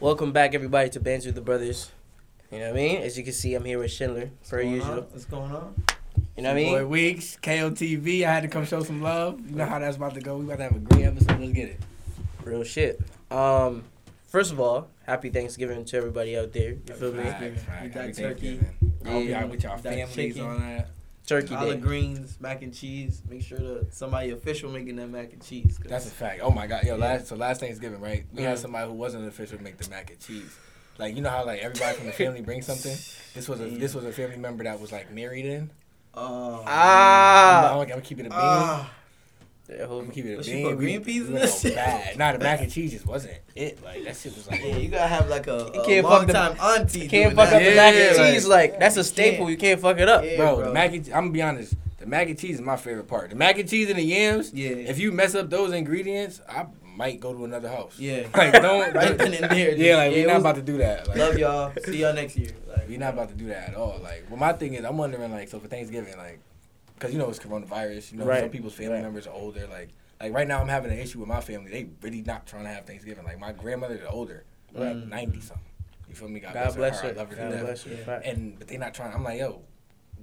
Welcome 0.00 0.32
back, 0.32 0.54
everybody, 0.54 0.90
to 0.90 1.00
Banter 1.00 1.28
with 1.28 1.34
the 1.34 1.40
Brothers. 1.40 1.90
You 2.52 2.58
know 2.60 2.66
what 2.66 2.72
I 2.74 2.76
mean? 2.76 3.02
As 3.02 3.18
you 3.18 3.24
can 3.24 3.32
see, 3.32 3.54
I'm 3.54 3.64
here 3.64 3.78
with 3.78 3.90
Schindler, 3.90 4.30
per 4.48 4.62
going 4.62 4.74
usual. 4.74 4.90
on? 4.92 4.98
What's 5.10 5.24
going 5.24 5.50
on? 5.52 5.74
You 6.36 6.42
know 6.44 6.50
what 6.50 6.52
I 6.52 6.54
mean? 6.54 6.72
Boy 6.72 6.78
mean? 6.80 6.88
Weeks, 6.88 7.36
KOTV. 7.42 8.24
I 8.24 8.32
had 8.32 8.42
to 8.44 8.48
come 8.48 8.64
show 8.64 8.82
some 8.82 9.02
love. 9.02 9.40
You 9.50 9.56
know 9.56 9.66
how 9.66 9.78
that's 9.80 9.96
about 9.96 10.14
to 10.14 10.20
go. 10.20 10.36
We 10.38 10.44
about 10.44 10.58
to 10.58 10.62
have 10.64 10.76
a 10.76 10.78
great 10.78 11.04
episode. 11.04 11.40
Let's 11.40 11.52
get 11.52 11.68
it. 11.70 11.80
Real 12.44 12.62
shit. 12.64 13.00
Um, 13.30 13.84
first 14.28 14.52
of 14.52 14.60
all, 14.60 14.88
happy 15.04 15.30
Thanksgiving 15.30 15.84
to 15.84 15.96
everybody 15.96 16.38
out 16.38 16.52
there. 16.52 16.70
You 16.72 16.94
feel 16.94 17.12
me? 17.12 17.24
Facts, 17.24 17.62
facts. 17.62 17.84
You 17.84 17.88
got 17.90 18.14
turkey. 18.14 18.60
I 19.04 19.10
hope 19.10 19.24
Yeah. 19.24 19.40
y'all 19.40 19.48
with 19.48 19.62
y'all 19.64 19.76
You 19.76 19.82
families 19.82 20.38
on 20.38 20.60
that. 20.60 20.88
Turkey 21.28 21.54
Collard 21.54 21.76
Day. 21.76 21.86
greens, 21.86 22.38
mac 22.40 22.62
and 22.62 22.72
cheese. 22.74 23.22
Make 23.28 23.42
sure 23.42 23.58
that 23.58 23.92
somebody 23.94 24.30
official 24.30 24.70
making 24.70 24.96
that 24.96 25.08
mac 25.10 25.32
and 25.32 25.44
cheese. 25.44 25.78
That's 25.84 26.06
a 26.06 26.10
fact. 26.10 26.40
Oh 26.42 26.50
my 26.50 26.66
god, 26.66 26.84
yo, 26.84 26.96
Yeah. 26.96 27.04
last 27.04 27.26
so 27.28 27.36
last 27.36 27.60
Thanksgiving, 27.60 28.00
right? 28.00 28.24
We 28.32 28.42
had 28.42 28.56
Mhm. 28.56 28.60
somebody 28.62 28.86
who 28.88 28.94
wasn't 28.94 29.24
an 29.24 29.28
official 29.28 29.62
make 29.62 29.76
the 29.76 29.88
mac 29.90 30.10
and 30.10 30.18
cheese. 30.18 30.56
Like 30.96 31.14
you 31.14 31.20
know 31.22 31.30
how 31.30 31.44
like 31.44 31.60
everybody 31.60 31.96
from 31.96 32.06
the 32.06 32.12
family 32.12 32.40
brings 32.40 32.66
something. 32.66 32.96
This 33.34 33.46
was 33.48 33.60
a 33.60 33.66
this 33.68 33.94
was 33.94 34.04
a 34.04 34.12
family 34.12 34.36
member 34.38 34.64
that 34.64 34.80
was 34.80 34.90
like 34.90 35.12
married 35.12 35.44
in. 35.44 35.70
Oh, 36.14 36.60
I'm, 36.60 36.64
Ah. 36.66 37.72
I'm, 37.74 37.80
I'm 37.82 37.88
gonna 37.88 38.00
keep 38.00 38.18
it 38.18 38.26
a 38.26 38.30
bean. 38.30 38.38
Ah. 38.40 38.90
Yeah, 39.68 39.82
I'm 39.82 39.88
hope- 39.88 40.12
keep 40.12 40.24
it 40.24 40.38
a 40.38 40.42
she 40.42 40.52
bean. 40.52 40.66
put 40.68 40.78
green 40.78 41.04
peas 41.04 41.26
in 41.28 41.34
this 41.34 41.60
shit? 41.60 41.74
Bad. 41.74 42.16
Nah, 42.16 42.32
the 42.32 42.38
mac 42.38 42.60
and 42.60 42.70
cheese 42.72 42.92
just 42.92 43.06
wasn't 43.06 43.34
it. 43.54 43.82
Like 43.84 44.04
that 44.04 44.16
shit 44.16 44.34
was 44.34 44.48
like. 44.48 44.60
Yeah, 44.64 44.76
you 44.76 44.88
gotta 44.88 45.08
have 45.08 45.28
like 45.28 45.46
a, 45.46 45.70
You 45.74 45.80
a 45.82 45.84
can't 45.86 46.04
long 46.06 46.18
fuck 46.20 46.26
the- 46.26 46.32
time 46.32 46.56
auntie. 46.60 47.00
You 47.00 47.08
can't 47.08 47.34
doing 47.34 47.36
fuck 47.36 47.50
that. 47.50 47.62
up 47.62 47.68
the 47.68 47.76
mac 47.76 47.94
and 47.94 48.16
Yeah, 48.16 48.32
cheese 48.32 48.46
like 48.46 48.78
that's 48.78 48.96
a 48.96 49.04
staple. 49.04 49.38
can't. 49.40 49.50
You 49.50 49.56
can't 49.58 49.80
fuck 49.80 49.98
it 49.98 50.08
up. 50.08 50.24
Yeah, 50.24 50.36
bro, 50.36 50.56
bro. 50.56 50.64
the 50.68 50.72
mac 50.72 50.92
and 50.94 51.06
I'm 51.08 51.12
gonna 51.24 51.30
be 51.32 51.42
honest. 51.42 51.74
The 51.98 52.06
mac 52.06 52.28
and 52.28 52.38
cheese 52.38 52.54
is 52.56 52.60
my 52.62 52.76
favorite 52.76 53.08
part. 53.08 53.30
The 53.30 53.36
mac 53.36 53.58
and 53.58 53.68
cheese 53.68 53.90
and 53.90 53.98
the 53.98 54.02
yams. 54.02 54.54
Yeah. 54.54 54.70
If 54.70 54.98
you 54.98 55.12
mess 55.12 55.34
up 55.34 55.50
those 55.50 55.72
ingredients, 55.72 56.40
I 56.48 56.66
might 56.96 57.20
go 57.20 57.34
to 57.34 57.44
another 57.44 57.68
house. 57.68 57.98
Yeah. 57.98 58.26
Like 58.34 58.52
don't. 58.54 58.94
Right 58.94 59.18
then 59.18 59.34
and 59.34 59.50
there. 59.50 59.74
Yeah, 59.76 59.96
like 59.96 60.12
Yeah, 60.12 60.18
we're 60.22 60.26
not 60.28 60.34
was- 60.34 60.42
about 60.44 60.54
to 60.56 60.62
do 60.62 60.78
that. 60.78 61.08
Like, 61.08 61.18
Love 61.18 61.38
y'all. 61.38 61.72
See 61.84 61.98
y'all 62.00 62.14
next 62.14 62.36
year. 62.36 62.52
Like, 62.68 62.88
We're 62.88 62.98
not 62.98 63.12
about 63.14 63.28
to 63.28 63.34
do 63.34 63.48
that 63.48 63.70
at 63.70 63.74
all. 63.74 63.98
Like, 64.02 64.24
well, 64.30 64.38
my 64.38 64.52
thing 64.54 64.74
is, 64.74 64.84
I'm 64.84 64.96
wondering, 64.96 65.30
like, 65.30 65.48
so 65.48 65.58
for 65.60 65.68
Thanksgiving, 65.68 66.16
like, 66.16 66.40
because 66.98 67.12
you 67.12 67.18
know 67.18 67.28
it's 67.28 67.38
coronavirus. 67.38 68.12
You 68.12 68.18
know, 68.18 68.24
Right. 68.26 68.40
some 68.40 68.50
people's 68.50 68.74
family 68.74 68.94
Right. 68.94 69.02
members 69.02 69.26
are 69.26 69.34
older. 69.34 69.66
Like, 69.66 69.90
like 70.20 70.32
right 70.32 70.46
now, 70.48 70.60
I'm 70.60 70.68
having 70.68 70.90
an 70.90 70.98
issue 70.98 71.20
with 71.20 71.28
my 71.28 71.40
family. 71.40 71.70
They 71.70 71.88
really 72.02 72.22
not 72.22 72.46
trying 72.46 72.64
to 72.64 72.70
have 72.70 72.86
Thanksgiving. 72.86 73.24
Like, 73.24 73.38
my 73.38 73.52
grandmother 73.52 73.94
is 73.94 74.00
older, 74.08 74.44
like 74.72 74.96
Mm. 74.96 75.08
ninety 75.08 75.40
something. 75.40 75.64
You 76.08 76.14
feel 76.14 76.28
me? 76.28 76.40
God, 76.40 76.54
God 76.54 76.74
bless 76.74 77.00
her. 77.00 77.08
her. 77.08 77.14
I 77.14 77.16
love 77.16 77.28
her 77.30 77.36
God 77.36 77.50
death. 77.50 77.60
bless 77.64 77.82
her. 77.84 77.94
Yeah. 77.94 78.20
And 78.30 78.58
but 78.58 78.68
they 78.68 78.76
not 78.78 78.94
trying. 78.94 79.12
I'm 79.14 79.22
like, 79.24 79.38
yo, 79.38 79.62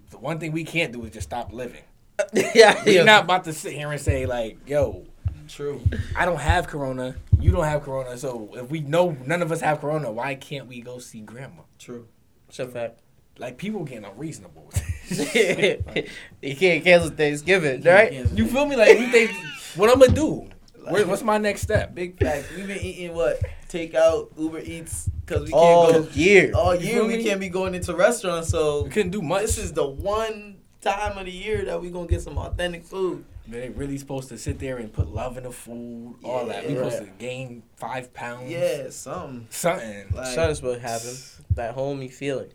the 0.10 0.18
one 0.18 0.40
thing 0.40 0.52
we 0.52 0.64
can't 0.64 0.92
do 0.92 1.04
is 1.06 1.12
just 1.12 1.28
stop 1.30 1.54
living. 1.54 1.84
yeah, 2.34 2.84
you're 2.86 2.96
yeah. 2.96 3.04
not 3.04 3.26
about 3.26 3.44
to 3.44 3.54
sit 3.54 3.74
here 3.74 3.92
and 3.92 4.00
say 4.02 4.26
like, 4.26 4.58
yo, 4.68 5.06
true. 5.48 5.82
I 6.16 6.26
don't 6.26 6.40
have 6.40 6.68
corona. 6.68 7.16
You 7.40 7.52
don't 7.52 7.66
have 7.66 7.84
corona. 7.84 8.18
So 8.18 8.50
if 8.54 8.70
we 8.72 8.80
know 8.80 9.12
none 9.26 9.42
of 9.42 9.52
us 9.52 9.62
have 9.62 9.80
corona, 9.82 10.12
why 10.12 10.36
can't 10.36 10.68
we 10.68 10.82
go 10.82 10.98
see 10.98 11.22
grandma? 11.22 11.64
True. 11.78 12.08
It's 12.50 12.58
a 12.60 12.68
fact. 12.68 13.00
Like 13.38 13.58
people 13.58 13.84
getting 13.84 14.06
unreasonable. 14.06 14.72
you 15.10 16.56
can't 16.56 16.84
cancel 16.84 17.10
Thanksgiving, 17.10 17.82
right? 17.84 18.14
You 18.34 18.48
feel 18.48 18.66
me? 18.66 18.76
Like 18.76 18.98
we 18.98 19.08
think, 19.12 19.32
what 19.76 19.90
I'm 19.90 20.00
gonna 20.00 20.12
do? 20.14 20.50
Where, 20.90 21.06
what's 21.08 21.24
my 21.24 21.38
next 21.38 21.62
step? 21.62 21.96
Big 21.96 22.18
fact. 22.20 22.46
We've 22.56 22.68
been 22.68 22.80
eating 22.80 23.14
what? 23.16 23.42
Takeout, 23.70 24.30
Uber 24.38 24.60
Eats, 24.60 25.10
because 25.26 25.42
we 25.42 25.48
can't 25.48 25.54
All 25.56 25.92
go. 25.92 26.08
year. 26.14 26.52
All 26.56 26.76
year 26.76 27.04
we 27.06 27.24
can't 27.24 27.40
be 27.40 27.50
going 27.50 27.74
into 27.76 27.96
restaurants, 27.96 28.50
so 28.50 28.84
We 28.84 28.90
couldn't 28.92 29.12
do 29.12 29.22
much. 29.22 29.42
this 29.42 29.58
is 29.58 29.74
the 29.74 29.86
one 29.86 30.58
time 30.82 31.18
of 31.18 31.26
the 31.26 31.32
year 31.32 31.66
that 31.66 31.82
we 31.82 31.90
gonna 31.90 32.08
get 32.08 32.22
some 32.22 32.38
authentic 32.38 32.86
food. 32.86 33.26
They 33.48 33.70
really 33.70 33.98
supposed 33.98 34.30
to 34.30 34.38
sit 34.38 34.60
there 34.60 34.78
and 34.78 34.92
put 34.94 35.08
love 35.08 35.38
in 35.38 35.44
the 35.44 35.52
food, 35.52 36.16
all 36.24 36.46
that. 36.48 36.68
We 36.68 36.74
Yeah. 36.76 36.84
supposed 36.90 36.98
to 37.06 37.10
gain 37.20 37.64
five 37.76 38.14
pounds. 38.14 38.50
Yeah, 38.50 38.90
something. 38.92 39.48
something. 39.50 40.06
Like, 40.14 40.28
So 40.28 40.48
that's 40.48 40.62
what 40.62 40.80
happened. 40.80 41.18
That 41.56 41.74
homey 41.74 42.08
feeling. 42.10 42.50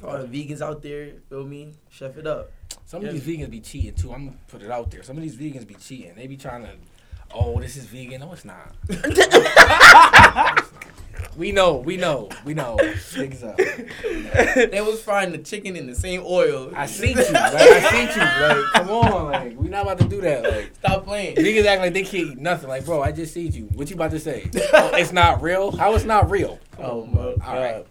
For 0.00 0.08
all 0.08 0.18
the 0.18 0.26
vegans 0.26 0.60
out 0.60 0.82
there, 0.82 1.12
feel 1.28 1.46
me? 1.46 1.74
Chef 1.88 2.16
it 2.16 2.26
up. 2.26 2.52
Some 2.86 3.04
of 3.04 3.12
these 3.12 3.22
vegans 3.22 3.50
be 3.50 3.60
cheating 3.60 3.94
too. 3.94 4.12
I'm 4.12 4.26
gonna 4.26 4.36
put 4.48 4.62
it 4.62 4.70
out 4.70 4.90
there. 4.90 5.02
Some 5.02 5.16
of 5.16 5.22
these 5.22 5.36
vegans 5.36 5.66
be 5.66 5.74
cheating. 5.74 6.14
They 6.16 6.26
be 6.26 6.36
trying 6.36 6.64
to, 6.64 6.70
oh, 7.32 7.60
this 7.60 7.76
is 7.76 7.84
vegan. 7.86 8.20
No, 8.20 8.32
it's 8.32 8.44
not. 8.44 8.74
we 11.36 11.52
know, 11.52 11.76
we 11.76 11.96
know, 11.96 12.28
we 12.44 12.54
know. 12.54 12.76
Niggas 12.80 13.44
up. 13.44 13.56
they 14.70 14.80
was 14.80 15.02
frying 15.02 15.32
the 15.32 15.38
chicken 15.38 15.76
in 15.76 15.86
the 15.86 15.94
same 15.94 16.22
oil. 16.24 16.72
I 16.74 16.86
seen 16.86 17.16
you. 17.16 17.24
Like, 17.24 17.54
I 17.54 17.90
seen 17.90 18.08
you. 18.08 18.22
Like, 18.22 18.72
come 18.74 18.90
on. 18.90 19.32
Like, 19.32 19.58
we 19.58 19.68
not 19.68 19.82
about 19.82 19.98
to 19.98 20.08
do 20.08 20.20
that. 20.22 20.42
Like. 20.42 20.74
Stop 20.76 21.04
playing. 21.04 21.36
Niggas 21.36 21.64
act 21.66 21.80
like 21.80 21.92
they 21.92 22.02
can't 22.02 22.32
eat 22.32 22.38
nothing. 22.38 22.68
Like, 22.68 22.84
bro, 22.84 23.02
I 23.02 23.12
just 23.12 23.32
seen 23.32 23.52
you. 23.52 23.64
What 23.74 23.88
you 23.90 23.96
about 23.96 24.10
to 24.12 24.20
say? 24.20 24.50
oh, 24.72 24.90
it's 24.94 25.12
not 25.12 25.42
real? 25.42 25.70
How 25.76 25.94
it's 25.94 26.04
not 26.04 26.30
real? 26.30 26.58
Oh 26.78 27.06
my 27.06 27.34
god. 27.36 27.40
Alright. 27.42 27.86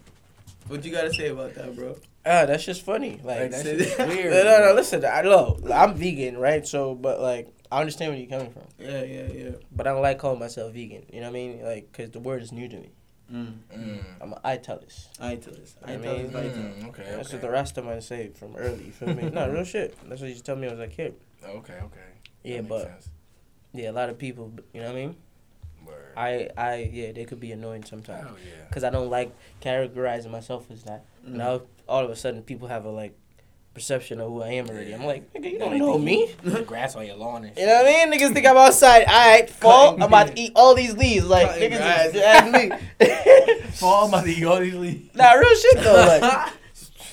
What 0.69 0.85
you 0.85 0.91
gotta 0.91 1.13
say 1.13 1.27
about 1.29 1.55
that, 1.55 1.75
bro? 1.75 1.95
Ah, 2.25 2.45
that's 2.45 2.63
just 2.63 2.83
funny. 2.83 3.19
Like, 3.23 3.39
Like, 3.41 3.51
that 3.51 3.95
no, 3.99 4.05
weird. 4.07 4.31
no, 4.33 4.43
no. 4.43 4.57
bro. 4.65 4.73
Listen, 4.75 5.03
I 5.05 5.21
know 5.23 5.57
I'm 5.73 5.95
vegan, 5.95 6.37
right? 6.37 6.65
So, 6.67 6.95
but 6.95 7.19
like, 7.19 7.47
I 7.71 7.79
understand 7.81 8.11
where 8.11 8.19
you're 8.19 8.29
coming 8.29 8.51
from. 8.51 8.63
Yeah, 8.77 9.03
yeah, 9.03 9.27
yeah. 9.31 9.49
But 9.71 9.87
I 9.87 9.91
don't 9.91 10.01
like 10.01 10.19
calling 10.19 10.39
myself 10.39 10.73
vegan. 10.73 11.05
You 11.11 11.21
know 11.21 11.27
what 11.27 11.31
I 11.31 11.33
mean? 11.33 11.63
Like, 11.63 11.91
cause 11.93 12.11
the 12.11 12.19
word 12.19 12.41
is 12.43 12.51
new 12.51 12.67
to 12.69 12.75
me. 12.77 12.89
Mm. 13.31 13.53
Mm. 13.77 14.03
I'm 14.21 14.33
an 14.33 14.39
Italist. 14.43 15.07
I 15.19 15.35
tell 15.35 15.53
this. 15.53 15.75
I 15.85 15.93
I 15.93 15.97
tell 15.97 16.13
mean, 16.17 16.31
this. 16.31 16.35
I 16.35 16.47
tell 16.49 16.57
Mm, 16.57 16.87
okay, 16.89 17.03
That's 17.15 17.31
what 17.31 17.41
the 17.41 17.49
rest 17.51 17.77
of 17.77 17.85
my 17.85 17.99
say 17.99 18.29
from 18.29 18.55
early. 18.55 18.85
You 18.85 18.91
feel 18.91 19.13
me? 19.13 19.29
no, 19.33 19.49
real 19.51 19.63
shit. 19.63 19.95
That's 20.09 20.21
what 20.21 20.29
you 20.31 20.35
tell 20.35 20.55
me 20.55 20.67
when 20.67 20.77
I 20.77 20.79
was 20.81 20.89
a 20.91 20.95
kid. 20.95 21.13
Okay, 21.45 21.73
okay. 21.73 21.99
Yeah, 22.43 22.57
That 22.57 22.61
makes 22.63 22.69
but 22.69 22.81
sense. 22.81 23.09
yeah, 23.73 23.91
a 23.91 23.93
lot 23.93 24.09
of 24.09 24.17
people. 24.17 24.51
You 24.73 24.81
know 24.81 24.87
what 24.87 24.95
I 24.95 24.99
mean? 24.99 25.15
Word. 26.19 26.51
I, 26.57 26.61
I, 26.61 26.89
yeah, 26.91 27.11
they 27.11 27.25
could 27.25 27.39
be 27.39 27.51
annoying 27.51 27.83
sometimes. 27.83 28.23
Hell 28.27 28.35
yeah. 28.45 28.65
Cause 28.71 28.83
I 28.83 28.89
don't 28.89 29.09
like 29.09 29.35
categorizing 29.61 30.31
myself 30.31 30.67
as 30.71 30.83
that. 30.83 31.05
Mm. 31.27 31.33
Now 31.33 31.61
all 31.87 32.03
of 32.05 32.09
a 32.11 32.15
sudden 32.15 32.43
people 32.43 32.67
have 32.67 32.85
a 32.85 32.89
like 32.89 33.17
perception 33.73 34.19
of 34.19 34.29
who 34.29 34.41
I 34.41 34.49
am 34.53 34.67
already. 34.67 34.93
I'm 34.93 35.05
like, 35.05 35.31
nigga, 35.33 35.51
you 35.51 35.59
don't 35.59 35.77
know 35.77 35.97
me. 35.97 36.33
you- 36.43 36.51
you 36.57 36.61
grass 36.63 36.95
on 36.95 37.05
your 37.05 37.15
lawn 37.15 37.45
and 37.45 37.57
You 37.57 37.65
know 37.65 37.75
what 37.75 37.85
I 37.85 38.05
mean? 38.05 38.11
Niggas 38.19 38.33
think 38.33 38.45
I'm 38.45 38.57
outside. 38.57 39.03
Alright, 39.03 39.49
fall. 39.61 39.93
I'm 39.95 40.01
about 40.03 40.27
to 40.35 40.39
eat 40.39 40.51
all 40.55 40.75
these 40.75 40.95
leaves. 40.97 41.25
Like 41.25 41.47
Cutting 41.47 41.71
niggas 41.71 41.77
grass. 41.77 42.11
just 42.11 42.25
ask 42.25 42.53
me. 42.53 43.65
Fall 43.73 44.09
about 44.09 44.25
to 44.25 44.31
eat 44.31 44.43
all 44.43 44.59
these 44.59 44.73
leaves. 44.75 45.15
nah, 45.15 45.31
real 45.33 45.55
shit 45.55 45.77
though. 45.83 46.19
Like, 46.19 46.53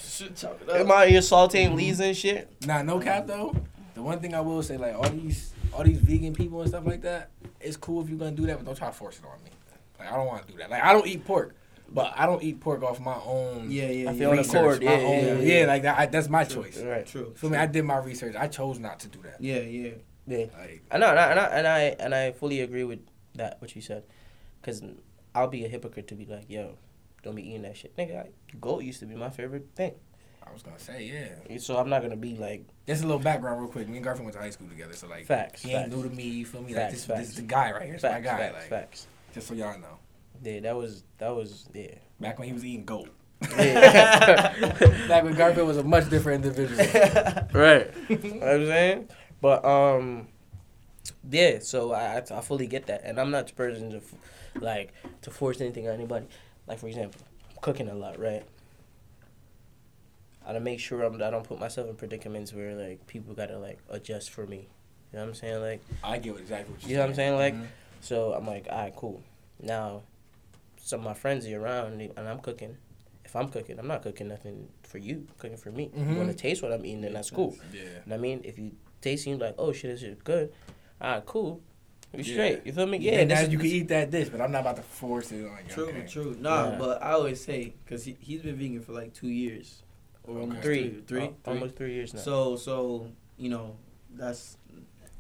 Should 0.09 0.35
chop 0.37 0.61
it 0.63 0.71
am 0.71 0.91
up. 0.91 0.97
I 0.97 1.07
here 1.09 1.21
sauteing 1.21 1.75
leaves 1.75 2.01
and 2.01 2.17
shit? 2.17 2.51
Nah, 2.67 2.83
no 2.83 2.99
cap 2.99 3.27
though. 3.27 3.55
The 3.95 4.03
one 4.03 4.19
thing 4.21 4.35
I 4.35 4.41
will 4.41 4.63
say, 4.63 4.77
like 4.77 4.95
all 4.95 5.09
these 5.09 5.53
all 5.73 5.85
these 5.85 5.99
vegan 5.99 6.33
people 6.35 6.61
and 6.63 6.71
stuff 6.71 6.87
like 6.87 7.03
that, 7.03 7.31
it's 7.67 7.77
cool 7.77 8.03
if 8.03 8.09
you're 8.09 8.19
gonna 8.19 8.33
do 8.33 8.47
that, 8.47 8.57
but 8.59 8.67
don't 8.67 8.77
try 8.77 8.89
to 8.89 8.95
force 8.95 9.19
it 9.19 9.25
on 9.25 9.43
me. 9.45 9.51
Like 9.99 10.13
I 10.13 10.17
don't 10.17 10.27
want 10.27 10.47
to 10.47 10.53
do 10.53 10.59
that. 10.59 10.71
Like 10.71 10.83
I 10.83 10.93
don't 10.93 11.07
eat 11.07 11.25
pork, 11.25 11.55
but 11.89 12.13
I 12.17 12.27
don't 12.27 12.43
eat 12.43 12.61
pork 12.61 12.83
off 12.83 13.01
my 13.01 13.17
own. 13.25 13.71
Yeah, 13.71 13.89
yeah, 13.91 14.11
I 14.11 14.13
yeah. 14.13 14.19
feel 14.19 14.31
on 14.31 14.37
research, 14.39 14.55
accord, 14.55 14.85
my 14.85 14.91
yeah, 14.91 14.99
yeah, 14.99 15.07
own- 15.07 15.47
yeah, 15.47 15.61
yeah. 15.61 15.67
like 15.67 15.83
that. 15.83 15.99
I, 15.99 16.07
that's 16.07 16.29
my 16.29 16.45
True. 16.45 16.63
choice. 16.63 16.79
Right. 16.79 17.07
True. 17.07 17.33
Feel 17.37 17.51
me? 17.51 17.59
I 17.59 17.67
did 17.67 17.85
my 17.85 17.99
research. 17.99 18.37
I 18.37 18.49
chose 18.49 18.79
not 18.79 19.01
to 19.01 19.09
do 19.09 19.21
that. 19.23 19.41
Yeah, 19.41 19.61
yeah. 19.61 19.91
Yeah. 20.27 20.47
Like 20.59 20.83
I 20.91 20.99
know, 20.99 21.09
and 21.09 21.19
I, 21.19 21.31
and 21.31 21.39
I 21.39 21.47
and 21.47 21.67
I 21.67 21.81
and 22.05 22.15
I 22.15 22.33
fully 22.33 22.61
agree 22.61 22.85
with 22.85 23.01
that 23.37 23.61
what 23.61 23.75
you 23.77 23.83
said, 23.83 24.05
cause 24.63 24.83
I'll 25.35 25.49
be 25.49 25.65
a 25.65 25.69
hypocrite 25.69 26.09
to 26.09 26.15
be 26.15 26.27
like, 26.27 26.47
yo, 26.49 26.79
don't 27.23 27.35
be 27.35 27.49
eating 27.49 27.63
that 27.63 27.77
shit, 27.77 27.97
nigga. 27.97 28.27
I, 28.27 28.29
goat 28.61 28.83
used 28.83 29.01
to 29.01 29.07
be 29.07 29.15
my 29.15 29.31
favorite 29.31 29.69
thing, 29.77 29.95
I 30.47 30.53
was 30.53 30.63
gonna 30.63 30.79
say, 30.79 31.05
yeah. 31.49 31.59
so 31.59 31.77
I'm 31.77 31.89
not 31.89 32.03
gonna 32.03 32.17
be 32.17 32.37
like 32.37 32.65
Just 32.87 33.03
a 33.03 33.07
little 33.07 33.21
background, 33.21 33.61
real 33.61 33.69
quick. 33.71 33.89
Me 33.89 33.97
and 33.97 34.05
Garfield 34.05 34.27
went 34.27 34.37
to 34.37 34.43
high 34.43 34.51
school 34.51 34.69
together, 34.69 34.95
so 34.95 35.09
like 35.09 35.27
facts. 35.27 35.63
he 35.63 35.73
ain't 35.73 35.91
facts, 35.91 35.97
new 35.97 36.09
to 36.09 36.15
me. 36.15 36.25
You 36.25 36.47
feel 36.47 36.63
me? 36.63 36.73
Facts, 36.73 36.83
like 36.83 36.93
this, 36.93 37.05
facts. 37.05 37.21
this 37.21 37.29
is 37.31 37.35
the 37.37 37.43
guy 37.43 37.73
right 37.73 37.83
here. 37.83 37.95
It's 37.95 38.03
facts, 38.03 38.25
my 38.25 38.31
guy. 38.31 38.39
facts, 38.39 38.55
like 38.55 38.69
facts. 38.69 39.07
just 39.35 39.49
so 39.49 39.55
y'all 39.55 39.79
know. 39.79 39.99
Yeah, 40.43 40.61
that 40.61 40.77
was 40.77 41.05
that 41.19 41.35
was 41.35 41.69
yeah. 41.75 41.95
Back 42.21 42.39
when 42.39 42.49
he 42.49 42.55
was 42.55 42.65
eating 42.65 42.85
goat. 42.85 43.11
Yeah. 43.57 44.55
Back 45.09 45.25
when 45.25 45.35
Garfield 45.35 45.69
was 45.69 45.77
a 45.77 45.83
much 45.83 46.09
different 46.09 46.45
individual. 46.45 46.79
right. 47.53 47.91
you 48.09 48.17
know 48.17 48.39
what 48.39 48.49
I'm 48.49 48.67
saying? 48.67 49.09
But 49.41 49.65
um 49.65 50.29
yeah, 51.29 51.59
so 51.61 51.93
I, 51.93 52.17
I 52.17 52.39
I 52.39 52.41
fully 52.41 52.67
get 52.67 52.87
that. 52.87 53.03
And 53.05 53.19
I'm 53.19 53.31
not 53.31 53.49
the 53.49 53.53
person 53.55 53.91
to 53.91 54.01
like 54.61 54.93
to 55.23 55.31
force 55.31 55.61
anything 55.61 55.89
on 55.89 55.95
anybody. 55.95 56.27
Like 56.67 56.79
for 56.79 56.89
example, 56.89 57.21
I'm 57.51 57.57
cooking 57.61 57.89
a 57.89 57.95
lot, 57.95 58.19
right? 58.19 58.45
I 60.47 60.51
gotta 60.51 60.61
make 60.61 60.79
sure 60.79 61.03
I'm, 61.03 61.21
I 61.21 61.31
don't 61.31 61.43
put 61.45 61.59
myself 61.59 61.89
in 61.89 61.97
predicaments 61.97 62.53
where 62.55 62.75
like 62.77 63.05
people 63.09 63.35
gotta 63.35 63.59
like 63.59 63.79
adjust 63.91 64.31
for 64.31 64.47
me. 64.47 64.69
You 65.13 65.19
know 65.19 65.25
what 65.25 65.29
I'm 65.31 65.35
saying? 65.35 65.61
Like 65.61 65.81
I 66.05 66.19
get 66.19 66.37
exactly 66.39 66.73
what 66.73 66.83
you're 66.83 66.91
You 66.91 66.97
know 66.97 67.03
what 67.03 67.09
I'm 67.11 67.15
saying? 67.17 67.35
Like, 67.37 67.55
Mhm. 67.55 67.67
so 68.01 68.33
I'm 68.33 68.47
like, 68.47 68.67
all 68.71 68.79
right, 68.79 68.95
cool. 68.95 69.23
Now, 69.61 70.03
some 70.77 71.01
of 71.01 71.05
my 71.07 71.15
friends 71.15 71.47
are 71.49 71.61
around 71.61 72.01
and 72.01 72.29
I'm 72.29 72.39
cooking. 72.39 72.77
If 73.25 73.35
I'm 73.35 73.49
cooking, 73.49 73.79
I'm 73.81 73.89
not 73.89 74.03
cooking 74.03 74.29
nothing 74.29 74.69
for 74.85 74.99
you. 74.99 75.27
I'm 75.29 75.35
cooking 75.39 75.57
for 75.57 75.73
me. 75.73 75.91
You 75.97 76.05
Mhm. 76.05 76.17
want 76.17 76.29
to 76.31 76.37
taste 76.37 76.63
what 76.63 76.73
I'm 76.73 76.87
eating, 76.87 77.01
then 77.01 77.15
that's 77.15 77.31
cool. 77.31 77.57
Yeah. 77.73 77.81
You 77.83 77.87
know 77.89 77.93
what 78.07 78.15
I 78.15 78.19
mean? 78.19 78.41
If 78.45 78.57
you 78.59 78.71
taste 79.01 79.27
and 79.27 79.39
you're 79.39 79.49
like, 79.49 79.57
oh 79.59 79.73
shit, 79.73 79.91
this 79.91 80.03
is 80.05 80.17
good. 80.23 80.53
All 81.01 81.11
right, 81.15 81.27
cool. 81.27 81.61
You 82.15 82.23
Yeah. 82.23 82.33
straight. 82.35 82.67
You 82.67 82.73
feel 82.73 82.87
me? 82.87 82.99
Yeah, 82.99 83.13
Yeah. 83.13 83.19
and 83.21 83.29
now 83.31 83.41
is- 83.41 83.49
you 83.49 83.59
can 83.59 83.67
eat 83.67 83.89
that 83.89 84.11
dish, 84.13 84.29
but 84.29 84.41
I'm 84.41 84.53
not 84.53 84.61
about 84.61 84.77
to 84.77 84.83
force 84.83 85.33
it 85.33 85.45
on 85.45 85.59
you. 85.67 85.71
True, 85.73 85.89
okay? 85.89 86.07
true. 86.07 86.37
Nah, 86.41 86.71
Yeah. 86.71 86.79
but 86.79 87.03
I 87.03 87.13
always 87.13 87.43
say 87.45 87.75
because 87.85 88.05
he 88.05 88.17
he's 88.21 88.43
been 88.43 88.55
vegan 88.57 88.81
for 88.81 88.93
like 88.93 89.13
two 89.13 89.29
years 89.29 89.83
or 90.27 90.41
almost 90.41 90.63
Three. 90.63 90.91
three, 90.91 91.01
three, 91.07 91.31
Almost 91.45 91.77
three 91.77 91.95
years 91.95 92.15
now. 92.15 92.21
So 92.21 92.57
so 92.57 93.09
you 93.37 93.49
know 93.49 93.77
that's 94.15 94.57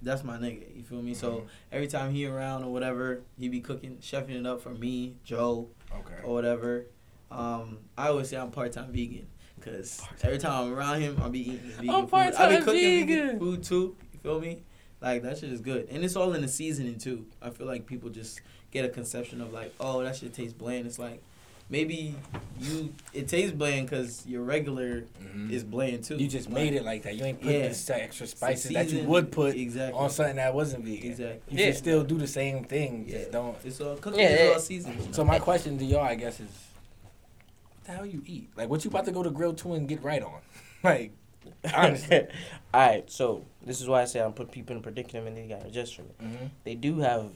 that's 0.03 0.23
my 0.25 0.37
nigga. 0.37 0.76
You 0.76 0.82
feel 0.82 1.03
me? 1.03 1.14
So 1.14 1.31
Mhm. 1.32 1.47
every 1.73 1.87
time 1.88 2.12
he 2.12 2.26
around 2.26 2.64
or 2.64 2.73
whatever, 2.73 3.23
he 3.38 3.49
be 3.49 3.61
cooking, 3.61 3.97
chefing 4.00 4.38
it 4.38 4.47
up 4.47 4.61
for 4.61 4.70
me, 4.70 5.14
Joe, 5.25 5.69
Okay. 5.93 6.23
or 6.23 6.35
whatever. 6.35 6.87
Um, 7.31 7.79
I 7.97 8.08
always 8.08 8.29
say 8.29 8.37
I'm 8.37 8.50
part 8.50 8.73
time 8.73 8.93
vegan 8.93 9.26
because 9.56 10.00
every 10.23 10.38
time 10.38 10.67
I'm 10.67 10.73
around 10.75 11.00
him, 11.00 11.17
I'll 11.20 11.31
be 11.31 11.41
eating 11.41 11.70
vegan 11.70 11.91
I'm 11.91 12.06
food. 12.06 12.14
I 12.17 12.31
part-time 12.31 12.50
be 12.50 12.64
cooking 12.64 13.06
vegan. 13.06 13.25
vegan 13.26 13.38
food 13.41 13.62
too. 13.64 13.97
You 14.12 14.19
feel 14.20 14.41
me? 14.41 14.62
Like 15.00 15.23
that 15.23 15.38
shit 15.38 15.50
is 15.53 15.61
good, 15.61 15.88
and 15.91 16.05
it's 16.05 16.17
all 16.17 16.32
in 16.35 16.43
the 16.43 16.49
seasoning 16.49 16.99
too. 16.99 17.26
I 17.43 17.50
feel 17.50 17.67
like 17.67 17.87
people 17.87 18.08
just 18.11 18.41
get 18.70 18.85
a 18.85 18.88
conception 18.88 19.41
of 19.41 19.53
like, 19.53 19.73
oh, 19.81 20.03
that 20.03 20.17
shit 20.17 20.32
tastes 20.35 20.53
bland. 20.55 20.87
It's 20.87 20.99
like 20.99 21.23
maybe 21.69 22.15
you 22.61 22.93
it 23.13 23.29
tastes 23.29 23.53
bland 23.53 23.89
because 23.89 24.25
your 24.27 24.43
regular 24.43 25.03
Mhm. 25.23 25.51
is 25.51 25.65
bland 25.65 26.05
too. 26.05 26.17
You 26.17 26.29
just 26.29 26.49
made 26.49 26.75
it 26.75 26.85
like 26.85 27.03
that. 27.03 27.17
You 27.17 27.25
ain't 27.25 27.41
put 27.41 27.51
Yeah. 27.53 27.69
this 27.69 27.89
extra 27.91 28.25
it's 28.25 28.33
spices 28.37 28.73
that 28.73 28.89
you 28.91 29.03
would 29.05 29.33
put 29.33 29.57
exactly 29.57 29.99
on 29.99 30.09
something 30.11 30.37
that 30.37 30.55
wasn't 30.55 30.85
vegan. 30.85 31.11
Exactly. 31.11 31.41
You 31.57 31.59
Yeah. 31.61 31.67
should 31.67 31.77
still 31.77 32.05
do 32.05 32.17
the 32.19 32.27
same 32.27 32.65
thing. 32.65 33.05
Yeah. 33.09 33.19
Just 33.19 33.33
don't. 33.33 33.57
It's 33.65 33.81
all 33.81 33.97
cooking. 33.97 34.21
Yeah, 34.21 34.29
is 34.31 34.41
yeah. 34.41 34.53
all 34.55 34.61
seasoned. 34.61 35.15
So 35.15 35.25
my 35.25 35.39
question 35.39 35.77
to 35.79 35.85
y'all, 35.85 36.01
I 36.03 36.15
guess, 36.15 36.41
is, 36.41 36.49
what 36.49 37.85
the 37.85 37.93
hell 37.93 38.07
you 38.07 38.23
eat? 38.27 38.51
Like, 38.57 38.69
what 38.69 38.85
you 38.85 38.91
about 38.91 39.05
to 39.07 39.13
go 39.13 39.23
to 39.23 39.31
grill 39.31 39.55
to 39.55 39.75
and 39.75 39.89
get 39.89 40.03
right 40.03 40.23
on? 40.23 40.41
Like, 40.85 41.13
honestly. 41.75 42.27
All 42.73 42.81
right, 42.87 43.11
so 43.11 43.45
this 43.65 43.81
is 43.81 43.89
why 43.89 44.03
I 44.03 44.05
say 44.05 44.21
I'm 44.21 44.33
put 44.33 44.51
people 44.53 44.75
in 44.75 44.81
a 44.81 44.83
predicament 44.83 45.29
and 45.29 45.37
they 45.37 45.47
gotta 45.55 45.67
adjust 45.67 45.97
from 45.97 46.05
it. 46.07 46.19
mm-hmm. 46.19 46.47
They 46.65 46.75
do 46.75 46.99
have 47.01 47.31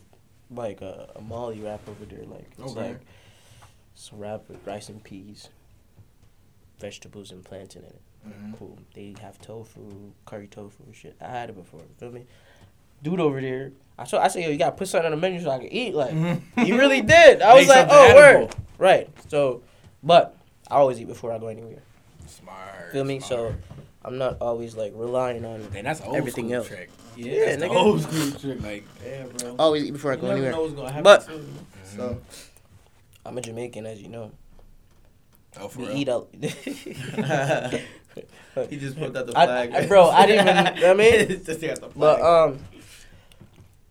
like 0.52 0.80
a, 0.82 1.10
a 1.16 1.20
Molly 1.20 1.60
wrap 1.60 1.80
over 1.88 2.04
there, 2.04 2.24
like 2.26 2.46
it's 2.58 2.72
Okay. 2.72 2.88
like 2.90 3.00
some 3.94 4.18
wrap 4.18 4.48
with 4.48 4.66
rice 4.66 4.88
and 4.88 5.02
peas, 5.02 5.48
vegetables 6.78 7.30
and 7.30 7.44
plantain 7.44 7.82
in 7.82 7.88
it. 7.88 8.00
Mm-hmm. 8.28 8.52
Cool. 8.54 8.78
They 8.94 9.14
have 9.20 9.38
tofu, 9.40 10.12
curry 10.26 10.46
tofu 10.46 10.82
shit. 10.92 11.16
I 11.20 11.28
had 11.28 11.50
it 11.50 11.56
before. 11.56 11.80
You 11.80 11.86
feel 11.98 12.10
me? 12.10 12.24
Dude 13.02 13.18
over 13.20 13.40
there, 13.40 13.72
I 13.98 14.04
saw. 14.04 14.20
I 14.20 14.28
said, 14.28 14.42
yo, 14.44 14.50
you 14.50 14.58
gotta 14.58 14.72
put 14.76 14.88
something 14.88 15.06
on 15.06 15.12
the 15.12 15.16
menu 15.16 15.40
so 15.40 15.50
I 15.50 15.58
can 15.58 15.72
eat. 15.72 15.94
Like 15.94 16.10
Mm-hmm. 16.12 16.60
he 16.64 16.72
really 16.76 17.00
did. 17.00 17.40
I 17.40 17.54
was 17.58 17.66
like, 17.68 17.86
oh 17.90 18.04
edible. 18.04 18.42
word, 18.46 18.54
right. 18.78 19.08
So, 19.28 19.62
but 20.02 20.36
I 20.70 20.74
always 20.76 21.00
eat 21.00 21.06
before 21.08 21.32
I 21.32 21.38
go 21.38 21.46
anywhere. 21.48 21.78
Smart. 22.26 22.92
Feel 22.92 23.04
me? 23.04 23.20
smart. 23.20 23.28
So 23.30 23.54
I'm 24.04 24.18
not 24.18 24.36
always 24.42 24.76
like 24.76 24.92
relying 24.94 25.44
on. 25.46 25.66
And 25.74 25.86
that's 25.86 26.02
old 26.02 26.14
everything 26.16 26.46
school 26.48 26.56
else. 26.58 26.68
trick. 26.68 26.90
Yeah, 27.16 27.32
Yeah, 27.32 27.56
That's 27.56 27.62
nigga. 27.72 27.76
old 27.76 28.02
school 28.02 28.38
trick. 28.38 28.62
Like, 28.62 28.84
yeah, 29.04 29.24
bro. 29.38 29.56
Always 29.58 29.84
eat 29.84 29.92
before 29.92 30.12
I 30.12 30.16
go 30.16 30.28
anywhere. 30.28 30.52
know 30.52 30.60
what's 30.62 30.74
gonna 30.74 30.88
happen. 30.90 31.02
But- 31.04 31.26
so 31.84 32.18
I'm 33.24 33.36
a 33.36 33.40
Jamaican, 33.40 33.86
as 33.86 34.00
you 34.00 34.08
know. 34.08 34.32
oh, 35.58 35.68
for 35.68 35.80
We 35.80 35.86
real? 35.88 35.96
eat 35.96 36.08
out. 36.08 36.28
he 38.70 38.76
just 38.76 38.96
put 38.98 39.16
out 39.16 39.26
the 39.26 39.32
flag, 39.32 39.72
I- 39.72 39.86
bro, 39.86 40.08
I 40.10 40.26
didn't 40.26 40.48
even- 40.48 40.76
you 40.76 40.80
know 40.82 40.88
what 40.94 41.00
I 41.06 41.10
mean? 41.26 41.28
just 41.44 41.60
got 41.60 41.80
the 41.80 41.88
flag. 41.90 41.94
But 41.96 42.20
um, 42.22 42.58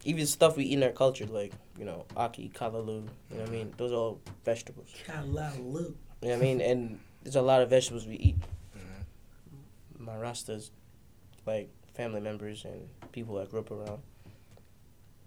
even 0.04 0.26
stuff 0.26 0.58
we 0.58 0.66
eat 0.66 0.74
in 0.74 0.84
our 0.84 0.92
culture, 0.92 1.26
like 1.26 1.54
you 1.78 1.86
know, 1.86 2.06
ackee, 2.16 2.52
callaloo. 2.52 3.08
You 3.32 3.38
know 3.38 3.42
what 3.44 3.48
I 3.50 3.52
mean? 3.52 3.74
Those 3.78 3.92
are 3.92 3.96
all 3.96 4.20
vegetables. 4.44 4.90
Callaloo. 5.08 5.94
You 6.22 6.28
know 6.28 6.30
what 6.30 6.34
I 6.34 6.36
mean? 6.38 6.60
And 6.62 7.00
there's 7.24 7.36
a 7.38 7.42
lot 7.42 7.62
of 7.62 7.70
vegetables 7.70 8.06
we 8.06 8.16
eat. 8.16 8.36
Mhm. 8.78 10.00
My 10.00 10.14
rastas, 10.16 10.72
like 11.46 11.70
family 11.94 12.20
members 12.20 12.66
and 12.66 12.90
people 13.14 13.38
I 13.38 13.46
grew 13.46 13.60
up 13.62 13.72
around. 13.72 14.02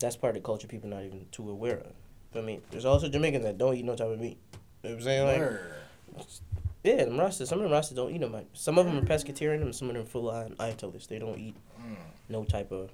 That's 0.00 0.16
part 0.16 0.37
of 0.37 0.43
the 0.43 0.46
culture 0.46 0.66
people 0.66 0.90
not 0.90 1.04
even 1.04 1.26
too 1.31 1.49
aware 1.49 1.78
of. 1.78 1.93
I 2.37 2.40
mean, 2.40 2.62
there's 2.70 2.84
also 2.84 3.08
Jamaicans 3.08 3.44
that 3.44 3.58
don't 3.58 3.75
eat 3.76 3.84
no 3.84 3.94
type 3.96 4.08
of 4.08 4.20
meat. 4.20 4.38
You 4.82 4.90
know 4.90 4.94
what 4.96 4.99
I'm 4.99 5.02
saying? 5.05 5.26
Like, 5.26 5.38
Word. 5.38 5.75
yeah, 6.84 7.05
them 7.05 7.17
rastas. 7.17 7.46
Some 7.49 7.61
of 7.61 7.70
them 7.70 7.73
rastas 7.79 7.94
don't 7.96 8.12
eat 8.12 8.20
them. 8.20 8.34
Some 8.55 8.79
of 8.79 8.87
them 8.87 8.99
are 8.99 9.02
pescatarian, 9.02 9.62
and 9.62 9.75
some 9.75 9.88
of 9.88 9.94
them 9.94 10.02
are 10.05 10.06
full 10.06 10.31
on 10.31 10.50
italist. 10.58 11.08
They 11.08 11.19
don't 11.19 11.38
eat 11.38 11.55
Mm. 11.81 11.96
no 12.29 12.44
type 12.44 12.70
of 12.73 12.90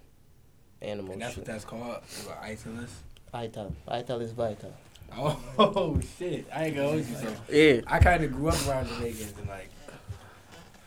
animal. 0.81 1.13
And 1.13 1.23
that's 1.23 1.35
shit. 1.35 1.39
what 1.47 1.47
that's 1.53 1.65
called. 1.65 1.83
What. 2.25 2.89
Ital. 3.35 3.75
Ital 3.87 4.21
is 4.21 4.33
vital. 4.33 4.73
Oh, 5.17 6.01
shit. 6.19 6.47
I 6.55 6.67
ain't 6.67 6.77
gonna 6.77 6.89
hold 6.89 7.07
you. 7.07 7.15
So 7.17 7.35
Yeah. 7.51 7.81
I 7.87 7.99
kind 7.99 8.25
of 8.25 8.33
grew 8.33 8.49
up 8.49 8.67
around 8.69 8.89
Jamaicans 8.89 9.35
and 9.39 9.49
like 9.49 9.69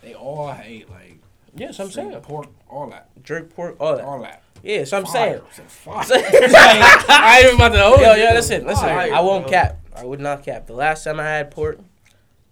they 0.01 0.13
all 0.15 0.51
hate, 0.51 0.89
like 0.89 1.19
Yeah, 1.55 1.71
so 1.71 1.83
I'm 1.85 1.91
steak, 1.91 2.09
saying. 2.11 2.21
pork, 2.21 2.47
all 2.69 2.89
that, 2.89 3.09
Jerk 3.23 3.53
pork, 3.53 3.75
all 3.79 3.97
that. 3.97 4.05
all 4.05 4.21
that. 4.21 4.43
Yeah, 4.63 4.83
so 4.83 4.97
I'm 4.99 5.05
saying. 5.05 5.41
Fire. 5.67 6.03
Fire. 6.03 6.13
I 6.13 7.37
ain't 7.39 7.45
even 7.45 7.55
about 7.55 7.69
to 7.69 7.83
hold 7.83 7.99
Yo, 8.01 8.13
you. 8.13 8.23
yo, 8.23 8.33
listen, 8.33 8.65
listen. 8.65 8.85
Fire, 8.87 9.13
I 9.13 9.19
won't 9.21 9.43
bro. 9.45 9.51
cap. 9.51 9.79
I 9.95 10.05
would 10.05 10.19
not 10.19 10.43
cap. 10.43 10.67
The 10.67 10.73
last 10.73 11.03
time 11.03 11.19
I 11.19 11.23
had 11.25 11.51
pork 11.51 11.79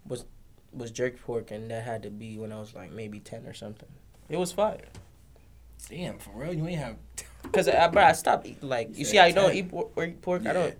was 0.08 0.26
was 0.74 0.92
jerk 0.92 1.22
pork, 1.22 1.52
and 1.52 1.70
that 1.72 1.84
had 1.84 2.04
to 2.04 2.10
be 2.10 2.38
when 2.38 2.52
I 2.52 2.60
was 2.60 2.74
like 2.74 2.92
maybe 2.92 3.20
ten 3.20 3.46
or 3.46 3.54
something. 3.54 3.88
It 4.28 4.38
was 4.38 4.52
fire. 4.52 4.82
Damn, 5.90 6.18
for 6.20 6.32
real, 6.36 6.54
you 6.54 6.68
ain't 6.68 6.80
have. 6.80 6.96
Cause 7.54 7.68
I, 7.68 7.72
uh, 7.74 7.92
bro, 7.92 8.04
I 8.04 8.12
stopped 8.12 8.46
eating. 8.46 8.68
Like 8.68 8.98
you 8.98 9.06
see 9.06 9.18
how 9.18 9.26
you 9.26 9.34
don't 9.34 9.54
eat 9.54 9.70
pork? 9.70 9.92
Or 9.96 10.04
eat 10.04 10.22
pork? 10.22 10.46
I 10.46 10.54
don't 10.54 10.66
like. 10.66 10.78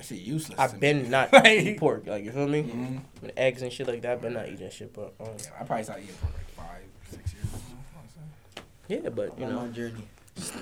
That 0.00 0.06
shit 0.06 0.18
useless. 0.20 0.58
I've 0.58 0.80
been 0.80 1.10
not 1.10 1.30
Like- 1.32 1.46
eating 1.46 1.78
pork. 1.78 2.06
Like 2.06 2.24
you 2.24 2.32
feel 2.32 2.48
me? 2.48 2.62
Mhm. 2.62 3.00
With 3.20 3.32
eggs 3.36 3.60
and 3.60 3.70
shit 3.70 3.86
like 3.86 4.00
that, 4.02 4.22
but 4.22 4.32
not 4.32 4.46
eating 4.46 4.60
that 4.60 4.72
shit. 4.72 4.94
But 4.94 5.12
um, 5.20 5.28
Yeah, 5.38 5.50
I 5.60 5.64
probably 5.64 5.84
started 5.84 6.04
eating 6.04 6.16
pork 6.16 6.32
like 6.34 6.48
five, 6.66 6.82
six 7.10 7.34
years 7.34 7.44
ago. 7.44 9.02
yeah, 9.04 9.08
but 9.10 9.38
you 9.38 9.44
on 9.44 9.52
know. 9.52 9.60
my 9.60 9.68
journey. 9.68 10.04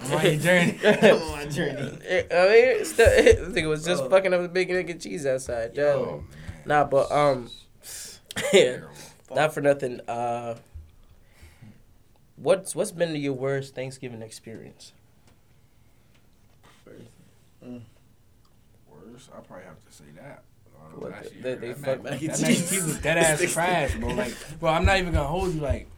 I'm 0.02 0.12
on 0.12 0.25
your 0.25 0.37
journey. 0.40 0.79
I'm 0.85 1.23
on 1.23 1.31
my 1.32 1.46
journey. 1.46 1.99
I 2.32 2.49
mean, 2.49 2.85
still, 2.85 3.08
I 3.08 3.23
think 3.52 3.58
it 3.58 3.67
was 3.69 3.85
just 3.85 4.02
Oh. 4.02 4.08
fucking 4.11 4.35
up 4.35 4.43
the 4.43 4.49
bacon 4.49 4.75
egg 4.76 4.90
and 4.90 5.00
cheese 5.00 5.25
outside. 5.25 5.70
Yeah. 5.75 5.94
Man. 5.94 6.25
Nah, 6.67 6.82
but 6.84 7.12
um, 7.12 7.49
yeah, 8.52 8.79
not 9.32 9.55
for 9.55 9.61
nothing. 9.61 10.00
Uh, 10.08 10.56
what's 12.34 12.75
what's 12.75 12.91
been 12.91 13.14
your 13.14 13.34
worst 13.34 13.76
Thanksgiving 13.76 14.20
experience? 14.23 14.93
Worse, 19.19 19.31
I 19.37 19.41
probably 19.41 19.65
have 19.67 19.85
to 19.85 19.93
say 19.93 20.05
that. 20.17 20.44
What, 20.94 21.11
last 21.11 21.31
they- 21.43 21.49
year, 21.50 21.56
they 21.56 21.69
that 21.69 21.79
fuck 21.79 22.03
mac- 22.05 22.12
mac 22.12 22.23
and 22.23 22.31
that 22.31 22.41
mac 22.41 22.49
and 22.49 22.56
cheese? 22.56 22.70
cheese 22.70 22.85
was 22.85 22.99
dead 23.00 23.19
ass 23.19 23.53
trash, 23.53 23.94
bro. 23.97 24.11
Like, 24.11 24.35
bro, 24.61 24.70
I'm 24.70 24.85
not 24.85 24.99
even 24.99 25.12
gonna 25.12 25.26
hold 25.26 25.53
you. 25.55 25.61
Like, 25.61 25.88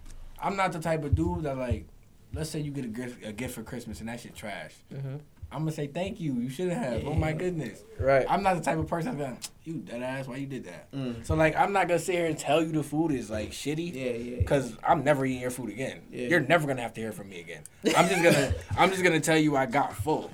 I'm 0.42 0.56
not 0.56 0.72
the 0.72 0.78
type 0.80 1.04
of 1.04 1.14
dude 1.14 1.42
that 1.42 1.58
like, 1.58 1.84
let's 2.32 2.48
say 2.48 2.60
you 2.60 2.70
get 2.70 2.86
a 2.86 2.88
gift, 2.88 3.22
a 3.24 3.32
gift 3.32 3.54
for 3.54 3.62
Christmas 3.62 4.00
and 4.00 4.08
that 4.08 4.20
shit 4.20 4.34
trash. 4.34 4.72
Mm-hmm. 4.92 5.16
I'm 5.52 5.58
gonna 5.62 5.72
say 5.72 5.86
thank 5.88 6.18
you. 6.18 6.32
You 6.34 6.48
shouldn't 6.48 6.78
have. 6.78 7.04
Oh 7.04 7.12
my 7.14 7.32
goodness. 7.32 7.82
Right. 7.98 8.24
I'm 8.28 8.42
not 8.42 8.56
the 8.56 8.62
type 8.62 8.78
of 8.78 8.86
person 8.86 9.18
that's 9.18 9.50
you 9.64 9.74
dead 9.74 10.02
ass. 10.02 10.26
Why 10.26 10.36
you 10.36 10.46
did 10.46 10.64
that? 10.64 10.90
Mm. 10.92 11.26
So 11.26 11.34
like, 11.34 11.54
I'm 11.56 11.72
not 11.74 11.88
gonna 11.88 11.98
sit 12.00 12.14
here 12.14 12.26
and 12.26 12.38
tell 12.38 12.62
you 12.62 12.72
the 12.72 12.82
food 12.82 13.10
is 13.12 13.28
like 13.28 13.50
shitty. 13.50 13.94
Yeah, 13.94 14.10
yeah. 14.12 14.42
Cause 14.44 14.76
I'm 14.82 15.04
never 15.04 15.26
eating 15.26 15.42
your 15.42 15.50
food 15.50 15.68
again. 15.70 16.00
Yeah. 16.10 16.28
You're 16.28 16.40
never 16.40 16.66
gonna 16.66 16.82
have 16.82 16.94
to 16.94 17.00
hear 17.02 17.12
from 17.12 17.28
me 17.28 17.40
again. 17.40 17.62
I'm 17.96 18.08
just 18.08 18.22
gonna, 18.22 18.54
I'm 18.78 18.90
just 18.90 19.02
gonna 19.02 19.20
tell 19.20 19.36
you 19.36 19.56
I 19.56 19.66
got 19.66 19.92
full. 19.94 20.30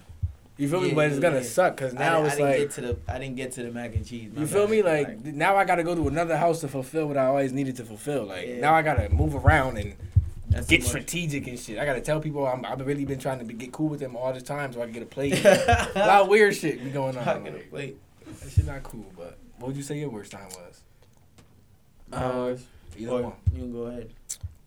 You 0.58 0.68
feel 0.70 0.80
me? 0.80 0.92
But 0.92 1.10
it's 1.10 1.18
gonna 1.20 1.36
yeah. 1.36 1.42
suck. 1.42 1.76
Cause 1.76 1.92
now 1.92 2.22
didn't- 2.22 2.26
it's 2.26 2.34
I 2.34 2.36
didn't 2.38 2.48
like, 2.50 2.58
get 2.60 2.70
to 2.70 2.80
the 2.80 2.98
I 3.12 3.18
didn't 3.18 3.36
get 3.36 3.52
to 3.52 3.62
the 3.62 3.70
mac 3.70 3.94
and 3.94 4.06
cheese. 4.06 4.30
my 4.34 4.40
You 4.40 4.46
feel 4.46 4.62
bad. 4.66 4.70
me? 4.70 4.82
Like 4.82 5.24
now 5.26 5.56
I 5.56 5.64
gotta 5.64 5.82
go 5.84 5.94
to 5.94 6.08
another 6.08 6.36
house 6.36 6.60
to 6.62 6.68
fulfill 6.68 7.08
what 7.08 7.16
I 7.18 7.26
always 7.26 7.52
needed 7.52 7.76
to 7.76 7.84
fulfill. 7.84 8.24
Like 8.24 8.46
Yeah. 8.46 8.60
now 8.60 8.74
I 8.74 8.82
gotta 8.82 9.08
move 9.10 9.34
around 9.34 9.76
and 9.76 9.94
that's 10.48 10.66
get 10.66 10.82
strategic 10.84 11.46
and 11.48 11.58
shit. 11.58 11.78
I 11.78 11.84
gotta 11.84 12.00
tell 12.00 12.20
people 12.20 12.46
I'm, 12.46 12.64
I've 12.64 12.80
really 12.86 13.04
been 13.04 13.18
trying 13.18 13.40
to 13.40 13.44
be, 13.44 13.52
get 13.52 13.72
cool 13.72 13.88
with 13.88 14.00
them 14.00 14.16
all 14.16 14.32
the 14.32 14.40
time 14.40 14.72
so 14.72 14.80
I 14.80 14.84
can 14.84 14.92
get 14.94 15.02
a 15.02 15.06
plate. 15.06 15.34
a 15.44 15.90
lot 15.96 16.22
of 16.22 16.28
weird 16.28 16.54
shit 16.56 16.82
be 16.82 16.88
going 16.90 17.18
on. 17.18 17.28
I 17.28 17.38
get 17.40 17.54
a 17.54 17.58
plate. 17.68 17.98
that 18.40 18.50
shit 18.50 18.64
not 18.66 18.82
cool. 18.82 19.04
But 19.16 19.36
what 19.58 19.68
would 19.68 19.76
you 19.76 19.82
say 19.82 19.98
your 19.98 20.08
worst 20.08 20.32
time 20.32 20.48
was? 20.48 20.80
Um, 22.12 22.56
Either 22.96 23.12
one. 23.22 23.32
you 23.52 23.58
can 23.60 23.72
go 23.72 23.82
ahead. 23.88 24.10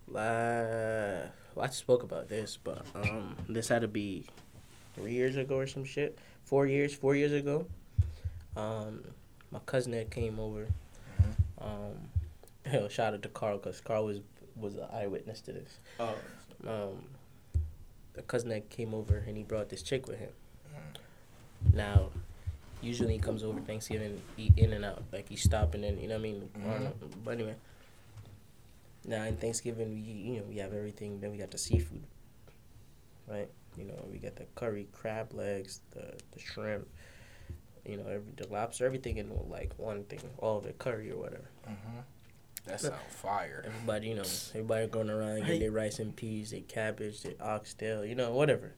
Uh, 0.10 1.28
well, 1.56 1.66
I 1.66 1.70
spoke 1.70 2.04
about 2.04 2.28
this, 2.28 2.58
but 2.63 2.86
um, 2.96 3.36
this 3.48 3.70
had 3.70 3.82
to 3.82 3.88
be 3.88 4.25
three 5.00 5.13
years 5.13 5.38
ago 5.38 5.56
or 5.58 5.68
some 5.68 5.86
shit. 5.86 6.18
Four 6.44 6.65
years, 6.68 6.94
four 6.94 7.15
years 7.15 7.32
ago. 7.32 7.65
Um, 8.58 9.03
my 9.51 9.60
cousin 9.65 9.94
had 9.94 10.10
came 10.10 10.39
over. 10.39 10.68
Um, 11.62 12.10
hell, 12.65 12.89
shout 12.89 13.13
out 13.13 13.22
to 13.24 13.29
Carl 13.29 13.58
because 13.58 13.79
Carl 13.82 14.06
was 14.06 14.20
was 14.56 14.75
an 14.75 14.86
eyewitness 14.94 15.39
to 15.41 15.53
this. 15.53 15.79
Oh, 16.00 16.15
Um, 16.68 17.03
the 18.13 18.22
cousin 18.24 18.50
that 18.50 18.70
came 18.70 18.94
over 18.94 19.24
and 19.25 19.38
he 19.38 19.44
brought 19.44 19.70
this 19.70 19.82
chick 19.82 20.08
with 20.08 20.20
him. 20.20 20.32
Now, 21.74 22.10
usually 22.82 23.13
he 23.13 23.20
comes 23.20 23.44
over 23.44 23.60
Thanksgiving, 23.62 24.22
eat 24.38 24.53
in 24.58 24.74
and 24.74 24.84
out, 24.84 25.03
like 25.13 25.29
he's 25.29 25.44
stopping 25.44 25.84
in. 25.84 26.00
You 26.00 26.08
know 26.10 26.15
what 26.15 26.20
I 26.20 26.24
mean? 26.24 26.50
Don't. 26.65 27.24
But 27.24 27.32
anyway, 27.32 27.56
now 29.06 29.24
in 29.24 29.38
Thanksgiving, 29.38 29.91
we 29.94 30.00
you 30.00 30.38
know 30.38 30.44
we 30.50 30.58
have 30.58 30.74
everything. 30.74 31.22
Then 31.22 31.32
we 31.32 31.38
got 31.38 31.51
the 31.51 31.58
seafood, 31.58 32.03
right? 33.27 33.50
You 33.78 33.86
know 33.86 34.08
we 34.12 34.18
got 34.18 34.36
the 34.36 34.46
curry, 34.56 34.88
crab 34.92 35.34
legs, 35.34 35.82
the 35.92 36.14
the 36.32 36.40
shrimp. 36.40 36.88
You 37.86 37.98
know, 37.98 38.04
every, 38.04 38.34
the 38.36 38.48
lobster, 38.50 38.86
everything 38.86 39.18
in 39.18 39.32
like 39.50 39.74
one 39.78 40.04
thing, 40.04 40.20
all 40.38 40.58
of 40.58 40.66
it 40.66 40.78
curry 40.78 41.12
or 41.12 41.18
whatever. 41.18 41.50
Mm-hmm. 41.68 42.00
That 42.66 42.82
sound 42.82 42.96
fire. 43.10 43.64
Everybody, 43.66 44.10
you 44.10 44.16
know, 44.16 44.24
everybody 44.54 44.88
going 44.88 45.10
around 45.10 45.42
getting 45.42 45.60
their 45.60 45.72
rice 45.72 46.00
and 46.00 46.16
peas, 46.16 46.52
their 46.52 46.62
cabbage, 46.62 47.24
their 47.24 47.34
oxtail, 47.42 48.06
you 48.06 48.16
know, 48.16 48.32
whatever. 48.32 48.74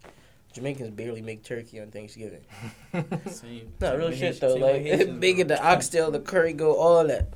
Jamaicans 0.54 0.92
barely 0.92 1.22
make 1.22 1.44
turkey 1.44 1.80
on 1.80 1.92
Thanksgiving. 1.92 2.44
same. 3.28 3.72
No, 3.80 3.98
real 3.98 4.12
shit 4.12 4.40
though. 4.40 4.56
Like 4.56 4.82
Haitians, 4.82 5.20
big 5.20 5.36
bro. 5.36 5.42
in 5.42 5.48
the 5.48 5.66
oxtail, 5.66 6.12
the 6.12 6.20
curry 6.20 6.54
go, 6.54 6.76
all 6.76 7.06
that. 7.06 7.30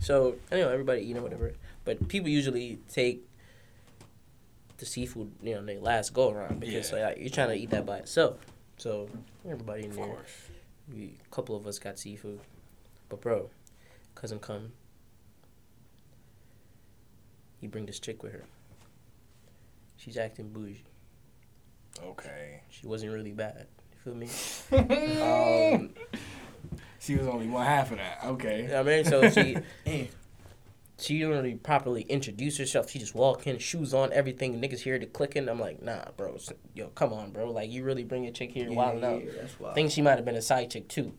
So 0.00 0.36
you 0.52 0.58
know, 0.58 0.68
everybody 0.68 1.02
eating 1.02 1.22
whatever. 1.22 1.52
But 1.84 2.08
people 2.08 2.28
usually 2.28 2.78
take 2.88 3.27
the 4.78 4.86
seafood, 4.86 5.30
you 5.42 5.54
know, 5.54 5.64
they 5.64 5.76
last 5.78 6.12
go 6.14 6.30
around 6.30 6.60
because 6.60 6.90
Yeah. 6.92 7.06
like, 7.08 7.18
you're 7.18 7.28
trying 7.30 7.48
to 7.50 7.54
eat 7.56 7.70
that 7.70 7.84
by 7.86 7.98
itself. 7.98 8.38
So 8.78 9.08
everybody 9.44 9.84
in 9.84 9.90
there 9.90 10.06
course. 10.06 10.30
We 10.92 11.18
a 11.24 11.34
couple 11.34 11.54
of 11.56 11.66
us 11.66 11.78
got 11.78 11.98
seafood, 11.98 12.40
but 13.08 13.20
bro, 13.20 13.50
cousin 14.14 14.38
come. 14.38 14.72
He 17.60 17.66
bring 17.66 17.86
this 17.86 17.98
chick 17.98 18.22
with 18.22 18.32
her. 18.32 18.44
She's 19.96 20.16
acting 20.16 20.50
bougie. 20.50 20.84
Okay. 22.02 22.62
She 22.70 22.86
wasn't 22.86 23.12
really 23.12 23.32
bad. 23.32 23.66
You 23.92 23.98
feel 24.04 24.14
me? 24.14 24.28
um, 25.20 25.90
She 27.00 27.14
was 27.16 27.26
only 27.26 27.48
one 27.48 27.64
half 27.64 27.90
of 27.92 27.98
that. 27.98 28.18
you 28.22 28.28
Okay. 28.30 28.66
know 28.68 28.82
what 28.82 28.92
I 28.92 28.96
mean? 28.96 29.04
So 29.04 29.30
she 29.30 29.56
Damn. 29.84 30.08
She 31.00 31.18
didn't 31.18 31.30
really 31.34 31.54
properly 31.54 32.02
introduce 32.02 32.56
herself. 32.58 32.90
She 32.90 32.98
just 32.98 33.14
walk 33.14 33.46
in, 33.46 33.58
shoes 33.58 33.94
on, 33.94 34.12
everything. 34.12 34.60
Niggas 34.60 34.80
hear 34.80 34.98
the 34.98 35.06
clicking. 35.06 35.48
I'm 35.48 35.60
like, 35.60 35.80
nah, 35.82 36.04
bro. 36.16 36.38
Yo, 36.74 36.88
come 36.88 37.12
on, 37.12 37.30
bro. 37.30 37.50
Like, 37.50 37.70
you 37.70 37.84
really 37.84 38.02
bring 38.04 38.26
a 38.26 38.32
chick 38.32 38.50
here, 38.50 38.68
Yeah, 38.68 38.74
wild 38.76 39.04
out. 39.04 39.22
that's 39.36 39.54
I 39.60 39.62
wild. 39.62 39.74
think 39.76 39.90
she 39.92 40.02
might 40.02 40.16
have 40.16 40.24
been 40.24 40.34
a 40.36 40.42
side 40.42 40.70
chick 40.70 40.88
too, 40.88 41.12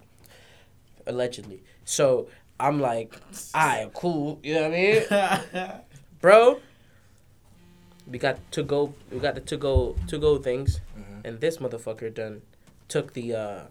allegedly. 1.07 1.63
So 1.85 2.27
I'm 2.59 2.81
like, 2.81 3.15
alright, 3.55 3.93
cool. 3.93 4.39
You 4.43 4.55
know 4.55 4.69
what 4.69 4.73
I 4.73 5.41
mean, 5.71 5.71
bro? 6.21 6.59
We 8.05 8.17
got 8.17 8.39
to 8.53 8.63
go. 8.63 8.93
We 9.11 9.19
got 9.19 9.35
the 9.35 9.41
to 9.41 9.55
go 9.57 9.95
to 10.07 10.17
go 10.17 10.39
things, 10.39 10.81
Mhm. 10.97 11.25
and 11.25 11.39
this 11.39 11.57
motherfucker 11.57 12.11
done 12.13 12.41
took 12.87 13.13
the 13.13 13.35
uh 13.35 13.61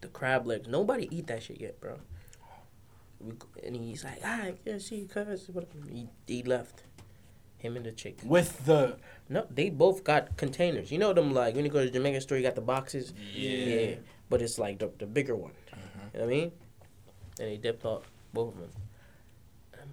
the 0.00 0.08
crab 0.08 0.46
legs. 0.46 0.68
Nobody 0.68 1.08
eat 1.10 1.26
that 1.26 1.42
shit 1.42 1.60
yet, 1.60 1.80
bro. 1.80 1.98
We, 3.24 3.32
and 3.66 3.76
he's 3.76 4.04
like, 4.04 4.22
alright, 4.24 4.58
yeah, 4.64 4.78
see, 4.78 5.06
cuz 5.06 5.48
whatever." 5.48 5.72
he, 5.90 6.08
he 6.26 6.42
left. 6.42 6.82
Him 7.58 7.76
and 7.76 7.86
the 7.86 7.92
chick. 7.92 8.18
With 8.24 8.66
the 8.66 8.98
No, 9.30 9.46
they 9.50 9.70
both 9.70 10.04
got 10.04 10.36
containers. 10.36 10.92
You 10.92 10.98
know 10.98 11.14
them 11.14 11.32
like 11.32 11.54
when 11.54 11.64
you 11.64 11.70
go 11.70 11.80
to 11.80 11.86
the 11.86 11.92
Jamaican 11.92 12.20
store, 12.20 12.36
you 12.36 12.42
got 12.44 12.54
the 12.56 12.60
boxes. 12.60 13.14
Yeah. 13.34 13.94
but 14.28 14.42
it's 14.42 14.58
like 14.58 14.78
the, 14.80 14.90
the 14.98 15.06
bigger 15.06 15.34
one. 15.34 15.52
Uh-huh. 15.72 16.00
You 16.12 16.18
know 16.20 16.26
what 16.26 16.32
I 16.34 16.36
mean? 16.36 16.52
And 17.40 17.48
they 17.48 17.56
dipped 17.56 17.86
off 17.86 18.02
both 18.34 18.54
of 18.54 18.60
them. 18.60 18.70
And 19.72 19.82
I'm 19.82 19.92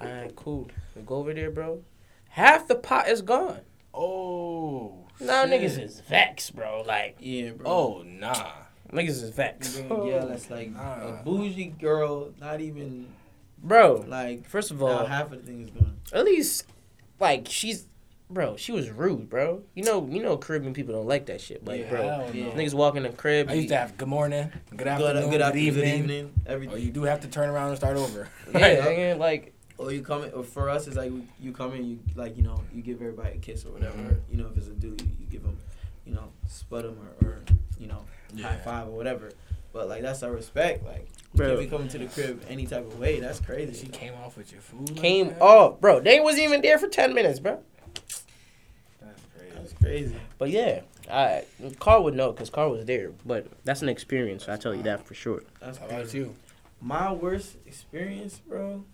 like, 0.00 0.10
all 0.10 0.22
right, 0.22 0.36
cool. 0.36 0.70
We 0.94 1.02
go 1.02 1.16
over 1.16 1.34
there, 1.34 1.50
bro. 1.50 1.82
Half 2.30 2.66
the 2.68 2.76
pot 2.76 3.08
is 3.08 3.20
gone. 3.22 3.60
oh. 3.92 5.02
Now 5.20 5.46
shit. 5.46 5.60
niggas 5.62 5.82
is 5.82 6.00
vexed, 6.00 6.54
bro. 6.54 6.82
Like 6.86 7.16
Yeah, 7.20 7.50
bro. 7.52 7.66
Oh 7.70 8.02
nah. 8.06 8.52
Niggas 8.92 9.08
is 9.08 9.22
You 9.24 9.30
vexed, 9.32 9.82
yeah, 9.88 10.24
that's 10.24 10.50
like 10.50 10.70
Nah. 10.74 11.20
a 11.20 11.22
bougie 11.24 11.66
girl, 11.80 12.32
not 12.40 12.60
even 12.60 13.06
bro. 13.62 14.04
like. 14.06 14.48
First 14.48 14.70
of 14.70 14.82
all, 14.82 15.04
half 15.06 15.32
of 15.32 15.40
the 15.44 15.46
thing 15.46 15.62
is 15.62 15.70
gone. 15.70 15.96
at 16.12 16.24
least 16.24 16.64
like 17.20 17.46
she's, 17.50 17.86
bro. 18.30 18.56
She 18.56 18.72
was 18.72 18.90
rude, 18.90 19.28
bro. 19.30 19.62
You 19.74 19.84
know, 19.84 20.06
you 20.10 20.22
know, 20.22 20.36
Caribbean 20.36 20.74
people 20.74 20.94
don't 20.94 21.06
like 21.06 21.26
that 21.26 21.40
shit. 21.40 21.64
Like, 21.64 21.80
Yeah, 21.82 21.90
bro, 21.90 22.02
Hell 22.02 22.30
yeah. 22.34 22.44
niggas 22.50 22.74
walk 22.74 22.96
in 22.96 23.02
the 23.04 23.10
crib. 23.10 23.48
I 23.50 23.54
used 23.54 23.68
to 23.68 23.76
have 23.76 23.96
good 23.96 24.08
morning, 24.08 24.50
good 24.76 24.86
afternoon, 24.86 25.30
Good, 25.30 25.40
good, 25.40 25.52
good, 25.52 25.56
evening. 25.56 26.02
good 26.06 26.10
evening, 26.46 26.70
Or 26.72 26.78
you 26.78 26.90
do 26.90 27.02
have 27.04 27.20
to 27.22 27.28
turn 27.28 27.48
around 27.48 27.68
and 27.68 27.76
start 27.78 27.96
over. 27.96 28.28
yeah, 28.54 28.58
nigga, 28.86 29.18
like 29.18 29.54
Or 29.78 29.92
you 29.92 30.02
come 30.02 30.24
in, 30.24 30.32
or 30.32 30.42
for 30.44 30.68
us, 30.70 30.86
it's 30.86 30.96
like 30.96 31.12
you 31.40 31.52
come 31.52 31.72
in, 31.74 31.84
you 31.84 31.98
like 32.14 32.36
you 32.36 32.42
know, 32.42 32.62
you 32.74 32.82
give 32.82 33.00
everybody 33.00 33.36
a 33.36 33.38
kiss 33.38 33.64
or 33.64 33.72
whatever. 33.72 33.96
Mhm. 33.96 34.20
You 34.30 34.36
know, 34.38 34.46
if 34.50 34.56
it's 34.56 34.66
a 34.68 34.70
dude, 34.70 35.00
you, 35.00 35.08
you 35.20 35.26
give 35.30 35.42
him, 35.42 35.56
you 36.06 36.14
know, 36.14 36.28
spud 36.48 36.84
him 36.86 36.96
or, 37.22 37.26
or 37.28 37.38
you 37.78 37.86
know, 37.86 38.04
high 38.40 38.56
five 38.56 38.88
or 38.88 38.92
whatever. 38.92 39.30
But 39.72 39.88
like 39.88 40.02
that's 40.02 40.22
our 40.22 40.32
respect. 40.32 40.84
Like, 40.84 41.08
Bro. 41.34 41.52
if 41.52 41.58
we 41.58 41.66
come 41.66 41.86
to 41.88 41.98
the 41.98 42.06
crib 42.06 42.42
any 42.48 42.66
type 42.66 42.86
of 42.86 42.98
way, 42.98 43.20
that's 43.20 43.40
crazy. 43.40 43.74
She 43.74 43.88
came 43.90 44.14
off 44.14 44.36
with 44.36 44.52
your 44.52 44.60
food. 44.60 44.96
came 44.96 45.28
that? 45.28 45.40
off, 45.42 45.80
bro. 45.80 46.00
They 46.00 46.18
wasn't 46.20 46.44
even 46.44 46.62
there 46.62 46.78
for 46.78 46.88
ten 46.88 47.14
minutes, 47.14 47.38
bro. 47.40 47.62
That's 49.00 49.20
crazy. 49.36 49.54
That's 49.54 49.72
crazy. 49.74 50.16
But 50.38 50.50
yeah, 50.50 50.80
I 51.10 51.44
Carl 51.78 52.04
would 52.04 52.14
know 52.14 52.32
because 52.32 52.48
Carl 52.50 52.70
was 52.72 52.86
there. 52.86 53.12
But 53.24 53.48
that's 53.64 53.82
an 53.82 53.88
experience. 53.88 54.48
I 54.48 54.56
tell 54.56 54.74
you 54.74 54.82
that 54.84 55.06
for 55.06 55.14
sure. 55.14 55.42
That's 55.60 55.78
How 55.78 55.86
about 55.86 56.14
you? 56.14 56.34
My 56.80 57.12
worst 57.12 57.56
experience, 57.66 58.40
bro. 58.46 58.84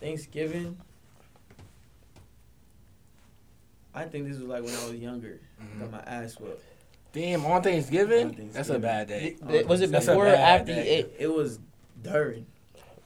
Thanksgiving. 0.00 0.76
I 3.94 4.04
think 4.04 4.28
this 4.28 4.36
was 4.38 4.46
like 4.46 4.62
when 4.62 4.74
I 4.74 4.84
was 4.84 4.94
younger. 4.94 5.40
Mhm. 5.60 5.80
Got 5.80 5.90
my 5.90 6.00
ass 6.00 6.38
whipped. 6.38 6.62
Damn, 7.16 7.46
on 7.46 7.62
Thanksgiving? 7.62 8.18
On 8.26 8.34
Thanksgiving. 8.34 8.52
That's 8.52 8.68
a 8.68 8.78
bad 8.78 9.08
day. 9.08 9.36
Oh, 9.42 9.64
was 9.64 9.80
it 9.80 9.90
before 9.90 10.26
or 10.26 10.34
after 10.34 10.72
you 10.72 10.76
day. 10.82 10.88
ate? 10.98 11.12
It 11.18 11.28
was 11.32 11.58
during. 12.02 12.46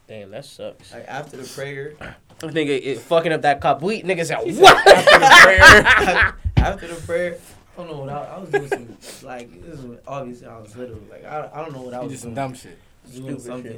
Damn, 0.08 0.32
that 0.32 0.44
sucks. 0.44 0.92
Like 0.92 1.04
after 1.06 1.36
the 1.36 1.44
prayer. 1.48 1.94
I 2.00 2.50
think 2.50 2.68
it, 2.70 2.82
it 2.84 2.98
fucking 2.98 3.32
up 3.32 3.42
that 3.42 3.60
cup. 3.60 3.82
We 3.82 4.02
niggas 4.02 4.26
said 4.26 4.38
He 4.44 4.52
said 4.54 4.62
what? 4.62 4.88
After 4.88 5.18
the 5.18 5.26
prayer. 5.44 6.36
after 6.56 6.88
the 6.88 7.00
prayer. 7.06 7.38
I 7.78 7.82
don't 7.82 7.90
know 7.92 8.00
what 8.00 8.08
I, 8.10 8.24
I 8.24 8.38
was 8.40 8.50
doing. 8.50 8.68
Some 9.00 9.28
like 9.28 9.62
this 9.64 9.78
is 9.78 9.98
obviously 10.08 10.46
I 10.48 10.58
was 10.58 10.74
little. 10.76 11.00
Like 11.08 11.24
I, 11.24 11.48
I 11.54 11.62
don't 11.62 11.72
know 11.72 11.82
what 11.82 11.94
I 11.94 11.98
You 11.98 12.08
was 12.08 12.12
did 12.14 12.18
some 12.20 12.34
doing. 12.34 12.48
dumb 12.48 12.54
shit. 12.54 12.78
doing 13.12 13.24
Stupid 13.38 13.42
something, 13.42 13.72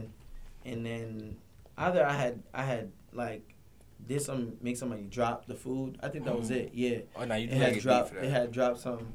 shit. 0.64 0.72
and 0.72 0.86
then 0.86 1.36
either 1.76 2.06
I 2.06 2.12
had 2.14 2.42
I 2.54 2.62
had 2.62 2.90
like 3.12 3.42
did 4.08 4.22
some 4.22 4.54
make 4.62 4.78
somebody 4.78 5.02
drop 5.02 5.46
the 5.46 5.54
food. 5.54 5.98
I 6.02 6.08
think 6.08 6.24
that 6.24 6.34
was 6.38 6.48
Mm. 6.48 6.56
it. 6.56 6.70
Yeah, 6.72 6.98
Oh 7.16 7.24
no, 7.26 7.34
you 7.34 7.48
it 7.48 7.50
did 7.50 7.58
had 7.58 7.74
get 7.74 7.82
dropped. 7.82 8.08
for. 8.10 8.18
It 8.18 8.30
had 8.30 8.50
dropped 8.50 8.80
something, 8.80 9.12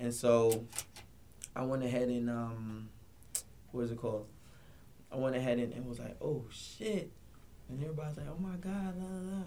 and 0.00 0.12
so 0.14 0.64
I 1.56 1.62
went 1.62 1.82
ahead 1.84 2.08
and 2.08 2.28
um, 2.30 2.88
what 3.72 3.82
is 3.82 3.90
it 3.90 3.98
called? 3.98 4.26
I 5.12 5.16
went 5.16 5.36
ahead 5.36 5.58
and, 5.58 5.72
and 5.72 5.86
was 5.86 5.98
like, 5.98 6.16
oh 6.20 6.44
shit. 6.50 7.10
And 7.70 7.82
everybody's 7.82 8.16
like, 8.16 8.26
"Oh 8.30 8.40
my 8.40 8.56
god!" 8.56 8.94
La, 8.98 9.04
la, 9.04 9.36
la. 9.36 9.42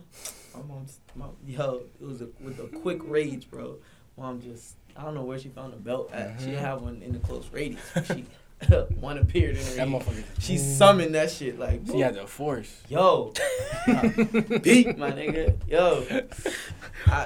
My 0.62 0.68
mom's, 0.76 1.00
my, 1.16 1.26
yo, 1.44 1.82
it 2.00 2.06
was 2.06 2.22
a, 2.22 2.28
with 2.40 2.60
a 2.60 2.68
quick 2.68 3.00
rage, 3.04 3.50
bro. 3.50 3.78
Mom 4.16 4.40
just, 4.40 4.76
I 4.96 5.04
don't 5.06 5.16
know 5.16 5.24
where 5.24 5.40
she 5.40 5.50
found 5.50 5.74
the 5.74 5.78
belt 5.78 6.12
at. 6.14 6.40
She 6.40 6.46
Mhm. 6.46 6.50
didn't 6.52 6.60
have 6.66 6.82
one 6.84 7.02
in 7.02 7.14
the 7.14 7.20
close 7.20 7.50
radius. 7.52 7.82
She 8.14 8.26
one 9.00 9.18
appeared 9.18 9.58
in 9.58 9.66
her. 9.66 9.72
That 9.74 9.88
motherfucker. 9.88 10.24
She 10.38 10.60
summoned 10.60 11.16
that 11.16 11.32
shit 11.32 11.58
like, 11.58 11.82
She 11.90 12.00
had 12.00 12.14
the 12.14 12.28
force. 12.28 12.80
yo, 12.88 13.34
beat 14.62 14.96
my 15.00 15.12
nigga, 15.12 15.56
yo. 15.68 16.06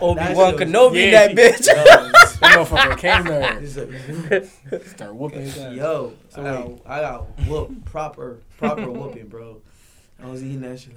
Obi 0.01 0.21
Wan 0.33 0.55
Kenobi, 0.55 1.11
Yeah, 1.11 1.27
that 1.27 1.35
bitch. 1.35 1.67
Yo, 1.67 2.11
That 2.39 2.67
motherfucker 2.67 2.97
came 2.97 3.23
there. 3.25 4.81
Start 4.87 5.15
whooping 5.15 5.41
his 5.41 5.57
ass. 5.57 5.75
Yo, 5.75 6.13
So 6.29 6.41
I 6.41 6.43
got, 6.43 6.81
I 6.85 7.01
got 7.01 7.39
whooped, 7.47 7.85
proper, 7.85 8.39
proper 8.57 8.89
whooping, 8.91 9.27
bro. 9.27 9.61
I 10.21 10.27
was 10.29 10.43
eating 10.43 10.61
that 10.61 10.79
shit 10.79 10.93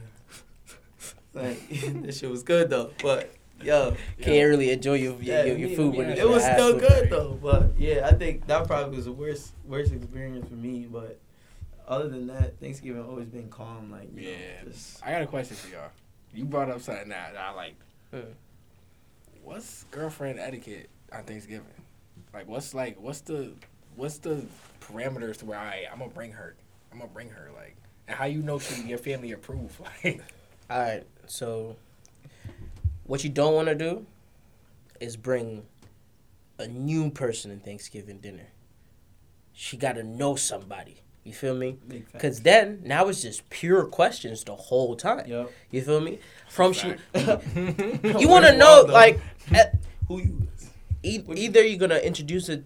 like, 1.34 1.44
like 1.70 2.02
that 2.02 2.14
shit 2.14 2.30
was 2.30 2.42
good 2.42 2.70
though. 2.70 2.90
But 3.02 3.34
yo, 3.62 3.96
Can't 4.20 4.48
really 4.48 4.70
enjoy 4.70 4.94
your 4.94 5.14
your, 5.14 5.22
Yeah, 5.22 5.44
your, 5.44 5.56
your 5.58 5.76
food 5.76 5.92
me- 5.92 5.98
when 5.98 6.06
yeah, 6.08 6.12
it's 6.14 6.22
it 6.22 6.28
was 6.28 6.42
still 6.44 6.74
whooping. 6.74 6.88
good 6.88 7.10
though. 7.10 7.38
But 7.42 7.72
yeah, 7.78 8.06
I 8.06 8.12
think 8.12 8.46
that 8.46 8.66
probably 8.66 8.96
was 8.96 9.06
the 9.06 9.12
worst, 9.12 9.52
worst 9.66 9.92
experience 9.92 10.48
for 10.48 10.54
me. 10.54 10.86
But 10.90 11.18
other 11.86 12.08
than 12.08 12.26
that, 12.28 12.58
Thanksgiving 12.60 13.02
always 13.04 13.28
been 13.28 13.48
calm. 13.48 13.90
Like 13.90 14.08
you 14.14 14.22
know, 14.22 14.28
Yeah. 14.30 14.64
just 14.64 15.04
I 15.04 15.10
got 15.12 15.22
a 15.22 15.26
question 15.26 15.56
for 15.56 15.68
y'all. 15.68 15.90
You 16.32 16.44
brought 16.44 16.70
up 16.70 16.80
something 16.80 17.08
that 17.08 17.34
I 17.36 17.52
like. 17.52 17.74
Hmm. 18.12 18.20
What's 19.42 19.84
girlfriend 19.90 20.38
etiquette 20.38 20.90
on 21.12 21.24
Thanksgiving? 21.24 21.66
Like, 22.32 22.48
what's 22.48 22.74
like, 22.74 23.00
what's 23.00 23.20
the, 23.20 23.52
what's 23.96 24.18
the 24.18 24.44
parameters 24.80 25.38
to 25.38 25.46
where 25.46 25.58
I, 25.58 25.86
I'm 25.90 25.98
gonna 25.98 26.10
bring 26.10 26.32
her, 26.32 26.54
I'm 26.92 26.98
gonna 26.98 27.10
bring 27.10 27.30
her, 27.30 27.50
like, 27.56 27.76
and 28.06 28.16
how 28.16 28.26
you 28.26 28.42
know 28.42 28.58
she 28.58 28.82
your 28.82 28.98
family 28.98 29.32
approved, 29.32 29.80
like, 30.04 30.22
All 30.70 30.78
right, 30.78 31.04
so 31.26 31.76
what 33.04 33.24
you 33.24 33.30
don't 33.30 33.54
want 33.54 33.68
to 33.68 33.74
do 33.74 34.06
is 35.00 35.16
bring 35.16 35.64
a 36.58 36.66
new 36.66 37.10
person 37.10 37.50
in 37.50 37.60
Thanksgiving 37.60 38.18
dinner. 38.18 38.48
She 39.52 39.76
got 39.76 39.94
to 39.94 40.02
know 40.02 40.36
somebody. 40.36 41.02
You 41.24 41.32
feel 41.32 41.54
me? 41.54 41.76
Because 41.86 42.40
then 42.40 42.80
now 42.84 43.08
it's 43.08 43.22
just 43.22 43.48
pure 43.50 43.84
questions 43.84 44.44
the 44.44 44.54
whole 44.54 44.96
time. 44.96 45.26
Yep. 45.26 45.52
You 45.70 45.82
feel 45.82 46.00
me? 46.00 46.20
From 46.48 46.72
she, 46.72 46.88
you 47.14 48.28
want 48.28 48.46
to 48.46 48.56
know 48.56 48.84
Waldo? 48.84 48.92
like 48.92 49.20
at, 49.52 49.74
who 50.06 50.20
you? 50.20 50.48
E- 51.02 51.22
either 51.34 51.64
you're 51.66 51.78
gonna 51.78 51.98
introduce 51.98 52.48
it 52.48 52.64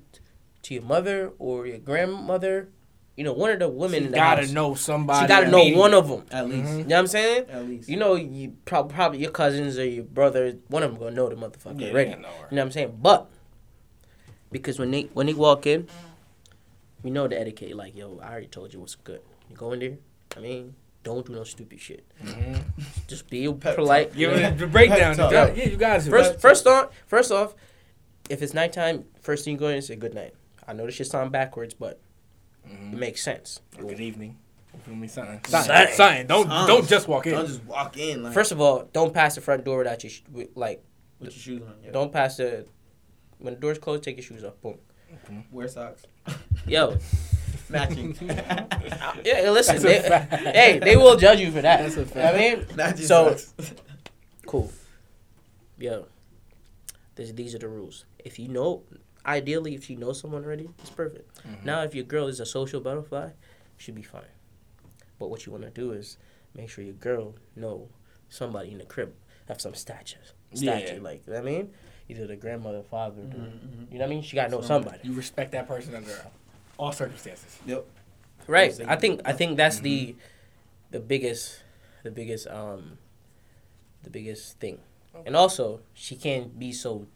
to 0.62 0.74
your 0.74 0.82
mother 0.82 1.32
or 1.38 1.66
your 1.66 1.78
grandmother. 1.78 2.68
You 3.16 3.24
know, 3.24 3.34
one 3.34 3.50
of 3.50 3.58
the 3.58 3.68
women 3.68 4.00
she 4.00 4.06
in 4.06 4.10
the 4.12 4.16
gotta 4.16 4.42
house. 4.42 4.52
know 4.52 4.74
somebody. 4.74 5.24
She 5.24 5.28
gotta 5.28 5.48
know 5.50 5.58
immediately. 5.58 5.80
one 5.80 5.94
of 5.94 6.08
them. 6.08 6.24
At 6.30 6.48
least. 6.48 6.64
Mhm. 6.68 6.78
You 6.78 6.84
know 6.84 6.94
what 6.96 6.98
I'm 7.00 7.06
saying? 7.08 7.44
At 7.50 7.68
least. 7.68 7.88
You 7.88 7.96
know, 7.98 8.14
you 8.14 8.56
prob- 8.64 8.90
probably 8.92 9.18
your 9.18 9.30
cousins 9.30 9.78
or 9.78 9.84
your 9.84 10.04
brother, 10.04 10.56
one 10.68 10.82
of 10.82 10.90
them 10.92 10.98
gonna 10.98 11.14
know 11.14 11.28
the 11.28 11.34
motherfucker 11.36 11.80
Yeah, 11.80 11.90
already. 11.90 12.10
know 12.10 12.28
her. 12.28 12.46
You 12.50 12.56
know 12.56 12.62
what 12.62 12.66
I'm 12.66 12.70
saying? 12.72 12.98
But 13.02 13.28
because 14.50 14.78
when 14.78 14.90
they 14.90 15.02
when 15.14 15.26
they 15.26 15.34
walk 15.34 15.66
in, 15.66 15.88
we 17.02 17.10
know 17.10 17.28
the 17.28 17.38
etiquette. 17.38 17.76
Like, 17.76 17.96
yo, 17.96 18.18
I 18.22 18.30
already 18.30 18.46
told 18.46 18.72
you 18.72 18.80
what's 18.80 18.94
good. 18.94 19.20
You 19.50 19.56
go 19.56 19.72
in 19.72 19.80
there. 19.80 19.98
I 20.36 20.40
mean, 20.40 20.74
don't 21.02 21.26
do 21.26 21.32
no 21.34 21.44
stupid 21.44 21.80
shit. 21.80 22.04
Mhm. 22.24 22.62
Just 23.08 23.28
be 23.28 23.52
Pep 23.52 23.74
polite. 23.76 24.08
talk. 24.08 24.16
Give 24.16 24.32
Yeah. 24.32 24.48
it 24.48 24.58
the 24.58 24.66
breakdown. 24.66 25.16
Yeah, 25.18 25.52
yeah, 25.54 25.68
you 25.68 25.76
guys. 25.76 26.08
First, 26.08 26.40
first 26.40 26.66
on, 26.66 26.88
first 27.06 27.30
off, 27.30 27.54
if 28.32 28.40
it's 28.40 28.54
nighttime, 28.54 29.04
first 29.20 29.44
thing 29.44 29.52
you 29.52 29.58
go 29.58 29.68
in 29.68 29.74
and 29.74 29.84
say 29.84 29.94
good 29.94 30.14
night. 30.14 30.32
I 30.66 30.72
know 30.72 30.86
this 30.86 30.94
shit 30.94 31.06
sound 31.06 31.32
backwards, 31.32 31.74
but 31.74 32.00
mm-hmm. 32.66 32.94
it 32.94 32.98
makes 32.98 33.22
sense. 33.22 33.60
Good 33.76 34.00
evening. 34.00 34.38
You 34.72 34.80
feel 34.80 34.94
me, 34.94 35.06
something? 35.06 35.44
Something. 35.44 35.76
Something. 35.76 35.94
Something. 35.94 36.26
Don't 36.28 36.48
Something. 36.48 36.66
don't 36.66 36.88
just 36.88 37.08
walk 37.08 37.26
in. 37.26 37.34
Don't 37.34 37.46
just 37.46 37.62
walk 37.64 37.98
in 37.98 38.22
like 38.22 38.32
First 38.32 38.50
of 38.50 38.60
all, 38.60 38.88
don't 38.94 39.12
pass 39.12 39.34
the 39.34 39.42
front 39.42 39.66
door 39.66 39.76
without 39.78 40.02
your 40.02 40.10
sh- 40.10 40.22
with, 40.32 40.48
like. 40.54 40.82
with 41.20 41.36
your 41.36 41.42
shoes 41.42 41.62
on. 41.62 41.74
Yeah. 41.84 41.90
Don't 41.90 42.10
pass 42.10 42.38
the 42.38 42.64
when 43.38 43.52
the 43.52 43.60
doors 43.60 43.78
closed, 43.78 44.02
take 44.02 44.16
your 44.16 44.24
shoes 44.24 44.44
off. 44.44 44.58
Boom. 44.62 44.78
Mm-hmm. 45.12 45.54
Wear 45.54 45.68
socks. 45.68 46.04
Yo, 46.66 46.96
Matching. 47.68 48.16
yeah, 48.22 49.50
listen, 49.50 49.82
they, 49.82 50.00
hey, 50.00 50.78
they 50.82 50.96
will 50.96 51.16
judge 51.16 51.40
you 51.40 51.50
for 51.50 51.60
that. 51.60 51.80
That's 51.82 51.96
a 51.98 52.06
fact. 52.06 52.34
I 52.34 52.38
mean, 52.38 52.66
Matching 52.76 53.06
So- 53.06 53.36
socks. 53.36 53.74
cool. 54.46 54.72
Yo, 55.76 56.06
this, 57.14 57.32
these 57.32 57.54
are 57.54 57.58
the 57.58 57.68
rules. 57.68 58.06
If 58.24 58.38
you 58.38 58.48
know, 58.48 58.82
ideally, 59.26 59.74
if 59.74 59.90
you 59.90 59.96
know 59.96 60.12
someone 60.12 60.44
already, 60.44 60.68
it's 60.80 60.90
perfect. 60.90 61.28
Mhm. 61.44 61.64
Now, 61.64 61.82
if 61.82 61.94
your 61.94 62.04
girl 62.04 62.26
is 62.28 62.40
a 62.40 62.46
social 62.46 62.80
butterfly, 62.80 63.30
should 63.76 63.94
be 63.94 64.02
fine. 64.02 64.22
But 65.18 65.28
what 65.30 65.46
you 65.46 65.52
want 65.52 65.64
to 65.64 65.70
do 65.70 65.92
is 65.92 66.18
make 66.54 66.68
sure 66.70 66.84
your 66.84 66.94
girl 66.94 67.34
know 67.56 67.88
somebody 68.28 68.70
in 68.72 68.78
the 68.78 68.84
crib 68.84 69.14
have 69.48 69.60
some 69.60 69.74
stature, 69.74 70.18
stature. 70.54 70.94
Yeah. 70.96 71.00
Like 71.00 71.22
you 71.26 71.32
know 71.32 71.40
what 71.40 71.48
I 71.48 71.52
mean, 71.52 71.72
either 72.08 72.26
the 72.26 72.36
grandmother, 72.36 72.82
father, 72.82 73.22
the- 73.22 73.36
Mhm, 73.36 73.92
you 73.92 73.98
know 73.98 74.04
what 74.04 74.06
I 74.06 74.14
mean. 74.14 74.22
She 74.22 74.36
got 74.36 74.44
to 74.46 74.50
know 74.50 74.60
Somebody. 74.60 74.96
somebody. 74.98 75.08
You 75.08 75.14
respect 75.14 75.52
that 75.52 75.66
person 75.68 75.94
under 75.94 76.14
all 76.78 76.92
circumstances. 76.92 77.58
Yep. 77.66 77.84
Right. 78.46 78.80
I 78.88 78.96
think 78.96 79.20
I 79.24 79.32
think 79.32 79.56
that's 79.56 79.78
Mhm. 79.80 79.82
the 79.82 80.16
the 80.90 81.00
biggest 81.00 81.62
the 82.02 82.10
biggest 82.10 82.46
um 82.48 82.98
the 84.02 84.10
biggest 84.10 84.58
thing. 84.58 84.80
And 85.26 85.36
also, 85.36 85.80
she 85.94 86.16
can't 86.16 86.58
be 86.58 86.72
so 86.72 87.06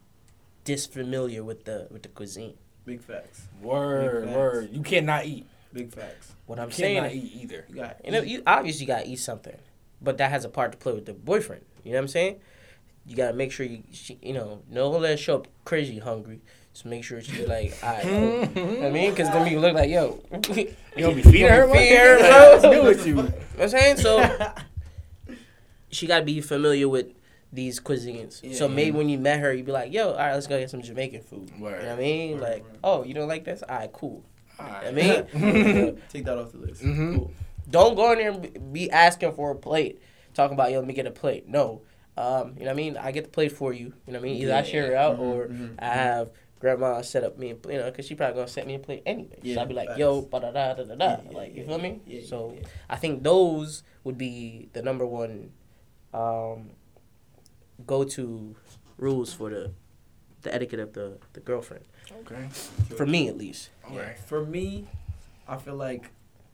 disfamiliar 0.67 1.43
with 1.43 1.65
the 1.65 1.87
with 1.91 2.03
the 2.03 2.09
cuisine. 2.11 2.55
Big 2.85 3.01
facts. 3.01 3.43
Word, 3.63 4.13
Big 4.13 4.25
facts. 4.29 4.37
word. 4.37 4.69
You 4.73 4.83
cannot 4.83 5.25
eat. 5.25 5.47
Big 5.73 5.93
facts. 5.93 6.35
What 6.47 6.59
I'm 6.61 6.69
you 6.69 6.75
saying, 6.75 6.97
cannot 6.97 7.13
eat 7.15 7.33
either. 7.43 7.65
You 7.69 7.75
got. 7.77 8.05
you 8.05 8.13
know, 8.13 8.21
you 8.21 8.43
obviously 8.47 8.85
got 8.87 9.05
to 9.05 9.09
eat 9.09 9.17
something, 9.19 9.57
but 10.03 10.19
that 10.19 10.31
has 10.31 10.45
a 10.45 10.49
part 10.49 10.73
to 10.73 10.79
play 10.79 10.93
with 10.93 11.07
the 11.07 11.13
boyfriend. 11.15 11.65
You 11.85 11.93
know 11.93 11.99
what 11.99 12.03
I'm 12.03 12.09
saying? 12.09 12.41
You 13.07 13.17
got 13.17 13.29
to 13.29 13.33
make 13.35 13.53
sure 13.53 13.65
you 13.65 13.83
she, 13.93 14.19
you 14.23 14.33
know, 14.35 14.63
don't 14.73 15.01
let 15.01 15.11
her 15.13 15.17
show 15.17 15.37
up 15.37 15.49
crazy 15.65 15.99
hungry. 15.99 16.41
Just 16.73 16.85
make 16.85 17.05
sure 17.05 17.21
she's 17.23 17.49
like, 17.49 17.75
all 17.83 17.93
right, 17.95 18.03
cool. 18.03 18.13
You 18.13 18.47
know 18.71 18.75
what 18.81 18.87
I 18.87 18.91
mean, 18.91 19.11
because 19.11 19.31
then 19.31 19.51
you 19.51 19.59
look 19.61 19.75
like, 19.75 19.89
yo, 19.89 20.21
You 20.55 20.75
gonna 20.99 21.15
be 21.15 21.23
feeding 21.23 21.49
her? 21.49 21.67
Feeding 21.73 21.97
her, 21.97 22.19
Like, 22.21 22.31
bro. 22.31 22.51
What's 22.53 22.65
new 22.65 22.83
with 22.83 23.07
you? 23.07 23.17
You 23.17 23.23
know 23.23 23.29
what 23.29 23.63
I'm 23.63 23.69
saying? 23.71 23.97
So 23.99 24.53
she 25.91 26.07
got 26.07 26.19
to 26.21 26.25
be 26.25 26.41
familiar 26.41 26.89
with 26.89 27.07
these 27.57 27.81
cuisines. 27.81 28.35
so 28.55 28.69
Yeah. 28.69 28.75
maybe 28.75 28.97
when 28.97 29.09
you 29.09 29.19
met 29.19 29.41
her, 29.41 29.53
you'd 29.53 29.67
be 29.67 29.73
like, 29.73 29.93
yo, 29.93 30.11
all 30.11 30.17
right, 30.17 30.35
let's 30.35 30.47
go 30.47 30.59
get 30.59 30.71
some 30.71 30.83
Jamaican 30.83 31.23
food. 31.23 31.51
Word. 31.59 31.81
You 31.81 31.87
know 31.87 31.95
what 31.95 31.99
I 31.99 32.03
mean? 32.03 32.33
Word, 32.35 32.41
like, 32.43 32.63
word. 32.63 32.79
oh, 32.85 33.03
you 33.05 33.15
don't 33.15 33.27
like 33.29 33.45
this? 33.45 33.63
All 33.69 33.77
right, 33.77 33.93
cool. 33.93 34.25
Alright. 34.61 34.87
I 34.87 34.91
mean, 34.93 36.01
Take 36.09 36.25
that 36.27 36.39
off 36.39 36.53
the 36.53 36.59
list. 36.59 36.83
Mhm. 36.83 37.17
Cool. 37.17 37.31
don't 37.69 37.97
go 37.97 38.13
in 38.13 38.19
there 38.19 38.31
and 38.31 38.73
be- 38.73 38.91
asking 38.91 39.33
for 39.33 39.51
a 39.51 39.57
plate, 39.57 40.01
talking 40.35 40.55
about, 40.55 40.71
yo, 40.71 40.79
let 40.79 40.87
me 40.87 40.95
get 40.95 41.07
a 41.07 41.11
plate. 41.11 41.49
No. 41.49 41.83
Um, 42.17 42.55
you 42.57 42.61
know 42.61 42.67
what 42.67 42.71
I 42.71 42.75
mean? 42.75 42.97
I 42.97 43.11
get 43.13 43.25
the 43.25 43.31
plate 43.31 43.53
for 43.53 43.73
you. 43.73 43.93
You 44.07 44.13
know 44.13 44.21
what 44.21 44.27
I 44.29 44.33
mean? 44.33 44.37
Either 44.43 44.55
I 44.55 44.63
share 44.63 44.93
it 44.93 44.97
out 44.97 45.17
Mhm, 45.19 45.21
or 45.21 45.49
mhm, 45.49 45.75
I 45.79 45.87
have 45.89 46.31
grandma 46.61 47.03
set 47.03 47.23
up 47.25 47.37
me, 47.39 47.51
a, 47.51 47.57
you 47.71 47.79
know, 47.79 47.85
because 47.91 48.07
she 48.07 48.15
probably 48.15 48.35
going 48.37 48.47
to 48.47 48.53
set 48.53 48.67
me 48.67 48.75
a 48.75 48.79
plate 48.79 49.03
anyway. 49.05 49.37
so 49.43 49.49
Yeah, 49.49 49.61
I'd 49.61 49.69
be 49.69 49.75
like, 49.75 49.99
yo, 49.99 50.23
da 50.23 50.39
da 50.39 50.51
da 50.51 50.73
da 50.75 50.83
da 50.85 50.95
da. 50.95 51.05
Yeah, 51.05 51.17
yeah, 51.31 51.37
Like, 51.37 51.55
you 51.55 51.63
yeah, 51.63 51.69
feel 51.69 51.79
me? 51.79 52.01
yeah, 52.07 52.21
yeah, 52.21 52.27
so 52.27 52.55
yeah. 52.57 52.67
I 52.89 52.97
think 52.97 53.23
those 53.23 53.83
would 54.05 54.17
be 54.17 54.71
the 54.73 54.81
number 54.83 55.05
one 55.07 55.51
um, 56.15 56.71
go 57.87 58.05
to 58.05 58.55
rules 58.99 59.33
for 59.33 59.51
the 59.51 59.73
the 60.43 60.55
etiquette 60.55 60.79
of 60.79 60.93
the, 60.93 61.19
the 61.33 61.41
girlfriend. 61.41 61.85
Okay. 62.21 62.49
For 62.97 63.05
me, 63.05 63.27
at 63.29 63.37
least. 63.37 63.71
Yeah. 63.93 64.15
For 64.27 64.45
me, 64.45 64.87
I 65.49 65.57
feel 65.57 65.75
like 65.75 66.11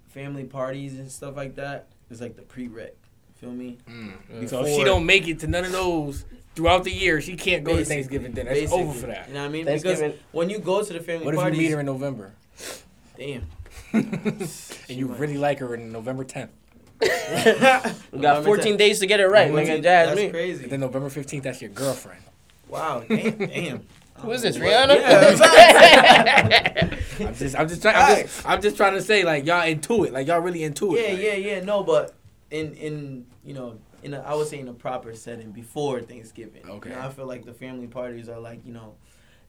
family 0.08 0.44
parties 0.44 0.94
and 0.98 1.10
stuff 1.12 1.36
like 1.36 1.56
that 1.56 1.88
is 2.10 2.20
like 2.20 2.36
the 2.36 2.42
prereq. 2.42 2.92
Feel 3.34 3.52
me? 3.52 3.76
Mm. 3.86 4.48
So 4.48 4.64
if 4.64 4.74
she 4.74 4.84
don't 4.84 5.04
make 5.04 5.28
it 5.28 5.40
to 5.40 5.46
none 5.46 5.64
of 5.64 5.72
those 5.72 6.24
throughout 6.54 6.84
the 6.84 6.92
year, 6.92 7.20
she 7.20 7.36
can't 7.36 7.64
go 7.64 7.72
to 7.72 7.78
Basically, 7.78 7.96
Thanksgiving 7.96 8.32
dinner. 8.32 8.50
It's 8.52 8.72
over 8.72 8.92
for 8.92 9.08
that. 9.08 9.28
You 9.28 9.34
know 9.34 9.40
what 9.40 9.46
I 9.46 9.50
mean? 9.50 9.64
Because 9.66 10.14
when 10.30 10.48
you 10.48 10.58
go 10.58 10.82
to 10.82 10.92
the 10.92 11.00
family 11.00 11.24
party 11.24 11.36
What 11.36 11.48
if 11.48 11.54
you 11.56 11.62
meet 11.62 11.72
her 11.72 11.80
in 11.80 11.86
November 11.86 12.32
damn. 13.16 13.46
and 13.92 14.48
you 14.88 15.08
might- 15.08 15.18
really 15.18 15.38
like 15.38 15.58
her 15.58 15.74
in 15.74 15.92
November 15.92 16.24
10th? 16.24 16.48
We 18.12 18.20
got 18.20 18.36
November 18.36 18.42
14 18.42 18.76
days 18.76 19.00
to 19.00 19.06
get 19.06 19.20
it 19.20 19.26
right, 19.26 19.50
nigga. 19.50 19.82
Jazz 19.82 20.08
That's 20.08 20.16
me. 20.16 20.30
crazy. 20.30 20.66
Then 20.66 20.80
November 20.80 21.08
15th, 21.08 21.42
that's 21.42 21.60
your 21.60 21.70
girlfriend. 21.70 22.22
Wow. 22.68 23.04
Damn. 23.08 23.36
damn. 23.38 23.86
Who 24.16 24.30
is 24.30 24.42
this, 24.42 24.56
Rihanna? 24.56 25.00
Yeah, 25.00 25.28
I'm 27.26 27.34
just, 27.34 27.58
I'm 27.58 27.68
just 27.68 27.82
trying, 27.82 27.96
I'm 27.96 28.22
just, 28.22 28.46
I'm 28.46 28.62
just 28.62 28.76
trying 28.76 28.94
to 28.94 29.02
say, 29.02 29.24
like 29.24 29.44
y'all 29.46 29.66
into 29.66 30.04
it, 30.04 30.12
like 30.12 30.28
y'all 30.28 30.38
really 30.40 30.62
into 30.62 30.94
it. 30.94 31.02
yeah, 31.02 31.14
like. 31.14 31.22
yeah, 31.22 31.34
yeah. 31.34 31.60
No, 31.64 31.82
but 31.82 32.14
in 32.50 32.74
in 32.74 33.26
you 33.44 33.54
know 33.54 33.78
in 34.02 34.14
a, 34.14 34.20
I 34.20 34.34
would 34.34 34.46
say 34.46 34.60
in 34.60 34.68
a 34.68 34.74
proper 34.74 35.14
setting 35.14 35.50
before 35.50 36.00
Thanksgiving. 36.02 36.62
Okay. 36.68 36.90
You 36.90 36.96
know, 36.96 37.02
I 37.02 37.08
feel 37.08 37.26
like 37.26 37.44
the 37.44 37.54
family 37.54 37.86
parties 37.88 38.28
are 38.28 38.38
like 38.38 38.64
you 38.64 38.72
know 38.72 38.94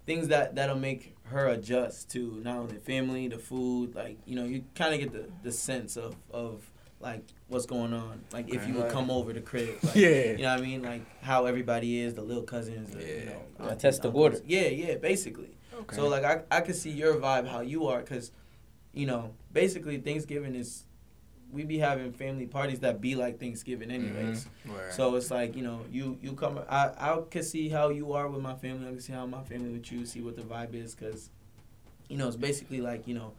things 0.06 0.30
that 0.30 0.56
that'll 0.56 0.78
make 0.78 1.16
her 1.26 1.48
adjust 1.48 2.10
to 2.12 2.40
not 2.44 2.58
only 2.58 2.76
the 2.76 2.82
family, 2.82 3.28
the 3.28 3.38
food. 3.38 3.96
Like 3.96 4.18
you 4.26 4.36
know, 4.36 4.46
you 4.46 4.64
kind 4.76 4.94
of 4.94 5.00
get 5.00 5.12
the 5.12 5.30
the 5.44 5.52
sense 5.52 5.98
of 5.98 6.16
of 6.32 6.62
like 7.04 7.24
what's 7.48 7.66
going 7.68 7.94
on. 7.94 8.22
Like 8.32 8.50
if 8.52 8.66
you 8.68 8.74
would 8.76 8.90
come 8.90 9.12
over 9.12 9.34
the 9.34 9.42
crib. 9.42 9.76
Like, 9.84 9.96
Yeah. 9.96 10.32
You 10.32 10.38
know 10.38 10.52
what 10.56 10.60
I 10.60 10.62
mean? 10.62 10.82
Like 10.82 11.02
how 11.22 11.46
everybody 11.46 12.00
is, 12.00 12.14
the 12.16 12.22
little 12.24 12.44
cousins. 12.44 12.92
The, 12.92 13.00
you 13.00 13.06
Yeah. 13.06 13.26
know, 13.26 13.42
Yeah, 13.60 13.66
aunties, 13.66 13.82
test 13.82 14.02
the 14.02 14.10
water. 14.10 14.40
Yeah, 14.46 14.68
yeah, 14.70 14.96
basically. 14.96 15.52
Okay. 15.82 15.96
So 15.96 16.08
like 16.08 16.24
I 16.24 16.44
I 16.50 16.62
could 16.62 16.76
see 16.76 16.90
your 16.92 17.16
vibe 17.18 17.48
how 17.48 17.62
you 17.62 17.88
are 17.88 18.00
because, 18.00 18.32
you 18.94 19.06
know, 19.06 19.34
basically 19.52 19.98
Thanksgiving 19.98 20.56
is, 20.56 20.86
we 21.52 21.64
be 21.66 21.78
having 21.78 22.12
family 22.14 22.48
parties 22.48 22.80
that 22.80 23.00
be 23.00 23.14
like 23.16 23.40
Thanksgiving 23.40 23.92
anyways. 23.92 24.48
Mhm. 24.66 24.74
Word. 24.74 24.94
So 24.94 25.16
it's 25.16 25.30
like 25.30 25.56
you 25.56 25.62
know 25.64 25.82
you 25.92 26.18
you 26.22 26.34
come 26.34 26.60
I 26.70 26.92
I 26.98 27.20
can 27.30 27.44
see 27.44 27.70
how 27.70 27.90
you 27.90 28.14
are 28.14 28.28
with 28.28 28.42
my 28.42 28.56
family. 28.56 28.88
I 28.88 28.92
can 28.92 29.02
see 29.02 29.14
how 29.14 29.26
my 29.28 29.44
family 29.44 29.72
with 29.74 29.92
you. 29.92 30.06
See 30.06 30.22
what 30.22 30.36
the 30.36 30.42
vibe 30.44 30.74
is 30.74 30.96
because, 30.96 31.30
you 32.10 32.18
know, 32.18 32.28
it's 32.28 32.38
basically 32.38 32.82
like 32.82 33.08
you 33.08 33.14
know, 33.14 33.34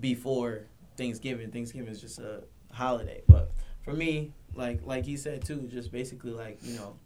before 0.00 0.62
Thanksgiving. 0.96 1.50
Thanksgiving 1.50 1.92
is 1.92 2.00
just 2.00 2.18
a 2.18 2.42
holiday, 2.72 3.22
but 3.28 3.50
for 3.82 3.92
me, 3.92 4.32
like 4.54 4.80
like 4.84 5.04
he 5.04 5.16
said 5.16 5.44
too, 5.44 5.68
just 5.70 5.92
basically 5.92 6.32
like 6.32 6.58
you 6.62 6.76
know. 6.76 6.96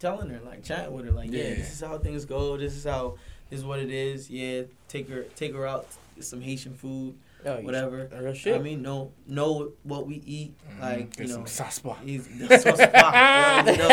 Telling 0.00 0.30
her, 0.30 0.40
like 0.44 0.64
chatting 0.64 0.92
with 0.92 1.04
her, 1.06 1.12
like 1.12 1.30
yeah. 1.30 1.42
Yeah. 1.42 1.54
this 1.56 1.72
is 1.72 1.80
how 1.80 1.98
things 1.98 2.24
go. 2.24 2.56
This 2.56 2.74
is 2.74 2.84
how, 2.84 3.16
this 3.50 3.60
is 3.60 3.64
what 3.64 3.78
it 3.78 3.90
is. 3.90 4.28
Yeah, 4.30 4.62
take 4.88 5.08
her, 5.08 5.22
take 5.36 5.54
her 5.54 5.66
out, 5.66 5.86
some 6.20 6.40
Haitian 6.40 6.74
food, 6.74 7.14
Yo, 7.44 7.58
you 7.58 7.64
whatever. 7.64 8.08
Real 8.20 8.34
shit. 8.34 8.56
I 8.56 8.58
mean, 8.58 8.82
know 8.82 9.12
know 9.26 9.72
what 9.84 10.06
we 10.06 10.16
eat, 10.26 10.54
Mhm. 10.76 10.80
like 10.80 11.18
you 11.20 11.28
some 11.28 11.40
know. 11.42 11.46
saspa. 11.46 11.96
He's 12.02 12.26
the 12.26 12.58
sauce 12.58 12.76
bro. 12.76 13.72
You 13.72 13.78
know, 13.78 13.88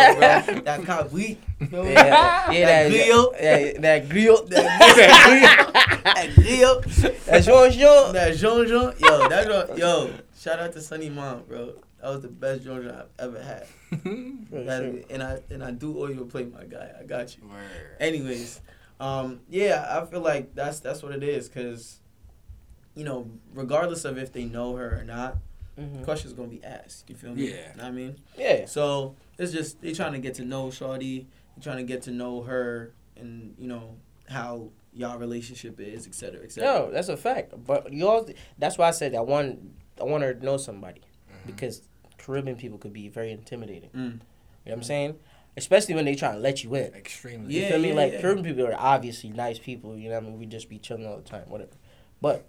bro. 0.56 0.62
That 0.66 0.84
kind 0.84 1.00
of 1.06 1.14
weak. 1.14 1.40
yeah, 1.60 1.72
yeah, 2.52 2.66
That 2.66 2.66
that, 2.66 2.90
grill. 2.90 3.34
yeah, 3.40 3.72
that 3.80 4.10
grill. 4.10 4.46
That 4.46 6.32
grill. 6.36 6.82
That 7.26 7.44
djon 7.44 7.72
djon. 7.72 8.14
That 8.14 8.34
djon 8.34 8.66
djon. 8.68 9.00
Yo, 9.00 9.30
that 9.30 9.68
Jean- 9.70 9.78
yo. 9.78 10.10
Shout 10.38 10.60
out 10.60 10.74
to 10.74 10.82
Sunny 10.82 11.10
Mom, 11.10 11.44
bro. 11.48 11.74
That 12.02 12.10
was 12.10 12.22
the 12.22 12.28
best 12.28 12.64
djon 12.64 12.84
djon 12.84 12.96
I've 13.00 13.10
ever 13.36 13.42
had. 13.42 13.68
That- 14.52 14.82
shit. 14.84 15.08
and 15.10 15.24
I 15.24 15.40
and 15.50 15.64
I 15.64 15.72
do 15.72 15.98
owe 16.02 16.08
you 16.08 16.22
a 16.22 16.26
plate, 16.26 16.52
my 16.54 16.64
guy. 16.66 16.92
I 17.00 17.04
got 17.04 17.36
you. 17.38 17.48
Word. 17.48 17.98
Anyways, 18.00 18.62
um, 19.00 19.42
yeah, 19.50 19.86
I 20.02 20.06
feel 20.10 20.22
like 20.22 20.56
that's 20.56 20.80
that's 20.80 21.04
what 21.04 21.12
it 21.14 21.24
is, 21.24 21.48
cause, 21.50 22.00
you 22.96 23.04
know, 23.04 23.30
regardless 23.54 24.06
of 24.06 24.18
if 24.18 24.32
they 24.32 24.46
know 24.46 24.76
her 24.76 25.00
or 25.00 25.04
not, 25.04 25.38
Mhm. 25.78 26.04
questions 26.04 26.34
gonna 26.34 26.48
be 26.48 26.64
asked. 26.64 27.10
You 27.10 27.16
feel 27.16 27.36
me? 27.36 27.50
Yeah. 27.52 27.74
Know 27.76 27.84
what 27.84 27.86
I 27.86 27.92
mean. 27.92 28.16
Yeah. 28.38 28.66
So 28.66 29.16
it's 29.38 29.52
just 29.52 29.82
they 29.82 29.92
trying 29.94 30.14
to 30.14 30.20
get 30.20 30.34
to 30.36 30.46
know 30.46 30.68
Shawty, 30.68 31.26
they 31.56 31.62
trying 31.62 31.78
to 31.78 31.84
get 31.84 32.02
to 32.04 32.12
know 32.12 32.42
her, 32.44 32.94
and 33.18 33.54
you 33.60 33.68
know 33.68 33.98
how 34.30 34.70
y'all 34.94 35.18
relationship 35.20 35.80
is, 35.80 36.08
et 36.08 36.16
cetera, 36.16 36.42
et 36.44 36.52
cetera. 36.54 36.70
No, 36.88 36.92
that's 36.92 37.10
a 37.10 37.18
fact. 37.18 37.54
But 37.68 37.92
you 37.92 38.08
all, 38.08 38.26
that's 38.58 38.78
why 38.78 38.88
I 38.88 38.92
said 38.92 39.14
I 39.14 39.20
want, 39.22 39.60
I 40.00 40.04
want 40.06 40.24
her 40.24 40.34
to 40.34 40.46
know 40.46 40.56
somebody 40.58 41.02
Mhm. 41.30 41.48
because 41.48 41.82
Caribbean 42.18 42.56
people 42.56 42.78
could 42.78 42.94
be 42.94 43.10
very 43.10 43.32
intimidating. 43.32 43.90
Mm. 43.90 43.96
You 43.96 44.02
know 44.02 44.20
what 44.64 44.74
I'm 44.74 44.84
saying? 44.84 45.20
Especially 45.58 45.94
when 45.96 46.06
they 46.06 46.16
try 46.16 46.32
to 46.32 46.38
let 46.40 46.64
you 46.64 46.74
in. 46.76 46.94
Extremely. 46.94 47.54
You 47.54 47.62
Yeah, 47.62 47.70
feel 47.72 47.80
me? 47.80 47.90
yeah, 47.90 47.94
like 47.96 48.14
yeah. 48.14 48.22
Caribbean 48.22 48.46
people 48.46 48.66
are 48.68 48.76
obviously 48.80 49.30
nice 49.30 49.60
people. 49.60 49.98
You 49.98 50.10
know 50.10 50.16
what 50.16 50.24
I 50.24 50.30
mean? 50.30 50.40
We 50.40 50.46
just 50.46 50.70
be 50.70 50.80
chilling 50.80 51.06
all 51.06 51.18
the 51.18 51.24
time, 51.24 51.50
whatever. 51.50 51.72
But 52.22 52.46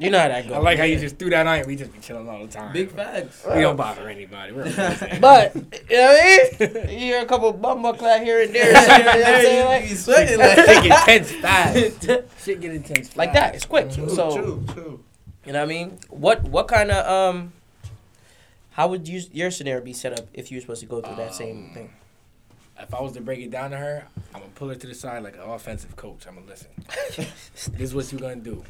you 0.00 0.10
know 0.10 0.18
how 0.18 0.28
that 0.28 0.48
goes. 0.48 0.56
I 0.56 0.58
like 0.60 0.78
how 0.78 0.84
you 0.84 0.98
just 0.98 1.16
threw 1.18 1.30
that 1.30 1.46
on. 1.46 1.66
We 1.66 1.76
just 1.76 1.92
be 1.92 1.98
chilling 2.00 2.28
all 2.28 2.40
the 2.44 2.52
time. 2.52 2.72
Big 2.72 2.90
facts. 2.90 3.44
We 3.54 3.60
don't 3.60 3.76
bother 3.76 4.08
anybody. 4.08 4.52
We're. 4.52 4.64
But 5.20 5.54
you 5.90 5.96
know 5.96 6.06
what 6.06 6.70
I 6.72 6.74
mean? 6.74 6.88
You 6.90 6.98
hear 6.98 7.22
a 7.22 7.26
couple 7.26 7.52
bum 7.52 7.82
buckle 7.82 8.06
out 8.06 8.22
here 8.22 8.42
and 8.42 8.54
there. 8.54 8.66
you 8.68 8.72
know 8.72 8.80
what 8.80 9.16
I'm 9.26 9.42
saying? 9.42 9.66
Like- 9.66 9.82
you 9.84 9.88
be 9.90 9.94
sweating 9.94 10.28
Shit 10.28 10.38
like 10.38 10.56
get 10.82 10.84
intense 11.08 11.30
fast. 11.32 12.44
Shit 12.44 12.60
get 12.60 12.74
intense 12.74 13.06
fast. 13.08 13.16
like 13.16 13.32
that. 13.32 13.54
It's 13.54 13.66
quick. 13.66 13.90
True, 13.92 14.08
so 14.08 14.36
true, 14.36 14.64
true. 14.72 15.04
you 15.46 15.52
know 15.52 15.58
what 15.60 15.64
I 15.64 15.68
mean? 15.68 15.98
What 16.08 16.42
what 16.44 16.66
kind 16.68 16.90
of 16.90 17.06
um? 17.06 17.52
How 18.72 18.88
would 18.88 19.06
you 19.08 19.20
your 19.32 19.50
scenario 19.50 19.84
be 19.84 19.92
set 19.92 20.18
up 20.18 20.26
if 20.32 20.50
you 20.50 20.56
were 20.56 20.60
supposed 20.62 20.80
to 20.80 20.86
go 20.86 21.00
through 21.00 21.16
that 21.16 21.34
same 21.34 21.66
Um, 21.68 21.74
thing? 21.74 21.90
If 22.82 22.94
I 22.94 23.00
was 23.00 23.12
to 23.12 23.20
break 23.20 23.40
it 23.40 23.50
down 23.50 23.70
to 23.70 23.76
her, 23.76 24.06
I'm 24.34 24.40
gonna 24.40 24.52
pull 24.54 24.68
her 24.68 24.74
to 24.74 24.86
the 24.86 24.94
side 24.94 25.22
like 25.22 25.34
an 25.36 25.42
offensive 25.42 25.94
coach. 25.96 26.26
I'm 26.26 26.34
gonna 26.36 26.46
listen. 26.46 26.68
this 27.16 27.70
is 27.78 27.94
what 27.94 28.10
you're 28.10 28.20
gonna 28.20 28.36
do. 28.36 28.64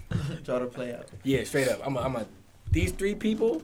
Try 0.44 0.59
to 0.59 0.66
play 0.66 0.94
out. 0.94 1.07
Yeah, 1.23 1.44
straight 1.44 1.68
up. 1.68 1.81
I'm 1.87 1.96
a, 1.96 2.01
I'm 2.01 2.16
a. 2.16 2.27
These 2.70 2.92
three 2.92 3.14
people, 3.14 3.62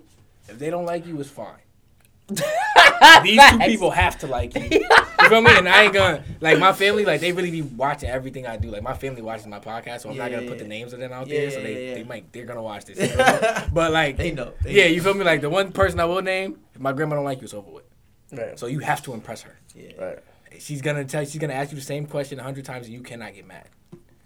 if 0.49 0.59
they 0.59 0.71
don't 0.71 0.85
like 0.87 1.07
you, 1.07 1.19
it's 1.21 1.31
fine. 1.31 1.57
These 3.23 3.41
two 3.51 3.59
people 3.59 3.91
have 3.91 4.19
to 4.19 4.27
like 4.27 4.55
you. 4.55 4.63
If 4.63 4.73
You 5.23 5.29
feel 5.29 5.41
me? 5.43 5.51
And 5.57 5.69
I 5.69 5.85
ain't 5.85 5.95
gonna 5.95 6.25
like 6.41 6.59
my 6.59 6.73
family. 6.73 7.05
Like 7.05 7.21
they 7.21 7.33
really 7.33 7.51
be 7.51 7.63
watching 7.63 8.09
everything 8.09 8.47
I 8.47 8.57
do. 8.57 8.69
Like 8.69 8.83
my 8.83 8.95
family 8.95 9.23
watches 9.23 9.47
my 9.47 9.61
podcast, 9.61 10.01
so 10.01 10.11
I'm 10.11 10.17
not 10.17 10.31
gonna 10.31 10.47
put 10.49 10.59
the 10.59 10.67
names 10.67 10.93
of 10.93 10.99
them 11.01 11.13
out 11.13 11.29
Yeah, 11.29 11.41
there. 11.41 11.51
So 11.53 11.59
yeah, 11.59 11.65
they, 11.65 11.89
yeah. 11.89 11.95
they 11.95 12.05
might 12.05 12.33
they're 12.33 12.45
gonna 12.47 12.63
watch 12.63 12.85
this. 12.85 13.15
but 13.73 13.93
like 13.93 14.17
They 14.17 14.33
know. 14.33 14.53
They 14.63 14.73
yeah, 14.75 14.85
know. 14.85 14.91
you 14.91 15.03
feel 15.03 15.15
me? 15.15 15.25
Like 15.25 15.41
the 15.41 15.51
one 15.51 15.71
person 15.73 16.01
I 16.01 16.05
will 16.05 16.23
name, 16.23 16.59
if 16.75 16.81
my 16.81 16.93
grandma 16.93 17.17
don't 17.17 17.25
like 17.25 17.39
you, 17.39 17.45
it's 17.45 17.55
over 17.55 17.71
with. 17.71 17.85
Right. 18.33 18.59
So 18.59 18.67
you 18.67 18.81
have 18.81 19.03
to 19.05 19.15
impress 19.15 19.43
her. 19.43 19.57
Yeah. 19.75 19.93
Right. 20.05 20.19
She's 20.61 20.83
gonna 20.83 21.05
tell 21.05 21.25
she's 21.25 21.39
gonna 21.41 21.53
ask 21.55 21.71
you 21.73 21.77
the 21.79 21.85
same 21.85 22.07
question 22.07 22.39
a 22.39 22.43
hundred 22.43 22.65
times 22.65 22.87
and 22.87 22.95
you 22.95 23.01
cannot 23.03 23.35
get 23.35 23.47
mad. 23.47 23.69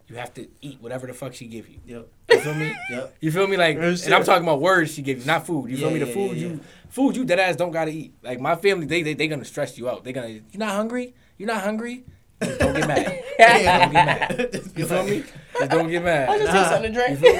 You 0.08 0.16
have 0.16 0.34
to 0.34 0.48
eat 0.60 0.78
whatever 0.80 1.06
the 1.06 1.14
fuck 1.14 1.34
she 1.34 1.46
give 1.46 1.68
you. 1.68 1.78
Yep. 1.86 2.08
You 2.30 2.38
feel 2.40 2.54
me? 2.54 2.72
Yep. 2.90 3.16
You 3.20 3.30
feel 3.30 3.46
me? 3.46 3.56
Like, 3.56 3.76
and. 3.76 4.14
I'm 4.14 4.24
talking 4.24 4.42
about 4.42 4.60
words 4.60 4.92
she 4.92 5.02
give 5.02 5.20
you, 5.20 5.24
not 5.24 5.46
food. 5.46 5.70
You 5.70 5.76
feel 5.76 5.90
me? 5.90 6.00
The 6.00 6.06
yeah, 6.06 6.12
food 6.14 6.36
yeah, 6.36 6.48
you, 6.48 6.60
food 6.88 7.16
you 7.16 7.24
dead 7.24 7.38
ass 7.38 7.54
don't 7.56 7.70
gotta 7.70 7.92
eat. 7.92 8.14
Like 8.22 8.40
my 8.40 8.56
family, 8.56 8.86
they 8.86 9.02
they 9.02 9.14
they 9.14 9.28
gonna 9.28 9.44
stress 9.44 9.78
you 9.78 9.88
out. 9.88 10.02
They 10.02 10.12
gonna, 10.12 10.28
you 10.28 10.42
not 10.54 10.72
hungry? 10.74 11.14
You 11.38 11.46
not 11.46 11.62
hungry? 11.62 12.04
Just 12.42 12.58
don't 12.58 12.74
get 12.74 12.88
mad. 12.88 13.22
don't 13.38 13.92
get 13.92 13.92
mad. 13.92 14.72
You 14.76 14.86
feel 14.86 15.04
me? 15.04 15.24
Just 15.58 15.70
don't 15.70 15.88
get 15.90 16.02
mad. 16.02 16.28
I 16.30 16.38
just 16.38 16.52
Nah. 16.52 16.60
take 16.62 16.72
something 16.72 16.92
to 16.92 17.18
drink. 17.18 17.36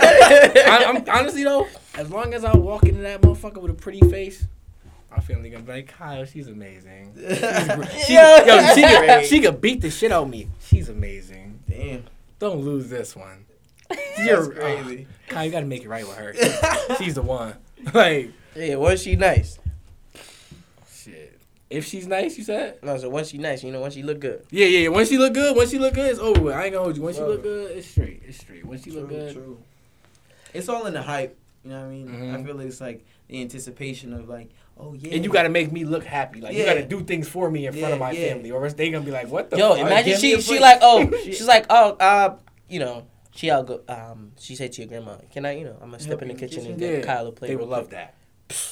I, 0.68 0.84
I'm 0.86 1.04
honestly 1.08 1.42
though, 1.42 1.66
as 1.94 2.10
long 2.10 2.34
as 2.34 2.44
I 2.44 2.54
walk 2.56 2.84
into 2.84 3.00
that 3.02 3.20
motherfucker 3.22 3.60
with 3.62 3.70
a 3.70 3.74
pretty 3.74 4.00
face, 4.10 4.44
my 5.10 5.18
family 5.20 5.50
gonna 5.50 5.62
be 5.64 5.72
like, 5.72 5.88
Kyle, 5.88 6.24
she's 6.24 6.46
amazing. 6.48 7.12
She's 7.18 7.38
great. 7.40 7.88
She, 8.06 8.14
Yeah. 8.14 8.44
yo, 8.44 8.74
she 8.74 8.82
could, 8.82 9.26
she 9.26 9.40
could 9.40 9.60
beat 9.60 9.80
the 9.80 9.90
shit 9.90 10.12
out 10.12 10.22
of 10.24 10.28
me. 10.30 10.48
She's 10.64 10.88
amazing. 10.88 11.58
Damn. 11.68 12.04
Don't 12.38 12.60
lose 12.62 12.88
this 12.88 13.14
one. 13.16 13.44
You're 14.24 14.50
crazy. 14.52 15.06
uh, 15.28 15.32
Kyle, 15.32 15.44
you 15.44 15.50
gotta 15.50 15.66
make 15.66 15.82
it 15.82 15.88
right 15.88 16.06
with 16.06 16.16
her. 16.16 16.96
She's 16.96 17.14
the 17.16 17.22
one. 17.22 17.54
Like 17.92 18.30
Yeah, 18.54 18.76
was 18.76 19.02
she 19.02 19.16
nice? 19.16 19.58
shit. 20.90 21.38
If 21.68 21.86
she's 21.86 22.06
nice, 22.06 22.36
you 22.36 22.44
said. 22.44 22.78
No, 22.82 22.96
so 22.98 23.08
once 23.08 23.28
she 23.30 23.38
nice, 23.38 23.62
you 23.62 23.70
know, 23.72 23.80
once 23.80 23.94
she 23.94 24.02
look 24.02 24.20
good. 24.20 24.44
Yeah, 24.50 24.66
yeah. 24.66 24.78
yeah. 24.80 24.88
Once 24.88 25.08
she 25.08 25.18
look 25.18 25.34
good, 25.34 25.54
once 25.56 25.70
she 25.70 25.78
look 25.78 25.94
good, 25.94 26.10
it's 26.10 26.18
over. 26.20 26.40
with. 26.40 26.54
I 26.54 26.64
ain't 26.64 26.72
gonna 26.72 26.84
hold 26.84 26.96
you. 26.96 27.02
Once 27.02 27.16
she 27.16 27.22
Bro. 27.22 27.30
look 27.30 27.42
good, 27.42 27.70
it's 27.76 27.86
straight. 27.88 28.22
It's 28.26 28.38
straight. 28.38 28.64
Once 28.64 28.82
she 28.84 28.90
look 28.90 29.08
good, 29.08 29.34
True. 29.34 29.58
It's 30.52 30.68
all 30.68 30.86
in 30.86 30.94
the 30.94 31.02
hype. 31.02 31.36
You 31.64 31.70
know 31.70 31.80
what 31.80 31.86
I 31.86 31.90
mean? 31.90 32.08
Mhm. 32.08 32.40
I 32.40 32.42
feel 32.44 32.56
like 32.56 32.66
it's 32.66 32.80
like 32.80 33.04
the 33.28 33.40
anticipation 33.40 34.12
of 34.14 34.28
like, 34.28 34.50
oh 34.80 34.94
yeah. 34.94 35.14
and 35.14 35.24
you 35.24 35.30
gotta 35.30 35.48
make 35.48 35.70
me 35.72 35.84
look 35.84 36.04
happy. 36.04 36.40
Like 36.40 36.54
you 36.54 36.64
gotta 36.64 36.84
do 36.84 37.02
things 37.02 37.28
for 37.28 37.50
me 37.50 37.66
in 37.66 37.72
front 37.72 37.94
of 37.94 38.00
my 38.00 38.12
yeah. 38.12 38.28
family, 38.28 38.50
or 38.50 38.64
else 38.64 38.74
they 38.74 38.90
gonna 38.90 39.04
be 39.04 39.10
like, 39.10 39.28
"What 39.28 39.50
the?" 39.50 39.58
Yo, 39.58 39.70
fuck? 39.70 39.78
imagine 39.78 40.12
Give 40.12 40.20
she 40.20 40.40
she 40.40 40.58
like 40.58 40.78
oh 40.82 41.10
she's 41.24 41.46
like 41.46 41.66
oh 41.70 41.92
uh 42.00 42.36
you 42.68 42.80
know 42.80 43.06
she 43.34 43.50
out 43.50 43.66
go 43.66 43.82
um 43.88 44.32
she 44.38 44.54
said 44.56 44.72
to 44.72 44.82
your 44.82 44.88
grandma 44.88 45.16
can 45.32 45.44
I 45.46 45.58
you 45.58 45.64
know 45.64 45.76
I'm 45.80 45.90
gonna 45.90 46.00
step 46.00 46.22
in 46.22 46.28
the 46.28 46.34
the 46.34 46.40
kitchen 46.40 46.66
and 46.66 46.78
get 46.78 46.92
Yeah. 46.92 47.00
Kyle 47.02 47.26
a 47.26 47.32
plate. 47.32 47.48
They 47.48 47.56
would 47.56 47.68
love 47.68 47.90
that. 47.90 48.14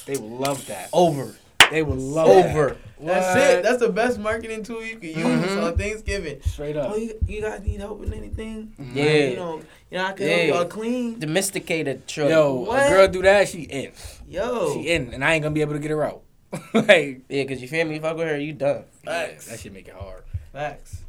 They 0.05 0.17
would 0.17 0.31
love 0.31 0.65
that. 0.67 0.89
Over 0.91 1.35
They 1.71 1.83
would 1.83 1.99
love 1.99 2.27
over. 2.27 2.77
That's 3.01 3.35
What? 3.35 3.37
it. 3.51 3.63
That's 3.63 3.79
the 3.79 3.89
best 3.89 4.19
marketing 4.19 4.63
tool 4.63 4.83
you 4.83 4.97
can 4.97 5.09
use 5.09 5.17
Mhm. 5.51 5.63
on 5.63 5.77
Thanksgiving. 5.77 6.41
straight 6.43 6.75
up. 6.75 6.91
Oh, 6.91 6.97
you, 6.97 7.13
you 7.27 7.41
guys 7.41 7.61
need 7.65 7.79
help 7.79 7.99
with 7.99 8.11
anything? 8.13 8.73
Yeah. 8.93 9.03
Like, 9.03 9.13
you 9.31 9.35
know, 9.37 9.61
you 9.91 9.97
know, 9.97 10.05
I 10.05 10.11
can 10.13 10.27
help 10.27 10.47
y'all 10.47 10.65
clean. 10.65 11.19
Domesticated 11.19 12.07
truck. 12.07 12.29
Yo, 12.29 12.55
What? 12.55 12.85
a 12.85 12.89
girl 12.89 13.07
do 13.07 13.21
that, 13.21 13.47
she 13.47 13.61
in. 13.61 13.91
Yo. 14.27 14.73
She 14.73 14.89
in, 14.89 15.13
and 15.13 15.23
I 15.23 15.33
ain't 15.35 15.43
gonna 15.43 15.55
be 15.55 15.61
able 15.61 15.73
to 15.73 15.79
get 15.79 15.91
her 15.91 16.03
out. 16.03 16.23
like, 16.73 17.21
Yeah, 17.29 17.43
cause 17.45 17.61
you 17.61 17.67
feel 17.69 17.85
me? 17.85 17.99
Fuck 17.99 18.17
with 18.17 18.27
her, 18.27 18.37
you 18.37 18.51
done. 18.53 18.83
yeah, 19.05 19.27
that 19.49 19.59
should 19.59 19.71
make 19.73 19.87
it 19.87 19.93
hard. 19.93 20.23
Facts. 20.51 21.03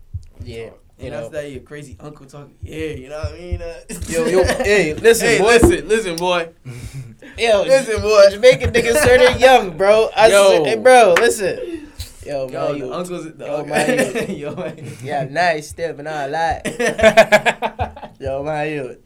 Yeah, 0.44 0.70
And 1.00 1.06
you 1.06 1.10
that's 1.12 1.32
know. 1.32 1.40
that 1.40 1.50
your 1.50 1.60
crazy 1.62 1.96
uncle 1.98 2.26
talking. 2.26 2.54
Yeah, 2.60 2.76
you 2.88 3.08
know 3.08 3.18
what 3.20 3.32
I 3.32 3.38
mean? 3.38 3.62
Uh, 3.62 3.74
Yo, 4.06 4.26
yo, 4.26 4.44
hey, 4.62 4.92
listen, 4.94 5.26
hey, 5.28 5.38
boy. 5.38 5.46
listen, 5.46 5.88
listen, 5.88 6.16
boy. 6.16 6.50
Yo, 7.38 7.62
Listen, 7.62 8.02
boy. 8.02 8.24
Jamaican 8.30 8.72
niggas 8.72 8.96
started 8.96 9.40
young, 9.40 9.76
bro. 9.78 10.10
I 10.14 10.28
Yo. 10.28 10.50
said, 10.50 10.66
hey, 10.66 10.76
bro, 10.76 11.14
listen. 11.18 11.88
Yo, 12.26 12.48
Yo, 12.48 12.68
man, 12.68 12.76
you, 12.76 12.92
uncles. 12.92 13.32
The 13.32 13.46
Yo, 13.46 13.64
man, 13.64 14.30
Yo, 14.36 14.54
man. 14.54 14.96
yeah, 15.02 15.24
nice 15.24 15.70
step, 15.70 15.98
and 15.98 16.06
I 16.08 16.26
lie. 16.26 18.10
Yo, 18.20 18.42
man, 18.42 18.68
you. 18.70 18.98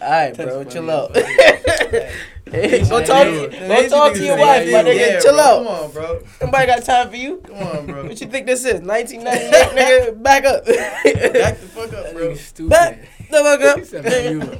All 0.00 0.10
right, 0.10 0.36
bro, 0.36 0.62
That's 0.62 0.74
chill 0.74 0.90
out. 0.90 1.16
hey, 1.16 2.82
go 2.88 3.04
talk, 3.04 3.24
dude. 3.26 3.50
go 3.52 3.88
talk 3.88 4.12
to 4.14 4.18
your 4.24 4.38
Yeah, 4.38 4.44
wife, 4.44 4.72
my 4.72 4.82
nigga. 4.90 4.98
yeah, 4.98 5.20
chill 5.20 5.32
bro. 5.34 5.40
out. 5.42 5.56
Come 5.58 5.66
on, 5.68 5.90
bro. 5.92 6.22
Nobody 6.42 6.66
got 6.66 6.84
time 6.84 7.10
for 7.10 7.16
you. 7.16 7.38
Come 7.46 7.56
on, 7.56 7.86
bro. 7.86 8.02
What 8.08 8.20
you 8.20 8.26
think 8.26 8.46
this 8.46 8.64
is? 8.64 8.80
1998, 8.82 9.52
nigga. 10.14 10.22
Back 10.22 10.44
up. 10.44 10.64
Back 10.66 11.58
the 11.60 11.68
fuck 11.68 11.92
up, 11.92 12.04
That 12.04 12.14
bro. 12.14 12.28
nigga. 12.30 12.68
Back 12.68 12.98
the 13.30 13.36
fuck 13.36 13.60
up. 13.62 13.78
He 13.78 13.84
said, 13.84 14.04
"Man, 14.04 14.32
you 14.32 14.40
look." 14.40 14.58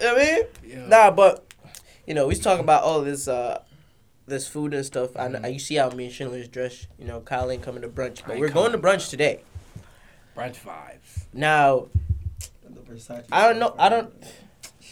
I 0.00 0.14
mean, 0.64 0.72
Yo. 0.78 0.86
nah, 0.88 1.10
but 1.10 1.44
you 2.06 2.14
know, 2.14 2.24
we 2.26 2.30
was 2.30 2.40
talking 2.40 2.62
about 2.62 2.82
all 2.84 3.00
this, 3.00 3.26
uh, 3.28 3.62
this 4.26 4.46
food 4.46 4.74
and 4.74 4.84
stuff. 4.84 5.16
I 5.16 5.28
know 5.28 5.46
you 5.48 5.58
see 5.58 5.76
how 5.76 5.88
me 5.90 6.04
and 6.06 6.12
Schindler's 6.14 6.48
dressed. 6.48 6.88
You 6.98 7.06
know, 7.06 7.20
Kyle 7.20 7.50
ain't 7.50 7.62
coming 7.62 7.80
to 7.82 7.88
brunch, 7.88 8.22
but 8.26 8.38
we're 8.38 8.50
going 8.50 8.72
to 8.72 8.78
brunch 8.78 9.08
today. 9.10 9.40
Brunch 10.36 10.60
vibes. 10.60 11.24
Now, 11.32 11.88
I 13.32 13.48
don't 13.48 13.58
know. 13.58 13.74
I 13.78 13.88
don't. 13.88 14.12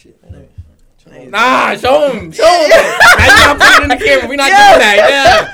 Shit. 0.05 1.31
Nah, 1.31 1.77
show 1.77 2.11
him. 2.13 2.33
Show 2.33 2.45
him. 2.45 2.69
now 2.71 3.25
you 3.25 3.59
gotta 3.59 3.59
put 3.59 3.77
it 3.79 3.83
in 3.83 3.89
the 3.91 4.05
camera. 4.05 4.29
We 4.29 4.37
not 4.37 4.51
Yeah. 4.51 4.69
doing 4.71 4.81
that. 4.81 4.97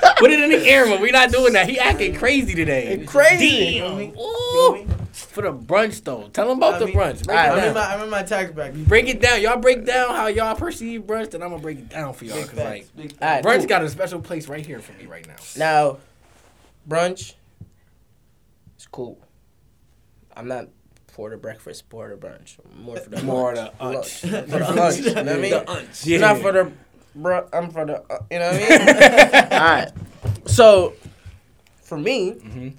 Yeah. 0.03 0.13
Put 0.17 0.31
it 0.31 0.39
in 0.39 0.49
the 0.51 0.61
camera. 0.65 0.97
We 0.99 1.11
not 1.11 1.31
doing 1.31 1.53
that. 1.53 1.69
He 1.69 1.77
acting 1.79 2.15
crazy 2.15 2.53
today. 2.55 3.03
Crazy. 3.05 3.79
Damn. 3.79 4.17
Ooh. 4.17 4.87
For 5.11 5.41
the 5.43 5.53
brunch 5.53 6.03
though. 6.03 6.29
Tell 6.33 6.49
him 6.51 6.57
about 6.57 6.75
I 6.75 6.79
the 6.79 6.85
mean- 6.87 6.95
brunch. 6.95 7.25
Break 7.25 7.37
Alright, 7.37 7.57
it 7.57 7.61
I'm 7.61 7.67
in 7.67 7.73
down. 7.73 7.73
my, 7.73 7.93
I'm 7.95 8.01
in 8.03 8.09
my 8.09 8.23
tax 8.23 8.51
bracket. 8.51 8.87
Break 8.87 9.07
it 9.09 9.19
down. 9.21 9.41
Y'all 9.41 9.57
break 9.57 9.85
down 9.85 10.15
how 10.15 10.27
y'all 10.27 10.55
perceive 10.55 11.01
brunch, 11.01 11.31
then 11.31 11.41
I'm 11.43 11.49
gonna 11.49 11.61
break 11.61 11.79
it 11.79 11.89
down 11.89 12.13
for 12.13 12.25
y'all. 12.25 12.35
Big 12.37 12.45
Cause 12.47 12.57
facts. 12.57 12.89
like 12.95 12.95
Big 12.95 13.19
brunch 13.19 13.59
cool. 13.59 13.67
got 13.67 13.83
a 13.83 13.89
special 13.89 14.21
place 14.21 14.47
right 14.47 14.65
here 14.65 14.79
for 14.79 14.93
me 14.93 15.05
right 15.05 15.27
now. 15.27 15.35
Now, 15.57 15.97
brunch. 16.87 17.33
It's 18.75 18.87
cool. 18.87 19.19
I'm 20.35 20.47
not 20.47 20.67
for 21.11 21.29
the 21.29 21.37
breakfast, 21.37 21.83
for 21.89 22.09
the 22.09 22.15
brunch. 22.15 22.57
More 22.75 22.97
for 22.97 23.09
the 23.09 23.21
More 23.23 23.53
lunch. 23.55 24.21
the 24.21 24.27
unch. 24.27 24.49
For 24.49 24.59
the 24.59 24.73
lunch. 24.73 24.97
You 24.97 25.13
know 25.13 25.23
what 25.23 25.29
I 25.29 25.37
mean? 25.37 25.51
The 25.51 25.63
unch. 25.67 26.05
Yeah. 26.05 26.17
Not 26.19 26.37
for 26.39 26.51
the, 26.51 26.71
bro. 27.15 27.47
I'm 27.53 27.69
for 27.69 27.85
the. 27.85 28.01
Uh, 28.09 28.19
you 28.31 28.39
know 28.39 28.51
what 28.51 28.61
I 28.61 28.69
mean? 28.69 29.51
All 29.51 29.59
right. 29.59 29.91
So, 30.45 30.93
for 31.81 31.97
me, 31.97 32.31
Mm-hmm. 32.31 32.69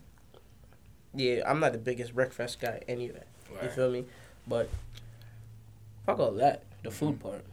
yeah, 1.14 1.42
I'm 1.46 1.60
not 1.60 1.72
the 1.72 1.78
biggest 1.78 2.14
breakfast 2.14 2.60
guy 2.60 2.80
anyway. 2.88 3.22
You 3.62 3.68
feel 3.68 3.90
me? 3.90 4.06
But 4.48 4.68
fuck 6.06 6.18
all 6.18 6.32
that. 6.32 6.64
The 6.82 6.90
food 6.90 7.20
part. 7.20 7.44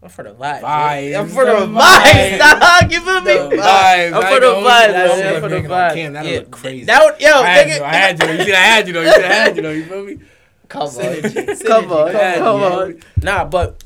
I'm 0.00 0.08
for 0.08 0.22
the 0.22 0.30
vibes. 0.34 0.60
Vibes. 0.60 1.18
I'm 1.18 1.28
for 1.28 1.44
the, 1.44 1.52
the 1.52 1.66
vibes, 1.66 2.38
vibes. 2.38 2.38
dog. 2.82 2.92
You 2.92 3.00
feel 3.00 3.20
me? 3.20 3.32
The 3.56 3.62
vibes. 3.62 4.12
I'm 4.14 4.22
for 4.34 4.40
the 4.40 4.46
know 4.46 4.54
vibes, 4.62 4.64
that 4.64 5.08
man. 5.08 5.18
shit 5.18 5.26
I'm 5.34 5.40
for 5.42 5.48
the 5.48 5.54
making 5.56 5.70
on 5.72 5.78
vibes. 5.80 5.94
cam, 5.94 6.12
that'll 6.12 6.30
Yeah. 6.32 6.38
look 6.38 6.50
crazy. 6.52 6.84
That 6.84 7.04
would, 7.04 7.20
yo, 7.20 7.28
I 7.42 7.46
had 7.48 7.66
nigga. 7.66 7.76
you. 7.78 7.84
I 7.84 7.92
had 7.94 8.22
you. 8.22 8.28
You 8.28 8.38
should 8.44 8.54
have 8.54 8.64
had 8.64 8.86
you 8.86 8.92
though. 8.92 9.02
You 9.02 9.12
should 9.12 9.22
have 9.24 9.32
had 9.32 9.56
you 9.56 9.62
though. 9.62 9.70
You 9.70 9.84
feel 9.84 10.04
me? 10.04 10.18
Come 10.68 10.82
on, 10.82 10.88
Synergy, 10.88 11.66
come 11.66 11.84
synergy, 11.86 11.90
on, 11.90 12.12
come 12.12 12.34
come 12.42 12.56
on. 12.62 12.72
on. 12.72 13.00
Nah, 13.22 13.44
but 13.46 13.82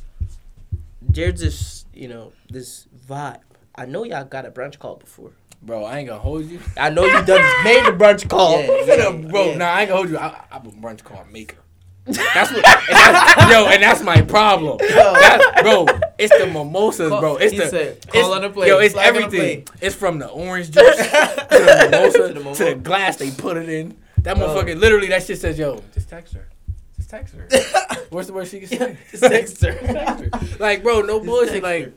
there's 1.01 1.39
this, 1.41 1.85
you 1.95 2.09
know, 2.09 2.33
this 2.51 2.89
vibe. 3.09 3.39
I 3.77 3.87
know 3.87 4.03
y'all 4.05 4.25
got 4.25 4.47
a 4.47 4.51
brunch 4.51 4.79
call 4.81 4.97
before. 4.97 5.31
Bro, 5.63 5.85
I 5.85 5.99
ain't 6.01 6.09
gonna 6.09 6.19
hold 6.21 6.45
you. 6.47 6.59
I 6.77 6.91
know 6.91 7.05
you 7.05 7.25
done 7.25 7.41
made 7.65 7.87
the 7.87 7.93
brunch 7.93 8.29
call. 8.29 8.59
Yeah, 8.63 8.85
Yeah, 8.85 9.11
yeah. 9.11 9.11
bro, 9.31 9.55
nah, 9.55 9.67
I 9.67 9.81
ain't 9.83 9.91
gonna 9.91 9.97
hold 9.97 10.11
you. 10.11 10.19
I, 10.19 10.45
I'm 10.51 10.67
a 10.67 10.71
brunch 10.71 11.05
call 11.05 11.25
maker. 11.31 11.57
That's 12.05 12.51
what, 12.51 12.67
and 12.67 12.97
that's, 12.97 13.51
yo, 13.53 13.67
and 13.69 13.83
that's 13.83 14.03
my 14.03 14.23
problem. 14.23 14.79
That- 14.79 15.61
bro, 15.63 15.87
it's 16.19 16.37
the 16.37 16.47
mimosas, 16.47 17.11
bro. 17.11 17.37
It's 17.37 17.53
He 17.53 17.59
the 17.59 17.69
said, 17.69 17.97
it's, 17.99 18.07
call 18.07 18.35
on 18.35 18.43
the 18.43 18.51
plate, 18.51 18.69
Yo, 18.69 18.79
it's 18.79 18.95
flag 18.95 19.07
everything. 19.15 19.67
It's 19.81 19.95
from 19.95 20.19
the 20.19 20.27
orange 20.29 20.71
juice 20.73 20.97
to 20.97 21.03
the 21.03 21.89
mimosa 21.91 22.29
To 22.35 22.41
the 22.41 22.53
to 22.55 22.65
the, 22.65 22.75
glass 22.75 23.17
they 23.17 23.31
put 23.31 23.57
it 23.57 23.69
in. 23.69 23.97
That 24.19 24.37
Bro. 24.37 24.49
motherfucker, 24.49 24.79
literally, 24.79 25.09
that 25.09 25.23
shit 25.25 25.39
says, 25.41 25.59
yo, 25.59 25.81
just 25.95 26.09
text 26.09 26.35
her. 26.35 26.49
Just 26.97 27.11
text 27.11 27.35
her. 27.35 27.49
What's 28.11 28.27
the 28.29 28.33
word 28.35 28.47
she 28.49 28.61
can 28.61 28.69
say? 28.79 28.99
Just 29.11 29.23
text 29.25 29.63
her. 29.65 29.73
Text 29.75 30.25
her. 30.35 30.59
like, 30.59 30.83
bro, 30.83 31.01
no 31.03 31.19
Just 31.19 31.27
bullshit. 31.27 31.63
Like, 31.63 31.93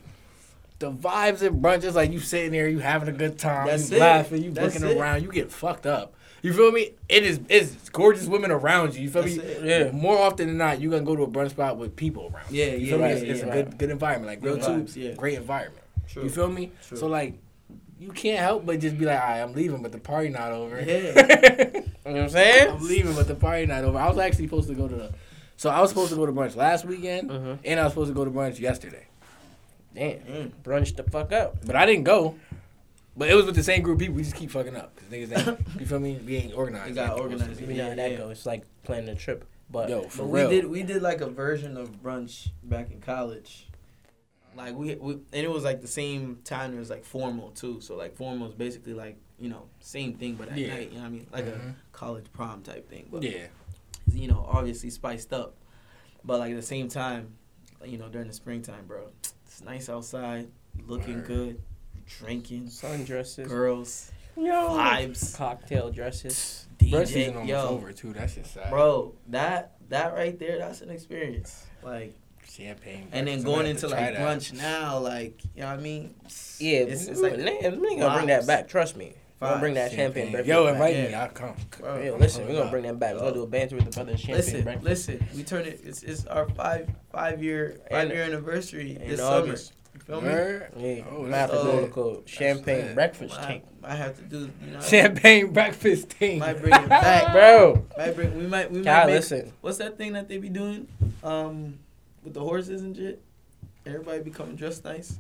the 0.80 0.92
vibes 0.92 1.44
at 1.46 1.52
brunch 1.54 1.84
is 1.84 1.96
like 1.96 2.12
you 2.12 2.20
sitting 2.20 2.52
there, 2.52 2.68
you 2.68 2.80
having 2.80 3.10
a 3.10 3.18
good 3.18 3.38
time, 3.40 3.68
That's 3.68 3.90
you 3.92 3.98
it. 3.98 4.00
laughing, 4.02 4.44
you 4.44 4.52
That's 4.52 4.74
looking 4.80 4.90
it. 4.98 5.00
around, 5.00 5.22
you 5.24 5.32
get 5.32 5.52
fucked 5.52 5.86
up. 5.86 6.15
You 6.46 6.54
feel 6.54 6.72
me? 6.72 6.92
It 7.10 7.24
is 7.24 7.40
it's 7.50 7.90
gorgeous 7.90 8.28
women 8.28 8.52
around 8.52 8.94
you. 8.96 9.02
You 9.04 9.10
feel 9.10 9.24
That's 9.24 9.38
me? 9.38 9.44
it. 9.44 9.64
Yeah. 9.66 9.92
More 9.92 10.18
often 10.20 10.48
than 10.48 10.58
not, 10.58 10.80
you 10.80 10.90
gonna 10.92 11.04
go 11.04 11.16
to 11.16 11.24
a 11.24 11.28
brunch 11.28 11.52
spot 11.52 11.78
with 11.78 11.96
people 11.96 12.32
around. 12.34 12.46
Yeah, 12.52 12.66
You 12.68 12.78
yeah, 12.78 12.90
feel 12.90 12.98
me? 13.00 13.04
yeah, 13.06 13.12
It's, 13.16 13.22
it's 13.24 13.40
yeah, 13.42 13.46
a 13.48 13.54
good 13.64 13.78
good 13.78 13.90
environment. 13.90 14.28
Like 14.28 14.44
real 14.44 14.58
vibes, 14.64 14.96
yeah. 14.96 15.14
great 15.14 15.38
environment. 15.38 15.84
True. 16.08 16.24
You 16.24 16.30
feel 16.30 16.48
me? 16.50 16.72
True. 16.88 16.98
So 16.98 17.08
like, 17.08 17.34
you 18.00 18.12
can't 18.12 18.40
help 18.40 18.66
but 18.66 18.80
just 18.80 18.98
be 18.98 19.06
like, 19.06 19.20
all 19.20 19.28
right, 19.28 19.42
I'm 19.42 19.54
leaving, 19.54 19.82
but 19.82 19.92
the 19.92 19.98
party 19.98 20.30
not 20.30 20.52
over. 20.52 20.80
Yeah. 20.82 21.82
You 22.06 22.12
know 22.14 22.18
what 22.18 22.24
I'm 22.26 22.30
saying? 22.30 22.70
I'm 22.70 22.88
leaving, 22.88 23.16
but 23.16 23.28
the 23.28 23.34
party 23.34 23.66
not 23.66 23.84
over. 23.84 23.98
I 23.98 24.08
was 24.08 24.20
actually 24.20 24.46
supposed 24.46 24.68
to 24.68 24.76
go 24.76 24.88
to 24.88 24.96
the, 24.96 25.12
so 25.58 25.72
I 25.72 25.82
was 25.82 25.90
supposed 25.90 26.12
to 26.12 26.16
go 26.16 26.28
to 26.28 26.32
brunch 26.32 26.56
last 26.56 26.86
weekend, 26.86 27.32
Mhm. 27.32 27.58
and 27.66 27.80
I 27.80 27.84
was 27.84 27.94
supposed 27.94 28.10
to 28.12 28.14
go 28.14 28.24
to 28.24 28.30
brunch 28.30 28.60
yesterday. 28.60 29.08
Damn. 29.96 30.20
Mm. 30.20 30.52
Brunch 30.64 30.96
the 30.96 31.02
fuck 31.02 31.32
up. 31.32 31.66
But 31.66 31.76
I 31.76 31.88
didn't 31.88 32.04
go. 32.04 32.36
But 33.18 33.30
it 33.30 33.36
was 33.36 33.46
with 33.46 33.56
the 33.56 33.64
same 33.64 33.82
group 33.82 33.96
of 33.96 34.00
people. 34.00 34.16
We 34.16 34.24
just 34.24 34.36
keep 34.36 34.52
fucking 34.52 34.76
up. 34.76 34.96
Cause 34.98 35.06
niggas 35.10 35.48
ain't, 35.48 35.60
you 35.80 35.86
feel 35.86 36.00
me? 36.00 36.20
We 36.26 36.36
ain't 36.38 36.54
organized. 36.54 36.90
We 36.90 36.96
got 36.96 37.14
like, 37.14 37.22
organized. 37.22 37.62
We 37.62 37.68
You 37.68 37.74
know 37.78 37.84
how 37.84 37.90
Yeah, 37.90 37.96
that 37.96 38.12
yeah. 38.12 38.18
goes. 38.18 38.32
It's 38.32 38.46
like 38.46 38.64
planning 38.84 39.10
a 39.10 39.16
trip. 39.16 39.46
But 39.72 39.90
Yo, 39.90 40.04
for 40.04 40.24
But 40.24 40.32
real. 40.32 40.50
we 40.50 40.56
did 40.56 40.68
we 40.70 40.84
did 40.84 41.02
like 41.02 41.22
a 41.22 41.30
version 41.30 41.78
of 41.78 42.02
brunch 42.04 42.50
back 42.64 42.92
in 42.92 43.00
college. 43.02 43.68
Like 44.56 44.76
we, 44.76 44.96
we 44.96 45.14
and 45.14 45.24
it 45.34 45.50
was 45.50 45.64
like 45.64 45.82
the 45.82 45.88
same 45.88 46.40
time 46.44 46.74
it 46.76 46.80
was 46.80 46.90
like 46.90 47.04
formal 47.04 47.52
too. 47.52 47.82
So 47.82 47.96
like 47.96 48.16
formal 48.16 48.48
is 48.48 48.54
basically 48.54 48.94
like 48.94 49.18
you 49.40 49.50
know, 49.50 49.64
same 49.80 50.14
thing, 50.14 50.36
but 50.36 50.50
at 50.50 50.58
Yeah. 50.58 50.76
night. 50.76 50.90
You 50.92 50.96
know 50.98 51.02
what 51.02 51.08
I 51.08 51.10
mean? 51.10 51.28
Like 51.32 51.46
Mhm. 51.46 51.70
a 51.72 51.76
college 51.94 52.26
prom 52.34 52.62
type 52.64 52.90
thing. 52.90 53.08
But 53.12 53.24
Yeah. 53.24 53.48
you 54.14 54.28
know, 54.28 54.46
obviously 54.50 54.90
spiced 54.90 55.34
up. 55.34 55.56
But 56.24 56.40
like 56.40 56.52
at 56.52 56.56
the 56.58 56.62
same 56.62 56.88
time, 56.90 57.30
you 57.86 57.98
know, 57.98 58.08
during 58.10 58.28
the 58.28 58.34
springtime, 58.34 58.86
bro, 58.88 59.10
it's 59.46 59.62
nice 59.64 59.90
outside, 59.90 60.48
looking 60.88 61.16
Word. 61.18 61.26
good, 61.28 61.62
drinking, 62.08 62.66
Sundresses. 62.68 63.48
girls, 63.48 64.12
Yo. 64.38 64.52
vibes, 64.70 65.36
Cocktail 65.36 65.92
dresses. 65.92 66.68
DJ, 66.80 67.48
yo, 67.48 67.68
over 67.70 67.92
too. 67.94 68.14
That's 68.14 68.36
just 68.36 68.54
sad. 68.54 68.70
bro, 68.70 69.14
that 69.30 69.72
that 69.90 70.14
right 70.14 70.38
there, 70.38 70.58
that's 70.58 70.82
an 70.82 70.90
experience. 70.90 71.66
Like, 71.84 72.16
Champagne. 72.50 73.08
and 73.12 73.28
then 73.28 73.42
going 73.44 73.66
into 73.68 73.88
like 73.88 74.14
that. 74.14 74.16
brunch 74.18 74.54
now, 74.54 74.98
like, 75.00 75.44
you 75.56 75.62
know 75.62 75.68
what 75.68 75.80
I 75.80 75.82
mean? 75.82 76.14
Yeah, 76.60 76.80
it's, 76.80 77.06
it's 77.08 77.22
like 77.22 77.34
nigga, 77.34 77.80
we 77.80 77.98
gonna 77.98 78.16
bring 78.16 78.28
that 78.28 78.46
back. 78.48 78.68
Trust 78.68 78.96
me. 78.98 79.14
We're 79.40 79.50
gonna 79.50 79.60
bring 79.60 79.74
that 79.74 79.92
champagne, 79.92 80.32
Champagne. 80.32 80.46
Yo, 80.50 80.68
invite 80.68 80.96
me. 80.96 81.10
Yeah. 81.10 81.24
I'll 81.24 81.30
come. 81.30 81.56
Bro, 81.80 82.02
Yo, 82.02 82.14
I'm 82.16 82.20
listen, 82.22 82.48
we're 82.48 82.54
gonna 82.56 82.72
bring 82.72 82.84
that 82.84 82.98
back. 83.00 83.14
We're 83.16 83.20
gonna 83.22 83.34
do 83.34 83.44
a 83.44 83.48
banter 83.48 83.76
with 83.76 83.86
the 83.86 83.92
brothers. 83.92 84.20
Champagne 84.22 84.36
Listen, 84.38 84.64
breakfast. 84.64 84.86
listen. 85.10 85.28
We 85.36 85.44
turn 85.44 85.66
it. 85.66 85.82
It's, 85.84 86.04
it's 86.04 86.26
our 86.26 86.48
five 86.50 86.90
five 87.12 87.44
year 87.44 87.80
five 87.92 88.04
And- 88.04 88.12
year 88.12 88.24
anniversary 88.24 88.96
in 88.96 89.10
this 89.10 89.20
August. 89.20 89.68
summer. 89.68 89.76
You 89.96 90.02
feel 90.02 90.22
me? 90.22 90.28
Word. 90.30 90.68
Yeah, 90.78 91.04
Oh, 91.10 91.22
might 91.24 91.30
that's 91.32 91.52
have 91.54 91.62
to 91.62 91.72
do 91.96 92.02
lit. 92.04 92.26
a 92.26 92.28
champagne 92.30 92.86
lit. 92.88 92.96
breakfast 92.96 93.40
I, 93.40 93.46
tank, 93.46 93.64
I 93.84 93.96
have 93.96 94.16
to 94.18 94.24
do. 94.24 94.52
You 94.66 94.72
know, 94.74 94.82
Champagne 94.82 95.52
breakfast 95.54 96.10
team. 96.12 96.40
Might 96.40 96.62
bring 96.62 96.74
it 96.74 96.90
back, 96.90 97.32
bro. 97.34 97.86
Might 97.98 98.16
bring, 98.16 98.38
we 98.38 98.46
might 98.46 98.70
we 98.72 98.80
might 98.80 98.84
God, 98.86 99.08
make, 99.08 99.16
listen. 99.16 99.52
What's 99.62 99.78
that 99.80 99.98
thing 99.98 100.14
that 100.14 100.28
they 100.28 100.38
be 100.38 100.50
doing? 100.50 100.88
Um, 101.24 101.80
with 102.24 102.34
the 102.34 102.42
horses 102.42 102.82
and 102.82 102.96
shit. 102.96 103.22
Everybody 103.86 104.22
be 104.24 104.32
coming 104.32 104.56
dressed 104.56 104.84
nice. 104.84 105.18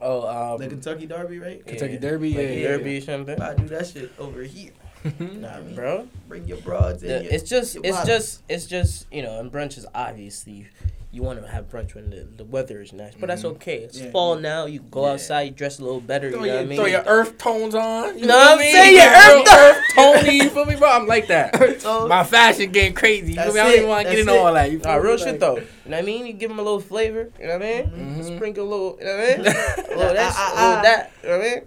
Oh, 0.00 0.26
um, 0.54 0.58
the 0.60 0.68
Kentucky 0.68 1.06
Derby, 1.06 1.38
right? 1.38 1.64
Kentucky 1.66 1.92
yeah. 1.94 1.98
Derby. 2.00 2.30
Yeah, 2.30 2.38
like 2.38 2.48
yeah. 2.48 2.62
Derby 2.68 2.96
or 2.96 3.00
something. 3.02 3.40
I 3.40 3.54
do 3.54 3.68
that 3.68 3.86
shit 3.88 4.10
over 4.18 4.42
here. 4.42 4.72
Nah, 5.20 5.60
bro. 5.74 6.08
Bring 6.28 6.46
your 6.46 6.58
broads 6.58 7.02
in. 7.02 7.24
Your- 7.24 7.32
it's 7.32 7.48
just, 7.48 7.74
it's 7.76 7.88
bottoms. 7.90 8.06
just, 8.06 8.42
it's 8.48 8.66
just, 8.66 9.06
you 9.12 9.22
know, 9.22 9.40
and 9.40 9.50
brunch 9.50 9.76
is 9.76 9.84
obviously, 9.96 10.68
you 11.14 11.22
want 11.22 11.38
to 11.42 11.46
have 11.46 11.68
brunch 11.68 11.94
when 11.94 12.08
the, 12.08 12.26
the 12.38 12.44
weather 12.44 12.80
is 12.80 12.94
nice, 12.94 13.12
but 13.20 13.26
that's 13.26 13.42
Mhm. 13.42 13.50
okay. 13.56 13.80
It's 13.80 14.00
Yeah. 14.00 14.10
fall 14.12 14.34
now. 14.36 14.64
You 14.64 14.80
go 14.80 15.04
Yeah. 15.04 15.12
outside, 15.12 15.42
you 15.42 15.50
dress 15.50 15.78
a 15.78 15.84
little 15.84 16.00
better. 16.00 16.30
Throw, 16.30 16.40
you 16.40 16.46
know 16.46 16.52
your, 16.54 16.56
what 16.56 16.64
I 16.64 16.68
mean? 16.68 16.78
throw 16.78 16.86
your 16.86 17.02
earth 17.02 17.36
tones 17.36 17.74
on. 17.74 18.18
You 18.18 18.24
know 18.24 18.34
what 18.34 18.52
I'm 18.52 18.58
feel 18.58 18.66
me? 18.66 18.72
saying? 18.72 18.94
Your 18.96 19.42
earth 19.42 19.48
earth 19.52 19.82
tony. 19.94 20.36
You 20.38 20.48
feel 20.48 20.64
me, 20.64 20.74
bro? 20.76 20.88
I'm 20.90 21.06
like 21.06 21.26
that. 21.26 21.84
My 22.08 22.24
fashion 22.24 22.72
getting 22.72 22.94
crazy. 22.94 23.34
You 23.34 23.42
feel 23.42 23.52
me? 23.52 23.60
I 23.60 23.64
don't 23.64 23.74
even 23.76 23.88
want 23.88 24.06
to 24.06 24.10
get 24.10 24.20
into 24.20 24.32
all 24.38 24.54
that. 24.54 24.70
You 24.72 24.78
feel 24.78 24.90
Nah, 24.92 24.96
real 24.96 25.14
Like- 25.16 25.18
shit 25.24 25.38
though. 25.38 25.56
You 25.56 25.62
know 25.84 25.96
what 25.96 25.98
I 25.98 26.02
mean? 26.02 26.26
You 26.26 26.32
give 26.32 26.48
them 26.48 26.58
a 26.58 26.62
little 26.62 26.80
flavor. 26.80 27.30
You 27.38 27.46
know 27.46 27.58
what 27.58 27.66
I 27.66 27.82
mean? 27.82 28.22
Mhm. 28.22 28.36
Sprinkle 28.36 28.64
a 28.64 28.70
little. 28.70 28.98
You 28.98 29.04
know 29.04 29.16
what 29.16 29.24
I 29.24 29.36
mean? 29.36 29.46
a 29.92 29.96
little 29.98 30.14
this, 30.14 30.34
Ah, 30.34 30.52
a 30.52 30.56
ah, 30.56 30.64
little 30.64 30.78
ah. 30.78 30.82
that. 30.82 31.10
You 31.22 31.28
know 31.28 31.36
what 31.38 31.46
I 31.46 31.50
mean? 31.50 31.60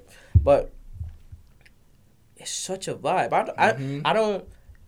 But 0.44 0.72
it's 2.38 2.52
such 2.52 2.88
a 2.88 2.96
vibe. 2.96 3.32
I, 3.32 3.44
don't-. 3.44 3.60
I, 4.06 4.10
I 4.10 4.14
don't. 4.14 4.46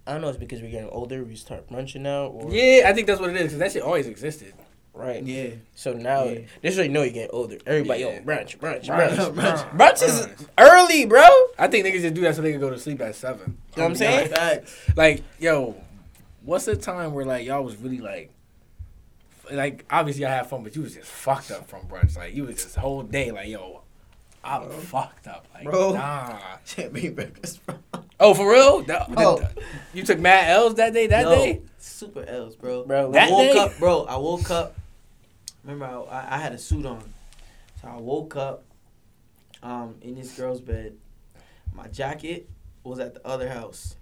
I 0.08 0.14
don't 0.14 0.22
know. 0.22 0.30
It's 0.30 0.38
because 0.38 0.62
we're 0.62 0.72
getting 0.72 0.90
older. 0.90 1.24
We 1.24 1.36
start 1.36 1.70
brunching 1.70 2.02
now, 2.02 2.28
or 2.28 2.50
Yeah, 2.52 2.84
I 2.90 2.94
think 2.94 3.08
that's 3.08 3.20
what 3.20 3.30
it 3.30 3.36
is. 3.36 3.44
Because 3.54 3.60
that 3.60 3.72
shit 3.74 3.82
always 3.84 4.08
existed. 4.08 4.54
right. 4.94 5.22
yeah. 5.22 5.50
So 5.76 5.94
now, 5.94 6.24
Yeah. 6.24 6.40
this 6.62 6.72
is 6.72 6.78
how 6.78 6.84
you 6.84 6.90
know 6.90 7.04
you're 7.04 7.14
getting 7.14 7.30
older. 7.32 7.58
Everybody, 7.68 8.00
Yeah. 8.02 8.16
yo, 8.16 8.22
brunch, 8.22 8.58
brunch, 8.58 8.86
Brunch, 8.86 9.16
brunch. 9.16 9.34
brunch. 9.36 9.78
Brunch 9.78 10.02
is 10.04 10.26
Brunch. 10.28 10.48
early, 10.58 11.06
bro. 11.06 11.28
I 11.60 11.68
think 11.68 11.86
niggas 11.86 12.02
just 12.02 12.14
do 12.16 12.22
that 12.22 12.36
so 12.36 12.42
they 12.42 12.52
can 12.52 12.60
go 12.62 12.70
to 12.70 12.80
sleep 12.80 13.02
at 13.02 13.14
seven. 13.16 13.58
know 13.76 13.84
what 13.84 13.90
I'm 13.90 13.96
saying? 13.96 14.30
Facts. 14.30 14.76
Like, 14.96 15.24
yo, 15.40 15.76
what's 16.44 16.66
the 16.66 16.76
time 16.78 17.14
where 17.14 17.26
like 17.26 17.46
y'all 17.46 17.64
was 17.64 17.76
really 17.76 18.00
like, 18.00 18.32
like 19.52 19.86
obviously 19.90 20.26
I 20.26 20.30
had 20.34 20.48
fun, 20.50 20.64
but 20.64 20.76
you 20.76 20.82
was 20.82 20.94
just 20.96 21.10
fucked 21.10 21.52
up 21.52 21.68
from 21.70 21.82
brunch. 21.88 22.16
Like 22.18 22.34
you 22.34 22.46
was 22.46 22.56
just 22.56 22.76
whole 22.76 23.04
day 23.04 23.32
like, 23.32 23.50
yo, 23.50 23.82
I'm 24.48 24.68
Bro. 24.68 24.78
fucked 24.78 25.28
up. 25.28 25.48
Like, 25.54 25.66
Bro. 25.66 25.94
nah. 25.94 26.40
Champagne 26.66 27.14
breakfast, 27.14 27.66
bro. 27.66 27.76
Oh, 28.20 28.34
for 28.34 28.50
real? 28.52 28.82
That- 28.84 29.10
Oh. 29.18 29.40
that- 29.40 29.58
you 29.94 30.04
took 30.04 30.20
mad 30.20 30.50
L's 30.50 30.76
that 30.76 30.94
day? 30.94 31.08
That 31.08 31.24
Yo, 31.24 31.36
day? 31.36 31.62
Super 31.78 32.24
L's, 32.28 32.56
bro. 32.56 32.84
Bro, 32.86 33.12
That 33.12 33.28
I 33.30 33.32
woke 33.32 33.54
day? 33.54 33.60
up, 33.60 33.78
bro. 33.78 34.04
I 34.06 34.16
woke 34.18 34.50
up. 34.50 34.76
Remember, 35.64 35.86
I, 35.86 36.16
I- 36.20 36.36
I 36.36 36.38
had 36.40 36.54
a 36.54 36.58
suit 36.58 36.86
on, 36.86 37.04
so 37.82 37.88
I 37.90 37.98
woke 37.98 38.36
up, 38.36 38.64
um, 39.62 39.96
in 40.02 40.16
this 40.16 40.36
girl's 40.38 40.62
bed. 40.62 40.96
My 41.74 41.88
jacket 41.90 42.48
was 42.84 43.00
at 43.00 43.14
the 43.14 43.28
other 43.28 43.50
house. 43.50 43.96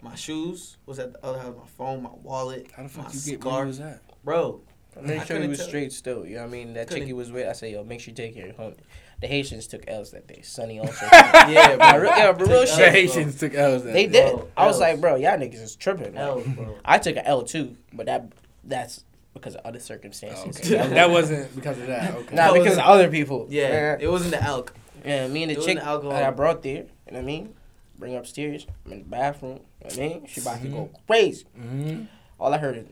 My 0.00 0.14
shoes 0.14 0.76
was 0.86 0.98
at 0.98 1.12
the 1.12 1.24
other 1.24 1.38
house. 1.38 1.54
My 1.58 1.66
phone, 1.66 2.02
my 2.04 2.10
wallet, 2.22 2.68
How 2.72 2.78
the 2.84 2.98
my 2.98 3.04
fuck 3.04 3.14
you 3.14 3.20
get 3.32 3.40
scarf. 3.40 3.54
where 3.56 3.66
was 3.66 3.80
at? 3.80 4.00
bro. 4.24 4.60
Make 5.00 5.04
I 5.04 5.24
sure 5.24 5.36
he 5.36 5.42
couldn't 5.42 5.50
was 5.50 5.62
straight 5.62 5.92
still. 5.92 6.26
You 6.26 6.34
know 6.36 6.42
what 6.42 6.48
I 6.48 6.52
mean? 6.52 6.74
That 6.74 6.90
chick 6.90 7.04
he 7.04 7.12
was 7.14 7.32
with, 7.32 7.48
I 7.48 7.52
say, 7.52 7.72
yo, 7.72 7.82
make 7.82 8.00
sure 8.00 8.10
you 8.12 8.16
take 8.16 8.34
care 8.34 8.50
of 8.50 8.56
your 8.58 8.70
homie. 8.70 8.76
The 9.22 9.28
Haitians 9.28 9.66
took 9.68 9.84
L's 9.88 10.10
that 10.10 10.26
day. 10.26 10.40
Sonny 10.42 10.78
also. 10.80 11.06
Yeah, 11.12 11.76
Nah, 11.76 11.92
bro. 11.92 12.00
real- 12.02 12.10
yeah, 12.18 12.32
but 12.32 12.48
real 12.48 12.66
shit. 12.66 12.76
The 12.76 12.90
Haitians 12.90 13.38
took 13.38 13.54
L's 13.54 13.84
that 13.84 13.92
They 13.94 14.06
day. 14.06 14.12
did. 14.12 14.32
Bro, 14.36 14.48
I 14.56 14.66
was 14.66 14.74
L's. 14.76 14.80
like, 14.80 15.00
bro, 15.00 15.14
y'all 15.14 15.38
niggas 15.38 15.62
is 15.62 15.76
tripping. 15.76 16.12
man. 16.14 16.22
L's, 16.22 16.46
bro. 16.48 16.76
I 16.84 16.98
took 16.98 17.16
an 17.16 17.22
L 17.24 17.42
too, 17.42 17.76
but 17.92 18.06
that 18.06 18.30
that's 18.64 19.04
because 19.32 19.54
of 19.54 19.64
other 19.64 19.78
circumstances. 19.80 20.58
Okay. 20.58 20.68
that, 20.76 20.90
that 20.90 21.10
wasn't 21.10 21.54
because 21.54 21.78
of 21.78 21.86
that. 21.86 22.12
Okay. 22.14 22.34
Nah, 22.34 22.52
That 22.52 22.58
because 22.58 22.74
of 22.78 22.84
other 22.84 23.08
people. 23.08 23.46
Yeah, 23.48 23.96
it 23.98 24.08
wasn't 24.10 24.32
the 24.32 24.42
elk. 24.42 24.74
Yeah, 25.04 25.26
me 25.28 25.44
and 25.44 25.50
the 25.50 25.54
It 25.54 25.64
chick 25.64 25.78
wasn't 25.82 26.10
that 26.10 26.24
I 26.24 26.30
brought 26.32 26.62
there, 26.62 26.72
you 26.74 26.82
know 26.82 27.18
what 27.18 27.18
I 27.18 27.22
mean? 27.22 27.54
Bring 27.98 28.16
upstairs. 28.16 28.66
I'm 28.84 28.92
in 28.92 28.98
the 28.98 29.04
bathroom. 29.04 29.52
You 29.52 29.58
know 29.58 29.62
what 29.84 29.94
I 29.94 30.00
mean? 30.00 30.26
She 30.26 30.40
about 30.40 30.60
to 30.62 30.68
go 30.68 30.78
Mm-hmm. 30.78 31.06
crazy. 31.06 31.44
hmm 31.56 32.02
All 32.40 32.52
I 32.52 32.58
heard 32.58 32.76
is, 32.76 32.86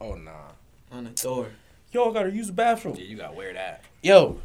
Oh 0.00 0.14
nah. 0.14 0.52
On 0.92 1.04
the 1.04 1.10
door. 1.10 1.48
yo, 1.90 2.10
I 2.10 2.14
gotta 2.14 2.30
use 2.32 2.46
the 2.46 2.52
bathroom. 2.52 2.94
Yeah, 2.96 3.04
you 3.04 3.16
gotta 3.16 3.34
wear 3.34 3.52
that. 3.54 3.82
Yo, 4.02 4.38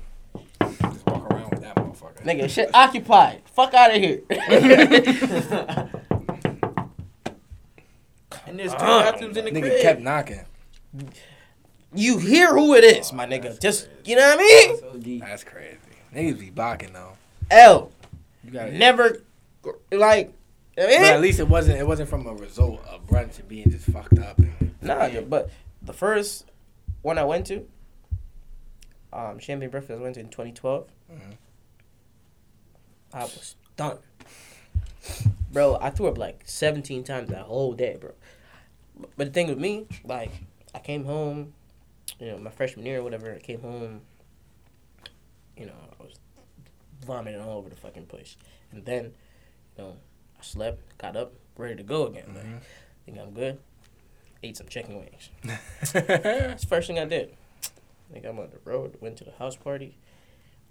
Just 0.61 1.05
walk 1.05 1.31
around 1.31 1.49
with 1.51 1.61
that 1.61 1.75
motherfucker. 1.75 2.23
nigga, 2.23 2.49
shit 2.49 2.69
occupied. 2.73 3.41
Fuck 3.45 3.73
out 3.73 3.95
of 3.95 4.01
here. 4.01 4.21
And 8.45 8.57
there's 8.59 8.71
two 8.71 8.77
Uh, 8.77 9.11
bathrooms 9.11 9.35
in 9.37 9.45
the 9.45 9.51
Nigga 9.51 9.61
crib. 9.61 9.81
kept 9.81 10.01
knocking. 10.01 10.45
you 11.93 12.17
hear 12.17 12.53
who 12.53 12.75
it 12.75 12.83
is, 12.83 13.11
my 13.11 13.25
nigga. 13.25 13.59
Just, 13.59 13.89
you 14.05 14.15
know 14.15 14.21
what 14.27 14.39
I 14.39 15.01
mean? 15.01 15.19
That's 15.19 15.43
crazy. 15.43 15.77
Niggas 16.15 16.39
be 16.39 16.49
blocking 16.49 16.93
though. 16.93 17.13
L. 17.51 17.91
You 18.43 18.51
gotta 18.51 18.71
Never, 18.71 19.21
like, 19.91 20.31
you 20.77 20.83
know 20.83 20.87
what 20.89 20.93
I 20.93 20.99
But 20.99 21.13
at 21.15 21.21
least 21.21 21.39
it 21.41 21.47
wasn't. 21.49 21.77
It 21.79 21.85
wasn't 21.87 22.09
from 22.09 22.25
a 22.25 22.33
result 22.33 22.81
of 22.87 23.05
brunch 23.05 23.39
and 23.39 23.47
being 23.49 23.69
just 23.69 23.85
fucked 23.85 24.17
up. 24.19 24.37
And, 24.37 24.73
Nah, 24.81 25.05
Yeah. 25.07 25.21
but 25.21 25.49
the 25.81 25.93
first 25.93 26.45
one 27.01 27.17
I 27.17 27.25
went 27.25 27.47
to, 27.47 27.67
um, 29.17 29.39
Champagne 29.39 29.69
Breakfast, 29.69 29.99
I 29.99 30.01
went 30.01 30.15
to 30.15 30.21
in 30.21 30.29
2012. 30.29 30.87
Mhm. 31.11 31.37
I 33.13 33.23
was 33.23 33.55
done. 33.75 33.97
Bro, 35.51 35.77
I 35.81 35.89
threw 35.89 36.07
up 36.07 36.17
like 36.17 36.41
17 36.45 37.03
times 37.03 37.29
that 37.29 37.43
whole 37.43 37.73
day, 37.73 37.97
bro. 37.99 38.11
But 39.15 39.27
the 39.27 39.31
thing 39.33 39.47
with 39.47 39.57
me, 39.59 39.87
like, 40.03 40.31
I 40.75 40.79
came 40.79 41.05
home, 41.05 41.53
you 42.19 42.27
know, 42.27 42.37
my 42.37 42.49
freshman 42.51 42.85
year 42.85 42.99
or 42.99 43.03
whatever, 43.03 43.33
I 43.33 43.39
came 43.39 43.61
home, 43.61 44.01
you 45.55 45.65
know, 45.65 45.73
I 45.99 46.03
was 46.03 46.13
vomiting 47.05 47.39
all 47.41 47.57
over 47.57 47.69
the 47.69 47.75
fucking 47.75 48.07
place. 48.07 48.35
And 48.71 48.85
then, 48.85 49.13
you 49.77 49.83
know, 49.83 49.97
I 50.39 50.43
slept, 50.43 50.97
got 50.97 51.15
up, 51.15 51.33
ready 51.57 51.75
to 51.75 51.83
go 51.83 52.07
again. 52.07 52.33
Like, 52.35 52.45
Mhm. 52.45 52.59
think 53.05 53.17
I'm 53.19 53.33
good. 53.33 53.59
Ate 54.43 54.57
some 54.57 54.67
chicken 54.67 54.97
wings. 54.97 55.29
Mm-hmm. 55.43 56.07
That's 56.23 56.61
the 56.63 56.67
first 56.67 56.87
thing 56.87 56.99
I 56.99 57.05
did. 57.05 57.35
Think 58.11 58.25
I'm 58.25 58.39
on 58.39 58.49
the 58.49 58.59
road, 58.69 58.95
went 59.01 59.17
to 59.17 59.23
the 59.23 59.31
house 59.31 59.55
party. 59.55 59.97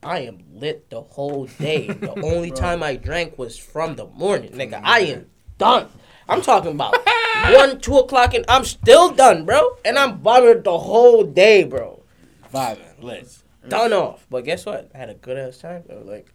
I 0.03 0.20
am 0.20 0.38
lit 0.53 0.90
the 0.90 1.01
whole 1.03 1.46
day. 1.46 1.88
The 2.01 2.12
only 2.22 2.51
Bro. 2.51 2.59
time 2.59 2.83
I 2.83 2.96
drank 2.96 3.38
was 3.38 3.59
from 3.59 3.96
the 3.96 4.07
morning. 4.07 4.53
Nigga, 4.53 4.81
I 4.83 5.01
am 5.01 5.27
done. 5.59 5.88
I'm 6.29 6.42
talking 6.42 6.72
about 6.72 6.94
one, 7.53 7.81
two 7.81 7.96
o'clock, 7.99 8.35
and 8.35 8.44
I'm 8.49 8.64
still 8.64 9.11
done, 9.12 9.44
bro. 9.44 9.77
And 9.85 9.99
I'm 9.99 10.18
bothered 10.18 10.64
the 10.64 10.79
whole 10.79 11.25
day, 11.25 11.64
bro. 11.64 12.03
Vibing, 12.53 13.03
lit. 13.03 13.42
Done 13.68 13.92
off. 13.92 14.27
But 14.31 14.44
guess 14.44 14.64
what? 14.66 14.90
I 14.94 14.99
had 14.99 15.11
a 15.11 15.14
good 15.14 15.37
ass 15.38 15.59
time, 15.59 15.83
though. 15.88 16.03
Like, 16.05 16.33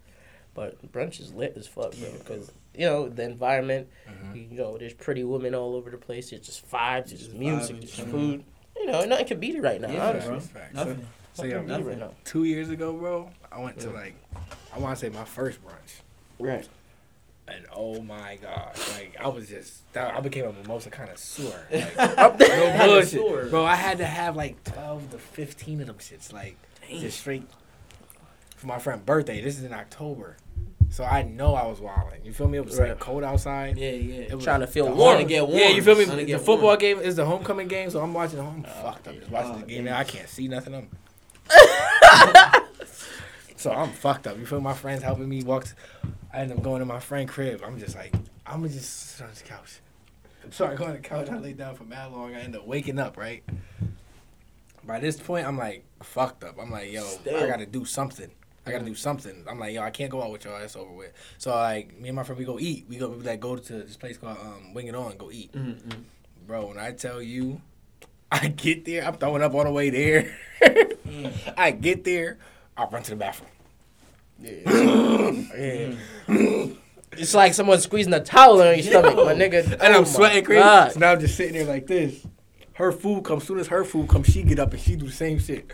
but 0.54 0.92
brunch 0.92 1.20
is 1.20 1.34
lit 1.34 1.54
as 1.56 1.68
fuck, 1.68 1.96
bro. 1.98 2.12
Because 2.20 2.52
you 2.76 2.86
know 2.86 3.10
the 3.10 3.24
environment. 3.24 3.88
Mhm. 4.10 4.52
You 4.52 4.58
know, 4.58 4.78
there's 4.78 4.94
pretty 4.94 5.24
women 5.24 5.56
all 5.56 5.76
over 5.76 5.90
the 5.90 5.98
place. 5.98 6.32
It's 6.32 6.46
just 6.48 6.70
vibes. 6.70 7.12
It's 7.12 7.24
just 7.24 7.34
music. 7.34 7.78
It's 7.84 8.00
mhm. 8.00 8.12
food. 8.12 8.44
You 8.82 8.92
know, 8.92 9.06
nothing 9.06 9.28
can 9.28 9.40
beat 9.40 9.56
it 9.56 9.62
right 9.62 9.80
now. 9.80 9.90
Yeah, 9.92 10.10
honestly. 10.10 10.50
bro. 10.54 10.62
Nothing. 10.74 11.08
So, 11.34 11.44
Nothing 11.44 11.52
yo, 11.52 11.58
can 11.60 11.68
beat 11.68 11.74
it 11.88 11.90
right 11.90 12.00
now. 12.00 12.12
two 12.26 12.44
years 12.44 12.70
ago, 12.70 12.94
bro, 12.94 13.30
I 13.52 13.60
went 13.62 13.80
to 13.82 13.90
like, 13.92 14.16
I 14.74 14.80
want 14.80 14.98
to 14.98 15.06
say 15.06 15.10
my 15.16 15.24
first 15.24 15.60
brunch, 15.66 16.02
Right. 16.40 16.68
and 17.48 17.66
oh 17.74 18.02
my 18.02 18.38
god, 18.42 18.78
like 18.98 19.16
I 19.20 19.28
was 19.28 19.48
just, 19.48 19.82
I 19.96 20.20
became 20.22 20.46
a 20.46 20.54
mimosa 20.54 20.90
connoisseur. 20.90 21.68
Like, 21.72 21.98
Up 22.18 22.40
no 22.40 22.46
there. 22.48 22.78
Connoisseur. 22.78 23.18
bullshit, 23.20 23.50
bro. 23.52 23.66
I 23.66 23.76
had 23.76 24.00
to 24.00 24.06
have 24.06 24.36
like 24.36 24.64
twelve 24.64 25.10
to 25.12 25.18
fifteen 25.18 25.80
of 25.82 25.88
them 25.88 25.98
shits, 25.98 26.34
like 26.34 26.56
just 26.90 27.20
straight 27.20 27.44
for 28.58 28.68
my 28.68 28.80
friend's 28.80 29.04
birthday. 29.04 29.42
This 29.42 29.58
is 29.58 29.64
in 29.64 29.74
October, 29.74 30.36
so 30.92 31.04
I 31.04 31.24
know 31.24 31.56
I 31.56 31.66
was 31.66 31.80
wilding. 31.82 32.24
You 32.24 32.32
feel 32.34 32.48
me? 32.48 32.60
It 32.60 32.66
was 32.66 32.78
Right. 32.78 32.90
like 32.90 33.00
cold 33.00 33.24
outside. 33.24 33.78
Yeah, 33.78 33.90
yeah. 33.92 34.16
It 34.30 34.36
was 34.36 34.44
Trying 34.44 34.60
to 34.60 34.68
feel 34.68 34.86
warm. 34.86 34.98
home- 34.98 35.18
to 35.18 35.24
get 35.24 35.48
warm. 35.48 35.58
Yeah, 35.58 35.70
you 35.70 35.82
feel 35.82 35.96
me? 35.96 36.06
The 36.06 36.38
football 36.38 36.60
warm. 36.68 36.78
game 36.80 37.00
is 37.00 37.16
the 37.16 37.26
homecoming 37.26 37.68
game, 37.68 37.90
so 37.90 38.00
I'm 38.02 38.14
watching. 38.14 38.38
Oh, 38.40 38.46
I'm 38.48 38.64
Oh, 38.68 38.84
fucked 38.84 39.08
up. 39.08 39.16
Just 39.16 39.32
watching 39.32 39.52
Oh, 39.56 39.60
the 39.60 39.66
game 39.66 39.86
yeah. 39.88 39.94
now. 39.94 39.98
I 40.00 40.04
can't 40.04 40.30
see 40.30 40.48
nothing. 40.48 40.76
I'm 40.76 40.90
So 43.56 43.72
I'm 43.72 43.90
fucked 43.92 44.26
up. 44.28 44.38
You 44.40 44.46
feel 44.46 44.60
my 44.62 44.74
friends 44.74 45.04
helping 45.04 45.30
me 45.30 45.44
walk. 45.44 45.66
To, 45.66 45.74
I 46.34 46.40
end 46.40 46.52
up 46.52 46.64
going 46.64 46.80
to 46.80 46.86
my 46.86 47.00
friend 47.00 47.30
crib. 47.30 47.62
I'm 47.66 47.78
just 47.80 47.96
like, 47.96 48.14
I'm 48.46 48.62
gonna 48.62 48.70
just 48.70 48.92
sit 49.18 49.24
on 49.24 49.30
the 49.36 49.42
couch. 49.44 49.80
So 50.50 50.66
I 50.66 50.74
go 50.74 50.86
on 50.86 50.94
the 50.94 50.98
couch. 51.00 51.30
I 51.30 51.38
lay 51.38 51.54
down 51.54 51.76
for 51.76 51.84
mad 51.84 52.12
long. 52.12 52.34
I 52.34 52.40
end 52.42 52.56
up 52.56 52.66
waking 52.66 52.98
up. 52.98 53.18
Right. 53.18 53.44
By 54.84 55.00
this 55.00 55.18
point, 55.20 55.46
I'm 55.46 55.58
like 55.60 55.84
fucked 56.02 56.44
up. 56.44 56.56
I'm 56.60 56.72
like, 56.72 56.92
yo, 56.92 57.08
I 57.28 57.46
gotta 57.46 57.68
do 57.68 57.86
something. 57.86 58.32
I 58.66 58.72
gotta 58.72 58.86
do 58.86 58.94
something. 58.96 59.44
I'm 59.50 59.60
like, 59.60 59.74
yo, 59.74 59.82
I 59.82 59.90
can't 59.90 60.12
go 60.12 60.22
out 60.22 60.32
with 60.32 60.46
y'all. 60.46 60.62
It's 60.62 60.76
over 60.76 60.92
with. 60.92 61.12
So 61.38 61.52
like, 61.56 61.98
me 62.00 62.10
and 62.10 62.16
my 62.16 62.24
friend, 62.24 62.38
we 62.38 62.46
go 62.46 62.60
eat. 62.60 62.86
We 62.88 62.98
go, 62.98 63.10
we 63.10 63.24
like 63.24 63.40
go 63.40 63.56
to 63.56 63.74
this 63.74 63.98
place 63.98 64.18
called 64.18 64.38
um, 64.38 64.74
Wing 64.74 64.88
It 64.88 64.96
On. 64.96 65.16
Go 65.18 65.32
eat, 65.32 65.52
Mm-mm. 65.54 66.04
bro. 66.46 66.68
When 66.68 66.78
I 66.78 66.92
tell 66.92 67.22
you, 67.22 67.62
I 68.32 68.48
get 68.50 68.86
there, 68.86 69.06
I'm 69.06 69.16
throwing 69.16 69.42
up 69.42 69.54
on 69.56 69.66
the 69.66 69.72
way 69.72 69.90
there. 69.90 70.38
Mm. 70.62 71.54
I 71.58 71.72
get 71.72 72.04
there, 72.04 72.38
I 72.78 72.86
run 72.86 73.04
to 73.04 73.10
the 73.12 73.16
bathroom. 73.16 73.50
Yeah. 74.40 74.52
yeah. 74.66 75.96
Mm. 76.28 76.78
It's 77.14 77.34
like 77.34 77.54
someone 77.54 77.80
squeezing 77.82 78.14
a 78.14 78.22
towel 78.22 78.62
on 78.62 78.76
your 78.76 78.84
stomach, 78.84 79.16
my 79.16 79.34
nigga. 79.34 79.70
and 79.74 79.82
Oh 79.82 80.00
I'm 80.00 80.06
sweating 80.06 80.46
crazy. 80.46 80.62
God. 80.62 80.92
So 80.94 81.00
now 81.00 81.12
I'm 81.12 81.20
just 81.20 81.36
sitting 81.36 81.54
there 81.54 81.66
like 81.66 81.88
this. 81.88 82.26
Her 82.74 82.92
food 82.92 83.24
comes. 83.26 83.44
Soon 83.44 83.60
as 83.60 83.68
her 83.68 83.84
food 83.84 84.08
comes, 84.08 84.28
she 84.28 84.44
get 84.44 84.60
up 84.60 84.72
and 84.72 84.82
she 84.82 84.96
do 84.96 85.08
the 85.08 85.12
same 85.12 85.38
shit. 85.40 85.72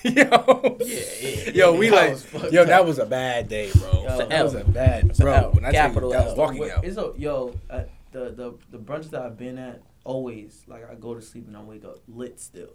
yo, 0.04 0.76
yeah. 0.80 1.50
yo, 1.52 1.74
we 1.74 1.90
like, 1.90 2.16
yo, 2.52 2.62
up. 2.62 2.68
that 2.68 2.86
was 2.86 2.98
a 2.98 3.06
bad 3.06 3.48
day, 3.48 3.70
bro. 3.74 4.02
Yo, 4.04 4.26
that 4.28 4.44
was 4.44 4.54
a 4.54 4.64
bad, 4.64 5.10
It's 5.10 5.18
bro. 5.18 5.32
L. 5.32 5.50
When 5.52 5.64
I 5.64 5.72
tell 5.72 5.82
you, 5.82 5.88
Capital 5.88 6.10
that 6.10 6.24
was 6.24 6.32
L. 6.32 6.36
walking 6.38 6.60
Wait, 6.60 6.70
out. 6.72 6.84
It's 6.84 6.96
a, 6.96 7.12
yo, 7.16 7.54
uh, 7.68 7.82
the 8.12 8.30
the 8.30 8.54
the 8.70 8.78
brunch 8.78 9.10
that 9.10 9.22
I've 9.22 9.36
been 9.36 9.58
at 9.58 9.82
always 10.04 10.64
like 10.66 10.90
I 10.90 10.94
go 10.94 11.14
to 11.14 11.20
sleep 11.22 11.46
and 11.46 11.56
I 11.56 11.62
wake 11.62 11.84
up 11.84 11.98
lit 12.08 12.40
still. 12.40 12.70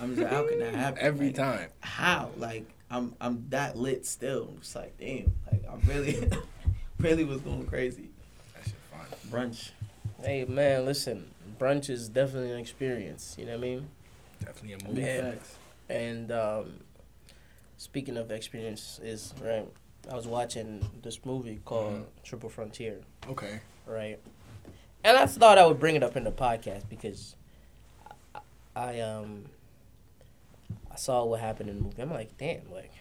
I'm 0.00 0.10
just 0.16 0.22
like, 0.22 0.32
how 0.32 0.46
can 0.48 0.58
that 0.58 0.74
happen? 0.74 0.98
Every 1.00 1.26
Like, 1.28 1.36
time. 1.36 1.68
How? 1.80 2.30
Like 2.36 2.68
I'm 2.90 3.14
I'm 3.20 3.46
that 3.50 3.76
lit 3.78 4.04
still. 4.06 4.48
I'm 4.52 4.58
just 4.60 4.74
like, 4.74 4.98
damn. 4.98 5.32
Like 5.50 5.62
I 5.70 5.74
really, 5.88 6.28
really 6.98 7.24
was 7.24 7.40
going 7.42 7.66
crazy. 7.66 8.10
That 8.54 8.64
shit 8.64 8.74
fun. 8.90 9.06
Brunch. 9.50 9.70
Hey 10.22 10.44
man, 10.44 10.84
listen, 10.84 11.30
brunch 11.60 11.88
is 11.88 12.08
definitely 12.08 12.50
an 12.50 12.58
experience. 12.58 13.36
You 13.38 13.46
know 13.46 13.52
what 13.52 13.58
I 13.58 13.60
mean? 13.62 13.88
Definitely 14.40 14.72
a 14.72 14.76
Big 14.78 14.88
movie. 14.88 15.00
Yeah. 15.02 15.30
facts. 15.30 15.54
And 15.92 16.32
um, 16.32 16.80
speaking 17.76 18.16
of 18.16 18.30
experiences, 18.30 19.34
right? 19.42 19.68
I 20.10 20.14
was 20.16 20.26
watching 20.26 20.88
this 21.02 21.24
movie 21.24 21.60
called 21.64 21.92
Mhm. 21.92 22.04
Triple 22.24 22.48
Frontier, 22.48 23.00
Okay. 23.28 23.60
right? 23.86 24.18
And 25.04 25.16
I 25.16 25.26
thought 25.26 25.58
I 25.58 25.66
would 25.66 25.78
bring 25.78 25.94
it 25.96 26.02
up 26.02 26.16
in 26.16 26.24
the 26.24 26.32
podcast 26.32 26.88
because 26.88 27.36
I, 28.34 28.40
I 28.74 29.00
um 29.00 29.44
I 30.90 30.96
saw 30.96 31.24
what 31.24 31.40
happened 31.40 31.68
in 31.70 31.76
the 31.78 31.82
movie. 31.84 32.00
I'm 32.02 32.10
like, 32.10 32.36
damn, 32.38 32.70
like, 32.72 32.92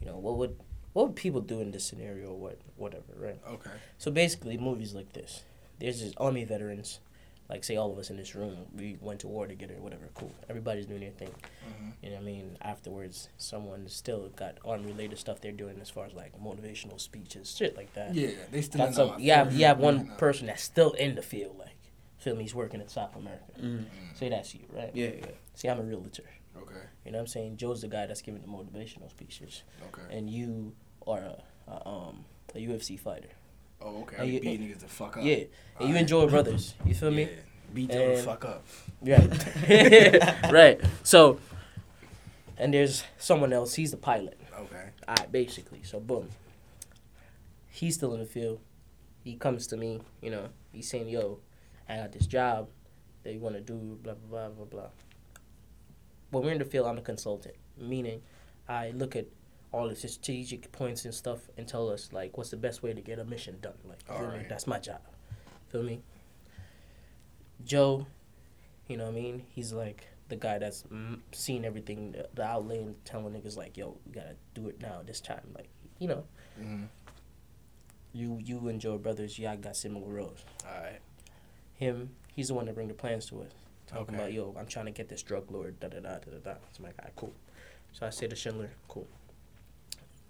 you 0.00 0.06
know, 0.06 0.16
what 0.18 0.36
would 0.36 0.58
what 0.92 1.06
would 1.08 1.16
people 1.16 1.40
do 1.40 1.60
in 1.60 1.70
this 1.70 1.84
scenario? 1.84 2.28
Or 2.28 2.38
what 2.38 2.58
whatever, 2.76 3.14
right? 3.16 3.40
Okay. 3.48 3.70
So 3.98 4.10
basically, 4.10 4.58
movies 4.58 4.94
like 4.94 5.12
this. 5.14 5.42
There's 5.78 6.00
just 6.00 6.14
army 6.18 6.44
veterans, 6.44 7.00
like 7.48 7.64
say 7.64 7.76
all 7.76 7.90
of 7.90 7.98
us 7.98 8.10
in 8.10 8.16
this 8.16 8.34
room, 8.34 8.56
we 8.76 8.98
went 9.00 9.20
to 9.20 9.28
war 9.28 9.46
together, 9.46 9.74
whatever. 9.80 10.08
Cool. 10.14 10.32
Everybody's 10.50 10.84
doing 10.86 11.00
their 11.00 11.10
thing. 11.12 11.30
Mhm. 11.30 11.92
You 12.02 12.10
know 12.10 12.16
what 12.16 12.22
I 12.22 12.26
mean? 12.26 12.56
Afterwards, 12.60 13.28
someone 13.38 13.88
still 13.88 14.28
got 14.36 14.58
army 14.64 14.86
related 14.92 15.18
stuff 15.18 15.40
they're 15.40 15.52
doing 15.52 15.78
as 15.80 15.88
far 15.88 16.04
as 16.06 16.12
like 16.12 16.38
motivational 16.38 17.00
speeches, 17.00 17.54
shit 17.56 17.76
like 17.76 17.92
that. 17.94 18.14
Yeah, 18.14 18.30
they 18.50 18.60
still 18.62 18.84
That's 18.84 18.98
in 18.98 19.08
a, 19.08 19.18
you 19.18 19.32
have 19.32 19.52
you 19.54 19.64
have 19.64 19.78
one 19.78 20.08
now. 20.08 20.14
person 20.16 20.46
that's 20.46 20.62
still 20.62 20.92
in 20.92 21.14
the 21.14 21.22
field, 21.22 21.58
like 21.58 21.76
feel 22.18 22.36
me? 22.36 22.42
He's 22.42 22.54
working 22.54 22.80
in 22.80 22.88
South 22.88 23.16
America. 23.16 23.44
Mm. 23.58 23.86
Say 24.14 24.28
that's 24.28 24.54
you, 24.54 24.60
right? 24.72 24.90
Yeah, 24.94 25.10
yeah. 25.18 25.26
See, 25.54 25.68
I'm 25.68 25.78
a 25.80 25.82
realtor. 25.82 26.24
Okay. 26.56 26.74
You 27.06 27.12
know 27.12 27.18
what 27.18 27.22
I'm 27.22 27.26
saying? 27.28 27.56
Joe's 27.56 27.80
the 27.80 27.88
guy 27.88 28.04
that's 28.06 28.20
giving 28.20 28.42
the 28.42 28.48
motivational 28.48 29.08
speeches, 29.08 29.62
Okay. 29.88 30.14
and 30.16 30.28
you 30.28 30.74
are 31.06 31.20
a, 31.20 31.42
a 31.70 31.88
um 31.88 32.24
a 32.54 32.58
UFC 32.58 32.98
fighter. 32.98 33.28
Oh, 33.80 34.02
okay. 34.02 34.16
And 34.18 34.28
you- 34.32 34.40
be 34.40 34.48
beating 34.56 34.68
niggas 34.68 34.80
the 34.80 34.88
fuck 34.88 35.16
up. 35.16 35.24
Yeah, 35.24 35.34
and 35.34 35.46
you 35.80 35.86
Alright. 35.86 36.00
enjoy 36.02 36.26
brothers. 36.28 36.74
You 36.84 36.94
feel 36.94 37.10
me? 37.10 37.22
Yeah. 37.24 37.28
Beat 37.74 37.90
Joe 37.90 38.16
the 38.16 38.22
fuck 38.22 38.44
up. 38.44 38.66
Right. 39.00 40.50
right. 40.52 40.80
So, 41.04 41.38
and 42.56 42.74
there's 42.74 43.04
someone 43.18 43.52
else. 43.52 43.74
He's 43.74 43.90
the 43.92 43.96
pilot. 43.96 44.40
Okay. 44.58 44.88
All 45.06 45.14
right, 45.16 45.30
basically. 45.30 45.82
So, 45.84 46.00
boom. 46.00 46.28
He's 47.68 47.94
still 47.94 48.12
in 48.14 48.20
the 48.20 48.26
field. 48.26 48.58
He 49.22 49.36
comes 49.36 49.66
to 49.68 49.76
me. 49.76 50.00
You 50.20 50.30
know, 50.30 50.48
he's 50.72 50.88
saying, 50.88 51.08
"Yo, 51.08 51.38
I 51.88 51.98
got 51.98 52.12
this 52.12 52.26
job 52.26 52.68
that 53.22 53.32
you 53.32 53.38
want 53.38 53.54
to 53.54 53.60
do." 53.60 53.98
Blah 54.02 54.14
blah 54.14 54.48
blah 54.48 54.48
blah 54.48 54.64
blah. 54.64 54.88
When 56.30 56.42
we're 56.44 56.52
in 56.52 56.58
the 56.58 56.64
field, 56.64 56.86
I'm 56.88 56.98
a 56.98 57.02
consultant, 57.02 57.54
meaning 57.76 58.22
I 58.68 58.90
look 58.90 59.14
at 59.14 59.26
all 59.72 59.88
the 59.88 59.94
strategic 59.96 60.72
points 60.72 61.04
and 61.04 61.14
stuff 61.14 61.40
and 61.58 61.68
tell 61.68 61.88
us 61.90 62.10
like 62.12 62.36
what's 62.38 62.50
the 62.50 62.56
best 62.56 62.82
way 62.82 62.92
to 62.94 63.00
get 63.00 63.18
a 63.18 63.24
mission 63.24 63.58
done. 63.60 63.74
Like, 63.84 64.02
feel 64.06 64.30
me? 64.30 64.46
That's 64.48 64.66
my 64.66 64.78
job. 64.78 65.00
Feel 65.68 65.82
me? 65.82 66.00
Joe, 67.64 68.06
you 68.86 68.96
know 68.96 69.04
what 69.04 69.12
I 69.12 69.20
mean? 69.20 69.44
He's 69.50 69.72
like 69.72 70.06
the 70.28 70.36
guy 70.36 70.58
that's 70.58 70.84
mm, 70.84 71.18
seen 71.32 71.64
everything, 71.64 72.12
the, 72.12 72.28
the 72.34 72.42
outlay, 72.44 72.78
and 72.82 73.04
telling 73.04 73.32
niggas 73.34 73.56
like, 73.56 73.76
"Yo, 73.76 73.96
we 74.06 74.12
gotta 74.12 74.36
do 74.54 74.68
it 74.68 74.80
now, 74.80 75.00
this 75.04 75.20
time." 75.20 75.42
Like, 75.54 75.68
you 75.98 76.08
know, 76.08 76.24
Mm-hmm. 76.60 76.84
you 78.12 78.38
you 78.42 78.68
and 78.68 78.80
Joe 78.80 78.98
brothers, 78.98 79.38
y'all 79.38 79.56
got 79.56 79.76
similar 79.76 80.06
roles. 80.08 80.44
All 80.66 80.80
right. 80.82 81.00
Him, 81.74 82.10
he's 82.34 82.48
the 82.48 82.54
one 82.54 82.66
that 82.66 82.74
bring 82.74 82.88
the 82.88 82.94
plans 82.94 83.26
to 83.26 83.40
us, 83.42 83.52
talking 83.86 84.14
Okay. 84.14 84.16
about, 84.16 84.32
"Yo, 84.32 84.54
I'm 84.58 84.66
trying 84.66 84.86
to 84.86 84.92
get 84.92 85.08
this 85.08 85.22
drug 85.22 85.50
lord." 85.50 85.78
Da 85.80 85.88
da 85.88 86.00
da 86.00 86.18
da 86.18 86.38
da. 86.42 86.54
So 86.72 86.78
I'm 86.78 86.84
like, 86.84 86.98
"Alright, 86.98 87.16
cool." 87.16 87.34
So 87.92 88.06
I 88.06 88.10
say 88.10 88.26
to 88.28 88.36
Schindler, 88.36 88.70
"Cool." 88.88 89.06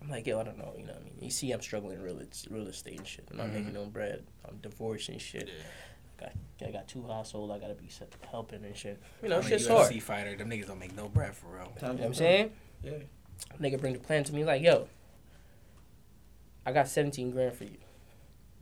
I'm 0.01 0.09
like, 0.11 0.27
"Yo, 0.27 0.39
I 0.41 0.45
don't 0.45 0.59
know, 0.59 0.73
you 0.77 0.85
know 0.85 0.93
what 0.93 1.03
I 1.03 1.05
mean? 1.05 1.15
You 1.21 1.31
see, 1.31 1.51
I'm 1.51 1.61
struggling 1.61 1.97
in 1.97 2.03
real 2.03 2.21
real 2.51 2.69
estate 2.69 2.99
and 2.99 3.07
shit. 3.07 3.27
I'm 3.31 3.37
not 3.37 3.47
Mhm. 3.49 3.53
making 3.55 3.73
no 3.73 3.87
bread. 3.87 4.25
I'm 4.45 4.59
divorced 4.59 5.09
and 5.09 5.21
shit. 5.21 5.49
Yeah. 5.49 6.31
I 6.67 6.71
got 6.73 6.89
two 6.89 7.07
households. 7.07 7.53
I 7.53 7.59
gotta 7.61 7.75
be 7.75 7.89
helping 8.29 8.65
and 8.65 8.77
shit. 8.77 9.01
You 9.23 9.29
know, 9.29 9.39
I'm 9.39 9.45
a 9.45 9.49
shit's 9.49 9.67
UFC 9.69 9.71
hard. 10.01 10.03
fighter. 10.03 10.37
Them 10.37 10.51
niggas 10.51 10.67
don't 10.67 10.81
make 10.81 10.95
no 10.97 11.09
bread 11.09 11.35
for 11.37 11.47
real. 11.55 11.73
You 11.81 11.87
know 11.87 11.95
what 11.95 12.03
I'm 12.05 12.15
saying? 12.15 12.53
Yeah. 12.83 12.99
Nigga 13.61 13.81
bring 13.81 13.93
the 13.93 14.01
plan 14.01 14.25
to 14.25 14.35
me 14.35 14.45
like, 14.45 14.61
yo, 14.61 14.89
I 16.67 16.73
got 16.73 16.89
17 16.89 17.31
grand 17.31 17.55
for 17.55 17.65
you. 17.65 17.79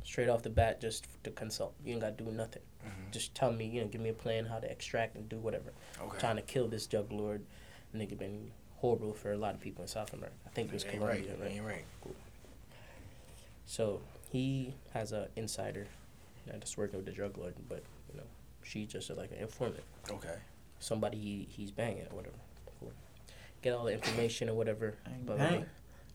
Straight 0.05 0.29
off 0.29 0.43
the 0.43 0.51
bat, 0.51 0.81
just 0.81 1.07
to 1.25 1.31
consult. 1.31 1.75
You 1.85 1.93
ain't 1.93 2.03
got 2.03 2.17
to 2.19 2.25
do 2.25 2.31
nothing. 2.31 2.63
Mhm. 2.85 3.11
Just 3.11 3.35
tell 3.35 3.51
me, 3.53 3.65
you 3.67 3.81
know, 3.81 3.89
give 3.89 4.01
me 4.03 4.11
a 4.11 4.15
plan 4.15 4.45
how 4.47 4.61
to 4.61 4.71
extract 4.71 5.17
and 5.17 5.29
do 5.29 5.39
whatever. 5.39 5.73
Okay. 6.01 6.19
Trying 6.19 6.37
to 6.37 6.43
kill 6.43 6.69
this 6.69 6.87
drug 6.87 7.11
lord. 7.11 7.45
Nigga 7.95 8.17
been 8.19 8.53
horrible 8.77 9.13
for 9.13 9.33
a 9.33 9.37
lot 9.37 9.55
of 9.55 9.61
people 9.61 9.83
in 9.83 9.89
South 9.89 10.13
America. 10.13 10.37
I 10.47 10.51
think 10.51 10.69
it 10.69 10.75
was 10.75 10.85
Ain't 10.85 11.03
right. 11.03 11.23
Colombia, 11.23 11.35
right? 11.41 11.53
Ain't 11.53 11.65
right. 11.65 11.85
So 13.67 14.01
he 14.31 14.75
has 14.95 15.13
an 15.13 15.27
insider 15.37 15.87
that's 16.47 16.77
working 16.77 16.97
with 16.97 17.07
the 17.07 17.13
drug 17.13 17.37
lord, 17.37 17.55
but 17.69 17.83
you 18.13 18.19
know, 18.19 18.27
she's 18.63 18.89
just 18.89 19.11
like 19.11 19.31
an 19.33 19.39
informant. 19.39 19.83
Okay. 20.11 20.37
Somebody 20.79 21.19
he, 21.19 21.49
he's 21.51 21.71
banging 21.71 22.07
or 22.11 22.17
whatever. 22.17 22.37
Cool. 22.79 22.93
Get 23.63 23.73
all 23.73 23.85
the 23.85 23.93
information 23.93 24.49
or 24.49 24.55
whatever. 24.55 24.95
Blah, 25.25 25.37
blah, 25.37 25.49
blah. 25.49 25.63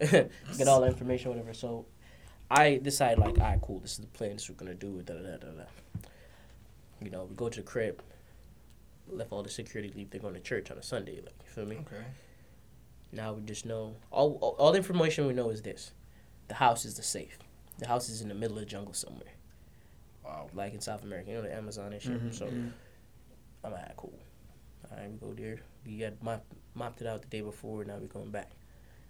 Get 0.57 0.67
all 0.67 0.81
the 0.81 0.87
information, 0.87 1.27
or 1.27 1.35
whatever. 1.35 1.53
So 1.53 1.85
I 2.49 2.79
decide 2.81 3.17
like, 3.17 3.39
all 3.39 3.45
right, 3.45 3.61
cool. 3.61 3.79
This 3.79 3.93
is 3.93 3.99
the 3.99 4.07
plan. 4.07 4.33
This 4.33 4.43
is 4.43 4.49
what 4.49 4.61
we're 4.61 4.67
gonna 4.67 4.77
do. 4.77 5.01
Da 5.03 5.13
da 5.13 5.21
da 5.21 5.37
da 5.37 5.47
da. 5.47 5.63
You 7.01 7.09
know, 7.11 7.25
we 7.29 7.35
go 7.35 7.49
to 7.49 7.59
the 7.59 7.65
crib. 7.65 8.01
Left 9.09 9.31
all 9.31 9.43
the 9.43 9.49
security 9.49 9.91
leave. 9.95 10.09
They're 10.09 10.21
going 10.21 10.35
to 10.35 10.39
church 10.39 10.71
on 10.71 10.77
a 10.77 10.83
Sunday. 10.83 11.15
Like, 11.17 11.33
you 11.43 11.49
feel 11.49 11.65
me? 11.65 11.77
Okay. 11.77 12.03
Now 13.11 13.33
we 13.33 13.41
just 13.43 13.65
know 13.65 13.95
all, 14.09 14.37
all 14.41 14.55
all 14.57 14.71
the 14.71 14.77
information 14.77 15.27
we 15.27 15.33
know 15.33 15.49
is 15.49 15.61
this: 15.61 15.91
the 16.47 16.53
house 16.55 16.85
is 16.85 16.95
the 16.95 17.03
safe. 17.03 17.37
The 17.79 17.87
house 17.87 18.09
is 18.09 18.21
in 18.21 18.29
the 18.29 18.35
middle 18.35 18.57
of 18.57 18.63
the 18.63 18.69
jungle 18.69 18.93
somewhere, 18.93 19.33
Wow. 20.23 20.49
like 20.53 20.73
in 20.73 20.81
South 20.81 21.03
America. 21.03 21.29
You 21.31 21.37
know 21.37 21.41
the 21.43 21.53
Amazon 21.53 21.93
and 21.93 22.01
shit. 22.01 22.21
Mhm, 22.21 22.33
So 22.33 22.45
mhm. 22.45 22.71
I'm 23.63 23.71
like, 23.71 23.95
cool. 23.97 24.13
All 24.89 24.97
right, 24.97 25.09
we 25.11 25.17
go 25.17 25.33
there. 25.33 25.59
We 25.85 25.97
got 25.97 26.21
mop, 26.23 26.43
mopped 26.75 27.01
it 27.01 27.07
out 27.07 27.21
the 27.21 27.27
day 27.27 27.41
before. 27.41 27.83
Now 27.85 27.97
we're 27.97 28.07
going 28.07 28.31
back. 28.31 28.51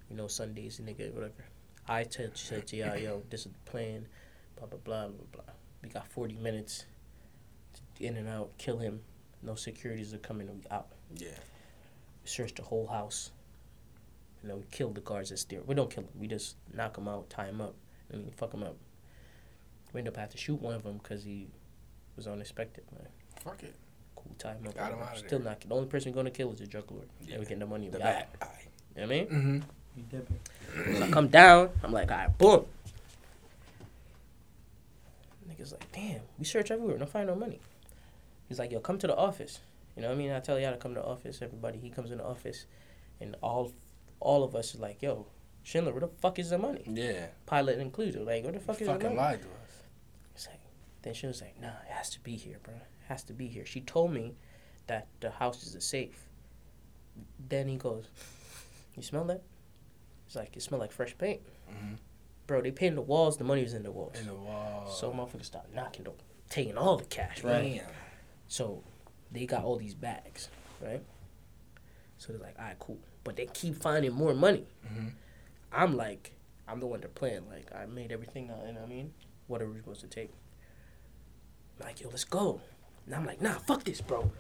You 0.10 0.16
know, 0.16 0.28
Sundays, 0.28 0.80
and 0.80 0.88
nigga, 0.88 1.14
whatever. 1.14 1.46
I 1.88 2.04
tell 2.04 2.30
said 2.34 2.68
to 2.68 2.76
y'all, 2.78 2.98
yo, 2.98 3.24
this 3.30 3.46
is 3.46 3.52
the 3.52 3.72
plan. 3.72 4.08
Blah 4.58 4.68
blah 4.68 4.80
blah 4.84 5.08
blah 5.08 5.26
blah. 5.32 5.54
We 5.84 5.90
got 5.90 6.08
40 6.08 6.36
minutes 6.38 6.86
to 7.98 8.04
in 8.06 8.16
and 8.18 8.28
out, 8.30 8.58
kill 8.58 8.78
him. 8.78 9.02
No 9.44 9.56
securities 9.56 10.14
are 10.14 10.18
coming. 10.20 10.48
We 10.48 10.62
out. 10.70 10.88
Yeah. 11.16 11.30
We 12.24 12.28
search 12.30 12.54
the 12.56 12.62
whole 12.64 12.88
house. 12.88 13.32
You 14.44 14.50
know, 14.50 14.56
we 14.56 14.64
kill 14.72 14.90
the 14.90 15.02
guards 15.02 15.30
that's 15.30 15.44
there. 15.46 15.62
We 15.66 15.76
don't 15.76 15.90
kill 15.90 16.04
them. 16.04 16.12
We 16.20 16.28
just 16.28 16.56
knock 16.74 16.96
them 16.96 17.08
out, 17.08 17.30
tie 17.30 17.46
them 17.46 17.62
up, 17.62 17.76
I 18.12 18.18
mean, 18.18 18.32
fuck 18.36 18.52
them 18.52 18.64
up. 18.64 18.76
We 19.94 20.00
end 20.00 20.08
up 20.08 20.16
having 20.16 20.32
to 20.32 20.38
shoot 20.38 20.62
one 20.62 20.74
of 20.74 20.84
them 20.84 21.00
because 21.02 21.24
he 21.24 21.48
was 22.16 22.28
unexpected, 22.28 22.84
man. 22.92 23.08
Fuck 23.44 23.64
it. 23.64 23.76
Cool, 24.16 24.36
tie 24.38 24.54
him 24.54 24.68
up. 24.68 24.76
Got 24.76 24.92
him 24.92 25.00
whatever. 25.00 25.12
outta 25.12 25.28
Still 25.28 25.40
there. 25.40 25.50
not. 25.50 25.62
The 25.62 25.76
only 25.76 25.88
person 25.88 26.12
gonna 26.12 26.32
kill 26.32 26.52
is 26.52 26.60
the 26.60 26.68
drug 26.68 26.90
lord. 26.92 27.08
Yeah. 27.22 27.34
And 27.34 27.40
we 27.42 27.46
get 27.46 27.60
the 27.60 27.66
money. 27.66 27.90
The 27.90 27.98
we 27.98 28.04
out. 28.04 28.14
bad 28.14 28.28
eye. 28.42 28.46
You 28.96 29.02
know 29.02 29.08
what 29.08 29.16
I 29.16 29.20
mean? 29.20 29.28
Mm-hmm. 29.28 29.60
We 29.96 30.04
dipping. 30.04 30.40
So 30.98 31.04
I 31.04 31.10
come 31.10 31.28
down. 31.28 31.70
I'm 31.84 31.92
like, 31.92 32.12
all 32.12 32.18
right, 32.18 32.38
boom. 32.38 32.66
Niggas 35.50 35.72
like, 35.74 35.92
damn, 35.92 36.22
we 36.40 36.46
search 36.46 36.72
everywhere, 36.72 36.98
don't 36.98 37.10
find 37.10 37.28
no 37.28 37.36
money. 37.36 37.60
He's 38.48 38.60
like, 38.60 38.72
yo, 38.72 38.80
come 38.80 38.98
to 39.00 39.08
the 39.08 39.16
office. 39.16 39.60
You 39.96 40.02
know 40.02 40.10
what 40.10 40.16
I 40.16 40.18
mean? 40.18 40.32
I 40.32 40.40
tell 40.40 40.60
y'all 40.60 40.72
to 40.72 40.78
come 40.78 40.94
to 40.96 41.02
the 41.02 41.06
office. 41.06 41.42
Everybody, 41.42 41.78
he 41.80 41.90
comes 41.90 42.12
in 42.12 42.18
the 42.20 42.26
office, 42.26 42.66
and 43.20 43.36
all, 43.42 43.74
all 44.22 44.44
of 44.44 44.56
us 44.56 44.74
is 44.74 44.80
like, 44.80 45.02
yo, 45.02 45.26
Schindler, 45.64 45.92
where 45.92 46.02
the 46.02 46.08
fuck 46.08 46.40
is 46.40 46.50
the 46.52 46.58
money? 46.58 46.84
Yeah. 46.88 47.28
Pilot 47.46 47.80
included. 47.80 48.26
Like, 48.26 48.44
where 48.44 48.54
the 48.54 48.60
fuck 48.60 48.80
is 48.80 48.88
the 48.88 48.94
Fucking 48.94 49.10
money? 49.10 49.18
lied 49.18 49.42
to 49.42 49.48
us. 49.48 49.84
It's 50.36 50.48
like, 50.48 50.60
then 51.02 51.14
she 51.14 51.28
was 51.28 51.42
like, 51.42 51.60
nah, 51.60 51.68
it 51.68 51.92
has 51.92 52.10
to 52.12 52.20
be 52.22 52.36
here, 52.36 52.58
bro. 52.64 52.74
It 52.76 52.82
has 53.10 53.24
to 53.26 53.34
be 53.34 53.48
here. 53.48 53.66
She 53.66 53.82
told 53.82 54.12
me 54.14 54.36
that 54.88 55.08
the 55.20 55.32
house 55.32 55.64
is 55.64 55.76
a 55.76 55.82
safe. 55.82 56.28
Then 57.50 57.68
he 57.68 57.76
goes, 57.78 58.06
you 58.96 59.04
smell 59.04 59.26
that? 59.26 59.42
It's 60.28 60.36
like, 60.36 60.56
it 60.56 60.62
smell 60.62 60.80
like 60.80 60.92
fresh 60.92 61.18
paint. 61.18 61.42
Mhm. 61.70 61.98
Bro, 62.48 62.62
they 62.62 62.72
painted 62.72 62.98
the 62.98 63.02
walls, 63.02 63.38
the 63.38 63.44
money 63.44 63.62
was 63.64 63.74
in 63.74 63.84
the 63.84 63.92
walls. 63.92 64.18
In 64.20 64.28
the 64.28 64.34
wall. 64.36 64.88
So 64.90 65.12
motherfuckers 65.12 65.46
started 65.46 65.74
knocking 65.76 66.04
them, 66.04 66.14
taking 66.50 66.78
all 66.78 66.98
the 66.98 67.06
cash, 67.06 67.44
right? 67.44 67.62
Damn. 67.76 67.86
So 68.48 68.84
they 69.32 69.46
got 69.46 69.64
all 69.64 69.78
these 69.78 69.96
bags, 69.96 70.50
right? 70.82 71.02
So 72.18 72.34
they're 72.34 72.42
like, 72.42 72.56
all 72.60 72.66
right, 72.66 72.80
cool. 72.80 73.00
But 73.24 73.36
they 73.36 73.46
keep 73.48 73.76
finding 73.82 74.14
more 74.14 74.34
money. 74.34 74.66
Mhm. 74.86 75.12
I'm 75.72 75.96
like, 75.96 76.34
I'm 76.68 76.80
the 76.80 76.88
one 76.88 77.00
they're 77.02 77.10
playing. 77.10 77.48
Like, 77.50 77.70
I 77.76 77.86
made 77.86 78.12
everything 78.12 78.44
you 78.46 78.50
know 78.52 78.56
what 78.80 78.84
I 78.84 78.86
mean? 78.88 79.14
Whatever 79.48 79.72
we're 79.72 79.78
supposed 79.78 80.02
to 80.02 80.08
take. 80.08 80.32
I'm 81.80 81.88
like, 81.88 82.02
yo, 82.02 82.10
let's 82.10 82.24
go. 82.24 82.62
And 83.06 83.16
I'm 83.16 83.26
like, 83.26 83.42
nah, 83.42 83.54
fuck 83.60 83.84
this, 83.84 84.02
bro. 84.02 84.32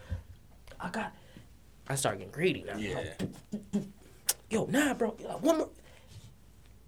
I 0.79 0.89
got. 0.89 1.13
I 1.87 1.95
start 1.95 2.17
getting 2.19 2.31
greedy 2.31 2.63
now. 2.63 2.77
Yeah. 2.77 3.13
Yo, 4.49 4.65
nah, 4.65 4.93
bro. 4.93 5.09
One 5.41 5.57
more. 5.59 5.69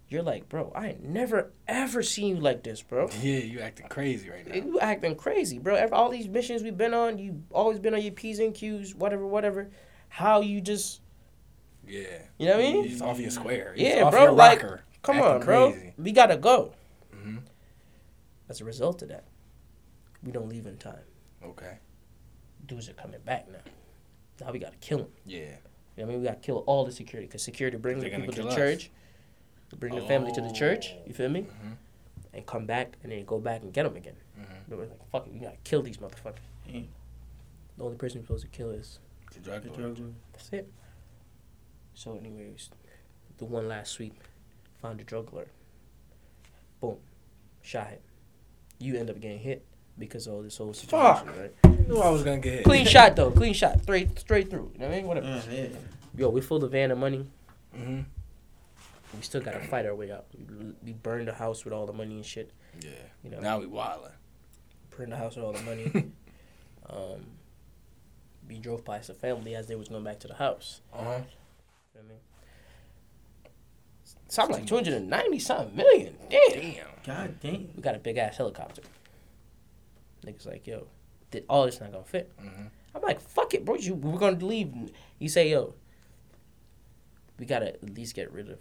You're 0.10 0.22
like, 0.24 0.48
bro, 0.48 0.72
I 0.76 0.90
ain't 0.90 1.04
never 1.04 1.52
ever 1.68 2.04
seen 2.04 2.36
you 2.36 2.42
like 2.42 2.64
this, 2.64 2.82
bro. 2.84 3.10
Yeah, 3.22 3.40
you 3.40 3.60
acting 3.60 3.88
crazy 3.88 4.30
right 4.30 4.46
now. 4.48 4.54
You 4.56 4.80
acting 4.80 5.16
crazy, 5.16 5.58
bro. 5.60 5.76
Ever- 5.76 5.96
All 5.96 6.10
these 6.10 6.28
missions 6.28 6.62
we've 6.62 6.78
been 6.78 6.94
on, 6.94 7.18
you 7.18 7.42
always 7.52 7.80
been 7.80 7.94
on 7.96 8.02
your 8.02 8.12
P's 8.12 8.40
and 8.40 8.54
Q's, 8.54 8.94
whatever, 8.94 9.26
whatever. 9.26 9.70
How 10.10 10.42
you 10.42 10.62
just, 10.62 11.02
Yeah. 11.86 12.02
you 12.38 12.48
know 12.48 12.58
what 12.58 12.66
I 12.66 12.72
mean? 12.72 12.84
He's 12.86 13.02
off 13.02 13.20
your 13.20 13.30
square. 13.32 13.74
He's 13.76 13.88
Yeah, 13.88 14.04
off 14.04 14.12
bro, 14.12 14.24
Your 14.24 14.32
like, 14.32 14.62
rocker. 14.64 14.82
Come 15.02 15.18
Acting 15.18 15.32
on, 15.34 15.42
bro. 15.42 15.72
crazy. 15.74 15.94
We 15.98 16.12
gotta 16.14 16.38
go. 16.38 16.74
Mhm. 17.14 17.42
As 18.50 18.62
a 18.62 18.66
result 18.66 19.02
of 19.02 19.10
that, 19.10 19.26
we 20.24 20.32
don't 20.32 20.48
leave 20.50 20.66
in 20.66 20.78
time. 20.78 21.04
Okay. 21.44 21.78
Dudes 22.66 22.88
are 22.90 22.94
coming 22.94 23.20
back 23.22 23.50
now. 23.52 23.60
Now 24.40 24.52
we 24.52 24.60
gotta 24.60 24.78
kill 24.78 25.00
them. 25.00 25.12
Yeah. 25.26 25.40
You 25.40 25.46
know 25.46 25.56
what 25.96 26.04
I 26.04 26.06
mean? 26.06 26.20
We 26.22 26.26
gotta 26.28 26.40
kill 26.40 26.58
all 26.60 26.86
the 26.86 26.92
security 26.92 27.28
because 27.28 27.44
security 27.44 27.78
brings 27.78 28.02
the 28.04 28.10
people 28.10 28.34
to 28.34 28.44
the 28.44 28.48
us. 28.48 28.56
church, 28.56 28.92
to 29.70 29.76
bring 29.76 29.94
the 29.96 30.02
family 30.02 30.32
to 30.32 30.42
the 30.42 30.52
church. 30.54 30.94
Oh. 30.96 31.02
You 31.06 31.14
feel 31.14 31.30
me? 31.30 31.42
Mhm. 31.42 31.78
And 32.34 32.46
come 32.46 32.66
back 32.66 32.98
and 33.04 33.12
then 33.12 33.26
go 33.26 33.40
back 33.40 33.62
and 33.62 33.74
get 33.74 33.84
them 33.84 33.96
again. 33.98 34.16
Mhm. 34.40 34.46
They 34.70 34.76
were 34.76 34.86
like, 34.86 35.06
"Fuck 35.12 35.28
it, 35.28 35.34
we 35.34 35.40
gotta 35.40 35.58
kill 35.64 35.82
these 35.84 35.98
motherfuckers." 35.98 36.40
Yeah. 36.66 36.82
The 37.78 37.84
only 37.84 37.98
person 37.98 38.22
we're 38.22 38.26
supposed 38.28 38.44
to 38.46 38.50
kill 38.50 38.72
is 38.72 39.00
The 39.34 39.40
drug 39.40 39.64
The 39.64 39.70
lord. 39.70 39.80
drug 39.82 40.00
lord. 40.00 40.14
That's 40.32 40.50
it. 40.54 40.72
So, 41.94 42.18
anyways, 42.18 42.70
the 43.38 43.46
one 43.46 43.68
last 43.68 43.92
sweep, 43.92 44.16
found 44.82 45.00
a 45.00 45.04
drug 45.04 45.32
lord. 45.34 45.50
Boom, 46.82 46.98
shot 47.62 47.88
him. 47.88 48.00
You 48.80 48.98
end 48.98 49.10
up 49.10 49.20
getting 49.20 49.40
hit 49.40 49.66
because 49.98 50.28
of 50.28 50.34
all 50.34 50.42
this 50.42 50.58
whole 50.58 50.74
situation, 50.74 51.28
Fuck. 51.28 51.38
right? 51.38 51.88
Knew 51.88 51.98
I 51.98 52.10
was 52.10 52.24
gonna 52.24 52.40
get 52.40 52.54
hit. 52.56 52.64
Clean 52.66 52.86
shot 52.86 53.16
though, 53.16 53.32
clean 53.32 53.54
shot, 53.54 53.82
straight 53.84 54.18
straight 54.20 54.50
through. 54.50 54.72
You 54.74 54.80
know 54.80 54.88
what 54.88 54.94
I 54.94 54.98
mean? 54.98 55.08
Whatever. 55.08 55.28
Yeah, 55.50 55.62
yeah. 55.64 55.68
Yo, 56.18 56.30
we 56.30 56.42
filled 56.42 56.62
the 56.64 56.68
van 56.68 56.92
of 56.92 56.98
money. 56.98 57.28
Mm-hmm. 57.76 58.02
We 59.16 59.22
still 59.22 59.42
gotta 59.42 59.60
fight 59.60 59.86
our 59.86 59.96
way 59.96 60.12
out. 60.12 60.26
We, 60.38 60.74
we 60.84 60.94
burned 60.94 61.28
the 61.28 61.34
house 61.34 61.64
with 61.64 61.74
all 61.74 61.86
the 61.86 61.94
money 61.94 62.16
and 62.16 62.26
shit. 62.26 62.52
Yeah. 62.82 62.90
You 63.24 63.30
know, 63.32 63.40
Now 63.40 63.60
we 63.60 63.66
wildin'. 63.68 64.12
burned 64.98 65.12
the 65.12 65.18
house 65.18 65.36
with 65.36 65.46
all 65.46 65.54
the 65.54 65.62
money. 65.62 65.92
um, 66.90 67.26
we 68.48 68.58
drove 68.58 68.84
past 68.84 69.08
the 69.08 69.14
family 69.14 69.56
as 69.56 69.68
they 69.68 69.76
was 69.76 69.88
going 69.90 70.04
back 70.04 70.20
to 70.22 70.28
the 70.28 70.34
house. 70.36 70.82
Uh 70.92 71.04
huh. 71.04 71.20
You 71.94 72.02
know 72.02 72.06
what 72.06 72.06
I 72.06 72.08
mean? 72.10 72.20
Something 74.28 74.56
like 74.58 74.66
290 74.68 75.40
something 75.40 75.76
million. 75.76 76.18
Damn. 76.30 76.60
Damn. 76.62 76.86
God 77.06 77.40
damn. 77.40 77.70
We 77.76 77.82
got 77.82 77.96
a 77.96 78.00
big 78.00 78.18
ass 78.18 78.38
helicopter. 78.38 78.82
Niggas 80.26 80.48
like, 80.48 80.66
yo, 80.66 80.88
all 81.50 81.66
this 81.66 81.80
not 81.80 81.92
gonna 81.92 82.04
fit. 82.04 82.32
Mm-hmm. 82.42 82.64
I'm 82.96 83.02
like, 83.02 83.20
fuck 83.20 83.54
it, 83.54 83.66
bro. 83.66 83.76
You, 83.76 83.96
we're 83.96 84.18
gonna 84.20 84.44
leave. 84.44 84.72
You 85.20 85.30
say, 85.30 85.50
yo, 85.50 85.76
we 87.38 87.46
gotta 87.46 87.68
at 87.74 87.84
least 87.96 88.16
get 88.16 88.32
rid 88.32 88.50
of 88.50 88.60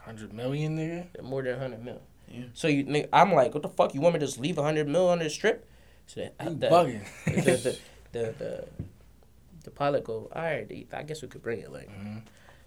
Hundred 0.00 0.32
million, 0.32 0.76
nigga. 0.76 1.22
more 1.22 1.42
than 1.42 1.52
100 1.52 1.84
mil. 1.84 2.00
Yeah. 2.28 2.44
So 2.54 2.66
you, 2.66 2.84
nigga, 2.84 3.08
I'm 3.12 3.32
like, 3.32 3.54
what 3.54 3.62
the 3.62 3.68
fuck? 3.68 3.94
You 3.94 4.00
want 4.00 4.14
me 4.14 4.20
to 4.20 4.26
just 4.26 4.40
leave 4.40 4.56
100 4.56 4.88
mil 4.88 5.08
on 5.08 5.20
this 5.20 5.32
strip? 5.32 5.68
So 6.06 6.20
that, 6.20 6.34
You 6.44 6.56
the, 6.56 6.66
bugging. 6.66 7.04
the, 7.26 7.40
the, 7.40 7.78
the, 8.12 8.34
the, 8.38 8.64
the 9.62 9.70
pilot 9.70 10.04
go, 10.04 10.30
all 10.34 10.42
right, 10.42 10.86
I 10.92 11.02
guess 11.02 11.22
we 11.22 11.28
could 11.28 11.42
bring 11.42 11.60
it. 11.60 11.72
Like, 11.72 11.90
hmm 11.90 12.18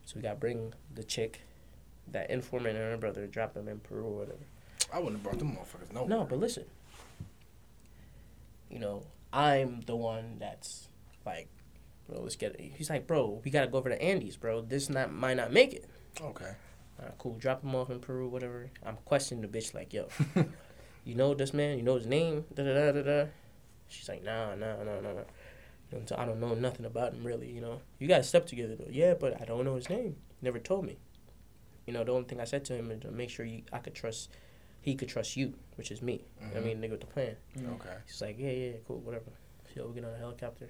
so 0.05 0.13
we 0.17 0.21
gotta 0.21 0.35
bring 0.35 0.71
the 0.93 1.03
chick, 1.03 1.41
that 2.11 2.29
informant 2.29 2.77
and 2.77 2.91
her 2.91 2.97
brother, 2.97 3.25
drop 3.25 3.55
them 3.55 3.67
in 3.67 3.79
Peru 3.79 4.03
or 4.03 4.19
whatever. 4.19 4.45
I 4.93 4.99
wouldn't 4.99 5.15
have 5.15 5.23
brought 5.23 5.39
them 5.39 5.57
motherfuckers. 5.57 5.91
No. 5.91 6.05
No, 6.05 6.25
but 6.25 6.39
listen. 6.39 6.65
You 8.69 8.79
know, 8.79 9.03
I'm 9.33 9.81
the 9.81 9.95
one 9.95 10.37
that's 10.39 10.89
like, 11.25 11.47
bro, 12.07 12.21
let's 12.21 12.35
get 12.35 12.53
it. 12.55 12.73
He's 12.75 12.89
like, 12.89 13.07
bro, 13.07 13.41
we 13.43 13.49
gotta 13.49 13.67
go 13.67 13.79
over 13.79 13.89
the 13.89 14.01
Andes, 14.01 14.37
bro. 14.37 14.61
This 14.61 14.89
not 14.89 15.11
might 15.11 15.37
not 15.37 15.51
make 15.51 15.73
it. 15.73 15.85
Okay. 16.21 16.53
All 16.99 17.05
right, 17.05 17.17
cool. 17.17 17.35
Drop 17.35 17.63
him 17.63 17.75
off 17.75 17.89
in 17.89 17.99
Peru, 17.99 18.27
whatever. 18.29 18.69
I'm 18.85 18.97
questioning 19.05 19.41
the 19.41 19.47
bitch 19.57 19.73
like, 19.73 19.91
yo, 19.91 20.07
you 21.03 21.15
know 21.15 21.33
this 21.33 21.53
man? 21.53 21.77
You 21.77 21.83
know 21.83 21.95
his 21.95 22.05
name? 22.05 22.45
Da 22.53 22.63
da 22.63 22.73
da 22.73 22.91
da 22.91 23.01
da. 23.01 23.25
She's 23.87 24.07
like, 24.07 24.23
nah, 24.23 24.55
nah, 24.55 24.77
nah, 24.83 25.01
nah, 25.01 25.13
nah. 25.13 25.21
You 25.95 26.01
know, 26.01 26.05
so 26.07 26.15
I 26.17 26.25
don't 26.25 26.39
know 26.39 26.53
nothing 26.53 26.85
about 26.85 27.13
him 27.13 27.23
really. 27.23 27.49
You 27.49 27.61
know, 27.61 27.81
you 27.99 28.07
guys 28.07 28.29
slept 28.29 28.49
together 28.49 28.75
though. 28.75 28.89
Yeah, 28.91 29.13
but 29.13 29.41
I 29.41 29.45
don't 29.45 29.63
know 29.63 29.75
his 29.75 29.89
name. 29.89 30.17
Never 30.41 30.59
told 30.59 30.85
me. 30.85 30.97
You 31.87 31.93
know, 31.93 32.03
the 32.03 32.11
only 32.11 32.25
thing 32.25 32.41
I 32.41 32.45
said 32.45 32.65
to 32.65 32.75
him 32.75 32.91
is 32.91 33.01
to 33.01 33.11
make 33.11 33.29
sure 33.29 33.45
you, 33.45 33.61
I 33.71 33.77
could 33.77 33.93
trust, 33.95 34.31
he 34.81 34.95
could 34.95 35.07
trust 35.07 35.37
you, 35.37 35.53
which 35.75 35.91
is 35.91 36.01
me. 36.01 36.13
You 36.13 36.47
know 36.47 36.53
what 36.53 36.57
I 36.57 36.59
mm-hmm. 36.59 36.81
mean, 36.81 36.89
nigga 36.89 36.91
with 36.91 37.01
the 37.01 37.07
plan. 37.07 37.35
Mm-hmm. 37.57 37.73
Okay. 37.73 37.95
She's 38.07 38.21
like, 38.21 38.35
yeah, 38.39 38.51
yeah, 38.51 38.71
cool, 38.87 38.99
whatever. 38.99 39.31
So 39.73 39.87
we 39.87 39.95
get 39.95 40.05
on 40.05 40.13
a 40.13 40.17
helicopter. 40.17 40.69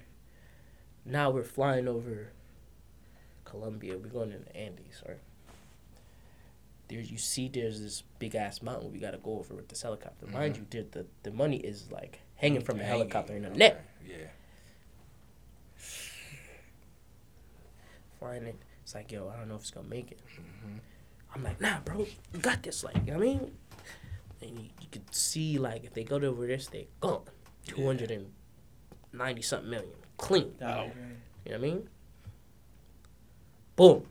Now 1.04 1.30
we're 1.30 1.42
flying 1.42 1.88
over 1.88 2.28
Colombia. 3.44 3.96
We're 3.96 4.08
going 4.08 4.32
in 4.32 4.44
the 4.44 4.56
Andes, 4.56 5.02
right? 5.08 5.18
There's 6.88 7.10
you 7.10 7.18
see 7.18 7.48
there's 7.48 7.80
this 7.80 8.02
big 8.20 8.36
ass 8.36 8.62
mountain 8.62 8.92
we 8.92 9.00
gotta 9.00 9.18
go 9.18 9.38
over 9.38 9.54
with 9.54 9.68
this 9.68 9.82
helicopter. 9.82 10.26
Mind 10.26 10.54
mm-hmm. 10.54 10.62
you, 10.76 10.84
there, 10.92 11.02
the 11.02 11.06
the 11.28 11.36
money 11.36 11.56
is 11.56 11.90
like 11.90 12.20
hanging 12.36 12.60
from 12.60 12.78
the 12.78 12.84
Hanging. 12.84 12.98
helicopter 13.00 13.34
in 13.34 13.42
the 13.42 13.48
Okay. 13.48 13.58
net. 13.58 13.84
Yeah. 14.06 14.16
Flying 18.18 18.44
it. 18.46 18.56
It's 18.82 18.94
like, 18.94 19.10
yo, 19.12 19.28
I 19.28 19.36
don't 19.38 19.48
know 19.48 19.56
if 19.56 19.62
it's 19.62 19.70
gonna 19.70 19.88
make 19.88 20.12
it. 20.12 20.20
Mhm. 20.38 20.78
I'm 21.34 21.42
like, 21.42 21.60
nah, 21.60 21.80
bro, 21.80 22.06
you 22.32 22.40
got 22.40 22.62
this. 22.62 22.82
Like, 22.84 22.96
you 23.04 23.12
know 23.12 23.18
what 23.18 23.24
I 23.24 23.26
mean? 23.26 23.52
And 24.42 24.50
you, 24.58 24.64
you 24.80 24.86
could 24.90 25.14
see, 25.14 25.58
like, 25.58 25.84
if 25.84 25.92
they 25.92 26.04
go 26.04 26.18
to 26.18 26.26
over 26.28 26.46
this, 26.46 26.68
they 26.68 26.88
gone. 27.00 27.22
290 27.66 29.42
something 29.42 29.68
million. 29.70 29.90
Clean. 30.16 30.54
Wow. 30.60 30.84
You 30.84 30.88
know 30.88 30.92
what 31.44 31.54
I 31.54 31.58
mean? 31.58 31.88
Boom. 33.74 34.06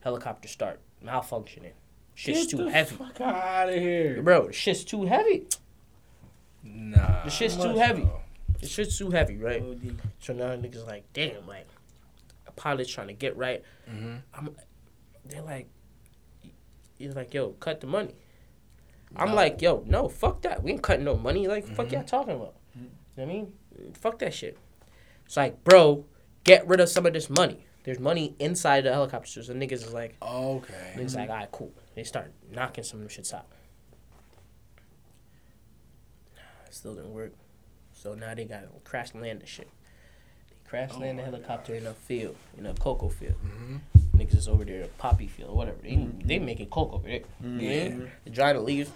Helicopter 0.00 0.48
start 0.48 0.80
malfunctioning. 1.04 1.72
Shit's 2.14 2.46
Get 2.46 2.50
too 2.50 2.64
the 2.64 2.70
heavy. 2.70 2.96
Fuck 2.96 3.20
out 3.20 3.68
of 3.68 3.74
here. 3.74 4.22
Bro, 4.22 4.48
the 4.48 4.52
shit's 4.52 4.84
too 4.84 5.04
heavy. 5.04 5.46
Nah. 6.62 7.24
The 7.24 7.30
shit's 7.30 7.56
too 7.56 7.76
heavy. 7.76 8.02
though. 8.04 8.20
The 8.60 8.66
shit's 8.66 8.96
too 8.98 9.10
heavy, 9.10 9.36
right? 9.36 9.62
OD. 9.62 9.96
So 10.18 10.32
now 10.34 10.48
niggas 10.56 10.86
like, 10.86 11.04
damn, 11.12 11.46
like, 11.46 11.66
a 11.66 11.69
pilot's 12.60 12.90
trying 12.92 13.06
to 13.08 13.14
get 13.14 13.36
right. 13.38 13.62
Mhm. 13.90 14.20
I'm, 14.34 14.54
they're 15.24 15.40
like, 15.42 15.68
you're 16.98 17.12
like, 17.12 17.32
yo, 17.32 17.50
cut 17.52 17.80
the 17.80 17.86
money. 17.86 18.14
I'm 19.16 19.34
like, 19.34 19.62
yo, 19.62 19.82
no, 19.86 20.08
fuck 20.08 20.42
that. 20.42 20.62
We 20.62 20.72
ain't 20.72 20.82
cutting 20.82 21.04
no 21.06 21.16
money. 21.16 21.48
Like, 21.48 21.66
fuck 21.66 21.88
Mhm. 21.88 21.92
y'all 21.92 22.04
talking 22.04 22.34
about? 22.36 22.54
You 22.76 22.82
know 22.82 22.90
what 23.14 23.22
I 23.22 23.26
mean? 23.26 23.52
Fuck 23.94 24.18
that 24.20 24.34
shit. 24.34 24.58
It's 25.24 25.36
like, 25.36 25.64
bro, 25.64 26.04
get 26.44 26.66
rid 26.68 26.80
of 26.80 26.88
some 26.90 27.06
of 27.06 27.12
this 27.14 27.30
money. 27.30 27.64
There's 27.84 27.98
money 27.98 28.34
inside 28.38 28.82
the 28.84 28.92
helicopters. 28.92 29.46
So 29.46 29.54
niggas 29.54 29.72
is 29.72 29.92
like, 29.94 30.14
Okay. 30.22 30.92
niggas 30.96 31.16
like, 31.16 31.30
all 31.30 31.36
right, 31.36 31.50
cool. 31.50 31.72
They 31.94 32.04
start 32.04 32.30
knocking 32.52 32.84
some 32.84 33.00
of 33.00 33.08
them 33.08 33.24
shits 33.24 33.32
out. 33.32 33.46
Still 36.70 36.94
didn't 36.94 37.12
work. 37.14 37.32
So 37.92 38.14
now 38.14 38.34
they 38.34 38.44
got 38.44 38.60
to 38.62 38.68
crash 38.84 39.14
land 39.14 39.40
the 39.40 39.46
shit. 39.46 39.68
They 40.70 40.78
crash 40.78 40.90
Oh 40.94 41.00
land 41.00 41.18
the 41.18 41.22
helicopter 41.24 41.74
in 41.74 41.86
a 41.86 41.94
field, 41.94 42.36
in 42.56 42.66
a 42.66 42.74
cocoa 42.74 43.08
field. 43.08 43.34
hmm 43.34 43.76
Niggas 44.16 44.36
is 44.36 44.48
over 44.48 44.64
there, 44.64 44.86
poppy 44.98 45.26
field, 45.26 45.56
whatever. 45.56 45.78
They, 45.82 45.96
they 46.24 46.38
making 46.38 46.68
cocoa 46.68 46.96
over 46.96 47.08
there. 47.08 47.20
Yeah. 47.42 48.06
They're 48.24 48.34
trying 48.34 48.54
to 48.54 48.60
leave. 48.60 48.90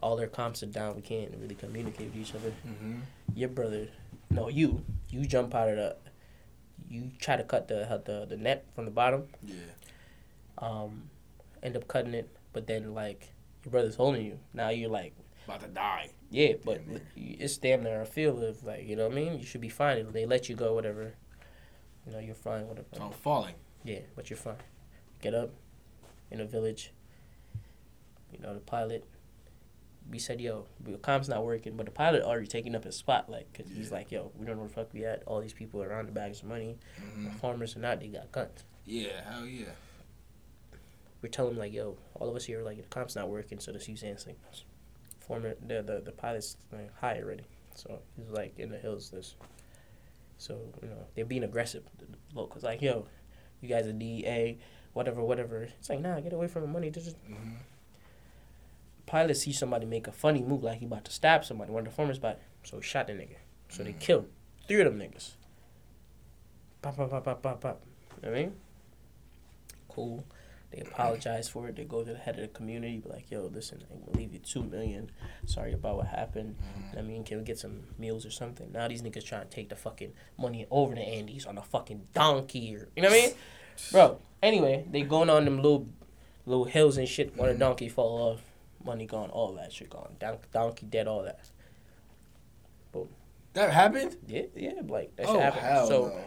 All 0.00 0.16
their 0.16 0.26
comps 0.26 0.62
are 0.64 0.66
down. 0.66 0.96
We 0.96 1.02
can't 1.02 1.32
really 1.40 1.54
communicate 1.54 2.08
with 2.12 2.16
each 2.16 2.34
other. 2.34 2.50
hmm 2.50 2.96
Your 3.34 3.48
brother, 3.48 3.88
no, 4.30 4.48
you, 4.48 4.84
you 5.10 5.24
jump 5.26 5.54
out 5.54 5.68
of 5.68 5.76
the, 5.76 5.96
you 6.90 7.10
try 7.20 7.36
to 7.36 7.44
cut 7.44 7.68
the 7.68 8.02
the, 8.04 8.26
the 8.28 8.36
net 8.36 8.66
from 8.74 8.84
the 8.84 8.90
bottom. 8.90 9.28
Yeah. 9.44 9.54
Um, 10.58 11.08
end 11.62 11.76
up 11.76 11.86
cutting 11.88 12.14
it, 12.14 12.28
but 12.52 12.66
then 12.66 12.94
like 12.94 13.32
your 13.64 13.70
brother's 13.70 13.94
holding 13.94 14.26
you. 14.26 14.38
Now 14.52 14.70
you're 14.70 14.90
like, 14.90 15.14
About 15.46 15.60
to 15.60 15.68
die. 15.68 16.10
Yeah, 16.32 16.54
but 16.64 16.80
it's 17.16 17.58
damn 17.58 17.82
near 17.84 18.00
a 18.00 18.06
feel 18.06 18.42
of 18.42 18.64
like, 18.64 18.86
you 18.88 18.96
know 18.96 19.04
what 19.08 19.12
I 19.12 19.16
mean? 19.16 19.38
You 19.38 19.44
should 19.44 19.60
be 19.60 19.68
fine. 19.68 19.98
If 19.98 20.12
they 20.12 20.26
let 20.26 20.48
you 20.48 20.56
go, 20.56 20.74
whatever. 20.74 21.14
You 22.06 22.12
know, 22.12 22.18
you're 22.18 22.34
fine, 22.34 22.66
whatever. 22.66 22.86
I'm 23.00 23.12
falling. 23.12 23.54
Yeah, 23.84 24.00
but 24.16 24.30
you're 24.30 24.36
fine. 24.38 24.56
Get 25.20 25.34
up 25.34 25.50
in 26.30 26.40
a 26.40 26.44
village. 26.46 26.92
You 28.32 28.38
know, 28.40 28.54
the 28.54 28.60
pilot, 28.60 29.04
we 30.10 30.18
said, 30.18 30.40
yo, 30.40 30.66
the 30.80 30.96
comp's 30.98 31.28
not 31.28 31.44
working, 31.44 31.76
but 31.76 31.84
the 31.86 31.92
pilot 31.92 32.22
already 32.22 32.46
taking 32.46 32.74
up 32.74 32.84
his 32.84 32.96
spot, 32.96 33.28
like, 33.28 33.46
because 33.52 33.70
he's 33.70 33.92
like, 33.92 34.10
yo, 34.10 34.32
we 34.38 34.46
don't 34.46 34.56
know 34.56 34.62
where 34.62 34.68
the 34.68 34.74
fuck 34.74 34.92
we 34.94 35.04
at. 35.04 35.22
All 35.26 35.40
these 35.40 35.52
people 35.52 35.82
around 35.82 36.06
the 36.08 36.12
bags 36.12 36.40
of 36.40 36.48
money, 36.48 36.78
Mhm. 36.98 37.34
farmers 37.38 37.76
or 37.76 37.80
not, 37.80 38.00
they 38.00 38.08
got 38.08 38.32
guns. 38.32 38.64
Yeah, 38.86 39.30
hell 39.30 39.46
yeah. 39.46 39.66
We're 41.20 41.28
telling 41.28 41.52
him, 41.52 41.58
like, 41.58 41.72
yo, 41.72 41.98
all 42.14 42.28
of 42.30 42.34
us 42.34 42.46
here, 42.46 42.62
like, 42.64 42.78
the 42.78 42.82
comp's 42.88 43.14
not 43.14 43.28
working, 43.28 43.60
so 43.60 43.70
the 43.70 43.78
Suzanne's 43.78 44.26
like, 44.26 44.38
former, 45.22 45.54
the, 45.66 45.82
the, 45.82 46.02
the 46.04 46.12
pilot's 46.12 46.56
like, 46.72 46.94
high 46.98 47.18
already. 47.20 47.44
So 47.74 48.00
he's 48.16 48.30
like, 48.30 48.58
in 48.58 48.70
the 48.70 48.78
hills, 48.78 49.10
this. 49.10 49.34
So, 50.38 50.58
you 50.82 50.88
know, 50.88 51.06
they're 51.14 51.24
being 51.24 51.44
aggressive, 51.44 51.84
the 51.98 52.06
locals. 52.38 52.64
Like, 52.64 52.82
yo, 52.82 53.06
you 53.60 53.68
guys 53.68 53.86
are 53.86 53.92
DEA, 53.92 54.58
whatever, 54.92 55.22
whatever. 55.22 55.62
It's 55.62 55.88
like, 55.88 56.00
nah, 56.00 56.18
get 56.20 56.32
away 56.32 56.48
from 56.48 56.62
the 56.62 56.68
money. 56.68 56.90
Just 56.90 57.16
Mhm. 57.30 57.56
pilot 59.06 59.36
sees 59.36 59.58
somebody 59.58 59.86
make 59.86 60.06
a 60.06 60.12
funny 60.12 60.42
move 60.42 60.62
like 60.64 60.78
he 60.78 60.86
about 60.86 61.04
to 61.04 61.12
stab 61.12 61.44
somebody, 61.44 61.70
one 61.72 61.80
of 61.86 61.92
the 61.92 61.94
formers 61.94 62.18
about 62.18 62.38
so 62.64 62.76
he 62.78 62.82
shot 62.82 63.06
the 63.06 63.12
nigga. 63.12 63.36
So 63.68 63.82
they 63.84 63.92
killed 63.92 64.28
three 64.68 64.80
of 64.80 64.86
them 64.92 64.98
niggas. 65.00 65.32
Pop, 66.82 66.96
pop, 66.96 67.10
pop, 67.10 67.24
pop, 67.24 67.42
pop, 67.42 67.60
pop. 67.60 67.80
You 68.22 68.28
know 68.28 68.32
what 68.32 68.38
I 68.38 68.42
mean? 68.42 68.56
Cool. 69.88 70.24
They 70.72 70.80
apologize 70.80 71.48
for 71.48 71.68
it. 71.68 71.76
They 71.76 71.84
go 71.84 72.02
to 72.02 72.12
the 72.12 72.18
head 72.18 72.36
of 72.36 72.42
the 72.42 72.48
community, 72.48 72.98
be 72.98 73.08
like, 73.08 73.30
yo, 73.30 73.50
listen, 73.52 73.84
I'm 73.92 74.00
gonna 74.00 74.18
leave 74.18 74.32
you 74.32 74.38
two 74.38 74.62
million. 74.62 75.10
Sorry 75.44 75.72
about 75.72 75.96
what 75.96 76.06
happened. 76.06 76.56
Mm-hmm. 76.56 76.98
I 76.98 77.02
mean, 77.02 77.24
can 77.24 77.38
we 77.38 77.44
get 77.44 77.58
some 77.58 77.80
meals 77.98 78.24
or 78.24 78.30
something? 78.30 78.72
Now 78.72 78.88
these 78.88 79.02
niggas 79.02 79.24
trying 79.24 79.42
to 79.42 79.50
take 79.50 79.68
the 79.68 79.76
fucking 79.76 80.12
money 80.38 80.66
over 80.70 80.94
the 80.94 81.02
Andes 81.02 81.44
on 81.44 81.58
a 81.58 81.62
fucking 81.62 82.08
donkey 82.14 82.74
or 82.74 82.88
you 82.96 83.02
know 83.02 83.10
what 83.10 83.18
I 83.18 83.26
mean? 83.26 83.34
Bro, 83.90 84.18
anyway, 84.42 84.86
they 84.90 85.02
going 85.02 85.28
on 85.28 85.44
them 85.44 85.56
little 85.56 85.86
little 86.46 86.64
hills 86.64 86.96
and 86.96 87.08
shit. 87.08 87.36
When 87.36 87.48
a 87.48 87.52
mm-hmm. 87.52 87.60
donkey 87.60 87.88
fall 87.88 88.32
off, 88.32 88.40
money 88.84 89.06
gone, 89.06 89.30
all 89.30 89.52
that 89.54 89.72
shit 89.72 89.90
gone. 89.90 90.16
Don- 90.18 90.38
donkey 90.52 90.86
dead, 90.86 91.06
all 91.06 91.22
that. 91.24 91.50
Boom. 92.92 93.08
That 93.52 93.72
happened? 93.72 94.16
Yeah, 94.26 94.44
yeah, 94.56 94.72
like 94.86 95.14
that 95.16 95.26
oh, 95.28 95.34
shit 95.34 95.42
happened. 95.42 95.66
hell 95.66 95.86
so 95.86 96.06
no. 96.06 96.24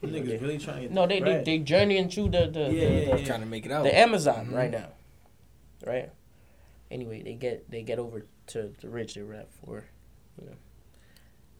You 0.00 0.08
niggas 0.08 0.40
really 0.40 0.58
trying 0.58 0.76
to 0.76 0.82
get 0.82 0.90
no, 0.92 1.06
they 1.06 1.16
they 1.18 1.20
bread. 1.20 1.44
they 1.44 1.58
journeying 1.58 2.08
through 2.08 2.28
the 2.30 2.46
the, 2.46 2.60
Yeah, 2.60 2.88
the, 2.88 2.94
yeah, 3.06 3.16
the, 3.16 3.24
Trying 3.24 3.40
to 3.40 3.46
make 3.46 3.66
it 3.66 3.72
out. 3.72 3.82
the 3.84 3.96
Amazon 3.98 4.46
Mhm. 4.48 4.54
right 4.54 4.70
now, 4.70 4.88
right? 5.84 6.10
Anyway, 6.90 7.22
they 7.22 7.34
get 7.34 7.68
they 7.70 7.82
get 7.82 7.98
over 7.98 8.24
to 8.48 8.72
the 8.80 8.88
ridge 8.88 9.14
they 9.14 9.22
were 9.22 9.34
at 9.34 9.52
for, 9.52 9.84
you 10.40 10.46
know. 10.46 10.56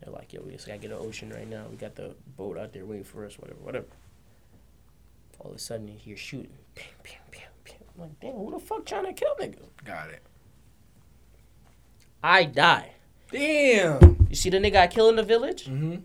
They're 0.01 0.13
like, 0.15 0.33
yo, 0.33 0.43
we 0.43 0.53
just 0.53 0.67
gotta 0.67 0.79
get 0.79 0.93
an 0.93 0.99
ocean 1.01 1.31
right 1.31 1.49
now. 1.49 1.67
We 1.69 1.77
got 1.77 1.97
the 1.97 2.15
boat 2.37 2.57
out 2.57 2.73
there 2.73 2.87
waiting 2.87 3.05
for 3.05 3.25
us, 3.27 3.39
whatever, 3.39 3.59
whatever. 3.61 3.87
All 5.41 5.51
of 5.51 5.57
a 5.57 5.59
sudden, 5.59 5.89
you 5.89 5.95
hear 5.99 6.17
shooting. 6.17 6.57
Bam, 6.77 6.85
bam, 7.03 7.13
bam, 7.33 7.41
bam. 7.65 7.75
I'm 7.97 8.01
like, 8.03 8.21
damn, 8.21 8.33
who 8.35 8.53
the 8.53 8.61
fuck 8.61 8.87
trying 8.87 9.07
to 9.07 9.13
kill 9.13 9.35
niggas? 9.41 9.67
Got 9.85 10.11
it. 10.11 10.23
I 12.23 12.45
die. 12.45 12.93
Damn. 13.31 14.27
You 14.31 14.35
see 14.37 14.51
the 14.51 14.59
nigga 14.59 14.77
I 14.77 14.87
kill 14.87 15.09
in 15.09 15.17
the 15.17 15.23
village? 15.23 15.67
Mm-hmm. 15.67 15.97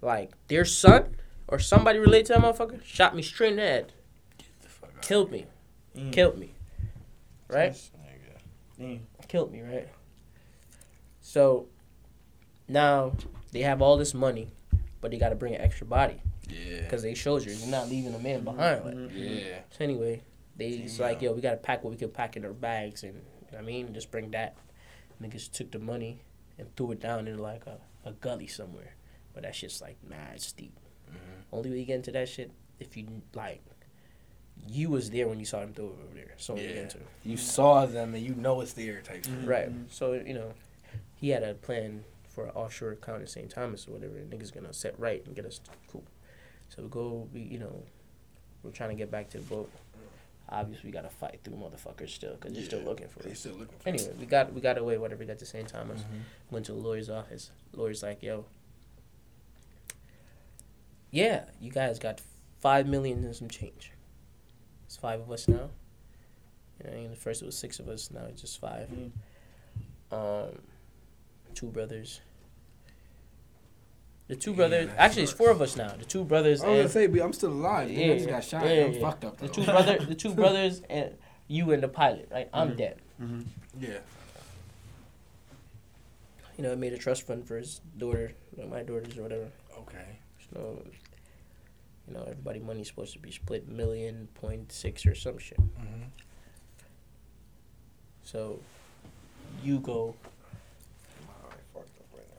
Like, 0.00 0.30
their 0.48 0.64
son 0.64 1.16
or 1.52 1.58
somebody 1.58 1.98
related 1.98 2.26
to 2.26 2.32
that 2.32 2.40
motherfucker 2.42 2.82
shot 2.82 3.14
me 3.14 3.20
straight 3.22 3.50
in 3.50 3.56
the 3.56 3.62
head, 3.62 3.92
The 4.62 4.88
killed 5.02 5.30
me, 5.30 5.46
Mm. 5.94 6.10
killed 6.12 6.38
me, 6.38 6.54
right? 7.48 7.72
This 7.72 7.90
nigga. 8.00 8.38
Damn. 8.78 9.06
killed 9.28 9.52
me, 9.52 9.60
right? 9.60 9.88
So 11.20 11.68
now 12.68 13.12
they 13.52 13.60
have 13.60 13.82
all 13.82 13.96
this 13.98 14.14
money, 14.14 14.50
but 15.02 15.10
they 15.10 15.18
got 15.18 15.28
to 15.28 15.34
bring 15.34 15.54
an 15.54 15.60
extra 15.60 15.86
body 15.86 16.22
Yeah. 16.48 16.80
because 16.82 17.02
they 17.02 17.14
showed 17.14 17.44
you 17.44 17.52
you're 17.52 17.68
not 17.68 17.88
leaving 17.88 18.14
a 18.14 18.18
man 18.18 18.44
behind. 18.44 18.84
Like, 18.84 18.94
Mhm. 18.94 19.10
Yeah. 19.44 19.60
so 19.70 19.84
anyway, 19.84 20.22
they 20.56 20.68
it's 20.70 20.98
like 20.98 21.20
yo, 21.22 21.32
we 21.32 21.40
got 21.42 21.50
to 21.52 21.56
pack 21.58 21.84
what 21.84 21.90
we 21.90 21.96
could 21.96 22.14
pack 22.14 22.36
in 22.36 22.44
our 22.46 22.52
bags, 22.54 23.02
and 23.04 23.14
you 23.14 23.20
know 23.20 23.58
what 23.58 23.58
I 23.58 23.62
mean, 23.62 23.92
just 23.92 24.10
bring 24.10 24.30
that. 24.30 24.56
Niggas 25.20 25.50
took 25.52 25.70
the 25.70 25.78
money 25.78 26.22
and 26.58 26.74
threw 26.76 26.92
it 26.92 27.00
down 27.00 27.28
in 27.28 27.38
like 27.38 27.66
a, 27.66 27.78
a 28.04 28.12
gully 28.12 28.46
somewhere, 28.46 28.94
but 29.34 29.42
that 29.42 29.54
shit's 29.54 29.80
like 29.82 30.02
mad 30.02 30.40
steep. 30.40 30.74
Mhm. 30.74 30.81
Only 31.52 31.70
way 31.70 31.78
you 31.80 31.84
get 31.84 31.96
into 31.96 32.12
that 32.12 32.28
shit 32.28 32.50
if 32.80 32.96
you 32.96 33.06
like. 33.34 33.62
You 34.68 34.90
was 34.90 35.10
there 35.10 35.28
when 35.28 35.38
you 35.40 35.44
saw 35.44 35.60
them 35.60 35.72
throw 35.74 35.86
it 35.86 35.98
over 36.04 36.14
there. 36.14 36.32
So 36.36 36.54
you 36.56 36.62
get 36.68 36.76
Yeah. 36.76 36.82
into. 36.82 36.98
You 37.24 37.36
saw 37.36 37.84
them 37.86 38.14
and 38.14 38.24
you 38.24 38.34
know 38.34 38.60
it's 38.60 38.72
there 38.74 39.00
type 39.02 39.24
shit. 39.24 39.34
Mhm. 39.34 39.46
Right. 39.46 39.70
So 39.90 40.12
you 40.14 40.34
know, 40.34 40.54
he 41.16 41.30
had 41.30 41.42
a 41.42 41.54
plan 41.54 42.04
for 42.28 42.44
an 42.46 42.50
offshore 42.52 42.92
account 42.92 43.20
in 43.22 43.26
St. 43.26 43.50
Thomas 43.50 43.86
or 43.88 43.92
whatever. 43.92 44.16
And 44.16 44.30
niggas 44.32 44.52
gonna 44.52 44.72
set 44.72 44.98
right 44.98 45.24
and 45.26 45.34
get 45.34 45.44
us 45.44 45.60
cool. 45.88 46.04
So 46.68 46.82
we 46.82 46.88
go. 46.88 47.28
We 47.32 47.40
you 47.40 47.58
know, 47.58 47.82
we're 48.62 48.70
trying 48.70 48.90
to 48.90 48.96
get 48.96 49.10
back 49.10 49.28
to 49.30 49.38
the 49.38 49.44
boat. 49.44 49.70
Obviously, 50.48 50.88
we 50.88 50.92
gotta 50.92 51.08
fight 51.10 51.40
through 51.42 51.56
motherfuckers 51.56 52.10
still 52.10 52.34
because 52.34 52.52
they're 52.52 52.64
still 52.64 52.80
looking 52.82 53.08
for 53.08 53.20
They 53.20 53.30
us. 53.32 53.40
still 53.40 53.54
looking 53.54 53.78
for 53.78 53.88
Anyway, 53.88 54.12
we 54.20 54.26
got 54.26 54.52
we 54.52 54.60
got 54.60 54.78
away. 54.78 54.96
Whatever. 54.96 55.20
We 55.20 55.26
got 55.26 55.38
to 55.40 55.46
St. 55.46 55.68
Thomas. 55.68 56.02
Mhm. 56.02 56.20
Went 56.50 56.66
to 56.66 56.72
the 56.72 56.78
lawyer's 56.78 57.10
office. 57.10 57.50
Lawyer's 57.72 58.02
like, 58.02 58.22
yo. 58.22 58.44
Yeah, 61.12 61.44
you 61.60 61.70
guys 61.70 61.98
got 62.00 62.20
five 62.60 62.88
million 62.88 63.22
and 63.22 63.36
some 63.36 63.48
change. 63.48 63.92
It's 64.86 64.96
five 64.96 65.20
of 65.20 65.30
us 65.30 65.46
now. 65.46 65.70
You 66.84 66.90
know, 66.90 67.08
the 67.10 67.16
first 67.16 67.42
it 67.42 67.46
was 67.46 67.56
six 67.56 67.78
of 67.78 67.88
us. 67.88 68.10
Now 68.10 68.22
it's 68.28 68.40
just 68.40 68.58
five. 68.60 68.88
Mm. 68.90 69.10
Um, 70.10 70.58
two 71.54 71.66
brothers. 71.68 72.20
The 74.28 74.36
two 74.36 74.50
Yeah, 74.52 74.56
brothers. 74.56 74.86
that 74.88 74.98
Actually, 74.98 75.22
it's 75.24 75.32
four 75.32 75.50
of 75.50 75.60
us 75.62 75.76
now. 75.76 75.94
The 75.96 76.04
two 76.04 76.24
brothers 76.24 76.62
I 76.62 76.68
was 76.68 76.76
gonna 76.78 76.88
say, 76.88 77.06
but 77.06 77.20
I'm 77.20 77.32
still 77.34 77.52
alive. 77.52 77.90
Yeah, 77.90 78.12
I 78.12 78.16
just 78.16 78.28
got 78.28 78.44
shot. 78.44 78.64
yeah, 78.64 78.84
I'm 78.86 78.92
yeah. 78.94 79.00
fucked 79.00 79.24
up. 79.24 79.36
the 79.38 79.48
two 79.48 79.64
brother. 79.64 79.98
The 79.98 80.14
two 80.14 80.34
brothers 80.42 80.82
and 80.88 81.14
you 81.46 81.72
and 81.72 81.82
the 81.82 81.88
pilot. 81.88 82.28
Right, 82.32 82.48
I'm 82.54 82.70
Mhm. 82.70 82.76
dead. 82.78 82.98
Mhm. 83.20 83.44
Yeah. 83.78 83.98
You 86.56 86.64
know, 86.64 86.72
I 86.72 86.74
made 86.76 86.92
a 86.94 86.98
trust 86.98 87.26
fund 87.26 87.46
for 87.46 87.58
his 87.58 87.80
daughter, 87.98 88.32
like 88.56 88.68
my 88.68 88.82
daughters 88.82 89.16
or 89.18 89.22
whatever. 89.22 89.48
Okay. 89.78 90.04
So, 90.52 90.60
you 90.60 90.60
know, 90.62 90.82
everybody 92.42 92.58
money's 92.58 92.88
supposed 92.88 93.12
to 93.12 93.20
be 93.20 93.30
split 93.30 93.68
million 93.68 94.26
point 94.34 94.72
six 94.72 95.06
or 95.06 95.14
some 95.14 95.38
shit. 95.38 95.60
Mm-hmm. 95.60 96.02
So, 98.24 98.58
you 99.62 99.78
go, 99.78 100.16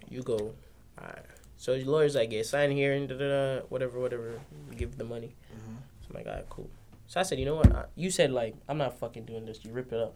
you 0.09 0.21
go. 0.21 0.53
Alright. 0.99 1.25
So 1.57 1.73
your 1.73 1.87
lawyer's 1.87 2.15
like, 2.15 2.31
yeah, 2.33 2.43
sign 2.43 2.71
here 2.71 2.93
and 2.93 3.07
da 3.07 3.15
da 3.17 3.27
da, 3.27 3.61
whatever, 3.69 3.99
whatever. 3.99 4.39
Give 4.75 4.97
the 4.97 5.05
money. 5.05 5.35
Mm-hmm. 5.53 5.75
So 6.01 6.07
I'm 6.09 6.15
like, 6.15 6.27
alright, 6.27 6.49
cool. 6.49 6.69
So 7.07 7.19
I 7.21 7.23
said, 7.23 7.39
you 7.39 7.45
know 7.45 7.55
what? 7.55 7.73
I, 7.73 7.85
you 7.95 8.11
said 8.11 8.31
like, 8.31 8.55
I'm 8.67 8.77
not 8.77 8.99
fucking 8.99 9.23
doing 9.25 9.45
this. 9.45 9.63
You 9.63 9.71
rip 9.71 9.93
it 9.93 9.99
up. 9.99 10.15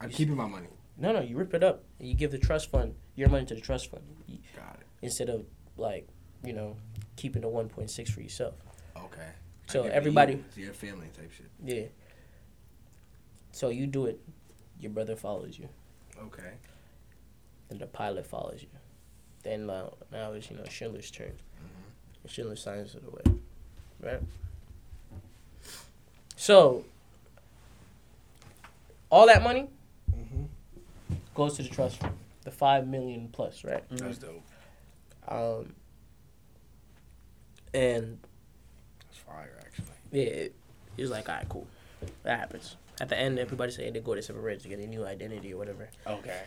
I'm 0.00 0.10
keeping 0.10 0.36
my 0.36 0.46
money. 0.46 0.66
No, 0.98 1.12
no, 1.12 1.20
you 1.20 1.36
rip 1.38 1.54
it 1.54 1.62
up. 1.64 1.84
And 1.98 2.08
you 2.08 2.14
give 2.14 2.30
the 2.32 2.38
trust 2.38 2.70
fund 2.70 2.94
your 3.16 3.28
money 3.30 3.46
to 3.46 3.54
the 3.54 3.60
trust 3.62 3.90
fund 3.90 4.02
You- 4.26 4.38
Got 4.54 4.74
it. 4.80 4.86
instead 5.00 5.30
of 5.30 5.46
like, 5.78 6.06
you 6.44 6.52
know, 6.52 6.76
keeping 7.18 7.42
the 7.42 7.48
1.6 7.48 8.08
for 8.10 8.20
yourself. 8.22 8.54
Okay. 8.96 9.28
So 9.66 9.82
give 9.82 9.86
it 9.86 9.88
to 9.90 9.94
everybody- 9.96 10.44
you. 10.56 10.64
Your 10.64 10.72
family 10.72 11.08
type 11.14 11.30
shit. 11.32 11.50
Yeah. 11.62 11.86
So 13.52 13.68
you 13.68 13.86
do 13.86 14.06
it. 14.06 14.18
Your 14.80 14.90
brother 14.92 15.16
follows 15.16 15.58
you. 15.58 15.68
Okay. 16.18 16.52
Then 17.68 17.78
the 17.78 17.86
pilot 17.86 18.24
follows 18.26 18.62
you. 18.62 18.68
Then 19.42 19.66
now, 19.66 19.94
now 20.12 20.32
it's 20.32 20.50
you 20.50 20.56
know 20.56 20.64
Schindler's 20.70 21.10
turn. 21.10 21.32
Mm-hmm. 21.32 22.28
Schindler 22.28 22.56
signs 22.56 22.94
it 22.94 23.02
away, 23.06 23.40
right? 24.00 24.22
So 26.36 26.84
all 29.10 29.26
that 29.26 29.42
money 29.42 29.68
Mm-hmm. 30.16 30.44
goes 31.34 31.56
to 31.56 31.62
the 31.62 31.68
trust 31.68 31.98
fund, 32.00 32.14
the 32.44 32.50
five 32.50 32.86
million 32.86 33.28
plus, 33.32 33.62
right? 33.64 33.88
Mhm. 33.90 33.98
That's 33.98 34.18
dope. 34.18 34.42
Um, 35.28 35.74
and 37.74 38.18
That's 39.06 39.18
fire, 39.18 39.58
actually. 39.60 39.86
yeah, 40.12 40.24
it 40.26 40.54
was 40.98 41.10
like, 41.10 41.28
all 41.28 41.36
right, 41.36 41.48
cool, 41.48 41.66
that 42.22 42.38
happens. 42.38 42.76
At 43.00 43.08
the 43.08 43.18
end, 43.18 43.38
everybody 43.38 43.70
say 43.72 43.90
they 43.90 44.00
go 44.00 44.14
to 44.14 44.22
separate 44.22 44.42
ridge 44.42 44.62
to 44.64 44.68
get 44.68 44.80
a 44.80 44.86
new 44.86 45.04
identity 45.06 45.52
or 45.54 45.56
whatever. 45.58 45.88
Okay. 46.06 46.42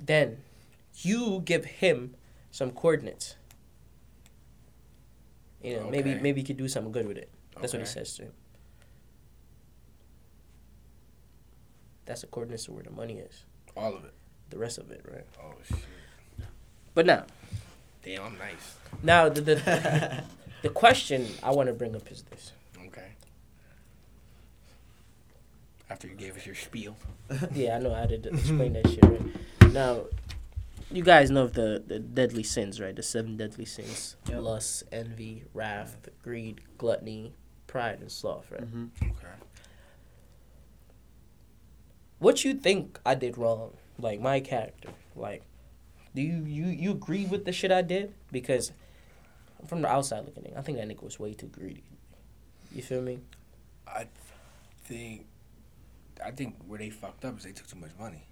Then 0.00 0.38
you 1.02 1.40
give 1.44 1.64
him 1.64 2.14
some 2.50 2.72
coordinates. 2.72 3.36
You 5.62 5.76
know, 5.76 5.88
maybe 5.90 6.10
Okay. 6.12 6.20
maybe 6.20 6.40
he 6.40 6.46
could 6.46 6.56
do 6.56 6.68
something 6.68 6.92
good 6.92 7.06
with 7.06 7.16
it. 7.16 7.30
That's 7.60 7.72
what 7.72 7.80
he 7.80 7.86
says 7.86 8.14
to 8.16 8.22
him. 8.24 8.32
That's 12.06 12.20
the 12.22 12.26
coordinates 12.26 12.64
to 12.66 12.72
where 12.72 12.82
the 12.82 12.90
money 12.90 13.14
is. 13.18 13.44
All 13.76 13.94
of 13.94 14.04
it. 14.04 14.12
The 14.50 14.58
rest 14.58 14.78
of 14.78 14.90
it, 14.90 15.04
right? 15.10 15.24
Oh 15.42 15.54
shit. 15.68 15.78
But 16.94 17.06
now, 17.06 17.24
Damn, 18.02 18.22
I'm 18.24 18.38
nice. 18.38 18.76
now 19.02 19.28
the 19.28 19.40
the, 19.40 20.24
the 20.64 20.70
question 20.70 21.26
I 21.42 21.50
want 21.50 21.66
to 21.68 21.74
bring 21.74 21.94
up 21.94 22.10
is 22.10 22.22
this: 22.22 22.52
Okay. 22.86 23.08
After 25.90 26.08
you 26.08 26.14
gave 26.14 26.36
us 26.38 26.46
your 26.46 26.54
spiel. 26.54 26.96
Yeah, 27.52 27.76
I 27.76 27.78
know 27.80 27.92
how 27.92 28.06
to 28.06 28.16
d- 28.16 28.30
explain 28.30 28.72
that 28.72 28.88
shit. 28.88 29.04
Right? 29.04 29.72
Now, 29.72 30.04
you 30.90 31.02
guys 31.02 31.30
know 31.30 31.42
of 31.44 31.52
the, 31.52 31.82
the 31.86 31.98
deadly 31.98 32.42
sins, 32.42 32.80
right? 32.80 32.96
The 32.96 33.02
seven 33.02 33.36
deadly 33.36 33.66
sins: 33.66 34.16
Yep. 34.26 34.40
lust, 34.40 34.84
envy, 34.90 35.44
wrath, 35.52 36.08
greed, 36.22 36.62
gluttony, 36.78 37.34
pride, 37.66 38.00
and 38.00 38.10
sloth. 38.10 38.50
Right? 38.50 38.62
Mm-hmm. 38.62 38.86
Okay. 39.10 39.36
What 42.20 42.42
you 42.42 42.54
think 42.54 42.98
I 43.04 43.14
did 43.14 43.36
wrong? 43.36 43.72
Like 43.98 44.18
my 44.18 44.40
character. 44.40 44.88
Like, 45.14 45.42
do 46.14 46.22
you 46.22 46.42
you 46.46 46.66
you 46.66 46.90
agree 46.92 47.26
with 47.26 47.44
the 47.44 47.52
shit 47.52 47.70
I 47.70 47.82
did? 47.82 48.14
Because 48.32 48.72
from 49.66 49.82
the 49.82 49.88
outside 49.88 50.24
looking 50.24 50.44
in, 50.44 50.56
I 50.56 50.62
think 50.62 50.78
that 50.78 50.88
nigga 50.88 51.02
was 51.02 51.18
way 51.18 51.34
too 51.34 51.46
greedy. 51.46 51.84
You 52.74 52.82
feel 52.82 53.02
me? 53.02 53.20
I 53.86 54.06
think, 54.84 55.26
I 56.24 56.30
think 56.30 56.56
where 56.66 56.78
they 56.78 56.90
fucked 56.90 57.24
up 57.24 57.38
is 57.38 57.44
they 57.44 57.52
took 57.52 57.66
too 57.66 57.78
much 57.78 57.90
money. 57.98 58.26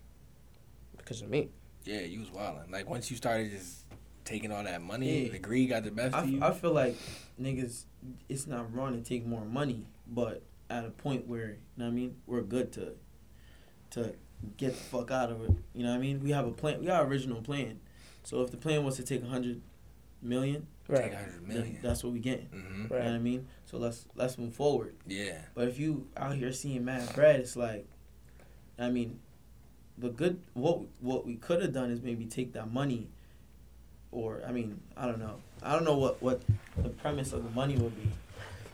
Because 0.97 1.23
of 1.23 1.31
me. 1.31 1.49
Yeah, 1.85 2.01
you 2.01 2.21
was 2.21 2.31
wilding. 2.31 2.71
Like 2.71 2.89
once 2.89 3.11
you 3.11 3.17
started 3.17 3.51
just 3.51 3.85
taking 4.25 4.53
all 4.53 4.63
that 4.65 4.83
money, 4.83 5.25
Yeah. 5.27 5.33
the 5.33 5.39
greed 5.39 5.71
got 5.71 5.85
the 5.85 5.91
best 5.91 6.15
I, 6.15 6.23
of 6.23 6.29
you. 6.29 6.43
I 6.43 6.53
feel 6.53 6.73
like 6.73 6.97
niggas, 7.41 7.85
it's 8.29 8.47
not 8.47 8.73
wrong 8.75 8.93
to 8.93 9.01
take 9.09 9.27
more 9.27 9.45
money, 9.45 9.87
but 10.07 10.43
at 10.71 10.85
a 10.85 10.91
point 10.91 11.27
where 11.27 11.49
you 11.49 11.57
know 11.77 11.85
what 11.87 11.91
I 11.91 11.95
mean, 11.95 12.17
we're 12.27 12.43
good 12.43 12.73
to 12.73 12.93
to 13.91 14.15
get 14.57 14.71
the 14.71 14.77
fuck 14.81 15.11
out 15.11 15.31
of 15.31 15.43
it. 15.43 15.51
You 15.75 15.83
know 15.85 15.91
what 15.91 15.97
I 15.97 16.01
mean? 16.01 16.21
We 16.23 16.31
have 16.31 16.47
a 16.47 16.53
plan. 16.53 16.81
We 16.81 16.87
got 16.87 17.05
original 17.07 17.43
plan. 17.43 17.81
So 18.25 18.43
if 18.43 18.51
the 18.51 18.57
plan 18.57 18.85
was 18.85 18.97
to 18.97 19.03
take 19.03 19.23
a 19.23 19.27
hundred 19.27 19.61
million, 20.23 20.67
Right. 20.89 21.13
a 21.13 21.41
million. 21.47 21.79
that's 21.83 22.03
what 22.05 22.13
we 22.13 22.21
getting. 22.21 22.47
hmm 22.47 22.57
You 22.57 22.89
know 22.89 22.97
Right. 22.97 23.05
what 23.05 23.13
I 23.15 23.19
mean? 23.19 23.47
So 23.67 23.79
let's 23.79 24.07
let's 24.15 24.39
move 24.39 24.55
forward. 24.55 24.95
Yeah. 25.07 25.41
But 25.55 25.69
if 25.69 25.79
you 25.79 26.09
out 26.17 26.37
here 26.37 26.53
seeing 26.53 26.85
mad 26.85 27.15
bread, 27.15 27.41
it's 27.41 27.57
like, 27.57 27.87
I 28.79 28.91
mean, 28.91 29.19
the 29.99 30.09
good 30.11 30.41
what 30.55 30.81
what 31.01 31.27
we 31.27 31.37
could 31.37 31.61
have 31.63 31.73
done 31.73 31.91
is 31.91 32.01
maybe 32.03 32.27
take 32.27 32.53
that 32.55 32.73
money, 32.73 33.09
or 34.11 34.43
I 34.47 34.53
mean, 34.53 34.81
I 34.97 35.07
don't 35.07 35.19
know, 35.19 35.37
I 35.63 35.73
don't 35.73 35.85
know 35.85 35.97
what 35.99 36.23
what 36.23 36.43
the 36.83 36.89
premise 36.91 37.33
of 37.33 37.45
the 37.45 37.51
money 37.51 37.77
would 37.77 37.97
be, 37.97 38.09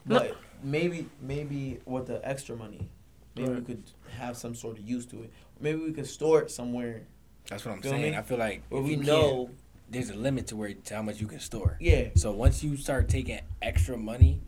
No. 0.06 0.18
but 0.20 0.36
maybe 0.62 1.08
maybe 1.20 1.80
with 1.86 2.06
the 2.06 2.20
extra 2.28 2.56
money, 2.56 2.88
maybe 3.36 3.50
we 3.54 3.60
could 3.62 3.82
have 4.16 4.36
some 4.36 4.54
sort 4.54 4.78
of 4.78 4.88
use 4.88 5.06
to 5.06 5.22
it. 5.22 5.30
Maybe 5.60 5.80
we 5.80 5.92
could 5.92 6.06
store 6.06 6.42
it 6.42 6.50
somewhere 6.50 7.02
That's 7.48 7.64
what 7.64 7.72
I'm 7.72 7.82
Feel 7.82 7.92
saying. 7.92 8.12
me? 8.12 8.16
I 8.16 8.22
feel 8.22 8.38
like 8.38 8.62
where 8.68 8.80
if 8.80 8.86
we 8.86 8.90
you 8.92 8.96
can't- 8.98 9.06
know. 9.08 9.50
There's 9.90 10.10
a 10.10 10.14
limit 10.14 10.46
to 10.48 10.56
where 10.56 10.72
to 10.74 10.94
how 10.94 11.02
much 11.02 11.20
you 11.20 11.26
can 11.26 11.40
store. 11.40 11.76
Yeah, 11.80 12.08
So 12.14 12.30
once 12.32 12.62
you 12.62 12.76
start 12.76 13.08
taking 13.08 13.40
extra 13.62 13.96
money, 13.96 14.40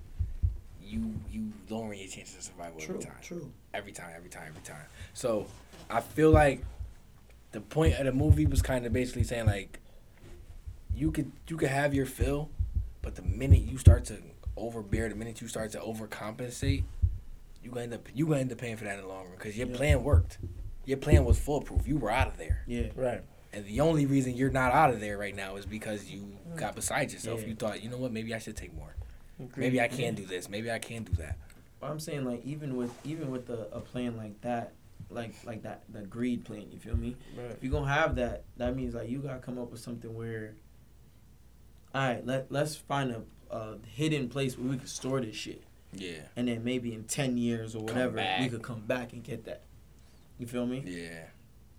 you 0.85 1.15
you 1.31 1.53
lowering 1.69 1.99
your 2.01 2.09
chances 2.09 2.37
of 2.37 2.43
survival 2.43 2.81
true, 2.81 2.97
every 2.97 3.07
time. 3.07 3.17
true. 3.23 3.53
Every 3.73 3.93
time, 3.93 4.11
every 4.17 4.29
time, 4.31 4.45
every 4.49 4.63
time. 4.63 4.85
So 5.15 5.47
I 5.89 6.01
feel 6.01 6.31
like 6.31 6.63
the 7.53 7.61
point 7.61 7.95
of 7.95 8.07
the 8.07 8.13
movie 8.13 8.47
was 8.47 8.61
kind 8.63 8.85
of 8.87 8.93
basically 8.93 9.23
saying 9.25 9.47
like 9.47 9.79
you 10.95 11.11
could 11.13 11.31
you 11.49 11.57
could 11.57 11.69
have 11.69 11.95
your 11.95 12.07
fill, 12.07 12.51
but 13.03 13.15
the 13.15 13.23
minute 13.23 13.61
you 13.63 13.79
start 13.79 14.05
to 14.07 14.19
overbear, 14.57 15.09
the 15.09 15.15
minute 15.15 15.41
you 15.41 15.49
start 15.49 15.71
to 15.73 15.79
overcompensate, 15.79 16.83
you 17.63 17.71
gonna 17.71 17.83
end 17.83 17.95
up 17.95 18.09
you 18.15 18.27
gonna 18.27 18.41
end 18.41 18.53
up 18.53 18.59
paying 18.59 18.77
for 18.77 18.85
that 18.85 18.97
in 18.97 19.03
the 19.03 19.09
long 19.09 19.25
run 19.27 19.35
because 19.37 19.57
your 19.57 19.69
Yeah. 19.69 19.77
plan 19.77 20.03
worked. 20.05 20.39
Your 20.85 20.99
plan 20.99 21.25
was 21.25 21.39
foolproof. 21.39 21.87
You 21.87 21.99
were 21.99 22.11
out 22.11 22.27
of 22.27 22.37
there. 22.37 22.65
Yeah, 22.67 22.89
Right. 22.97 23.23
And 23.53 23.65
the 23.65 23.81
only 23.81 24.07
reason 24.07 24.37
you're 24.37 24.51
not 24.51 24.73
out 24.73 24.91
of 24.91 25.01
there 25.01 25.19
right 25.19 25.35
now 25.35 25.57
is 25.57 25.67
because 25.67 26.09
you 26.09 26.21
mm. 26.21 26.57
got 26.57 26.77
beside 26.77 27.11
yourself. 27.13 27.41
Yeah. 27.43 27.49
You 27.49 27.55
thought, 27.55 27.83
you 27.83 27.91
know 27.91 27.97
what, 27.97 28.13
maybe 28.13 28.35
I 28.35 28.39
should 28.39 28.57
take 28.57 28.75
more. 28.75 28.95
Maybe 29.57 29.81
I 29.81 29.89
mm-hmm. 29.89 29.97
can 29.97 30.15
do 30.15 30.27
this. 30.27 30.49
Maybe 30.49 30.71
I 30.71 30.79
can 30.79 31.05
do 31.05 31.13
that. 31.15 31.37
But 31.81 31.91
I'm 31.91 32.01
saying 32.01 32.25
like 32.25 32.45
even 32.45 32.77
with 32.77 32.93
even 33.05 33.31
with 33.31 33.49
a, 33.49 33.69
a 33.73 33.81
plan 33.81 34.17
like 34.17 34.39
that, 34.43 34.73
like 35.09 35.35
like 35.45 35.63
that 35.63 35.83
the 35.89 36.03
greed 36.03 36.45
plan, 36.45 36.67
you 36.71 36.79
feel 36.79 36.97
me? 36.97 37.17
Right. 37.37 37.51
if 37.53 37.63
you're 37.63 37.73
gonna 37.73 37.93
have 37.93 38.17
that, 38.17 38.45
that 38.59 38.77
means 38.77 38.95
like 38.95 39.09
you 39.09 39.19
gotta 39.19 39.39
come 39.39 39.59
up 39.59 39.71
with 39.71 39.81
something 39.81 40.15
where, 40.15 40.55
all 41.95 42.03
right, 42.03 42.27
let 42.27 42.53
let's 42.53 42.77
find 42.77 43.11
a, 43.11 43.23
a 43.55 43.77
hidden 43.87 44.29
place 44.29 44.59
where 44.59 44.71
we 44.71 44.77
could 44.77 44.91
store 44.91 45.21
this 45.23 45.37
shit, 45.37 45.63
Yeah. 45.95 46.21
and 46.37 46.49
then 46.49 46.65
maybe 46.65 46.93
in 46.93 47.05
ten 47.05 47.39
years 47.39 47.75
or 47.75 47.83
whatever, 47.83 48.23
we 48.41 48.49
could 48.51 48.63
come 48.63 48.81
back 48.81 49.15
and 49.15 49.25
get 49.25 49.45
that. 49.47 49.63
You 50.39 50.47
feel 50.47 50.67
me? 50.67 50.83
Yeah. 50.87 51.25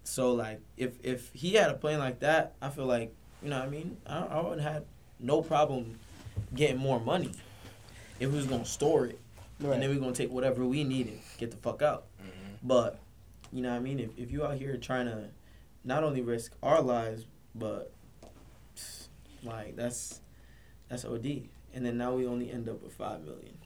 So 0.04 0.34
like, 0.34 0.60
if 0.78 0.93
if 1.04 1.32
he 1.34 1.54
had 1.54 1.70
a 1.70 1.76
plan 1.76 1.99
like 1.99 2.20
that, 2.20 2.54
I 2.62 2.70
feel 2.70 2.86
like 2.86 3.14
you 3.43 3.49
know 3.49 3.60
what 3.60 3.68
I 3.68 3.72
mean. 3.72 3.97
I 4.06 4.20
I 4.20 4.41
would 4.41 4.60
have 4.60 4.84
no 5.20 5.41
problem 5.41 5.97
getting 6.56 6.78
more 6.78 6.99
money 6.99 7.32
if 8.20 8.30
we 8.30 8.36
was 8.38 8.45
gonna 8.47 8.66
store 8.66 9.06
it, 9.08 9.20
Right. 9.60 9.74
and 9.74 9.84
then 9.84 9.89
we're 9.89 9.99
gonna 9.99 10.14
take 10.14 10.32
whatever 10.32 10.66
we 10.66 10.84
needed, 10.84 11.20
get 11.38 11.52
the 11.52 11.58
fuck 11.58 11.82
out. 11.82 12.06
hmm 12.20 12.56
But 12.64 12.99
you 13.54 13.62
know 13.62 13.70
what 13.70 13.76
I 13.78 13.80
mean? 13.80 13.99
If 13.99 14.18
if 14.18 14.32
you 14.32 14.43
out 14.45 14.58
here 14.58 14.76
trying 14.78 15.06
to 15.06 15.30
not 15.84 16.04
only 16.04 16.22
risk 16.22 16.54
our 16.64 16.82
lives, 16.82 17.26
but 17.56 17.91
like 19.43 19.76
that's 19.76 20.22
that's 20.89 21.06
OD. 21.06 21.49
And 21.74 21.86
then 21.86 21.97
now 21.97 22.14
we 22.16 22.26
only 22.28 22.52
end 22.52 22.68
up 22.68 22.82
with 22.84 22.93
five 22.93 23.22
million. 23.24 23.58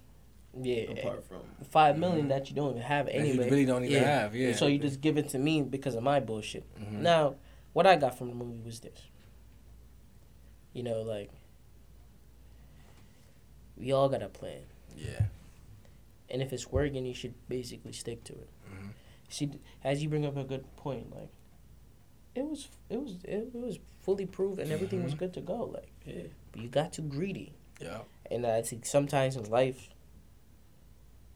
Yeah. 0.62 0.84
Apart 0.92 1.24
from 1.28 1.42
Five 1.70 1.98
million 1.98 2.28
that 2.30 2.50
you 2.50 2.56
don't 2.56 2.72
even 2.72 2.82
have 2.82 3.06
That 3.08 3.16
anyway. 3.16 3.46
you 3.46 3.52
really 3.52 3.66
don't 3.66 3.84
even 3.84 4.02
Yeah. 4.02 4.22
have. 4.22 4.36
Yeah. 4.36 4.54
So 4.56 4.68
you 4.68 4.80
just 4.80 5.02
give 5.02 5.18
it 5.18 5.30
to 5.30 5.40
me 5.40 5.62
because 5.62 5.96
of 5.96 6.04
my 6.04 6.20
bullshit. 6.20 6.64
Mhm. 6.80 7.02
Now, 7.02 7.36
what 7.74 7.86
I 7.88 7.96
got 7.96 8.18
from 8.18 8.30
the 8.30 8.36
movie 8.36 8.60
was 8.64 8.80
this. 8.80 9.00
You 10.74 10.84
know, 10.84 11.02
like 11.02 11.30
we 13.78 13.92
all 13.92 14.10
got 14.10 14.22
a 14.22 14.30
plan, 14.30 14.62
Yeah. 14.96 15.26
and 16.30 16.42
if 16.42 16.54
it's 16.54 16.72
working, 16.72 17.06
you 17.06 17.14
should 17.14 17.34
basically 17.50 17.92
stick 17.94 18.24
to 18.26 18.34
it. 18.34 18.50
Mhm. 18.72 18.90
See, 19.30 19.52
as 19.84 20.02
you 20.04 20.10
bring 20.10 20.26
up 20.26 20.38
a 20.38 20.44
good 20.44 20.64
point, 20.78 21.14
like 21.14 21.30
it 22.36 22.46
was, 22.46 22.68
it 22.90 23.02
was, 23.02 23.18
it, 23.24 23.54
was 23.56 23.80
fully 24.02 24.26
proved, 24.26 24.60
and 24.60 24.72
everything 24.72 25.04
was 25.04 25.14
Mhm. 25.16 25.20
good 25.20 25.34
to 25.34 25.42
go. 25.42 25.66
Like, 25.66 25.90
yeah, 26.06 26.24
but 26.52 26.62
you 26.62 26.68
got 26.70 26.94
too 26.94 27.02
greedy, 27.02 27.54
Yeah. 27.82 28.02
and 28.30 28.46
I 28.46 28.62
think 28.62 28.86
sometimes 28.86 29.36
in 29.36 29.50
life 29.50 29.90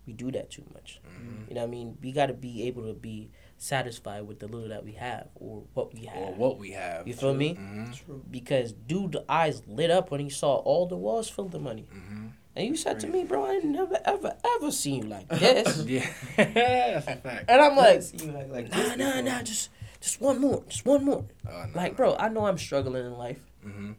we 0.09 0.13
do 0.13 0.31
that 0.31 0.49
too 0.49 0.65
much. 0.73 0.99
hmm 1.05 1.43
You 1.47 1.53
know 1.55 1.61
what 1.61 1.67
I 1.67 1.77
mean? 1.77 1.97
We 2.01 2.11
got 2.11 2.27
to 2.27 2.33
be 2.33 2.63
able 2.67 2.83
to 2.87 2.93
be 2.93 3.29
satisfied 3.57 4.23
with 4.27 4.39
the 4.39 4.47
little 4.47 4.69
that 4.69 4.83
we 4.83 4.93
have 4.93 5.27
or 5.35 5.63
what 5.75 5.93
we 5.93 6.05
have. 6.05 6.17
Or 6.17 6.33
what 6.33 6.57
we 6.57 6.71
have. 6.71 7.07
You 7.07 7.13
feel 7.13 7.33
me? 7.35 7.53
hmm 7.53 7.91
true. 7.93 8.23
Because 8.37 8.71
dude, 8.73 9.11
the 9.13 9.23
eyes 9.29 9.61
lit 9.67 9.91
up 9.91 10.09
when 10.11 10.19
he 10.21 10.29
saw 10.29 10.55
all 10.69 10.87
the 10.87 10.97
walls 10.97 11.29
filled 11.29 11.53
with 11.53 11.61
money. 11.61 11.85
hmm 11.91 12.27
And 12.55 12.67
you 12.67 12.75
said 12.75 12.99
to 13.01 13.07
me, 13.07 13.23
bro, 13.23 13.45
I 13.45 13.57
never, 13.63 13.97
ever, 14.03 14.35
ever 14.55 14.71
seen 14.71 15.03
you 15.03 15.09
like 15.09 15.27
this. 15.43 15.69
Yeah. 15.85 16.07
That's 16.37 17.07
a 17.07 17.15
fact. 17.17 17.45
and 17.51 17.61
I'm 17.61 17.75
like, 17.77 18.01
like, 18.37 18.49
like 18.55 18.67
nah, 18.75 18.95
nah, 18.95 19.21
nah, 19.21 19.41
just, 19.43 19.69
just 20.01 20.19
one 20.21 20.41
more, 20.41 20.63
just 20.67 20.85
one 20.85 21.05
more. 21.05 21.25
Oh, 21.47 21.51
no, 21.51 21.77
Like, 21.81 21.95
bro, 21.95 22.15
I 22.17 22.29
know 22.29 22.45
I'm 22.49 22.57
struggling 22.57 23.05
in 23.05 23.15
life. 23.27 23.41
hmm 23.61 23.91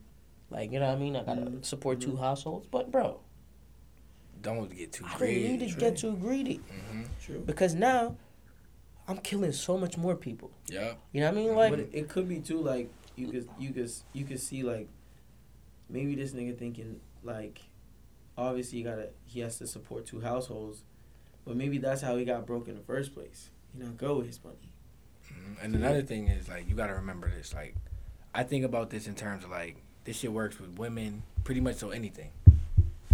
Like, 0.50 0.72
you 0.72 0.80
know 0.80 0.88
what 0.90 0.96
I 0.98 1.04
mean? 1.04 1.14
I 1.16 1.22
gotta 1.22 1.42
Mhm. 1.42 1.64
support 1.64 2.00
two 2.00 2.12
Mhm. 2.14 2.20
households. 2.26 2.66
But, 2.76 2.90
bro, 2.90 3.20
Don't 4.42 4.74
get 4.76 4.92
too 4.92 5.04
I 5.06 5.10
don't 5.10 5.18
greedy. 5.18 5.48
need 5.56 5.70
to 5.70 5.76
get 5.78 5.96
too 5.98 6.16
greedy. 6.16 6.56
hmm 6.90 7.02
True. 7.24 7.42
Because 7.44 7.74
now, 7.74 8.16
I'm 9.08 9.18
killing 9.18 9.52
so 9.52 9.76
much 9.76 9.96
more 9.96 10.14
people. 10.16 10.50
Yeah. 10.66 10.94
You 11.12 11.20
know 11.20 11.26
what 11.30 11.38
I 11.38 11.40
mean? 11.42 11.54
Like, 11.54 11.70
but 11.70 11.80
it, 11.80 11.90
it 11.92 12.08
could 12.08 12.28
be 12.28 12.40
too 12.40 12.60
like 12.60 12.90
you 13.16 13.28
could 13.28 13.48
you 13.58 13.72
could 13.72 13.90
you 14.12 14.24
could 14.24 14.40
see 14.40 14.62
like 14.62 14.88
maybe 15.88 16.14
this 16.14 16.32
nigga 16.32 16.56
thinking 16.56 17.00
like 17.22 17.60
obviously 18.38 18.78
you 18.78 18.84
gotta 18.84 19.10
he 19.26 19.40
has 19.40 19.58
to 19.58 19.66
support 19.66 20.06
two 20.06 20.20
households, 20.20 20.82
but 21.44 21.56
maybe 21.56 21.78
that's 21.78 22.00
how 22.02 22.16
he 22.16 22.24
got 22.24 22.46
broke 22.46 22.68
in 22.68 22.74
the 22.76 22.82
first 22.82 23.14
place. 23.14 23.50
You 23.76 23.84
know, 23.84 23.90
go 23.90 24.16
with 24.18 24.26
his 24.26 24.42
money. 24.44 24.72
Mhm. 25.32 25.64
And 25.64 25.74
another 25.74 26.02
thing 26.02 26.28
is 26.28 26.48
like 26.48 26.68
you 26.68 26.74
got 26.74 26.86
to 26.88 26.94
remember 26.94 27.28
this. 27.30 27.52
Like, 27.54 27.74
I 28.34 28.42
think 28.42 28.64
about 28.64 28.90
this 28.90 29.06
in 29.06 29.14
terms 29.14 29.44
of 29.44 29.50
like 29.50 29.76
this 30.04 30.16
shit 30.16 30.32
works 30.32 30.58
with 30.58 30.78
women 30.78 31.22
pretty 31.44 31.60
much 31.60 31.76
so 31.76 31.90
anything. 31.90 32.30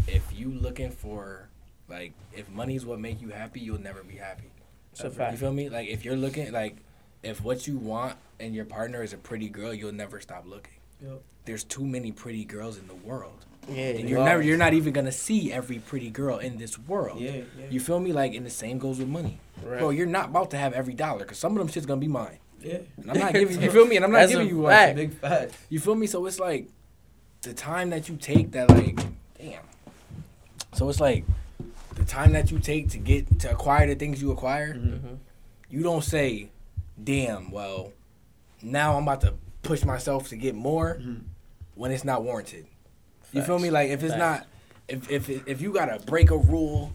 If 0.07 0.23
you 0.39 0.51
looking 0.53 0.91
for 0.91 1.49
like 1.89 2.13
if 2.33 2.49
money's 2.51 2.85
what 2.85 3.01
make 3.01 3.21
you 3.21 3.31
happy, 3.31 3.61
you'll 3.61 3.81
never 3.81 4.03
be 4.03 4.17
happy. 4.17 4.51
it's 4.93 5.01
a 5.03 5.29
You 5.31 5.37
feel 5.37 5.53
me? 5.53 5.69
Like 5.69 5.89
if 5.89 6.05
you're 6.05 6.17
looking 6.17 6.53
like 6.53 6.77
if 7.23 7.43
what 7.43 7.67
you 7.67 7.77
want 7.77 8.17
and 8.39 8.55
your 8.55 8.65
partner 8.65 9.03
is 9.03 9.13
a 9.13 9.17
pretty 9.17 9.49
girl, 9.49 9.73
you'll 9.75 9.93
never 9.93 10.21
stop 10.21 10.45
looking. 10.47 10.75
Yep. 11.03 11.23
There's 11.45 11.65
too 11.65 11.85
many 11.85 12.13
pretty 12.13 12.45
girls 12.45 12.79
in 12.79 12.87
the 12.89 12.95
world. 12.95 13.45
Yeah, 13.69 13.87
And 13.87 14.01
you 14.01 14.09
you're 14.11 14.21
are. 14.21 14.25
never 14.25 14.43
you're 14.43 14.57
not 14.59 14.75
even 14.75 14.93
gonna 14.93 15.11
see 15.13 15.53
every 15.53 15.79
pretty 15.81 16.11
girl 16.11 16.39
in 16.39 16.57
this 16.59 16.79
world. 16.79 17.21
Yeah, 17.21 17.33
yeah. 17.59 17.67
You 17.71 17.81
feel 17.81 17.99
me? 17.99 18.13
Like 18.13 18.35
and 18.35 18.47
the 18.47 18.51
same 18.51 18.79
goes 18.79 18.99
with 18.99 19.09
money. 19.09 19.41
Right. 19.65 19.79
Bro, 19.81 19.91
you're 19.91 20.07
not 20.07 20.27
about 20.31 20.51
to 20.53 20.57
have 20.57 20.73
every 20.73 20.95
dollar 20.95 21.21
because 21.21 21.39
some 21.39 21.53
of 21.53 21.59
them 21.59 21.69
shit's 21.69 21.87
gonna 21.87 22.01
be 22.01 22.07
mine. 22.09 22.39
yeah. 22.63 22.79
And 22.97 23.11
I'm 23.11 23.19
not 23.19 23.33
giving 23.41 23.61
you 23.61 23.71
feel 23.71 23.87
me? 23.87 23.97
And 23.97 24.05
I'm 24.05 24.13
not 24.13 24.19
That's 24.19 24.33
giving 24.33 24.47
a 24.47 24.51
you 24.51 24.59
one. 24.59 24.95
Big 24.95 25.13
fat. 25.15 25.51
You 25.69 25.81
feel 25.81 25.95
me? 25.97 26.07
So 26.07 26.25
it's 26.27 26.39
like 26.39 26.69
the 27.43 27.55
time 27.55 27.91
that 27.91 28.09
you 28.09 28.17
take 28.17 28.53
that 28.53 28.71
like 28.71 28.99
damn. 29.39 29.63
So 30.77 30.89
it's 30.91 31.01
like 31.01 31.25
the 31.95 32.05
time 32.05 32.33
that 32.33 32.51
you 32.51 32.59
take 32.59 32.91
to 32.91 32.99
get 32.99 33.41
to 33.41 33.51
acquire 33.51 33.87
the 33.87 33.95
things 33.95 34.21
you 34.21 34.31
acquire, 34.31 34.75
Mhm. 34.75 35.01
Mhm. 35.01 35.17
you 35.71 35.83
don't 35.83 36.05
say, 36.05 36.51
damn, 37.03 37.51
well, 37.51 37.93
now 38.63 38.97
I'm 38.97 39.03
about 39.05 39.23
to 39.23 39.35
push 39.63 39.85
myself 39.85 40.29
to 40.29 40.37
get 40.37 40.55
more 40.55 40.99
Mhm. 41.01 41.23
when 41.75 41.91
it's 41.93 42.05
not 42.05 42.23
warranted. 42.23 42.67
You 43.33 43.43
feel 43.43 43.59
me? 43.59 43.71
Like 43.71 43.91
if 43.91 44.03
it's 44.03 44.15
Facts. 44.15 44.19
not 44.19 44.47
if 44.89 45.11
if 45.11 45.29
if 45.49 45.61
you 45.61 45.73
gotta 45.73 45.99
break 46.07 46.31
a 46.31 46.37
rule 46.37 46.93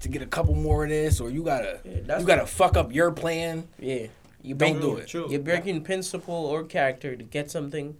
to 0.00 0.08
get 0.08 0.22
a 0.22 0.26
couple 0.26 0.54
more 0.54 0.84
of 0.84 0.90
this 0.90 1.20
or 1.20 1.28
you 1.30 1.42
gotta 1.42 1.80
Yeah, 1.84 2.18
you 2.18 2.24
gotta 2.26 2.46
fuck 2.46 2.76
up 2.76 2.92
your 2.94 3.10
plan 3.10 3.66
Yeah. 3.78 4.06
You 4.42 4.54
Don't 4.54 4.74
break- 4.74 4.80
do 4.82 4.96
it. 4.98 5.08
True. 5.08 5.26
You're 5.28 5.40
breaking 5.40 5.82
principle 5.82 6.32
or 6.46 6.62
character 6.62 7.16
to 7.16 7.24
get 7.24 7.50
something. 7.50 7.96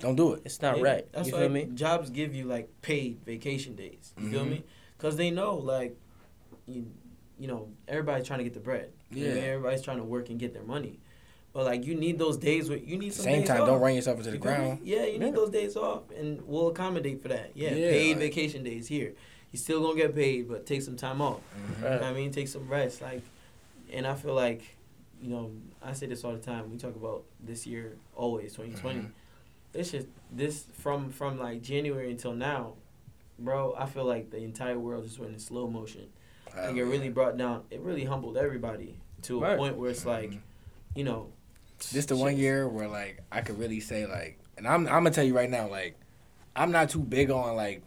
Don't 0.00 0.16
do 0.16 0.34
it. 0.34 0.42
It's 0.44 0.62
not 0.62 0.78
Yeah, 0.78 0.82
right. 0.84 1.12
That's 1.12 1.28
you 1.28 1.34
why 1.34 1.40
feel 1.40 1.48
me? 1.50 1.68
jobs 1.74 2.10
give 2.10 2.34
you 2.34 2.44
like 2.44 2.68
paid 2.82 3.18
vacation 3.24 3.74
days. 3.74 4.12
You 4.20 4.30
feel 4.30 4.44
Mhm. 4.44 4.50
me? 4.50 4.64
Because 4.96 5.16
they 5.16 5.30
know 5.30 5.56
like, 5.56 5.96
you, 6.66 6.86
you 7.38 7.48
know, 7.48 7.68
everybody's 7.86 8.26
trying 8.26 8.38
to 8.38 8.44
get 8.44 8.54
the 8.54 8.60
bread. 8.60 8.92
You 9.10 9.22
know 9.22 9.26
what 9.26 9.30
I 9.30 9.34
mean? 9.34 9.44
Yeah. 9.44 9.50
everybody's 9.52 9.82
trying 9.82 9.96
to 9.98 10.04
work 10.04 10.28
and 10.30 10.38
get 10.38 10.52
their 10.54 10.62
money. 10.62 10.98
But 11.52 11.64
like, 11.64 11.84
you 11.86 11.94
need 11.94 12.18
those 12.18 12.36
days 12.36 12.68
where 12.68 12.78
you 12.78 12.98
need 12.98 13.08
At 13.08 13.12
the 13.12 13.16
some 13.16 13.24
same 13.24 13.38
days 13.40 13.48
time, 13.48 13.62
off. 13.62 13.66
don't 13.68 13.80
run 13.80 13.94
yourself 13.94 14.18
into 14.18 14.30
the 14.30 14.36
You 14.36 14.42
ground. 14.42 14.80
Yeah, 14.84 15.04
you 15.06 15.18
need 15.18 15.26
Yeah. 15.26 15.32
those 15.32 15.50
days 15.50 15.76
off, 15.76 16.02
and 16.16 16.42
we'll 16.46 16.68
accommodate 16.68 17.20
for 17.22 17.28
that. 17.28 17.52
Yeah, 17.54 17.74
Yeah, 17.74 17.90
paid 17.90 18.08
like- 18.10 18.18
vacation 18.18 18.62
days 18.62 18.86
here. 18.86 19.14
You 19.50 19.58
still 19.58 19.80
gonna 19.80 19.96
get 19.96 20.14
paid, 20.14 20.46
but 20.48 20.66
take 20.66 20.82
some 20.82 20.94
time 20.96 21.20
off. 21.22 21.40
Mhm. 21.40 21.76
You 21.78 21.84
know 21.84 21.90
Right. 21.90 22.02
I 22.02 22.12
mean, 22.12 22.30
take 22.32 22.48
some 22.48 22.68
rest. 22.68 23.00
Like, 23.00 23.22
and 23.90 24.06
I 24.06 24.14
feel 24.14 24.34
like, 24.34 24.62
you 25.22 25.30
know, 25.30 25.50
I 25.82 25.94
say 25.94 26.06
this 26.06 26.22
all 26.22 26.32
the 26.32 26.38
time. 26.38 26.70
We 26.70 26.76
talk 26.76 26.94
about 26.94 27.24
this 27.42 27.66
year, 27.66 27.96
always 28.14 28.52
2020. 28.52 29.00
Mhm. 29.00 29.10
This 29.72 29.94
is 29.94 30.06
this 30.32 30.64
from 30.72 31.10
from 31.10 31.38
like 31.38 31.62
January 31.62 32.10
until 32.10 32.32
now, 32.32 32.74
bro. 33.38 33.74
I 33.78 33.86
feel 33.86 34.04
like 34.04 34.30
the 34.30 34.38
entire 34.38 34.78
world 34.78 35.04
just 35.04 35.18
went 35.18 35.32
in 35.32 35.38
slow 35.38 35.68
motion. 35.68 36.08
Like 36.56 36.76
it 36.76 36.84
really 36.84 37.10
brought 37.10 37.36
down. 37.36 37.62
It 37.70 37.80
really 37.80 38.04
humbled 38.04 38.36
everybody 38.36 38.98
to 39.22 39.38
a 39.38 39.40
Right. 39.42 39.58
point 39.58 39.76
where 39.76 39.90
it's 39.90 40.06
like, 40.06 40.30
Mhm. 40.30 40.38
you 40.94 41.04
know, 41.04 41.28
This 41.92 42.06
the 42.06 42.16
one 42.16 42.36
year 42.36 42.68
where 42.68 42.88
like 42.88 43.20
I 43.30 43.42
could 43.42 43.58
really 43.58 43.80
say 43.80 44.06
like, 44.06 44.38
and 44.56 44.66
I'm 44.66 44.86
I'm 44.88 45.04
gonna 45.04 45.10
tell 45.10 45.24
you 45.24 45.36
right 45.36 45.50
now 45.50 45.68
like, 45.68 45.96
I'm 46.56 46.72
not 46.72 46.88
too 46.90 47.00
big 47.00 47.30
on 47.30 47.54
like 47.54 47.82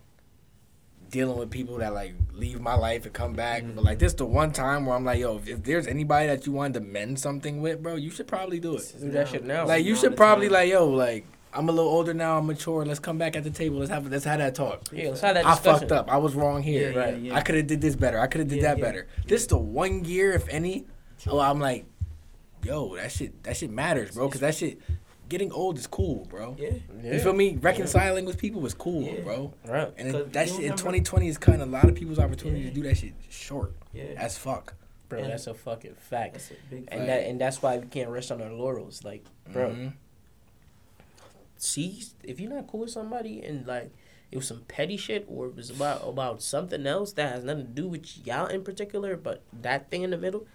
dealing 1.09 1.37
with 1.37 1.49
people 1.51 1.77
that 1.79 1.93
like 1.93 2.13
leave 2.31 2.61
my 2.61 2.75
life 2.75 3.03
and 3.05 3.13
come 3.13 3.33
back. 3.33 3.63
Mhm. 3.63 3.75
But 3.75 3.83
like 3.83 3.99
this 3.99 4.13
the 4.13 4.25
one 4.25 4.51
time 4.53 4.85
where 4.85 4.95
I'm 4.95 5.03
like, 5.03 5.19
yo, 5.19 5.37
if, 5.37 5.47
if 5.47 5.63
there's 5.63 5.87
anybody 5.87 6.27
that 6.27 6.45
you 6.45 6.53
wanted 6.53 6.75
to 6.75 6.79
mend 6.81 7.19
something 7.19 7.59
with, 7.61 7.81
bro, 7.83 7.95
you 7.95 8.09
should 8.11 8.27
probably 8.27 8.59
do 8.59 8.77
it. 8.77 8.95
Do 8.99 9.09
that 9.11 9.27
shit 9.27 9.43
now. 9.43 9.65
Like 9.67 9.83
you 9.83 9.95
now 9.95 9.99
should 9.99 10.15
probably 10.15 10.45
time. 10.47 10.53
like, 10.53 10.69
yo, 10.69 10.87
like 10.87 11.25
I'm 11.53 11.67
a 11.69 11.71
little 11.71 11.91
older 11.91 12.13
now, 12.13 12.37
I'm 12.37 12.45
mature. 12.47 12.85
Let's 12.85 12.99
come 12.99 13.17
back 13.17 13.35
at 13.35 13.43
the 13.43 13.49
table. 13.49 13.79
Let's 13.79 13.91
have 13.91 14.07
let's 14.09 14.23
have 14.25 14.39
that 14.39 14.55
talk. 14.55 14.83
yeah, 14.91 15.09
let's 15.09 15.21
have 15.21 15.35
that 15.35 15.43
Discussion. 15.45 15.69
I 15.75 15.79
fucked 15.79 15.91
up. 15.91 16.09
I 16.11 16.17
was 16.17 16.33
wrong 16.35 16.63
here. 16.63 16.91
Yeah, 16.91 16.97
Right. 16.99 17.13
yeah, 17.17 17.31
yeah. 17.31 17.35
I 17.35 17.41
could 17.41 17.55
have 17.55 17.67
did 17.67 17.81
this 17.81 17.95
better. 17.95 18.19
I 18.19 18.27
could 18.27 18.39
have 18.39 18.47
did 18.47 18.57
Yeah, 18.61 18.69
that 18.69 18.77
yeah. 18.77 18.83
better. 18.85 19.07
This 19.27 19.45
the 19.47 19.57
one 19.57 20.05
year, 20.05 20.31
if 20.31 20.47
any. 20.49 20.85
Oh, 21.27 21.39
I'm 21.39 21.59
like, 21.59 21.85
yo, 22.63 22.95
that 22.95 23.11
shit, 23.11 23.43
that 23.43 23.57
shit 23.57 23.69
matters, 23.69 24.15
bro. 24.15 24.29
Cause 24.29 24.39
that 24.41 24.55
shit, 24.55 24.79
getting 25.29 25.51
old 25.51 25.77
is 25.77 25.87
cool, 25.87 26.25
bro. 26.29 26.55
yeah. 26.57 26.71
Yeah. 27.03 27.13
You 27.13 27.19
feel 27.19 27.33
me? 27.33 27.57
Reconciling 27.61 28.25
with 28.25 28.37
people 28.37 28.65
is 28.65 28.73
cool, 28.73 29.03
Yeah. 29.03 29.21
bro. 29.21 29.53
Right. 29.65 29.93
And 29.97 30.15
it, 30.15 30.33
that 30.33 30.49
shit 30.49 30.61
in 30.61 30.71
2020 30.73 31.27
is 31.27 31.37
cutting 31.37 31.61
a 31.61 31.65
lot 31.65 31.85
of 31.89 31.95
people's 31.95 32.19
opportunity 32.19 32.61
Yeah. 32.61 32.69
to 32.69 32.75
do 32.75 32.83
that 32.83 32.97
shit 32.97 33.13
short 33.29 33.73
Yeah, 33.93 34.03
as 34.17 34.37
fuck. 34.37 34.73
Bro, 35.09 35.19
Yeah. 35.23 35.27
that's 35.27 35.47
a 35.47 35.53
fucking 35.53 35.95
fact. 35.95 36.33
that's 36.33 36.51
a 36.51 36.53
big. 36.69 36.79
And 36.87 37.01
fact. 37.01 37.07
that 37.07 37.27
and 37.27 37.39
that's 37.41 37.61
why 37.61 37.77
we 37.77 37.85
can't 37.87 38.09
rest 38.09 38.31
on 38.31 38.41
our 38.41 38.51
laurels. 38.53 39.03
Like, 39.03 39.25
bro, 39.51 39.69
Mhm. 39.71 39.93
See 41.61 42.03
if 42.23 42.39
you're 42.39 42.51
not 42.53 42.67
cool 42.67 42.81
with 42.81 42.89
somebody 42.89 43.41
and 43.41 43.67
like 43.67 43.91
it 44.31 44.37
was 44.37 44.47
some 44.47 44.61
petty 44.67 44.97
shit 44.97 45.25
or 45.27 45.47
it 45.47 45.55
was 45.55 45.69
about 45.69 46.07
about 46.07 46.41
something 46.41 46.87
else 46.87 47.13
that 47.13 47.33
has 47.33 47.43
nothing 47.43 47.67
to 47.67 47.71
do 47.71 47.87
with 47.87 48.25
y'all 48.25 48.47
in 48.47 48.63
particular, 48.63 49.15
but 49.15 49.43
that 49.61 49.91
thing 49.91 50.01
in 50.03 50.09
the 50.09 50.17
middle, 50.17 50.47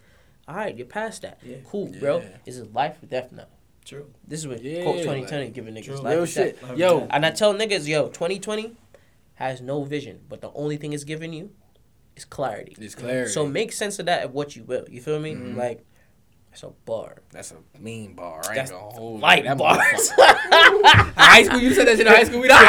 all 0.48 0.56
right, 0.56 0.76
you're 0.76 0.86
past 0.86 1.22
that. 1.22 1.38
Yeah. 1.44 1.56
Cool, 1.64 1.88
bro. 2.00 2.20
Yeah. 2.20 2.28
This 2.44 2.56
is 2.56 2.66
life 2.74 3.02
or 3.02 3.06
death 3.06 3.32
now. 3.32 3.46
True. 3.84 4.10
This 4.26 4.40
is 4.40 4.48
what 4.48 4.62
Yeah, 4.64 4.82
quote 4.82 4.96
2020 4.98 5.44
like, 5.44 5.52
giving 5.54 5.74
niggas 5.74 5.84
true. 5.84 5.96
life 6.00 6.14
Real 6.16 6.26
shit. 6.26 6.60
death. 6.60 6.76
Yo. 6.76 7.06
And 7.10 7.24
I 7.24 7.30
tell 7.30 7.54
niggas, 7.54 7.86
yo, 7.86 8.08
2020 8.08 8.72
has 9.34 9.60
no 9.60 9.84
vision, 9.84 10.20
but 10.28 10.40
the 10.40 10.50
only 10.54 10.76
thing 10.76 10.92
it's 10.92 11.04
giving 11.04 11.32
you 11.32 11.50
is 12.16 12.24
clarity. 12.24 12.74
it's 12.80 12.94
clarity. 12.96 13.30
So 13.30 13.46
make 13.46 13.70
sense 13.72 13.98
of 14.00 14.06
that 14.06 14.24
of 14.24 14.32
what 14.34 14.56
you 14.56 14.64
will. 14.64 14.86
You 14.90 15.00
feel 15.00 15.20
me? 15.20 15.34
Mhm. 15.34 15.54
Like, 15.56 15.84
that's 16.56 16.62
a 16.62 16.70
bar. 16.86 17.16
that's 17.32 17.52
a 17.52 17.56
mean 17.78 18.14
bar. 18.14 18.40
I 18.44 18.46
ain't 18.46 18.54
That's 18.54 18.70
gonna 18.70 18.82
hold. 18.94 19.20
Light 19.20 19.44
That 19.44 19.58
bars. 19.58 20.10
high 20.16 21.42
school, 21.42 21.60
you 21.60 21.74
said 21.74 21.86
that 21.86 21.98
shit 21.98 22.06
in 22.06 22.12
high 22.12 22.24
school. 22.24 22.40
We 22.40 22.48
done, 22.48 22.64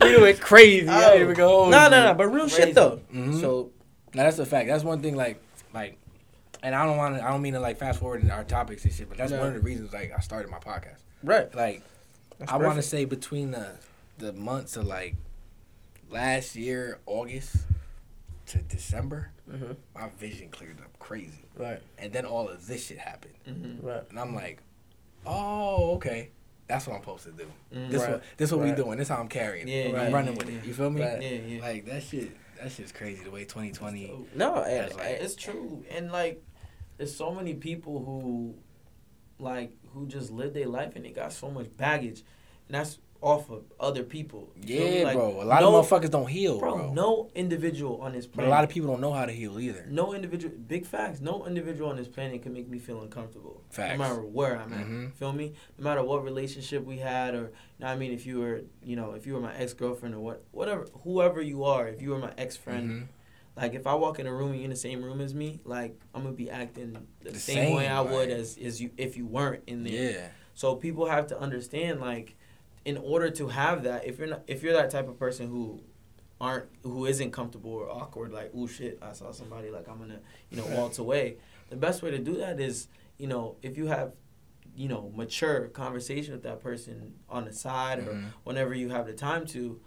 we 0.16 0.22
went 0.22 0.40
crazy. 0.40 0.88
I 0.88 1.12
ain't 1.12 1.20
even 1.20 1.34
gonna 1.34 1.48
hold 1.48 1.70
no, 1.70 1.88
no, 1.90 2.02
no, 2.06 2.14
but 2.14 2.28
real 2.28 2.44
Crazy. 2.48 2.56
shit 2.62 2.74
though. 2.74 3.00
Mhm. 3.12 3.40
So 3.40 3.70
Now 4.14 4.22
that's 4.24 4.38
a 4.38 4.46
fact. 4.46 4.68
That's 4.68 4.84
one 4.84 5.02
thing. 5.02 5.16
Like, 5.16 5.38
like, 5.74 5.98
and 6.62 6.74
I 6.74 6.86
don't 6.86 6.96
want 6.96 7.16
to. 7.18 7.22
I 7.24 7.30
don't 7.30 7.42
mean 7.42 7.52
to 7.54 7.60
like 7.60 7.76
fast 7.78 8.00
forward 8.00 8.22
in 8.22 8.30
our 8.30 8.44
topics 8.44 8.84
and 8.84 8.92
shit. 8.94 9.08
But 9.10 9.18
that's 9.18 9.32
No. 9.32 9.38
one 9.38 9.48
of 9.48 9.54
the 9.54 9.60
reasons 9.60 9.92
like 9.92 10.12
I 10.16 10.20
started 10.20 10.50
my 10.50 10.58
podcast. 10.58 10.96
right, 11.22 11.54
Like, 11.54 11.82
That's 12.38 12.50
I 12.52 12.56
want 12.56 12.76
to 12.76 12.82
say 12.82 13.04
between 13.04 13.50
the 13.50 13.72
the 14.18 14.32
months 14.32 14.76
of 14.78 14.86
like 14.86 15.16
last 16.08 16.56
year 16.56 17.00
August 17.06 17.56
to 18.46 18.58
December, 18.58 19.30
hmm 19.50 19.72
my 19.94 20.08
vision 20.18 20.48
cleared 20.50 20.78
up 20.80 20.98
crazy, 20.98 21.44
right, 21.56 21.80
and 21.98 22.12
then 22.12 22.24
all 22.26 22.48
of 22.48 22.66
this 22.66 22.86
shit 22.86 22.98
happened, 22.98 23.34
Mm-hmm. 23.48 23.86
right. 23.86 24.02
and 24.10 24.18
I'm 24.18 24.34
like, 24.34 24.60
oh, 25.26 25.94
okay. 25.96 26.30
That's 26.66 26.86
what 26.86 26.94
I'm 26.96 27.02
supposed 27.02 27.24
to 27.24 27.30
do. 27.32 27.44
Mm-hmm. 27.74 27.90
This 27.90 28.00
Right. 28.02 28.10
what 28.12 28.22
this 28.38 28.50
what 28.50 28.60
we 28.62 28.68
Right. 28.68 28.76
doing. 28.76 28.96
This 28.98 29.08
how 29.08 29.16
I'm 29.16 29.28
carrying. 29.28 29.68
Yeah, 29.68 29.74
it. 29.74 29.92
yeah, 29.92 30.02
I'm 30.02 30.12
running 30.14 30.32
yeah, 30.32 30.38
with 30.38 30.50
yeah. 30.50 30.58
it. 30.60 30.64
You 30.64 30.72
feel 30.72 30.90
me? 30.90 31.02
Right. 31.02 31.20
Yeah, 31.22 31.28
yeah. 31.30 31.60
Like 31.62 31.84
that 31.86 32.02
shit. 32.02 32.30
That 32.58 32.72
shit's 32.72 32.90
crazy. 32.90 33.22
The 33.22 33.30
way 33.30 33.44
2020. 33.44 34.06
So- 34.06 34.26
No, 34.34 34.62
and, 34.62 34.94
like- 34.96 35.06
It's 35.20 35.34
true, 35.34 35.84
and 35.90 36.10
like, 36.10 36.42
there's 36.96 37.14
so 37.14 37.34
many 37.34 37.52
people 37.54 38.02
who, 38.02 38.54
like, 39.38 39.72
who 39.92 40.06
just 40.06 40.30
live 40.30 40.54
their 40.54 40.68
life 40.68 40.96
and 40.96 41.04
they 41.04 41.10
got 41.10 41.34
so 41.34 41.50
much 41.50 41.66
baggage, 41.76 42.22
and 42.68 42.76
that's 42.76 42.98
off 43.24 43.48
of 43.50 43.62
other 43.80 44.02
people. 44.02 44.50
You 44.54 44.76
feel 44.76 44.84
me? 44.86 44.98
Yeah, 44.98 45.04
Like, 45.06 45.14
bro. 45.16 45.42
A 45.42 45.44
lot 45.44 45.60
no- 45.62 45.74
of 45.76 45.88
motherfuckers 45.88 46.10
don't 46.10 46.28
heal, 46.28 46.58
bro, 46.58 46.76
bro. 46.76 46.92
No 46.92 47.30
individual 47.34 48.00
on 48.02 48.12
this 48.12 48.26
But 48.26 48.34
planet. 48.34 48.48
a 48.50 48.54
lot 48.54 48.64
of 48.64 48.70
people 48.70 48.90
don't 48.90 49.00
know 49.00 49.12
how 49.12 49.24
to 49.24 49.32
heal 49.32 49.58
either. 49.58 49.86
no 49.88 50.12
individual. 50.12 50.54
Big 50.68 50.84
facts. 50.84 51.20
No 51.22 51.46
individual 51.46 51.88
on 51.90 51.96
this 51.96 52.06
planet 52.06 52.42
can 52.42 52.52
make 52.52 52.68
me 52.68 52.78
feel 52.78 53.00
uncomfortable. 53.00 53.62
Facts. 53.70 53.98
No 53.98 54.04
matter 54.04 54.20
where 54.22 54.58
I'm 54.60 54.72
at. 54.74 54.86
Mhm. 54.86 55.14
Feel 55.14 55.32
me? 55.32 55.54
No 55.78 55.84
matter 55.84 56.02
what 56.04 56.22
relationship 56.22 56.84
we 56.84 56.98
had, 56.98 57.34
or 57.34 57.44
you 57.78 57.80
know 57.80 57.86
I 57.86 57.96
mean, 57.96 58.12
if 58.12 58.26
you 58.26 58.40
were, 58.40 58.60
you 58.82 58.94
know, 58.94 59.12
if 59.12 59.26
you 59.26 59.32
were 59.34 59.40
my 59.40 59.54
ex 59.56 59.72
girlfriend 59.72 60.14
or 60.14 60.20
what, 60.20 60.44
whatever, 60.50 60.86
whoever 61.04 61.40
you 61.40 61.64
are, 61.64 61.88
if 61.88 62.02
you 62.02 62.10
were 62.10 62.18
my 62.18 62.32
ex 62.36 62.56
friend. 62.58 62.90
Mhm. 62.90 63.06
Like 63.56 63.72
if 63.74 63.86
I 63.86 63.94
walk 63.94 64.18
in 64.18 64.26
a 64.26 64.32
room 64.34 64.48
and 64.48 64.56
you're 64.56 64.64
in 64.64 64.70
the 64.70 64.76
same 64.76 65.02
room 65.02 65.20
as 65.20 65.32
me, 65.32 65.60
like 65.64 65.98
I'm 66.14 66.24
gonna 66.24 66.34
be 66.34 66.50
acting 66.50 66.98
the, 67.22 67.30
The 67.30 67.38
same, 67.38 67.54
same, 67.68 67.76
way 67.76 67.86
I 67.88 68.00
would 68.00 68.28
like- 68.28 68.28
as 68.40 68.58
as 68.58 68.82
you 68.82 68.90
if 68.98 69.16
you 69.16 69.26
weren't 69.26 69.62
in 69.68 69.84
there. 69.84 70.12
Yeah. 70.12 70.26
So 70.54 70.74
people 70.76 71.06
have 71.06 71.28
to 71.28 71.38
understand 71.38 72.00
like 72.00 72.36
in 72.84 72.96
order 72.98 73.30
to 73.30 73.48
have 73.48 73.82
that, 73.84 74.06
if 74.06 74.18
you're 74.18 74.28
not 74.28 74.42
if 74.46 74.62
you're 74.62 74.74
that 74.74 74.90
type 74.90 75.08
of 75.08 75.18
person 75.18 75.48
who 75.48 75.80
aren't 76.40 76.66
who 76.82 77.06
isn't 77.06 77.30
comfortable 77.30 77.72
or 77.72 77.88
awkward, 77.90 78.32
like, 78.32 78.50
oh 78.54 78.66
shit, 78.66 78.98
I 79.00 79.12
saw 79.12 79.32
somebody 79.32 79.70
like 79.70 79.88
I'm 79.88 79.98
gonna, 79.98 80.20
you 80.50 80.56
know, 80.56 80.66
waltz 80.66 80.98
away. 80.98 81.36
The 81.70 81.76
best 81.76 82.02
way 82.02 82.10
to 82.10 82.18
do 82.18 82.36
that 82.38 82.60
is, 82.60 82.88
you 83.18 83.26
know, 83.26 83.56
if 83.62 83.76
you 83.78 83.86
have 83.86 84.12
you 84.76 84.88
know, 84.88 85.12
mature 85.14 85.68
conversation 85.68 86.32
with 86.34 86.42
that 86.42 86.60
person 86.60 87.14
on 87.28 87.44
the 87.44 87.52
side 87.52 88.00
or 88.00 88.12
Mhm. 88.14 88.24
whenever 88.42 88.74
you 88.74 88.88
have 88.88 89.06
the 89.06 89.12
time 89.12 89.46
to, 89.46 89.80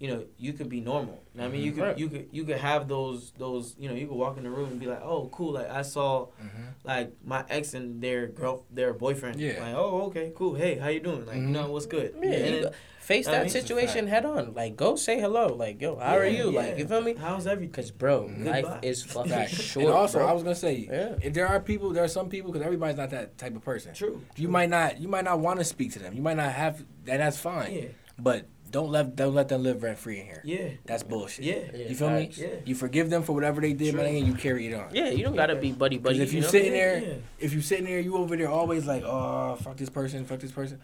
you 0.00 0.08
know, 0.08 0.24
you 0.36 0.52
could 0.52 0.68
be 0.68 0.80
normal. 0.80 1.22
You 1.34 1.40
know 1.40 1.46
I 1.46 1.48
mean, 1.50 1.62
you 1.62 1.72
could 1.72 1.82
Right. 1.82 1.98
you 1.98 2.08
could 2.08 2.28
you 2.32 2.44
could 2.44 2.58
have 2.58 2.88
those 2.88 3.32
those 3.38 3.76
you 3.78 3.88
know 3.88 3.94
you 3.94 4.06
could 4.06 4.16
walk 4.16 4.36
in 4.36 4.42
the 4.44 4.50
room 4.50 4.70
and 4.70 4.80
be 4.80 4.86
like, 4.86 5.02
oh 5.02 5.28
cool, 5.32 5.52
like 5.52 5.70
I 5.70 5.82
saw 5.82 6.26
Mhm. 6.42 6.74
like 6.84 7.12
my 7.24 7.44
ex 7.48 7.74
and 7.74 8.02
their 8.02 8.26
girl 8.26 8.64
their 8.70 8.92
boyfriend. 8.92 9.40
Yeah. 9.40 9.60
Like 9.62 9.74
oh 9.74 10.02
okay 10.08 10.32
cool 10.34 10.54
hey 10.54 10.76
how 10.78 10.88
you 10.88 11.00
doing 11.00 11.24
like 11.26 11.36
you 11.36 11.42
Mhm. 11.42 11.48
know 11.50 11.70
what's 11.70 11.86
good. 11.86 12.14
yeah, 12.20 12.30
And 12.30 12.54
then, 12.54 12.62
go- 12.64 12.70
face 12.98 13.28
I 13.28 13.32
that 13.32 13.42
mean- 13.42 13.50
situation 13.50 14.06
head 14.08 14.24
on. 14.24 14.54
Like, 14.54 14.76
go 14.76 14.96
say 14.96 15.20
hello. 15.20 15.48
Like, 15.48 15.80
yo, 15.80 15.96
how 15.96 16.16
are 16.16 16.26
you? 16.26 16.50
yeah. 16.50 16.60
Like, 16.60 16.78
you 16.78 16.86
feel 16.88 17.02
me? 17.02 17.12
How's 17.14 17.46
everything? 17.46 17.70
Because, 17.70 17.90
bro, 17.90 18.30
life 18.38 18.66
is 18.82 19.02
fucking 19.14 19.46
short. 19.48 19.84
and 19.86 19.94
also, 19.94 20.18
bro. 20.20 20.26
I 20.28 20.32
was 20.32 20.42
gonna 20.42 20.54
say, 20.54 20.88
Yeah. 20.90 21.14
if 21.22 21.34
there 21.34 21.46
are 21.46 21.60
people, 21.60 21.90
there 21.90 22.02
are 22.02 22.08
some 22.08 22.30
people 22.30 22.50
because 22.50 22.64
everybody's 22.64 22.96
not 22.96 23.10
that 23.10 23.36
type 23.36 23.54
of 23.54 23.62
person. 23.62 23.92
True. 23.94 24.22
You 24.36 24.48
might 24.48 24.70
not, 24.70 24.98
you 25.00 25.08
might 25.08 25.24
not 25.24 25.38
want 25.38 25.58
to 25.60 25.64
speak 25.66 25.92
to 25.92 25.98
them. 25.98 26.14
You 26.14 26.22
might 26.22 26.38
not 26.38 26.50
have, 26.52 26.78
and 27.06 27.20
that's 27.20 27.36
fine. 27.38 27.72
Yeah. 27.74 27.84
But 28.18 28.46
don't 28.74 28.90
let 28.90 29.14
don't 29.14 29.34
let 29.34 29.46
them 29.48 29.62
live 29.62 29.82
rent 29.84 29.96
free 29.98 30.18
in 30.18 30.26
here. 30.26 30.42
Yeah. 30.44 30.68
That's 30.84 31.04
bullshit. 31.04 31.44
Yeah. 31.44 31.60
Yeah, 31.72 31.88
You 31.88 31.94
feel 31.94 32.08
facts. 32.08 32.38
me? 32.38 32.44
Yeah. 32.44 32.54
You 32.66 32.74
forgive 32.74 33.08
them 33.08 33.22
for 33.22 33.32
whatever 33.32 33.60
they 33.60 33.72
did, 33.72 33.92
True. 33.94 34.02
man, 34.02 34.16
and 34.16 34.26
you 34.26 34.34
carry 34.34 34.66
it 34.66 34.74
on. 34.74 34.88
Yeah, 34.92 35.10
you 35.10 35.22
don't 35.22 35.36
gotta 35.36 35.54
be 35.54 35.70
buddy 35.70 35.98
buddy. 35.98 36.18
Because 36.18 36.28
if 36.28 36.34
you 36.34 36.40
know? 36.40 36.48
sitting 36.48 36.72
Yeah, 36.72 36.78
there, 36.80 36.98
yeah. 37.02 37.14
if 37.38 37.52
you 37.54 37.60
sitting 37.60 37.84
there, 37.84 38.00
you 38.00 38.16
over 38.16 38.36
there 38.36 38.50
always 38.50 38.84
like, 38.84 39.04
oh, 39.04 39.54
fuck 39.62 39.76
this 39.76 39.90
person, 39.90 40.24
fuck 40.24 40.40
this 40.40 40.50
person. 40.50 40.80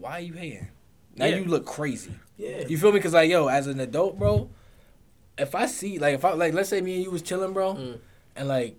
Why 0.00 0.12
are 0.12 0.20
you 0.20 0.32
hating? 0.32 0.68
Now 1.14 1.26
Yeah. 1.26 1.36
you 1.36 1.44
look 1.44 1.66
crazy. 1.66 2.12
Yeah. 2.38 2.66
You 2.66 2.78
feel 2.78 2.90
me? 2.92 3.00
Cause 3.00 3.12
like, 3.12 3.28
yo, 3.30 3.48
as 3.48 3.66
an 3.66 3.80
adult, 3.80 4.18
bro, 4.18 4.48
if 5.36 5.54
I 5.54 5.66
see, 5.66 5.98
like, 5.98 6.14
if 6.14 6.24
I 6.24 6.32
like, 6.32 6.54
let's 6.54 6.70
say 6.70 6.80
me 6.80 6.94
and 6.96 7.04
you 7.04 7.10
was 7.10 7.20
chilling, 7.20 7.52
bro, 7.52 7.74
Mm. 7.74 7.98
and 8.36 8.48
like, 8.48 8.76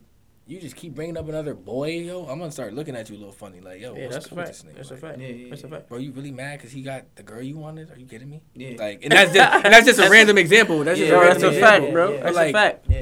you 0.47 0.59
just 0.61 0.75
keep 0.75 0.95
bringing 0.95 1.17
up 1.17 1.27
another 1.27 1.53
boy, 1.53 1.89
yo, 1.99 2.25
I'm 2.25 2.39
gonna 2.39 2.51
start 2.51 2.73
looking 2.73 2.95
at 2.95 3.09
you 3.09 3.17
a 3.17 3.19
little 3.19 3.33
funny, 3.33 3.59
like, 3.59 3.81
yo, 3.81 3.93
Yeah, 3.95 4.03
what's 4.05 4.15
that's 4.15 4.31
a 4.31 4.35
with 4.35 4.45
fact. 4.45 4.47
this 4.47 4.63
nigga? 4.63 4.75
That's 4.77 4.91
a 4.91 4.97
fact. 4.97 5.19
Yeah, 5.19 5.27
yeah, 5.27 5.49
That's 5.49 5.63
a 5.63 5.67
fact. 5.67 5.89
Bro, 5.89 5.97
you 5.99 6.11
really 6.13 6.31
mad 6.31 6.57
because 6.59 6.71
he 6.71 6.81
got 6.81 7.03
the 7.15 7.23
girl 7.23 7.41
you 7.41 7.57
wanted? 7.57 7.91
Are 7.91 7.99
you 7.99 8.05
kidding 8.05 8.29
me? 8.29 8.41
Yeah. 8.55 8.75
Like, 8.79 9.03
and 9.03 9.11
that's 9.11 9.33
just, 9.33 9.55
and 9.65 9.73
that's 9.73 9.85
just 9.85 9.97
a 9.99 10.01
That's- 10.03 10.11
random 10.11 10.37
example. 10.37 10.83
That's 10.83 10.97
just 10.99 11.11
Yeah, 11.11 11.17
a 11.17 11.21
random 11.21 11.41
that's 11.41 11.57
a 11.57 11.59
fact, 11.59 11.75
example. 11.83 11.91
bro. 11.91 12.13
yeah. 12.13 12.23
That's 12.23 12.35
Like- 12.35 12.49
a 12.49 12.53
fact. 12.53 12.85
yeah. 12.89 13.01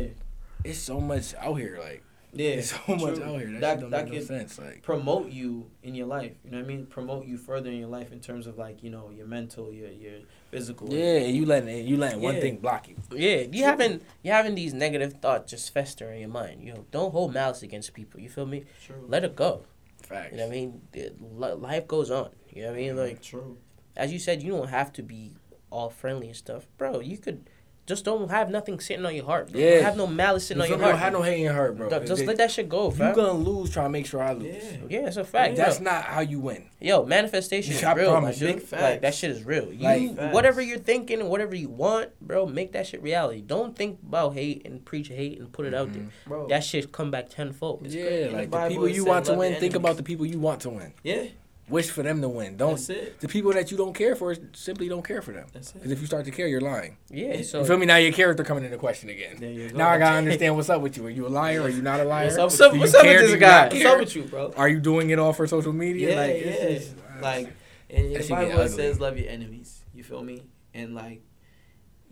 It's 0.64 0.80
so 0.80 1.00
much 1.00 1.36
out 1.36 1.54
here, 1.56 1.78
like, 1.80 2.04
Yeah, 2.36 2.50
There's 2.56 2.72
so 2.72 2.96
much 2.96 3.20
out 3.22 3.40
here 3.40 3.52
that, 3.52 3.62
That- 3.62 3.80
don't 3.80 3.90
that 3.92 4.06
make 4.10 4.14
no 4.20 4.26
sense. 4.26 4.60
Like, 4.60 4.82
promote 4.84 5.32
you 5.32 5.72
in 5.84 5.96
your 5.96 6.08
life. 6.08 6.34
You 6.44 6.52
know 6.52 6.58
what 6.58 6.66
I 6.66 6.68
mean? 6.68 6.86
Promote 6.86 7.26
you 7.26 7.38
further 7.38 7.70
in 7.72 7.78
your 7.80 7.88
life 7.88 8.12
in 8.12 8.20
terms 8.20 8.46
of 8.46 8.58
like 8.58 8.84
you 8.84 8.90
know 8.90 9.10
your 9.10 9.26
mental, 9.26 9.72
your 9.74 9.90
your 9.90 10.20
physical. 10.52 10.94
yeah, 10.94 11.20
you 11.20 11.46
letting 11.46 11.88
you 11.88 11.96
letting 11.98 12.22
one 12.22 12.40
thing 12.42 12.58
block 12.58 12.90
you. 12.90 12.96
Yeah, 13.12 13.38
you 13.52 13.64
having 13.64 14.02
you 14.22 14.32
having 14.32 14.56
these 14.56 14.74
negative 14.74 15.14
thoughts 15.22 15.52
just 15.52 15.74
fester 15.74 16.12
in 16.12 16.20
your 16.20 16.30
mind. 16.30 16.62
You 16.62 16.74
know, 16.74 16.86
don't 16.92 17.12
hold 17.12 17.34
malice 17.34 17.64
against 17.64 17.94
people. 17.94 18.20
You 18.20 18.30
feel 18.30 18.46
me? 18.46 18.66
True. 18.86 19.06
Let 19.08 19.24
it 19.24 19.36
go. 19.36 19.64
Facts. 20.04 20.32
You 20.34 20.38
know 20.38 20.48
what 20.48 20.52
I 20.54 20.56
mean? 20.56 20.82
It- 20.94 21.16
Life 21.40 21.88
goes 21.88 22.12
on. 22.12 22.30
You 22.54 22.64
know 22.64 22.68
what 22.70 22.76
I 22.76 22.80
mean? 22.80 22.90
Mm-hmm. 22.90 22.98
Like 23.00 23.22
True. 23.22 23.58
as 23.96 24.12
you 24.14 24.20
said, 24.20 24.44
you 24.44 24.52
don't 24.52 24.70
have 24.70 24.92
to 24.94 25.04
be 25.04 25.32
all 25.72 25.90
friendly 25.90 26.28
and 26.28 26.36
stuff, 26.36 26.68
bro. 26.78 27.00
You 27.00 27.18
could 27.18 27.50
just 27.86 28.04
don't 28.04 28.30
have 28.32 28.50
nothing 28.50 28.80
sitting 28.80 29.06
on 29.06 29.14
your 29.16 29.26
heart. 29.26 29.52
Bro. 29.52 29.62
Yeah. 29.62 29.76
Don't 29.76 29.84
have 29.84 29.98
no 29.98 30.08
malice 30.08 30.48
sitting 30.48 30.58
You 30.62 30.64
on 30.64 30.70
your 30.70 30.80
heart. 30.80 30.92
Don't 30.94 31.00
have 31.02 31.14
no 31.14 31.22
hate 31.22 31.36
in 31.38 31.42
your 31.44 31.54
heart, 31.54 31.78
bro. 31.78 31.90
Just 32.06 32.18
they- 32.22 32.26
let 32.26 32.38
that 32.38 32.50
shit 32.52 32.68
go, 32.68 32.86
You 32.86 32.92
fam. 32.96 33.14
gonna 33.16 33.34
lose 33.34 33.70
trying 33.70 33.86
to 33.86 33.90
make 33.92 34.06
sure 34.08 34.22
I 34.24 34.34
lose. 34.34 34.46
Yeah. 34.56 34.78
Yeah, 35.02 35.08
it's 35.08 35.18
a 35.18 35.24
fact. 35.24 35.56
That's 35.56 35.80
not 35.80 36.04
how 36.04 36.22
you 36.22 36.40
win. 36.40 36.64
yo, 36.82 37.04
manifestation 37.06 37.74
is 37.74 37.84
I 37.84 37.94
real, 37.94 38.12
promise 38.12 38.42
my 38.42 38.48
you. 38.48 38.54
dude. 38.56 38.72
Like 38.72 39.02
that 39.02 39.14
shit 39.16 39.32
is 39.32 39.44
real. 39.44 39.72
You 39.74 40.12
Like- 40.14 40.34
whatever 40.34 40.62
you're 40.62 40.78
thinking 40.80 41.20
and 41.20 41.30
whatever 41.30 41.56
you 41.56 41.70
want, 41.70 42.10
bro, 42.22 42.46
make 42.46 42.72
that 42.74 42.88
shit 42.88 43.02
reality. 43.04 43.42
Don't 43.42 43.76
think 43.76 44.00
about 44.08 44.34
hate 44.34 44.66
and 44.66 44.84
preach 44.86 45.08
hate 45.10 45.40
and 45.40 45.52
put 45.52 45.66
it 45.66 45.74
out 45.74 45.92
there. 45.94 46.04
Mhm. 46.04 46.10
Bro. 46.28 46.48
That 46.48 46.64
shit 46.64 46.92
come 46.92 47.12
back 47.12 47.30
tenfold. 47.30 47.82
It's 47.86 47.94
Yeah, 47.96 48.02
great. 48.04 48.22
In 48.22 48.28
the 48.32 48.38
like 48.38 48.52
the 48.52 48.68
people 48.70 48.90
you 48.90 49.06
want 49.06 49.26
to 49.26 49.34
win, 49.36 49.52
your 49.52 49.60
think 49.60 49.76
about 49.76 49.98
the 49.98 50.04
people 50.04 50.26
you 50.26 50.40
want 50.40 50.62
to 50.62 50.70
win. 50.70 50.94
yeah. 51.04 51.24
Wish 51.68 51.89
for 51.89 52.03
them 52.03 52.22
to 52.22 52.30
win. 52.30 52.57
Don't 52.57 52.78
the 52.78 53.28
people 53.28 53.51
that 53.53 53.72
you 53.72 53.78
don't 53.78 53.93
care 53.93 54.16
for 54.16 54.36
simply 54.53 54.88
don't 54.88 55.03
care 55.03 55.24
for 55.24 55.32
them. 55.32 55.47
That's 55.51 55.72
Because 55.72 55.91
if 55.91 55.99
you 55.99 56.05
start 56.05 56.26
to 56.26 56.32
care, 56.32 56.47
you're 56.47 56.61
lying. 56.61 56.97
Yeah, 57.09 57.41
so 57.41 57.61
you 57.61 57.66
feel 57.66 57.78
me? 57.78 57.88
Now 57.88 57.95
your 57.97 58.11
character 58.11 58.43
coming 58.43 58.66
into 58.66 58.78
question 58.78 59.09
again. 59.09 59.38
There 59.39 59.49
you 59.51 59.70
go. 59.72 59.78
Now 59.78 59.89
I 59.89 59.97
gotta 59.97 60.18
understand 60.18 60.55
what's 60.55 60.70
up 60.70 60.82
with 60.82 60.95
you. 60.95 61.05
Are 61.07 61.09
you 61.09 61.26
a 61.26 61.30
liar? 61.30 61.61
Are 61.63 61.70
you 61.70 61.82
not 61.82 61.99
a 61.99 62.03
liar? 62.03 62.26
What's 62.26 62.38
up, 62.38 62.43
What's 62.45 62.61
up- 62.61 62.74
what's 62.78 62.93
up 62.93 63.03
with 63.03 63.20
this 63.32 63.36
guy? 63.39 63.70
What's 63.70 63.86
up 63.86 63.99
with 63.99 64.16
you, 64.16 64.24
bro? 64.24 64.53
Are 64.55 64.70
you 64.70 64.80
doing 64.80 65.09
it 65.09 65.18
all 65.18 65.34
for 65.34 65.47
social 65.47 65.74
media? 65.74 66.11
Yeah, 66.11 66.16
like, 66.22 66.30
yeah. 66.45 66.51
is- 66.68 66.93
Like 67.22 67.53
in, 67.89 68.05
in 68.05 68.13
That 68.13 68.18
the 68.20 68.28
shit 68.28 68.30
get 68.30 68.49
Bible 68.55 68.68
says 68.68 68.99
love 68.99 69.18
your 69.18 69.30
enemies. 69.30 69.84
You 69.93 70.03
feel 70.03 70.22
me? 70.24 70.43
And 70.76 70.93
like 70.93 71.24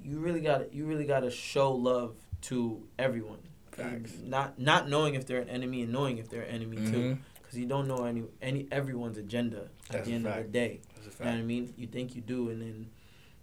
you 0.03 0.19
really 0.19 0.41
got 0.41 0.73
you 0.73 0.85
really 0.85 1.05
got 1.05 1.19
to 1.19 1.29
show 1.29 1.73
love 1.73 2.15
to 2.43 2.81
everyone. 2.97 3.39
Facts. 3.71 4.13
Not 4.23 4.57
not 4.59 4.89
knowing 4.89 5.13
if 5.15 5.25
they're 5.27 5.41
an 5.41 5.49
enemy 5.49 5.81
and 5.83 5.91
knowing 5.91 6.17
if 6.17 6.29
they're 6.29 6.41
an 6.43 6.49
enemy 6.55 6.77
too, 6.77 6.83
Mhm. 6.83 7.17
Because 7.53 7.59
you 7.61 7.67
don't 7.67 7.87
know 7.87 8.05
any 8.05 8.23
any 8.41 8.67
everyone's 8.71 9.17
agenda 9.17 9.57
at 9.89 9.91
That's 9.91 10.05
the 10.07 10.13
a 10.13 10.15
end 10.15 10.27
of 10.27 10.35
the 10.37 10.43
day. 10.43 10.81
That's 10.95 11.07
a 11.19 11.23
You 11.23 11.25
know 11.25 11.31
what 11.35 11.39
I 11.39 11.43
mean? 11.43 11.73
You 11.77 11.87
think 11.87 12.15
you 12.15 12.21
do, 12.21 12.49
and 12.49 12.61
then 12.61 12.89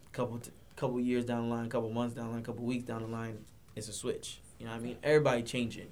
a 0.06 0.10
couple 0.16 0.38
t- 0.38 0.50
couple 0.76 0.98
years 1.00 1.24
down 1.24 1.48
the 1.48 1.54
line, 1.54 1.68
couple 1.68 1.90
months 1.90 2.14
down 2.16 2.26
the 2.28 2.32
line, 2.32 2.42
couple 2.42 2.64
weeks 2.64 2.84
down 2.84 3.02
the 3.02 3.08
line, 3.08 3.44
it's 3.76 3.88
a 3.88 3.92
switch. 3.92 4.40
You 4.58 4.66
know 4.66 4.72
what 4.72 4.78
I 4.80 4.84
mean? 4.84 4.96
Everybody 5.02 5.42
changing, 5.42 5.88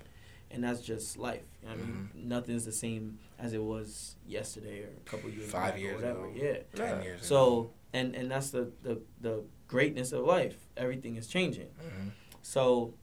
and 0.50 0.64
that's 0.64 0.80
just 0.80 1.16
life. 1.16 1.42
You 1.62 1.68
know 1.68 1.74
what 1.74 1.82
I 1.82 1.86
mean? 1.86 2.10
Mm-hmm. 2.16 2.28
Nothing's 2.28 2.64
the 2.64 2.72
same 2.72 3.18
as 3.38 3.52
it 3.52 3.62
was 3.62 4.16
yesterday 4.26 4.82
or 4.82 4.88
a 4.88 5.08
couple 5.10 5.30
years 5.30 5.50
Five 5.50 5.72
back 5.74 5.80
years 5.80 5.92
or 5.92 5.96
whatever. 5.96 6.26
ago. 6.26 6.34
Yeah. 6.34 6.56
Ten 6.74 7.02
years. 7.02 7.24
So 7.24 7.70
and 7.92 8.14
and 8.16 8.30
that's 8.30 8.50
the 8.50 8.72
the 8.82 9.00
the 9.20 9.44
greatness 9.68 10.12
of 10.12 10.24
life. 10.24 10.56
Everything 10.76 11.16
is 11.16 11.28
changing. 11.28 11.68
Mhm. 11.80 12.10
So 12.42 12.94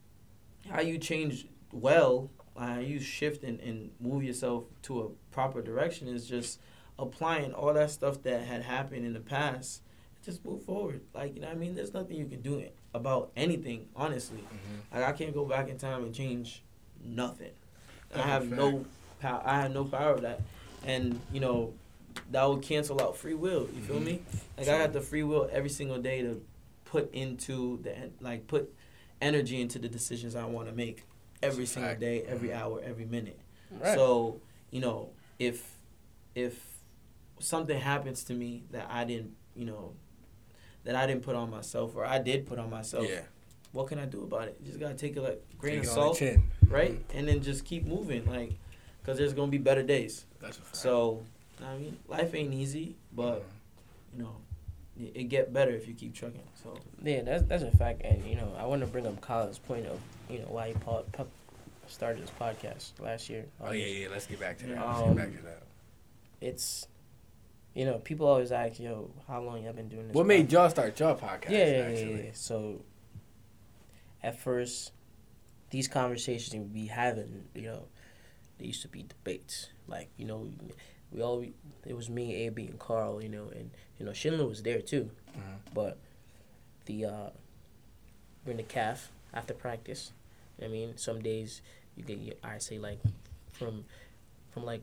how 0.68 0.80
you 0.82 0.98
change 0.98 1.46
well, 1.72 2.30
how 2.58 2.78
you 2.78 2.98
shift 3.00 3.42
and, 3.44 3.60
and 3.60 3.90
move 4.00 4.22
yourself 4.22 4.64
to 4.82 5.00
a 5.02 5.08
proper 5.34 5.62
direction 5.62 6.08
is 6.08 6.26
just 6.26 6.60
applying 6.98 7.52
all 7.52 7.72
that 7.74 7.90
stuff 7.90 8.22
that 8.22 8.42
had 8.42 8.62
happened 8.62 9.04
in 9.04 9.12
the 9.12 9.20
past. 9.20 9.82
Just 10.24 10.44
move 10.44 10.62
forward. 10.62 11.00
Like, 11.14 11.34
you 11.34 11.40
know 11.40 11.48
what 11.48 11.56
I 11.56 11.58
mean? 11.58 11.74
There's 11.74 11.94
nothing 11.94 12.16
you 12.16 12.26
can 12.26 12.40
do 12.40 12.64
about 12.94 13.30
anything, 13.36 13.86
honestly. 13.94 14.38
Mhm. 14.40 14.94
Like 14.98 15.04
I 15.08 15.12
can't 15.12 15.34
go 15.34 15.44
back 15.44 15.68
in 15.68 15.78
time 15.78 16.02
and 16.04 16.14
change 16.14 16.62
nothing. 17.04 17.52
I 18.14 18.18
have 18.22 18.44
fact. 18.44 18.56
no 18.56 18.84
power 19.20 19.42
I 19.44 19.60
have 19.60 19.72
no 19.72 19.84
power 19.84 20.14
of 20.14 20.22
that. 20.22 20.40
And, 20.84 21.20
you 21.32 21.40
know, 21.40 21.74
that 22.30 22.44
would 22.44 22.62
cancel 22.62 23.00
out 23.02 23.16
free 23.16 23.34
will. 23.34 23.68
You 23.74 23.82
feel 23.82 24.00
Mhm. 24.00 24.04
me? 24.04 24.22
Like 24.56 24.68
I 24.68 24.78
got 24.78 24.92
the 24.92 25.00
free 25.00 25.22
will 25.22 25.48
every 25.52 25.68
single 25.70 25.98
day 26.00 26.22
to 26.22 26.42
put 26.86 27.12
into 27.14 27.78
the 27.82 28.10
like 28.20 28.46
put 28.46 28.72
energy 29.20 29.60
into 29.60 29.78
the 29.78 29.88
decisions 29.88 30.34
I 30.34 30.44
want 30.46 30.68
to 30.68 30.74
make 30.74 31.04
every 31.42 31.64
That's 31.64 31.72
single 31.72 31.90
fact. 31.90 32.00
day, 32.00 32.22
every 32.22 32.48
Mhm. 32.50 32.54
hour, 32.60 32.80
every 32.82 33.04
minute. 33.06 33.38
right. 33.70 33.94
So, 33.94 34.40
you 34.70 34.80
know, 34.80 35.10
if 35.38 35.78
if 36.34 36.82
something 37.40 37.78
happens 37.78 38.24
to 38.24 38.34
me 38.34 38.64
that 38.70 38.86
I 38.90 39.04
didn't, 39.04 39.34
you 39.54 39.64
know, 39.66 39.94
that 40.84 40.94
I 40.96 41.06
didn't 41.06 41.22
put 41.22 41.34
on 41.34 41.50
myself 41.50 41.96
or 41.96 42.04
I 42.04 42.18
did 42.18 42.46
put 42.46 42.58
on 42.58 42.70
myself, 42.70 43.06
yeah. 43.08 43.22
what 43.72 43.88
can 43.88 43.98
I 43.98 44.04
do 44.06 44.22
about 44.22 44.48
it? 44.48 44.56
You 44.60 44.66
just 44.66 44.78
gotta 44.80 44.94
take 44.94 45.16
it 45.16 45.22
like 45.22 45.42
grain 45.58 45.80
Take 45.80 45.84
of 45.84 45.86
it 45.86 45.90
on 45.90 45.96
the 45.96 46.02
salt, 46.02 46.18
chin. 46.18 46.50
right? 46.68 47.02
And 47.14 47.26
then 47.28 47.42
just 47.42 47.64
keep 47.64 47.84
moving, 47.86 48.24
like, 48.26 48.52
cause 49.04 49.16
there's 49.18 49.32
gonna 49.34 49.50
be 49.50 49.58
better 49.58 49.82
days. 49.82 50.26
That's 50.40 50.58
a 50.58 50.60
fact. 50.62 50.76
So, 50.76 51.24
I 51.62 51.76
mean, 51.76 51.96
life 52.08 52.34
ain't 52.34 52.52
easy, 52.54 52.96
but 53.12 53.44
you 54.14 54.22
know, 54.22 54.36
it, 54.98 55.12
it 55.14 55.24
get 55.24 55.52
better 55.52 55.70
if 55.72 55.86
you 55.88 55.94
keep 55.94 56.14
trucking. 56.14 56.42
So, 56.62 56.76
Yeah, 57.02 57.22
that's 57.22 57.42
that's 57.44 57.62
a 57.62 57.70
fact, 57.76 58.02
and 58.04 58.24
you 58.26 58.34
know, 58.36 58.54
I 58.58 58.66
want 58.66 58.80
to 58.82 58.86
bring 58.86 59.06
up 59.06 59.20
Kyle's 59.20 59.58
point 59.58 59.86
of 59.86 60.00
you 60.30 60.38
know 60.40 60.46
why 60.48 60.68
he 60.68 60.74
po- 60.74 61.04
po- 61.12 61.26
started 61.86 62.22
this 62.22 62.30
podcast 62.40 62.98
last 63.00 63.28
year. 63.30 63.46
Oh 63.60 63.72
yeah, 63.72 63.86
yeah. 63.86 64.08
Let's 64.10 64.26
get 64.26 64.40
back 64.40 64.58
to 64.58 64.66
that. 64.66 64.74
Yeah. 64.76 64.84
Let's 64.84 65.00
Um, 65.00 65.08
get 65.08 65.16
back 65.16 65.36
to 65.36 65.42
that. 65.44 65.62
It's, 66.40 66.86
you 67.74 67.84
know, 67.84 67.98
people 67.98 68.26
always 68.26 68.52
ask, 68.52 68.78
"Yo, 68.80 69.10
how 69.28 69.40
long 69.42 69.62
y'all 69.62 69.72
been 69.72 69.88
doing 69.88 70.08
this?" 70.08 70.14
What 70.14 70.26
made 70.26 70.48
podcast?" 70.48 70.52
y'all 70.52 70.70
start 70.70 71.00
your 71.00 71.14
podcast? 71.14 71.50
Yeah, 71.50 71.58
yeah, 71.58 71.66
yeah, 71.76 71.82
actually? 71.84 72.24
yeah. 72.26 72.30
So, 72.34 72.84
at 74.22 74.38
first, 74.38 74.92
these 75.70 75.88
conversations 75.88 76.54
we 76.54 76.68
be 76.82 76.86
having, 76.86 77.44
you 77.54 77.62
know, 77.62 77.84
they 78.58 78.66
used 78.66 78.82
to 78.82 78.88
be 78.88 79.02
debates. 79.04 79.68
Like, 79.88 80.08
you 80.16 80.24
know, 80.26 80.50
we 81.12 81.22
all 81.22 81.44
it 81.86 81.96
was 81.96 82.10
me, 82.10 82.34
AB, 82.46 82.66
and 82.66 82.78
Carl, 82.78 83.22
you 83.22 83.28
know, 83.28 83.48
and 83.54 83.70
you 83.98 84.04
know 84.06 84.12
Schindler 84.12 84.46
was 84.46 84.62
there 84.62 84.80
too. 84.80 85.10
Mhm. 85.36 85.74
But 85.74 85.98
the 86.86 87.04
uh, 87.06 87.30
we're 88.44 88.52
in 88.52 88.56
the 88.58 88.62
calf 88.62 89.10
after 89.32 89.54
practice. 89.54 90.12
I 90.62 90.68
mean, 90.68 90.96
some 90.96 91.20
days 91.22 91.62
you 91.96 92.02
get 92.04 92.18
your 92.18 92.34
I 92.42 92.58
say 92.58 92.78
like 92.78 92.98
from 93.52 93.84
from 94.50 94.64
like 94.64 94.82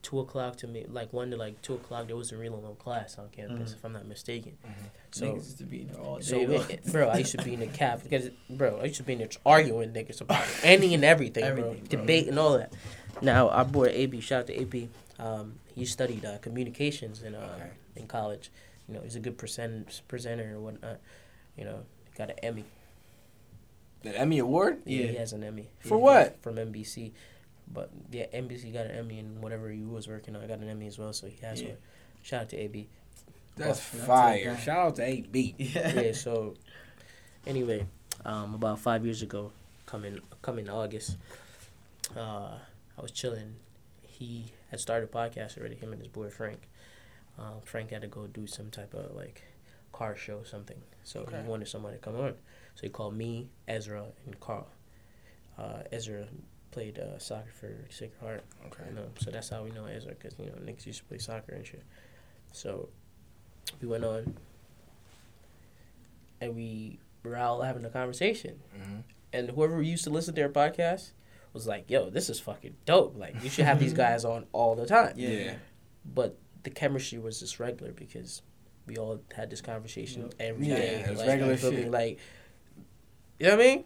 two 0.00 0.20
o'clock 0.20 0.56
to 0.56 0.66
me 0.68 0.86
like 0.88 1.12
one 1.12 1.30
to 1.30 1.36
like 1.36 1.60
two 1.62 1.74
o'clock. 1.74 2.06
There 2.06 2.16
wasn't 2.16 2.40
really 2.40 2.60
no 2.62 2.74
class 2.78 3.18
on 3.18 3.28
campus, 3.30 3.72
Mhm. 3.72 3.74
if 3.76 3.84
I'm 3.84 3.92
not 3.92 4.06
mistaken. 4.06 4.56
Mhm. 4.64 4.72
So. 5.10 5.26
niggas 5.26 5.34
used 5.36 5.58
to 5.58 5.64
be 5.64 5.84
there 5.84 6.00
all 6.00 6.18
day. 6.18 6.22
So, 6.22 6.64
bro, 6.92 7.08
I 7.08 7.18
used 7.18 7.32
to 7.36 7.42
be 7.44 7.54
in 7.54 7.60
the 7.60 7.66
cab 7.66 8.02
because, 8.04 8.30
bro, 8.48 8.78
I 8.80 8.84
used 8.84 8.96
to 8.98 9.02
be 9.02 9.14
in 9.14 9.18
there 9.20 9.28
arguing 9.44 9.92
niggas 9.92 10.20
about 10.20 10.46
any 10.62 10.94
and 10.94 11.04
everything, 11.04 11.42
Everything, 11.44 11.72
bro. 11.74 11.80
bro. 11.80 12.00
Debate 12.00 12.28
and 12.28 12.38
all 12.38 12.56
that. 12.58 12.72
Now, 13.20 13.48
our 13.48 13.64
boy 13.64 13.86
AB, 13.86 14.20
shout 14.20 14.40
out 14.42 14.46
to 14.48 14.60
AB. 14.60 14.88
Um, 15.18 15.58
he 15.74 15.84
studied 15.84 16.24
uh, 16.24 16.38
communications 16.38 17.22
in 17.22 17.34
uh, 17.34 17.52
Okay. 17.56 17.70
in 17.96 18.06
college. 18.06 18.50
You 18.88 18.94
know, 18.94 19.00
he's 19.02 19.16
a 19.16 19.20
good 19.20 19.36
present, 19.36 20.00
presenter 20.08 20.44
and 20.44 20.62
whatnot. 20.64 20.98
You 21.56 21.64
know, 21.64 21.80
he 22.10 22.16
got 22.16 22.30
an 22.30 22.36
Emmy. 22.42 22.64
The 24.02 24.16
Emmy 24.16 24.38
Award? 24.38 24.82
Yeah, 24.86 25.06
he 25.08 25.16
has 25.16 25.32
an 25.32 25.42
Emmy. 25.42 25.68
For 25.80 25.88
From- 25.88 26.00
what? 26.00 26.42
From 26.42 26.56
NBC. 26.56 27.12
But 27.70 27.90
yeah, 28.10 28.26
NBC 28.32 28.72
got 28.72 28.86
an 28.86 28.92
Emmy 28.92 29.18
and 29.18 29.42
whatever 29.42 29.68
he 29.68 29.82
was 29.82 30.08
working 30.08 30.34
on, 30.36 30.42
I 30.42 30.46
got 30.46 30.60
an 30.60 30.68
Emmy 30.70 30.86
as 30.86 30.98
well. 30.98 31.12
So 31.12 31.26
he 31.26 31.36
has 31.44 31.60
Yeah. 31.60 31.68
one. 31.70 31.76
Shout 32.22 32.42
out 32.42 32.48
to 32.50 32.56
AB. 32.56 32.88
That's 33.56 33.90
That's 33.90 34.06
fire. 34.06 34.50
a- 34.56 34.60
Shout 34.60 34.78
out 34.78 34.96
to 34.96 35.02
AB. 35.02 35.54
yeah. 35.58 36.00
yeah. 36.00 36.12
So, 36.12 36.54
anyway, 37.46 37.86
um, 38.24 38.54
about 38.54 38.78
five 38.78 39.04
years 39.04 39.20
ago, 39.22 39.52
coming 39.84 40.20
coming 40.42 40.70
August, 40.70 41.16
uh, 42.16 42.54
I 42.96 43.02
was 43.02 43.10
chilling. 43.10 43.56
He 44.02 44.46
had 44.68 44.80
started 44.80 45.08
a 45.08 45.12
podcast 45.12 45.58
already. 45.58 45.76
Him 45.76 45.92
and 45.92 46.00
his 46.00 46.08
boy 46.08 46.30
Frank. 46.30 46.68
Um, 47.38 47.60
Frank 47.64 47.90
had 47.90 48.02
to 48.02 48.08
go 48.08 48.26
do 48.26 48.46
some 48.46 48.70
type 48.70 48.94
of 48.94 49.14
like 49.14 49.42
car 49.92 50.16
show 50.16 50.38
or 50.38 50.44
something. 50.44 50.80
So 51.04 51.20
Okay. 51.20 51.40
he 51.42 51.48
wanted 51.48 51.68
somebody 51.68 51.96
to 51.96 52.02
come 52.02 52.16
on. 52.16 52.34
So 52.74 52.82
he 52.82 52.88
called 52.88 53.14
me, 53.14 53.48
Ezra, 53.66 54.04
and 54.26 54.38
Carl. 54.40 54.68
Uh, 55.56 55.82
Ezra 55.90 56.26
played 56.70 56.98
uh, 56.98 57.18
soccer 57.18 57.50
for 57.52 57.72
Sacred 57.90 58.18
Heart. 58.20 58.44
Okay. 58.66 58.84
You 58.88 58.94
know, 58.94 59.06
so 59.18 59.30
that's 59.30 59.48
how 59.48 59.62
we 59.64 59.70
know 59.70 59.86
Ezra, 59.86 60.12
because 60.14 60.38
you 60.38 60.46
know 60.46 60.52
niggas 60.64 60.86
used 60.86 60.98
to 61.00 61.04
play 61.06 61.18
soccer 61.18 61.52
and 61.52 61.66
shit. 61.66 61.82
So 62.52 62.88
we 63.80 63.88
went 63.88 64.04
on, 64.04 64.36
and 66.40 66.54
we 66.54 66.98
were 67.22 67.36
all 67.36 67.62
having 67.62 67.84
a 67.84 67.90
conversation, 67.90 68.60
Mhm. 68.76 69.02
and 69.32 69.50
whoever 69.50 69.82
used 69.82 70.04
to 70.04 70.10
listen 70.10 70.34
to 70.34 70.40
their 70.40 70.48
podcast 70.48 71.10
was 71.52 71.66
like, 71.66 71.90
"Yo, 71.90 72.10
this 72.10 72.28
is 72.30 72.38
fucking 72.40 72.74
dope! 72.86 73.16
Like, 73.16 73.42
you 73.42 73.50
should 73.50 73.64
have 73.64 73.78
these 73.80 73.92
guys 74.04 74.24
on 74.24 74.46
all 74.52 74.74
the 74.74 74.86
time." 74.86 75.14
Yeah. 75.16 75.28
Yeah. 75.28 75.54
But 76.04 76.38
the 76.62 76.70
chemistry 76.70 77.18
was 77.18 77.40
just 77.40 77.58
regular 77.60 77.92
because 77.92 78.42
we 78.86 78.96
all 78.96 79.20
had 79.34 79.50
this 79.50 79.60
conversation 79.60 80.22
Yep. 80.22 80.34
every 80.40 80.66
Yeah, 80.68 80.76
day. 80.76 80.88
it 81.06 81.10
was 81.10 81.18
like, 81.18 81.28
regular 81.28 81.54
you 81.54 81.70
me? 81.70 81.76
shit. 81.82 81.90
Like, 81.90 82.18
you 83.38 83.46
know 83.46 83.56
what 83.56 83.64
I 83.64 83.68
mean? 83.68 83.84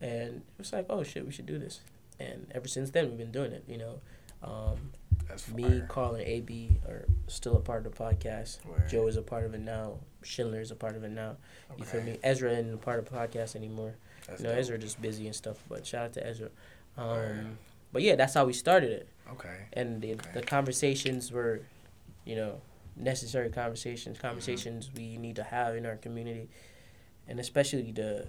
And 0.00 0.36
it 0.36 0.42
was 0.58 0.72
like, 0.72 0.86
oh 0.90 1.02
shit, 1.02 1.24
we 1.26 1.32
should 1.32 1.46
do 1.46 1.58
this. 1.58 1.80
And 2.18 2.46
ever 2.54 2.68
since 2.68 2.90
then, 2.90 3.08
we've 3.08 3.18
been 3.18 3.32
doing 3.32 3.52
it. 3.52 3.64
You 3.66 3.78
know, 3.78 4.00
um, 4.42 4.92
That's 5.28 5.48
me, 5.48 5.82
Carl, 5.88 6.14
and 6.14 6.24
AB 6.26 6.80
are 6.88 7.06
still 7.28 7.56
a 7.56 7.60
part 7.60 7.86
of 7.86 7.94
the 7.94 8.02
podcast. 8.04 8.64
Word. 8.66 8.88
Joe 8.90 9.06
is 9.06 9.16
a 9.16 9.22
part 9.22 9.44
of 9.44 9.54
it 9.54 9.60
now. 9.60 9.98
Schindler 10.22 10.60
is 10.60 10.70
a 10.70 10.74
part 10.74 10.96
of 10.96 11.04
it 11.04 11.10
now. 11.10 11.36
You 11.78 11.84
feel 11.84 12.00
Okay. 12.00 12.12
me? 12.12 12.18
Ezra 12.22 12.50
isn't 12.52 12.74
a 12.74 12.76
part 12.78 12.98
of 12.98 13.06
the 13.06 13.12
podcast 13.16 13.56
anymore. 13.56 13.94
That's 14.26 14.40
you 14.40 14.46
know, 14.46 14.52
dope. 14.52 14.60
Ezra 14.60 14.78
just 14.78 15.00
busy 15.02 15.26
and 15.26 15.34
stuff. 15.34 15.62
But 15.68 15.86
shout 15.86 16.04
out 16.06 16.12
to 16.14 16.26
Ezra. 16.26 16.48
Um, 16.96 17.06
Word. 17.08 17.46
but 17.92 18.02
yeah, 18.02 18.16
that's 18.16 18.34
how 18.34 18.44
we 18.44 18.52
started 18.52 18.90
it, 18.90 19.08
Okay. 19.32 19.56
and 19.72 20.02
the, 20.02 20.14
Okay. 20.14 20.30
the 20.34 20.42
conversations 20.42 21.30
were, 21.32 21.60
you 22.24 22.36
know, 22.36 22.60
necessary 22.96 23.48
conversations, 23.50 24.18
conversations 24.18 24.90
we 24.94 25.16
need 25.16 25.36
to 25.36 25.44
have 25.44 25.76
in 25.76 25.86
our 25.86 25.96
community, 25.96 26.48
and 27.28 27.38
especially 27.40 27.92
the 27.92 28.26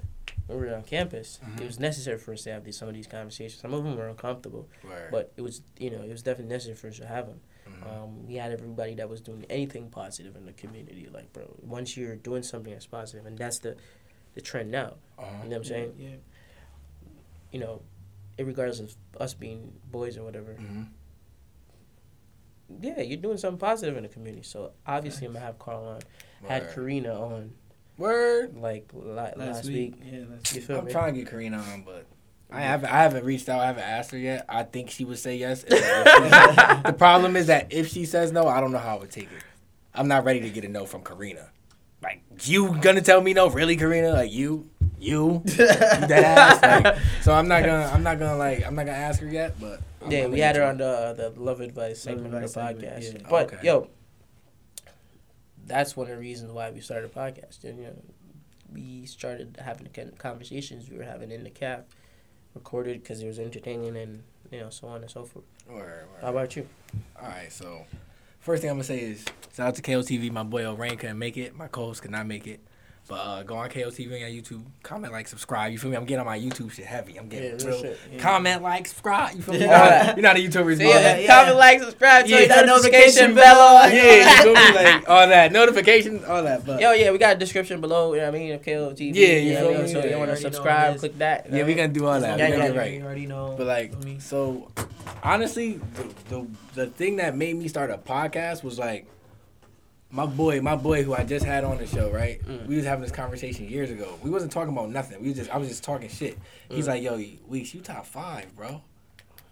when 0.47 0.59
we 0.59 0.67
were 0.67 0.75
on 0.75 0.83
campus, 0.83 1.39
Mhm. 1.43 1.61
it 1.61 1.65
was 1.67 1.79
necessary 1.79 2.17
for 2.17 2.33
us 2.33 2.43
to 2.43 2.51
have 2.51 2.63
these 2.63 2.77
some 2.77 2.87
of 2.87 2.93
these 2.93 3.07
conversations. 3.07 3.59
Some 3.61 3.73
of 3.73 3.83
them 3.83 3.95
were 3.97 4.07
uncomfortable, 4.07 4.67
Word. 4.83 5.09
but 5.11 5.31
it 5.37 5.41
was 5.41 5.61
you 5.77 5.89
know 5.89 6.01
it 6.01 6.09
was 6.09 6.21
definitely 6.23 6.53
necessary 6.53 6.75
for 6.75 6.87
us 6.87 6.97
to 6.97 7.07
have 7.07 7.27
them. 7.27 7.41
Mhm. 7.67 7.87
Um, 7.91 8.27
we 8.27 8.35
had 8.35 8.51
everybody 8.51 8.95
that 8.95 9.09
was 9.09 9.21
doing 9.21 9.45
anything 9.49 9.89
positive 9.89 10.35
in 10.35 10.45
the 10.45 10.53
community. 10.53 11.07
Like, 11.11 11.31
bro, 11.33 11.55
once 11.61 11.95
you're 11.97 12.15
doing 12.15 12.43
something 12.43 12.71
that's 12.73 12.85
positive, 12.87 13.25
and 13.25 13.37
that's 13.37 13.59
the 13.59 13.75
the 14.33 14.41
trend 14.41 14.71
now. 14.71 14.93
Uh-huh. 15.17 15.25
You 15.43 15.49
know 15.49 15.49
what 15.49 15.55
I'm 15.57 15.63
saying? 15.65 15.93
Yeah. 15.97 16.09
You 17.51 17.59
know, 17.59 17.81
regardless 18.39 18.79
of 18.79 18.95
us 19.19 19.33
being 19.33 19.73
boys 19.91 20.17
or 20.17 20.23
whatever. 20.23 20.53
Mhm. 20.53 20.87
Yeah, 22.81 23.01
you're 23.01 23.17
doing 23.17 23.37
something 23.37 23.59
positive 23.59 23.97
in 23.97 24.03
the 24.03 24.09
community. 24.09 24.43
So 24.43 24.71
obviously, 24.87 25.27
I'm 25.27 25.33
gonna 25.33 25.45
have 25.45 25.59
Carl 25.59 25.83
on. 25.85 25.99
Had 26.47 26.73
Karina 26.73 27.13
on 27.13 27.51
Word. 27.97 28.55
like 28.57 28.89
last, 28.93 29.37
Last, 29.37 29.65
week. 29.65 29.95
week. 29.95 30.03
Yeah, 30.11 30.19
last 30.31 30.53
week. 30.53 30.69
I'm 30.69 30.85
me? 30.85 30.91
trying 30.91 31.13
to 31.13 31.19
get 31.19 31.29
Karina 31.29 31.57
on, 31.59 31.83
but 31.83 32.05
I 32.49 32.61
haven't. 32.61 32.91
I 32.91 33.03
haven't 33.03 33.25
reached 33.25 33.49
out. 33.49 33.59
I 33.59 33.67
haven't 33.67 33.83
asked 33.83 34.11
her 34.11 34.17
yet. 34.17 34.45
I 34.49 34.63
think 34.63 34.89
she 34.89 35.03
would 35.05 35.19
say 35.19 35.35
yes. 35.35 35.63
The 35.67 36.95
problem 36.97 37.35
is 37.35 37.47
that 37.47 37.71
if 37.73 37.89
she 37.89 38.05
says 38.05 38.31
no, 38.31 38.47
I 38.47 38.59
don't 38.61 38.71
know 38.71 38.77
how 38.79 38.95
I 38.95 38.99
would 38.99 39.11
take 39.11 39.25
it. 39.31 39.43
I'm 39.93 40.07
not 40.07 40.23
ready 40.23 40.39
to 40.39 40.49
get 40.49 40.63
a 40.63 40.69
no 40.69 40.85
from 40.85 41.03
Karina. 41.03 41.49
Like 42.01 42.21
you 42.43 42.77
gonna 42.81 43.01
tell 43.01 43.21
me 43.21 43.33
no? 43.33 43.49
Really, 43.49 43.77
Karina? 43.77 44.11
Like 44.11 44.31
you, 44.31 44.69
you, 44.99 45.41
that 45.45 46.11
ass. 46.63 46.83
Like, 46.83 46.97
so 47.21 47.33
I'm 47.33 47.47
not 47.47 47.63
gonna. 47.63 47.89
I'm 47.93 48.01
not 48.03 48.17
gonna 48.19 48.37
like. 48.37 48.65
I'm 48.65 48.75
not 48.75 48.85
gonna 48.87 48.97
ask 48.97 49.19
her 49.21 49.27
yet. 49.27 49.59
But 49.59 49.81
I'm 50.03 50.11
Yeah, 50.11 50.25
we 50.27 50.39
had 50.39 50.55
her 50.55 50.63
on 50.63 50.77
the 50.77 50.87
uh, 50.87 51.13
the 51.13 51.29
love 51.37 51.61
advice 51.61 52.05
Love 52.05 52.15
segment 52.17 52.33
Advice 52.33 52.43
of 52.43 52.53
the 52.53 52.81
segment, 52.81 52.99
podcast. 53.03 53.13
yeah. 53.21 53.29
But 53.29 53.53
Okay. 53.53 53.57
yo, 53.67 53.87
that's 55.65 55.95
one 55.95 56.07
of 56.07 56.15
the 56.15 56.19
reasons 56.19 56.51
why 56.51 56.71
we 56.71 56.79
started 56.81 57.11
a 57.15 57.19
podcast. 57.19 57.63
You 57.63 57.73
know, 57.73 57.93
we 58.73 59.05
started 59.05 59.57
having 59.63 59.87
the 59.93 60.11
conversations 60.17 60.89
we 60.89 60.97
were 60.97 61.03
having 61.03 61.31
in 61.31 61.43
the 61.43 61.49
cab, 61.49 61.85
recorded 62.55 63.01
because 63.03 63.21
it 63.21 63.27
was 63.27 63.39
entertaining 63.39 63.95
and 63.95 64.23
you 64.51 64.59
know 64.59 64.69
so 64.69 64.87
on 64.87 65.01
and 65.01 65.09
so 65.11 65.23
forth. 65.23 65.45
Word, 65.69 65.77
word. 66.11 66.21
How 66.21 66.29
about 66.29 66.55
you? 66.55 66.67
All 67.21 67.27
right, 67.29 67.51
so 67.51 67.85
first 68.41 68.61
thing 68.61 68.69
I'm 68.71 68.77
gonna 68.77 68.83
say 68.83 68.99
is 68.99 69.23
shout 69.55 69.67
out 69.67 69.75
to 69.75 69.81
KOTV. 69.81 70.31
My 70.31 70.43
boy 70.43 70.65
O'Rain 70.65 70.97
couldn't 70.97 71.19
make 71.19 71.37
it. 71.37 71.55
My 71.55 71.67
co-host 71.67 72.01
could 72.01 72.11
not 72.11 72.27
make 72.27 72.47
it. 72.47 72.59
But 73.07 73.15
uh, 73.15 73.43
go 73.43 73.55
on 73.57 73.69
KOTV 73.69 74.07
on 74.23 74.31
YouTube. 74.31 74.63
Comment, 74.83 75.11
like, 75.11 75.27
subscribe. 75.27 75.71
You 75.73 75.77
feel 75.79 75.89
me? 75.91 75.97
I'm 75.97 76.05
getting 76.05 76.21
on 76.21 76.25
my 76.27 76.39
YouTube 76.39 76.71
shit 76.71 76.85
heavy. 76.85 77.17
I'm 77.17 77.27
getting 77.27 77.59
Yeah, 77.59 77.65
real 77.65 77.81
shit. 77.81 77.99
Yeah. 78.13 78.19
Comment, 78.19 78.61
like, 78.63 78.87
subscribe. 78.87 79.35
You 79.35 79.41
feel 79.41 79.53
me? 79.55 79.59
Yeah. 79.65 80.13
You're 80.15 80.21
not 80.21 80.37
a 80.37 80.39
know 80.39 80.63
how 80.63 80.69
the 80.69 80.75
See 80.77 80.83
do 80.83 80.89
ya. 80.89 80.95
all 80.95 81.01
that. 81.01 81.21
yeah. 81.21 81.27
Comment, 81.27 81.57
like, 81.57 81.79
subscribe, 81.81 82.25
Yeah, 82.27 82.37
turn 82.37 82.47
that 82.47 82.55
that 82.57 82.65
notification 82.67 83.35
bell 83.35 83.59
on. 83.77 83.91
Yeah, 83.91 84.03
you 84.37 84.43
feel 84.43 84.53
me? 84.53 84.61
Like 84.81 85.09
all 85.09 85.27
that 85.27 85.51
notifications, 85.51 86.23
all 86.23 86.43
that. 86.43 86.65
But 86.65 86.79
Yo, 86.79 86.91
yeah, 86.93 87.11
we 87.11 87.17
got 87.17 87.35
a 87.35 87.39
description 87.39 87.81
below. 87.81 88.13
You 88.13 88.21
know 88.21 88.27
what 88.31 88.35
I 88.35 88.39
mean? 88.39 88.51
of 88.53 88.61
KOTV. 88.61 89.13
Yeah, 89.13 89.27
you 89.27 89.39
you 89.39 89.53
know 89.55 89.59
feel 89.59 89.65
what 89.67 89.75
I 89.75 89.77
mean? 89.77 89.85
me? 89.87 89.91
So 89.93 89.99
Yeah, 89.99 90.09
you 90.11 90.17
want 90.17 90.29
to 90.31 90.37
subscribe? 90.37 90.99
Click 90.99 91.17
that. 91.17 91.51
yeah, 91.51 91.65
we 91.65 91.73
what 91.73 91.77
gonna 91.77 91.87
do 91.89 92.05
all 92.05 92.19
that. 92.19 92.39
Yeah, 92.39 92.47
yeah, 92.49 92.67
right. 92.69 92.93
You 92.93 93.03
already 93.03 93.25
know. 93.27 93.55
But 93.57 93.67
like, 93.67 93.93
so 94.19 94.71
honestly, 95.23 95.81
the, 95.95 96.13
the 96.29 96.47
the 96.75 96.87
thing 96.87 97.17
that 97.17 97.35
made 97.35 97.55
me 97.57 97.67
start 97.67 97.89
a 97.91 97.97
podcast 97.97 98.63
was 98.63 98.79
like 98.79 99.05
my 100.11 100.25
boy, 100.25 100.61
my 100.61 100.75
boy 100.75 101.03
who 101.03 101.13
I 101.13 101.23
just 101.23 101.45
had 101.45 101.63
on 101.63 101.77
the 101.77 101.87
show, 101.87 102.09
right? 102.11 102.41
Mm. 102.45 102.65
We 102.67 102.75
was 102.75 102.85
having 102.85 103.01
this 103.03 103.11
conversation 103.11 103.67
years 103.69 103.89
ago. 103.91 104.17
We 104.21 104.29
wasn't 104.29 104.51
talking 104.51 104.73
about 104.73 104.89
nothing. 104.89 105.21
We 105.21 105.29
was 105.29 105.37
just 105.37 105.49
I 105.49 105.57
was 105.57 105.69
just 105.69 105.83
talking 105.83 106.09
shit. 106.09 106.37
He's 106.69 106.85
Mm. 106.85 106.89
like, 106.89 107.03
"Yo, 107.03 107.21
Weeks, 107.47 107.73
you 107.73 107.81
top 107.81 108.05
five, 108.05 108.55
bro." 108.55 108.81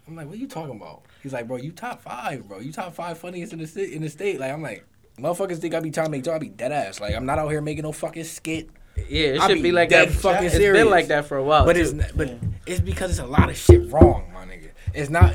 I'm 0.06 0.16
like, 0.16 0.26
"What 0.26 0.34
are 0.36 0.40
you 0.40 0.48
talking 0.48 0.76
about?" 0.76 1.02
He's 1.22 1.32
like, 1.32 1.46
"Bro, 1.48 1.58
you 1.58 1.72
top 1.72 2.02
five, 2.02 2.46
bro. 2.48 2.58
You 2.58 2.72
top 2.72 2.94
five 2.94 3.16
funniest 3.18 3.52
in 3.52 3.58
the 3.60 3.66
city, 3.66 3.94
in 3.94 4.02
the 4.02 4.08
state." 4.10 4.38
Like, 4.40 4.52
I'm 4.52 4.62
like, 4.62 4.84
motherfuckers 5.18 5.58
think 5.58 5.74
I 5.74 5.80
be 5.80 5.90
trying 5.90 6.06
to 6.06 6.10
make 6.10 6.24
joke. 6.24 6.34
I 6.34 6.38
be 6.38 6.48
dead 6.48 6.72
ass. 6.72 7.00
Like, 7.00 7.14
I'm 7.14 7.26
not 7.26 7.38
out 7.38 7.48
here 7.48 7.60
making 7.60 7.82
no 7.84 7.92
fucking 7.92 8.24
skit. 8.24 8.68
Yeah, 9.08 9.28
it 9.28 9.40
I 9.40 9.46
should 9.46 9.56
be 9.56 9.62
be 9.62 9.72
like 9.72 9.88
that. 9.90 10.10
fucking 10.10 10.46
It's 10.46 10.56
serious. 10.56 10.82
been 10.84 10.90
like 10.90 11.08
that 11.08 11.24
for 11.26 11.36
a 11.38 11.44
while. 11.44 11.64
but 11.64 11.74
too. 11.74 11.80
it's 11.82 11.92
not, 11.92 12.10
but 12.16 12.28
Yeah. 12.28 12.34
it's 12.66 12.80
because 12.80 13.10
it's 13.10 13.20
a 13.20 13.26
lot 13.26 13.48
of 13.48 13.56
shit 13.56 13.90
wrong, 13.90 14.30
my 14.34 14.44
nigga. 14.44 14.68
It's 14.92 15.08
not. 15.10 15.32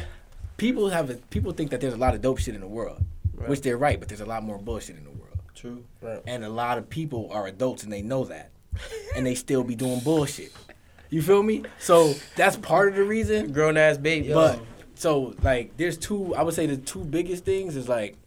People 0.58 0.90
have 0.90 1.10
a, 1.10 1.16
people 1.16 1.52
think 1.52 1.72
that 1.72 1.82
there's 1.82 1.94
a 1.94 1.98
lot 1.98 2.14
of 2.14 2.22
dope 2.22 2.40
shit 2.40 2.54
in 2.56 2.62
the 2.62 2.68
world, 2.68 3.02
Right. 3.34 3.50
which 3.50 3.62
they're 3.62 3.78
right, 3.78 4.00
but 4.00 4.08
there's 4.08 4.22
a 4.22 4.26
lot 4.26 4.44
more 4.44 4.58
bullshit 4.58 4.98
in 4.98 5.04
the 5.04 5.10
world, 5.10 5.15
True. 5.56 5.86
and 6.28 6.44
a 6.44 6.50
lot 6.50 6.78
of 6.78 6.90
people 6.90 7.30
are 7.32 7.48
adults 7.48 7.84
and 7.84 7.92
they 7.92 8.02
know 8.02 8.26
that, 8.26 8.52
and 9.16 9.26
they 9.26 9.36
still 9.36 9.64
be 9.64 9.76
doing 9.76 10.00
bullshit. 10.02 10.52
You 11.10 11.22
feel 11.22 11.44
me? 11.44 11.64
So 11.80 12.14
that's 12.36 12.58
part 12.58 12.90
of 12.90 12.96
the 12.96 13.04
reason. 13.04 13.52
grown 13.52 13.78
ass 13.78 13.98
baby. 13.98 14.34
But 14.34 14.60
so 14.96 15.34
like, 15.42 15.78
there's 15.78 15.98
two. 15.98 16.36
I 16.36 16.44
would 16.44 16.54
say 16.54 16.66
the 16.66 16.78
two 16.78 17.04
biggest 17.04 17.46
things 17.46 17.76
is 17.76 17.88
like, 17.88 18.18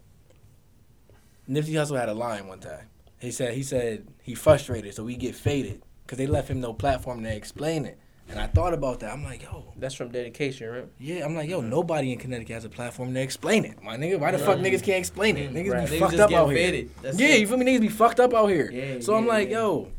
Nipsey 1.49 1.73
Hussle 1.75 1.99
had 1.99 2.09
a 2.09 2.15
line 2.15 2.47
one 2.47 2.61
time. 2.61 2.89
He 3.21 3.31
said 3.31 3.55
he 3.55 3.63
said 3.63 4.07
he 4.23 4.35
frustrated, 4.35 4.95
so 4.95 5.05
we 5.05 5.17
get 5.17 5.35
faded 5.35 5.83
because 6.05 6.19
they 6.19 6.27
left 6.27 6.49
him 6.49 6.61
no 6.61 6.73
platform 6.73 7.23
to 7.25 7.35
explain 7.35 7.85
it. 7.85 7.99
And 8.31 8.39
I 8.39 8.47
thought 8.47 8.75
about 8.75 9.01
that. 9.01 9.13
I'm 9.13 9.25
like, 9.25 9.43
yo, 9.43 9.73
that's 9.77 9.95
from 9.95 10.09
dedication, 10.11 10.69
right? 10.69 10.87
yeah. 10.99 11.25
I'm 11.25 11.35
like, 11.35 11.49
yo, 11.49 11.61
nobody 11.63 12.13
in 12.13 12.19
Connecticut 12.19 12.55
has 12.55 12.65
a 12.65 12.69
platform 12.69 13.15
to 13.15 13.21
explain 13.21 13.65
it, 13.65 13.83
my 13.83 13.97
nigga. 13.97 14.19
Why 14.21 14.31
the 14.33 14.39
fuck 14.39 14.59
niggas 14.59 14.83
can't 14.83 14.99
explain 14.99 15.37
it? 15.39 15.51
Mm, 15.53 15.55
Niggas 15.67 15.73
right. 15.73 15.91
be 15.91 15.97
Niggas 15.97 16.01
fucked 16.01 16.19
up 16.21 16.33
out 16.33 16.49
here. 16.49 16.59
Yeah, 16.59 17.27
it. 17.29 17.41
you 17.41 17.47
feel 17.47 17.57
me? 17.57 17.65
Niggas 17.67 17.81
be 17.81 17.89
fucked 17.89 18.21
up 18.21 18.35
out 18.35 18.49
here. 18.49 18.71
Yeah, 18.71 19.01
so 19.01 19.15
I'm 19.15 19.27
like, 19.27 19.49
yeah. 19.49 19.59
yo, 19.59 19.91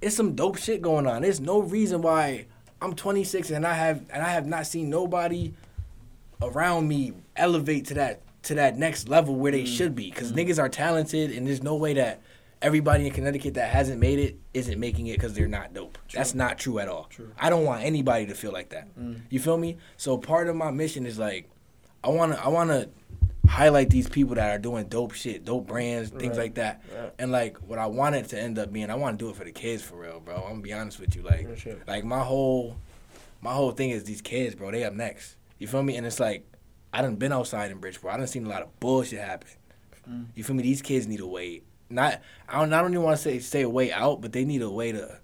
it's 0.00 0.14
some 0.14 0.34
dope 0.34 0.58
shit 0.58 0.80
going 0.80 1.06
on. 1.08 1.22
There's 1.22 1.40
no 1.40 1.60
reason 1.60 2.02
why 2.02 2.46
I'm 2.80 2.94
26 2.94 3.50
and 3.50 3.66
I 3.66 3.74
have 3.74 4.02
and 4.12 4.22
I 4.22 4.28
have 4.30 4.46
not 4.46 4.66
seen 4.66 4.88
nobody 4.88 5.54
around 6.42 6.86
me 6.86 7.12
elevate 7.36 7.86
to 7.86 7.94
that 7.94 8.20
to 8.42 8.54
that 8.56 8.76
next 8.78 9.08
level 9.08 9.34
where 9.34 9.50
they 9.52 9.62
Mm. 9.64 9.76
should 9.76 9.94
be. 9.96 10.10
Because 10.10 10.30
Mm. 10.32 10.36
niggas 10.46 10.58
are 10.62 10.68
talented 10.68 11.30
and 11.32 11.46
there's 11.46 11.62
no 11.62 11.74
way 11.74 11.94
that 11.94 12.20
everybody 12.64 13.06
in 13.06 13.12
Connecticut 13.12 13.54
that 13.54 13.68
hasn't 13.70 14.00
made 14.00 14.18
it 14.18 14.38
isn't 14.54 14.80
making 14.80 15.06
it 15.08 15.16
because 15.16 15.34
they're 15.34 15.46
not 15.46 15.74
dope. 15.74 15.98
That's 16.12 16.34
not 16.34 16.58
true 16.58 16.78
at 16.78 16.88
all. 16.88 17.04
True. 17.10 17.30
I 17.38 17.50
don't 17.50 17.64
want 17.64 17.84
anybody 17.84 18.26
to 18.26 18.34
feel 18.34 18.52
like 18.52 18.70
that. 18.70 18.96
Mm. 18.98 19.20
You 19.28 19.38
feel 19.38 19.58
me? 19.58 19.76
So 19.98 20.16
part 20.16 20.48
of 20.48 20.56
my 20.56 20.70
mission 20.70 21.04
is 21.04 21.18
like, 21.18 21.48
I 22.02 22.08
wanna 22.08 22.36
I 22.42 22.48
wanna 22.48 22.88
highlight 23.46 23.90
these 23.90 24.08
people 24.08 24.34
that 24.36 24.50
are 24.50 24.58
doing 24.58 24.86
dope 24.86 25.12
shit, 25.12 25.44
dope 25.44 25.66
brands, 25.66 26.08
things 26.10 26.38
Right. 26.38 26.44
like 26.44 26.54
that. 26.54 26.82
Right. 26.94 27.12
And 27.18 27.30
like 27.30 27.58
what 27.58 27.78
I 27.78 27.86
want 27.86 28.14
it 28.14 28.28
to 28.30 28.40
end 28.40 28.58
up 28.58 28.72
being, 28.72 28.90
I 28.90 28.94
want 28.94 29.18
to 29.18 29.24
do 29.24 29.30
it 29.30 29.36
for 29.36 29.44
the 29.44 29.52
kids 29.52 29.82
for 29.82 29.96
real, 29.96 30.20
bro. 30.20 30.36
I'm 30.36 30.42
gonna 30.52 30.60
be 30.62 30.72
honest 30.72 30.98
with 30.98 31.14
you, 31.14 31.22
like, 31.22 31.58
sure. 31.58 31.76
like 31.86 32.04
my 32.04 32.20
whole, 32.20 32.76
my 33.42 33.52
whole 33.52 33.72
thing 33.72 33.90
is 33.90 34.04
these 34.04 34.22
kids, 34.22 34.54
bro. 34.54 34.70
They 34.70 34.84
up 34.84 34.94
next. 34.94 35.36
You 35.58 35.68
feel 35.68 35.82
me? 35.82 35.96
And 35.96 36.06
it's 36.06 36.18
like, 36.18 36.46
I 36.94 37.02
done 37.02 37.16
been 37.16 37.32
outside 37.32 37.70
in 37.70 37.78
Bridgeport. 37.78 38.14
I 38.14 38.16
done 38.16 38.26
seen 38.26 38.46
a 38.46 38.48
lot 38.48 38.62
of 38.62 38.80
bullshit 38.80 39.20
happen. 39.20 39.48
Mm. 40.08 40.26
You 40.34 40.44
feel 40.44 40.56
me? 40.56 40.62
These 40.62 40.80
kids 40.80 41.06
need 41.06 41.20
a 41.20 41.26
way. 41.26 41.62
Not, 41.90 42.20
I 42.48 42.60
don't, 42.60 42.72
I 42.72 42.80
don't 42.80 42.92
even 42.92 43.02
want 43.02 43.16
to 43.16 43.22
say 43.22 43.38
say 43.38 43.62
a 43.62 43.68
way 43.68 43.92
out, 43.92 44.20
but 44.20 44.32
they 44.32 44.44
need 44.44 44.62
a 44.62 44.70
way 44.70 44.92
to, 44.92 45.18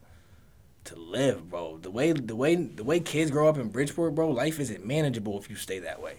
to 0.84 0.96
live, 0.96 1.50
bro. 1.50 1.78
The 1.78 1.90
way, 1.90 2.12
the 2.12 2.36
way, 2.36 2.54
the 2.54 2.84
way 2.84 3.00
kids 3.00 3.30
grow 3.30 3.48
up 3.48 3.58
in 3.58 3.68
Bridgeport, 3.68 4.14
bro. 4.14 4.30
Life 4.30 4.60
isn't 4.60 4.84
manageable 4.84 5.38
if 5.38 5.48
you 5.50 5.56
stay 5.56 5.78
that 5.80 6.00
way, 6.02 6.16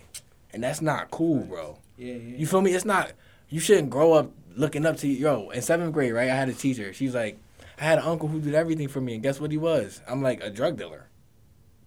and 0.52 0.64
that's 0.64 0.82
not 0.82 1.12
cool, 1.12 1.44
bro. 1.44 1.78
Yeah, 1.98 2.14
yeah. 2.14 2.38
You 2.38 2.48
feel 2.48 2.62
me? 2.62 2.74
It's 2.74 2.86
not. 2.86 3.12
You 3.50 3.60
shouldn't 3.60 3.90
grow 3.90 4.14
up 4.14 4.32
looking 4.56 4.86
up 4.86 4.98
to 4.98 5.08
yo. 5.08 5.50
In 5.50 5.62
seventh 5.62 5.94
grade, 5.94 6.14
right? 6.14 6.30
I 6.30 6.36
had 6.36 6.50
a 6.50 6.54
teacher. 6.54 6.94
She's 6.94 7.14
like, 7.14 7.38
I 7.80 7.84
had 7.84 8.00
an 8.00 8.06
uncle 8.06 8.28
who 8.28 8.40
did 8.40 8.54
everything 8.56 8.88
for 8.88 9.02
me, 9.02 9.14
and 9.14 9.24
guess 9.24 9.40
what 9.40 9.52
he 9.52 9.58
was? 9.58 10.02
I'm 10.08 10.22
like 10.22 10.42
a 10.44 10.50
drug 10.50 10.78
dealer. 10.78 11.08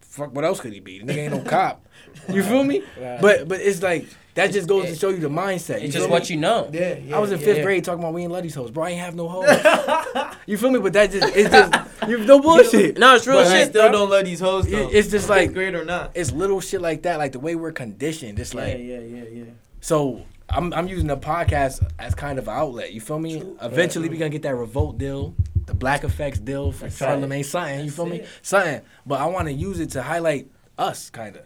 Fuck, 0.00 0.32
what 0.32 0.44
else 0.44 0.60
could 0.60 0.72
he 0.72 0.80
be? 0.80 1.00
The 1.00 1.12
nigga 1.12 1.16
ain't 1.16 1.34
no 1.34 1.42
cop. 1.42 1.84
You 2.28 2.42
feel 2.44 2.62
me? 2.62 2.82
But 3.20 3.48
but 3.48 3.60
it's 3.60 3.82
like 3.82 4.06
that 4.34 4.52
just 4.52 4.68
goes 4.68 4.86
to 4.86 4.96
show 4.96 5.10
you 5.10 5.18
the 5.18 5.28
mindset. 5.28 5.80
You 5.80 5.86
It's 5.86 5.94
just 5.94 6.06
me? 6.06 6.10
what 6.12 6.28
you 6.28 6.36
know. 6.36 6.68
yeah, 6.72 6.94
yeah. 6.98 7.16
I 7.16 7.20
was 7.20 7.30
in 7.32 7.38
yeah, 7.38 7.44
fifth 7.46 7.56
yeah. 7.58 7.62
grade 7.62 7.84
talking 7.84 8.00
about 8.00 8.14
we 8.14 8.22
ain't 8.22 8.32
love 8.32 8.42
these 8.42 8.54
hoes, 8.54 8.70
bro. 8.70 8.84
I 8.84 8.90
ain't 8.90 9.00
have 9.00 9.14
no 9.14 9.28
hoes. 9.28 9.48
you 10.46 10.58
feel 10.58 10.70
me? 10.70 10.80
But 10.80 10.92
that 10.94 11.10
just 11.12 11.36
it's 11.36 11.50
just 11.50 11.72
you 12.08 12.18
no 12.18 12.40
bullshit. 12.40 12.98
No, 12.98 13.14
it's 13.14 13.26
real 13.26 13.36
But 13.38 13.46
I 13.46 13.58
shit. 13.60 13.68
still 13.70 13.82
bro. 13.84 13.92
don't 13.92 14.10
love 14.10 14.24
these 14.24 14.40
hoes 14.40 14.66
It- 14.66 14.92
it's 14.92 15.08
just 15.10 15.28
like 15.28 15.48
Fifth 15.48 15.54
grade 15.54 15.74
or 15.74 15.84
not. 15.84 16.12
it's 16.14 16.32
little 16.32 16.60
shit 16.60 16.80
like 16.80 17.02
that, 17.02 17.18
like 17.18 17.32
the 17.32 17.40
way 17.40 17.54
we're 17.54 17.72
conditioned. 17.72 18.38
It's 18.38 18.54
like 18.54 18.78
yeah, 18.78 18.98
yeah, 18.98 18.98
yeah, 19.00 19.24
yeah. 19.32 19.44
So 19.80 20.22
I'm 20.48 20.72
I'm 20.74 20.88
using 20.88 21.06
the 21.06 21.16
podcast 21.16 21.86
as 21.98 22.14
kind 22.14 22.38
of 22.38 22.48
an 22.48 22.54
outlet. 22.54 22.92
You 22.92 23.00
feel 23.00 23.18
me? 23.18 23.40
True. 23.40 23.56
Eventually 23.62 24.06
Yeah. 24.06 24.12
we 24.12 24.18
gonna 24.18 24.30
get 24.30 24.42
that 24.42 24.54
revolt 24.56 24.98
deal, 24.98 25.34
the 25.66 25.74
Black 25.74 26.04
Effects 26.04 26.38
deal 26.40 26.72
for 26.72 26.84
That's 26.84 26.98
Charlamagne 26.98 27.44
something. 27.44 27.78
You 27.78 27.84
That's 27.84 27.96
feel 27.96 28.06
me? 28.06 28.16
it. 28.20 28.28
Something. 28.42 28.80
But 29.06 29.20
I 29.20 29.26
want 29.26 29.48
to 29.48 29.54
use 29.54 29.80
it 29.80 29.90
to 29.90 30.02
highlight 30.02 30.48
us, 30.76 31.08
kind 31.10 31.36
of. 31.36 31.42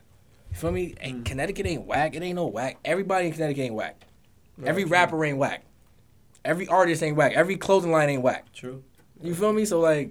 You 0.59 0.63
feel 0.63 0.73
me? 0.73 0.95
Hey, 1.01 1.13
Mm. 1.13 1.25
Connecticut 1.25 1.67
ain't 1.67 1.87
whack. 1.87 2.17
It 2.17 2.23
ain't 2.25 2.35
no 2.35 2.47
whack. 2.47 2.79
Everybody 2.85 3.29
in 3.29 3.33
Connecticut 3.33 3.63
ain't 3.67 3.75
whack. 3.77 4.03
Every 4.67 4.83
Right. 4.83 4.91
rapper 4.91 5.25
ain't 5.25 5.39
whack. 5.39 5.63
Every 6.45 6.67
artist 6.67 7.01
ain't 7.01 7.17
whack. 7.17 7.33
Every 7.35 7.57
clothing 7.57 7.93
line 7.93 8.09
ain't 8.09 8.23
whack. 8.23 8.53
True. 8.53 8.83
You 9.23 9.37
feel 9.37 9.53
me? 9.53 9.65
So 9.65 9.79
like, 9.79 10.11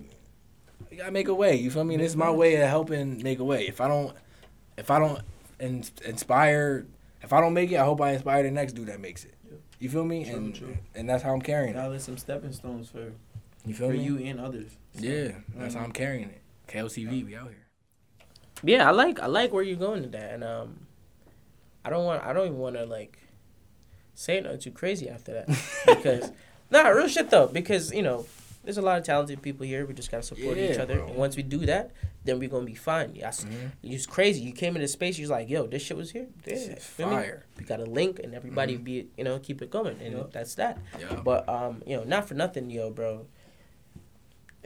you 0.90 0.96
gotta 0.98 1.12
make 1.12 1.28
a 1.28 1.34
way. 1.34 1.58
You 1.58 1.70
feel 1.70 1.84
me? 1.84 1.96
And 1.96 2.04
this 2.04 2.12
is 2.12 2.16
my 2.16 2.32
way 2.32 2.56
of 2.56 2.70
helping 2.70 3.22
make 3.24 3.40
a 3.40 3.44
way. 3.44 3.68
If 3.68 3.82
I 3.82 3.90
don't, 3.90 4.16
if 4.78 4.90
I 4.90 5.00
don't 5.00 5.22
in, 5.60 5.84
inspire, 6.06 6.86
if 7.22 7.34
I 7.34 7.42
don't 7.42 7.54
make 7.54 7.70
it, 7.74 7.76
I 7.78 7.84
hope 7.84 8.00
I 8.00 8.12
inspire 8.14 8.44
the 8.44 8.52
next 8.52 8.72
dude 8.74 8.88
that 8.88 9.02
makes 9.02 9.26
it. 9.26 9.34
Yeah. 9.46 9.58
You 9.80 9.90
feel 9.90 10.06
me? 10.06 10.24
True, 10.24 10.34
and 10.36 10.56
true. 10.56 10.78
and 10.96 11.10
that's 11.10 11.24
how 11.24 11.34
I'm 11.34 11.42
carrying 11.42 11.74
it. 11.74 11.78
Now 11.78 11.90
there's 11.90 12.04
some 12.06 12.18
stepping 12.18 12.54
stones 12.54 12.88
for 12.90 13.12
You 13.66 13.74
feel 13.74 13.90
for 13.90 13.94
me? 13.98 14.04
you 14.04 14.18
and 14.20 14.40
others. 14.40 14.78
So, 14.98 15.04
Yeah, 15.04 15.32
that's 15.58 15.74
how 15.74 15.82
mhm. 15.82 15.86
I'm 15.86 15.92
carrying 15.92 16.30
it. 16.30 16.42
KOTV, 16.70 17.26
we 17.26 17.36
out 17.36 17.50
here. 17.50 17.67
Yeah, 18.64 18.88
I 18.88 18.92
like 18.92 19.20
I 19.20 19.28
like 19.28 19.52
where 19.54 19.64
you're 19.64 19.78
going 19.78 20.02
with 20.02 20.12
that, 20.14 20.34
and 20.34 20.44
um, 20.44 20.80
I 21.86 21.90
don't 21.90 22.06
want 22.06 22.24
I 22.24 22.34
don't 22.34 22.46
even 22.48 22.58
want 22.60 22.76
to 22.76 22.86
like 22.86 23.18
say 24.16 24.42
nothing 24.42 24.60
too 24.60 24.72
crazy 24.72 25.10
after 25.10 25.34
that 25.34 25.48
because 25.86 26.32
nah, 26.72 26.88
real 26.90 27.08
shit 27.08 27.30
though 27.30 27.48
because 27.48 27.94
you 27.94 28.02
know 28.02 28.26
there's 28.64 28.78
a 28.78 28.82
lot 28.82 28.98
of 28.98 29.06
talented 29.06 29.42
people 29.42 29.66
here. 29.66 29.86
We 29.86 29.94
just 29.94 30.12
gotta 30.12 30.24
support 30.24 30.58
each 30.58 30.78
other, 30.78 30.98
bro. 30.98 31.08
and 31.08 31.16
once 31.16 31.38
we 31.38 31.44
do 31.44 31.60
that, 31.68 31.92
then 32.26 32.38
we're 32.40 32.50
gonna 32.50 32.66
be 32.66 32.76
fine. 32.76 33.16
Yeah, 33.16 33.30
Mhm. 33.30 33.72
it's 33.84 34.06
crazy. 34.06 34.42
You 34.42 34.52
came 34.52 34.76
into 34.76 34.88
space, 34.90 35.18
you're 35.18 35.30
like, 35.30 35.50
yo, 35.50 35.68
this 35.68 35.82
shit 35.82 35.96
was 35.96 36.12
here. 36.12 36.28
Yeah, 36.46 36.54
This 36.54 36.84
fire. 36.86 37.46
We 37.58 37.64
got 37.64 37.80
a 37.80 37.86
link, 37.86 38.20
and 38.20 38.36
everybody 38.36 38.78
Mhm. 38.78 38.84
be 38.84 39.08
you 39.18 39.24
know 39.24 39.40
keep 39.40 39.62
it 39.62 39.72
going, 39.72 39.98
and 40.02 40.18
Yup. 40.18 40.34
that's 40.34 40.56
that. 40.56 40.80
Yeah. 41.00 41.22
But 41.24 41.48
um, 41.48 41.82
you 41.86 41.96
know, 41.96 42.04
not 42.04 42.28
for 42.28 42.34
nothing, 42.34 42.70
yo, 42.70 42.90
bro. 42.90 43.28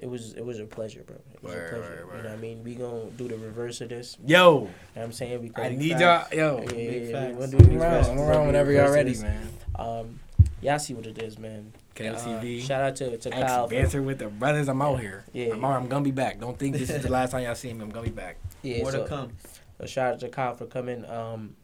It 0.01 0.09
was 0.09 0.33
it 0.33 0.43
was 0.43 0.59
a 0.59 0.65
pleasure, 0.65 1.03
bro. 1.05 1.15
It 1.33 1.43
was 1.43 1.53
Word, 1.53 1.65
a 1.73 1.75
pleasure. 1.77 2.07
word, 2.07 2.17
You 2.17 2.23
know 2.23 2.29
what 2.29 2.37
I 2.37 2.41
mean? 2.41 2.63
We 2.63 2.73
gonna 2.75 3.05
do 3.17 3.27
the 3.27 3.37
reverse 3.37 3.81
of 3.81 3.89
this. 3.89 4.17
Yo, 4.25 4.31
You 4.61 4.65
know 4.65 4.69
what 4.95 5.03
I'm 5.03 5.11
saying? 5.11 5.41
We 5.41 5.47
I 5.49 5.51
gonna- 5.51 5.69
need 5.77 5.91
facts. 5.99 6.33
y'all. 6.35 6.39
Yo, 6.39 6.57
Yeah, 6.63 6.71
yeah, 6.75 6.91
yeah, 6.91 7.11
facts. 7.11 7.33
we 7.33 7.39
gonna 7.39 7.51
do 7.51 7.57
I'm 7.57 7.63
these 7.69 7.81
around, 7.81 7.91
reverse- 7.93 8.07
I'm 8.09 8.19
around 8.19 8.47
whenever 8.47 8.71
y'all 8.71 8.87
of 8.87 8.93
ready, 8.93 9.11
this. 9.11 9.21
man. 9.21 9.47
Um, 9.75 10.19
y'all 10.61 10.79
see 10.79 10.93
what 10.95 11.05
it 11.05 11.17
is, 11.21 11.37
man. 11.37 11.71
KOTV. 11.95 12.61
Uh, 12.61 12.65
shout 12.65 12.81
out 12.81 12.95
to 12.95 13.17
to 13.17 13.29
Kyle. 13.29 13.67
Banter 13.67 14.01
with 14.01 14.17
the 14.19 14.27
brothers. 14.29 14.67
I'm 14.69 14.81
out 14.81 14.99
here. 14.99 15.23
Yeah. 15.33 15.53
I'm, 15.53 15.63
out, 15.63 15.73
I'm 15.79 15.87
gonna 15.87 16.03
be 16.03 16.09
back. 16.11 16.39
Don't 16.39 16.57
think 16.57 16.75
this 16.77 16.89
is 16.89 17.03
the 17.03 17.11
last 17.17 17.31
time 17.31 17.43
y'all 17.43 17.53
see 17.53 17.71
me. 17.71 17.83
I'm 17.83 17.89
gonna 17.91 18.05
be 18.05 18.11
back. 18.11 18.37
Yeah, 18.63 18.79
More 18.81 18.91
so, 18.91 19.03
to 19.03 19.07
come. 19.07 19.31
so 19.79 19.85
shout 19.85 20.13
out 20.13 20.19
to 20.21 20.29
Kyle 20.29 20.55
for 20.55 20.65
coming. 20.65 21.05
Um, 21.05 21.55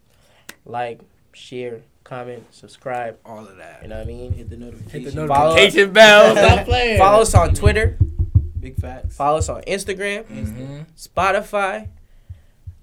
like, 0.66 1.00
share, 1.34 1.82
comment, 2.04 2.44
subscribe. 2.54 3.18
All 3.26 3.40
of 3.48 3.58
that. 3.58 3.82
You 3.82 3.88
know 3.88 3.96
what 3.98 4.04
I 4.04 4.08
mean? 4.08 4.34
Hit 4.34 4.50
the 4.50 4.58
notification. 4.58 5.02
Hit 5.04 5.16
the 5.16 5.28
Follow- 5.28 5.56
notification 5.56 5.92
bell. 5.94 6.36
Stop 6.36 6.66
playing. 6.66 6.98
Follow 7.00 7.22
us 7.24 7.34
on 7.34 7.54
Twitter. 7.56 7.98
Big 8.68 8.76
facts. 8.82 9.16
Follow 9.16 9.38
us 9.38 9.48
on 9.48 9.62
Instagram, 9.62 10.24
Mhm. 10.26 10.86
Spotify, 11.00 11.88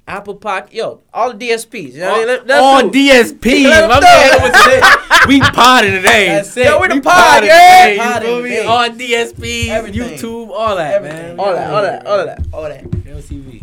Apple 0.08 0.36
Pod. 0.36 0.72
Yo, 0.72 1.02
all 1.12 1.32
the 1.34 1.38
DSPs. 1.46 1.92
You 1.94 2.00
know 2.00 2.12
what 2.12 2.14
I 2.14 2.18
mean? 2.20 2.26
Let- 2.28 2.46
let 2.46 2.62
on 2.62 2.82
them 2.84 2.90
do- 2.90 2.98
DSP. 2.98 3.66
Let 3.68 3.82
'em 3.84 3.88
My 3.90 4.00
man 4.00 4.42
was 4.42 4.64
saying, 4.64 4.82
we 5.28 5.40
potted 5.40 5.90
today. 5.92 6.26
That's 6.36 6.56
it. 6.56 6.64
Yo, 6.66 6.80
we 6.80 6.88
the 6.88 6.94
We 6.94 7.00
pod, 7.02 7.12
potted 7.14 7.46
yeah. 7.48 7.84
today, 7.84 7.94
you 7.96 8.00
Potted 8.00 8.22
feel 8.28 8.42
me? 8.42 8.48
today. 8.50 8.66
On 8.66 8.98
DSP, 8.98 9.68
Everything. 9.68 10.00
YouTube, 10.18 10.50
all 10.50 10.76
that, 10.76 10.94
Everything. 10.94 11.36
man. 11.36 11.38
All 11.40 11.52
that, 11.52 11.70
all 11.70 11.82
that, 11.82 12.06
all 12.06 12.24
that, 12.26 12.38
all 12.54 12.62
that. 12.62 12.84
LTV. 12.84 13.62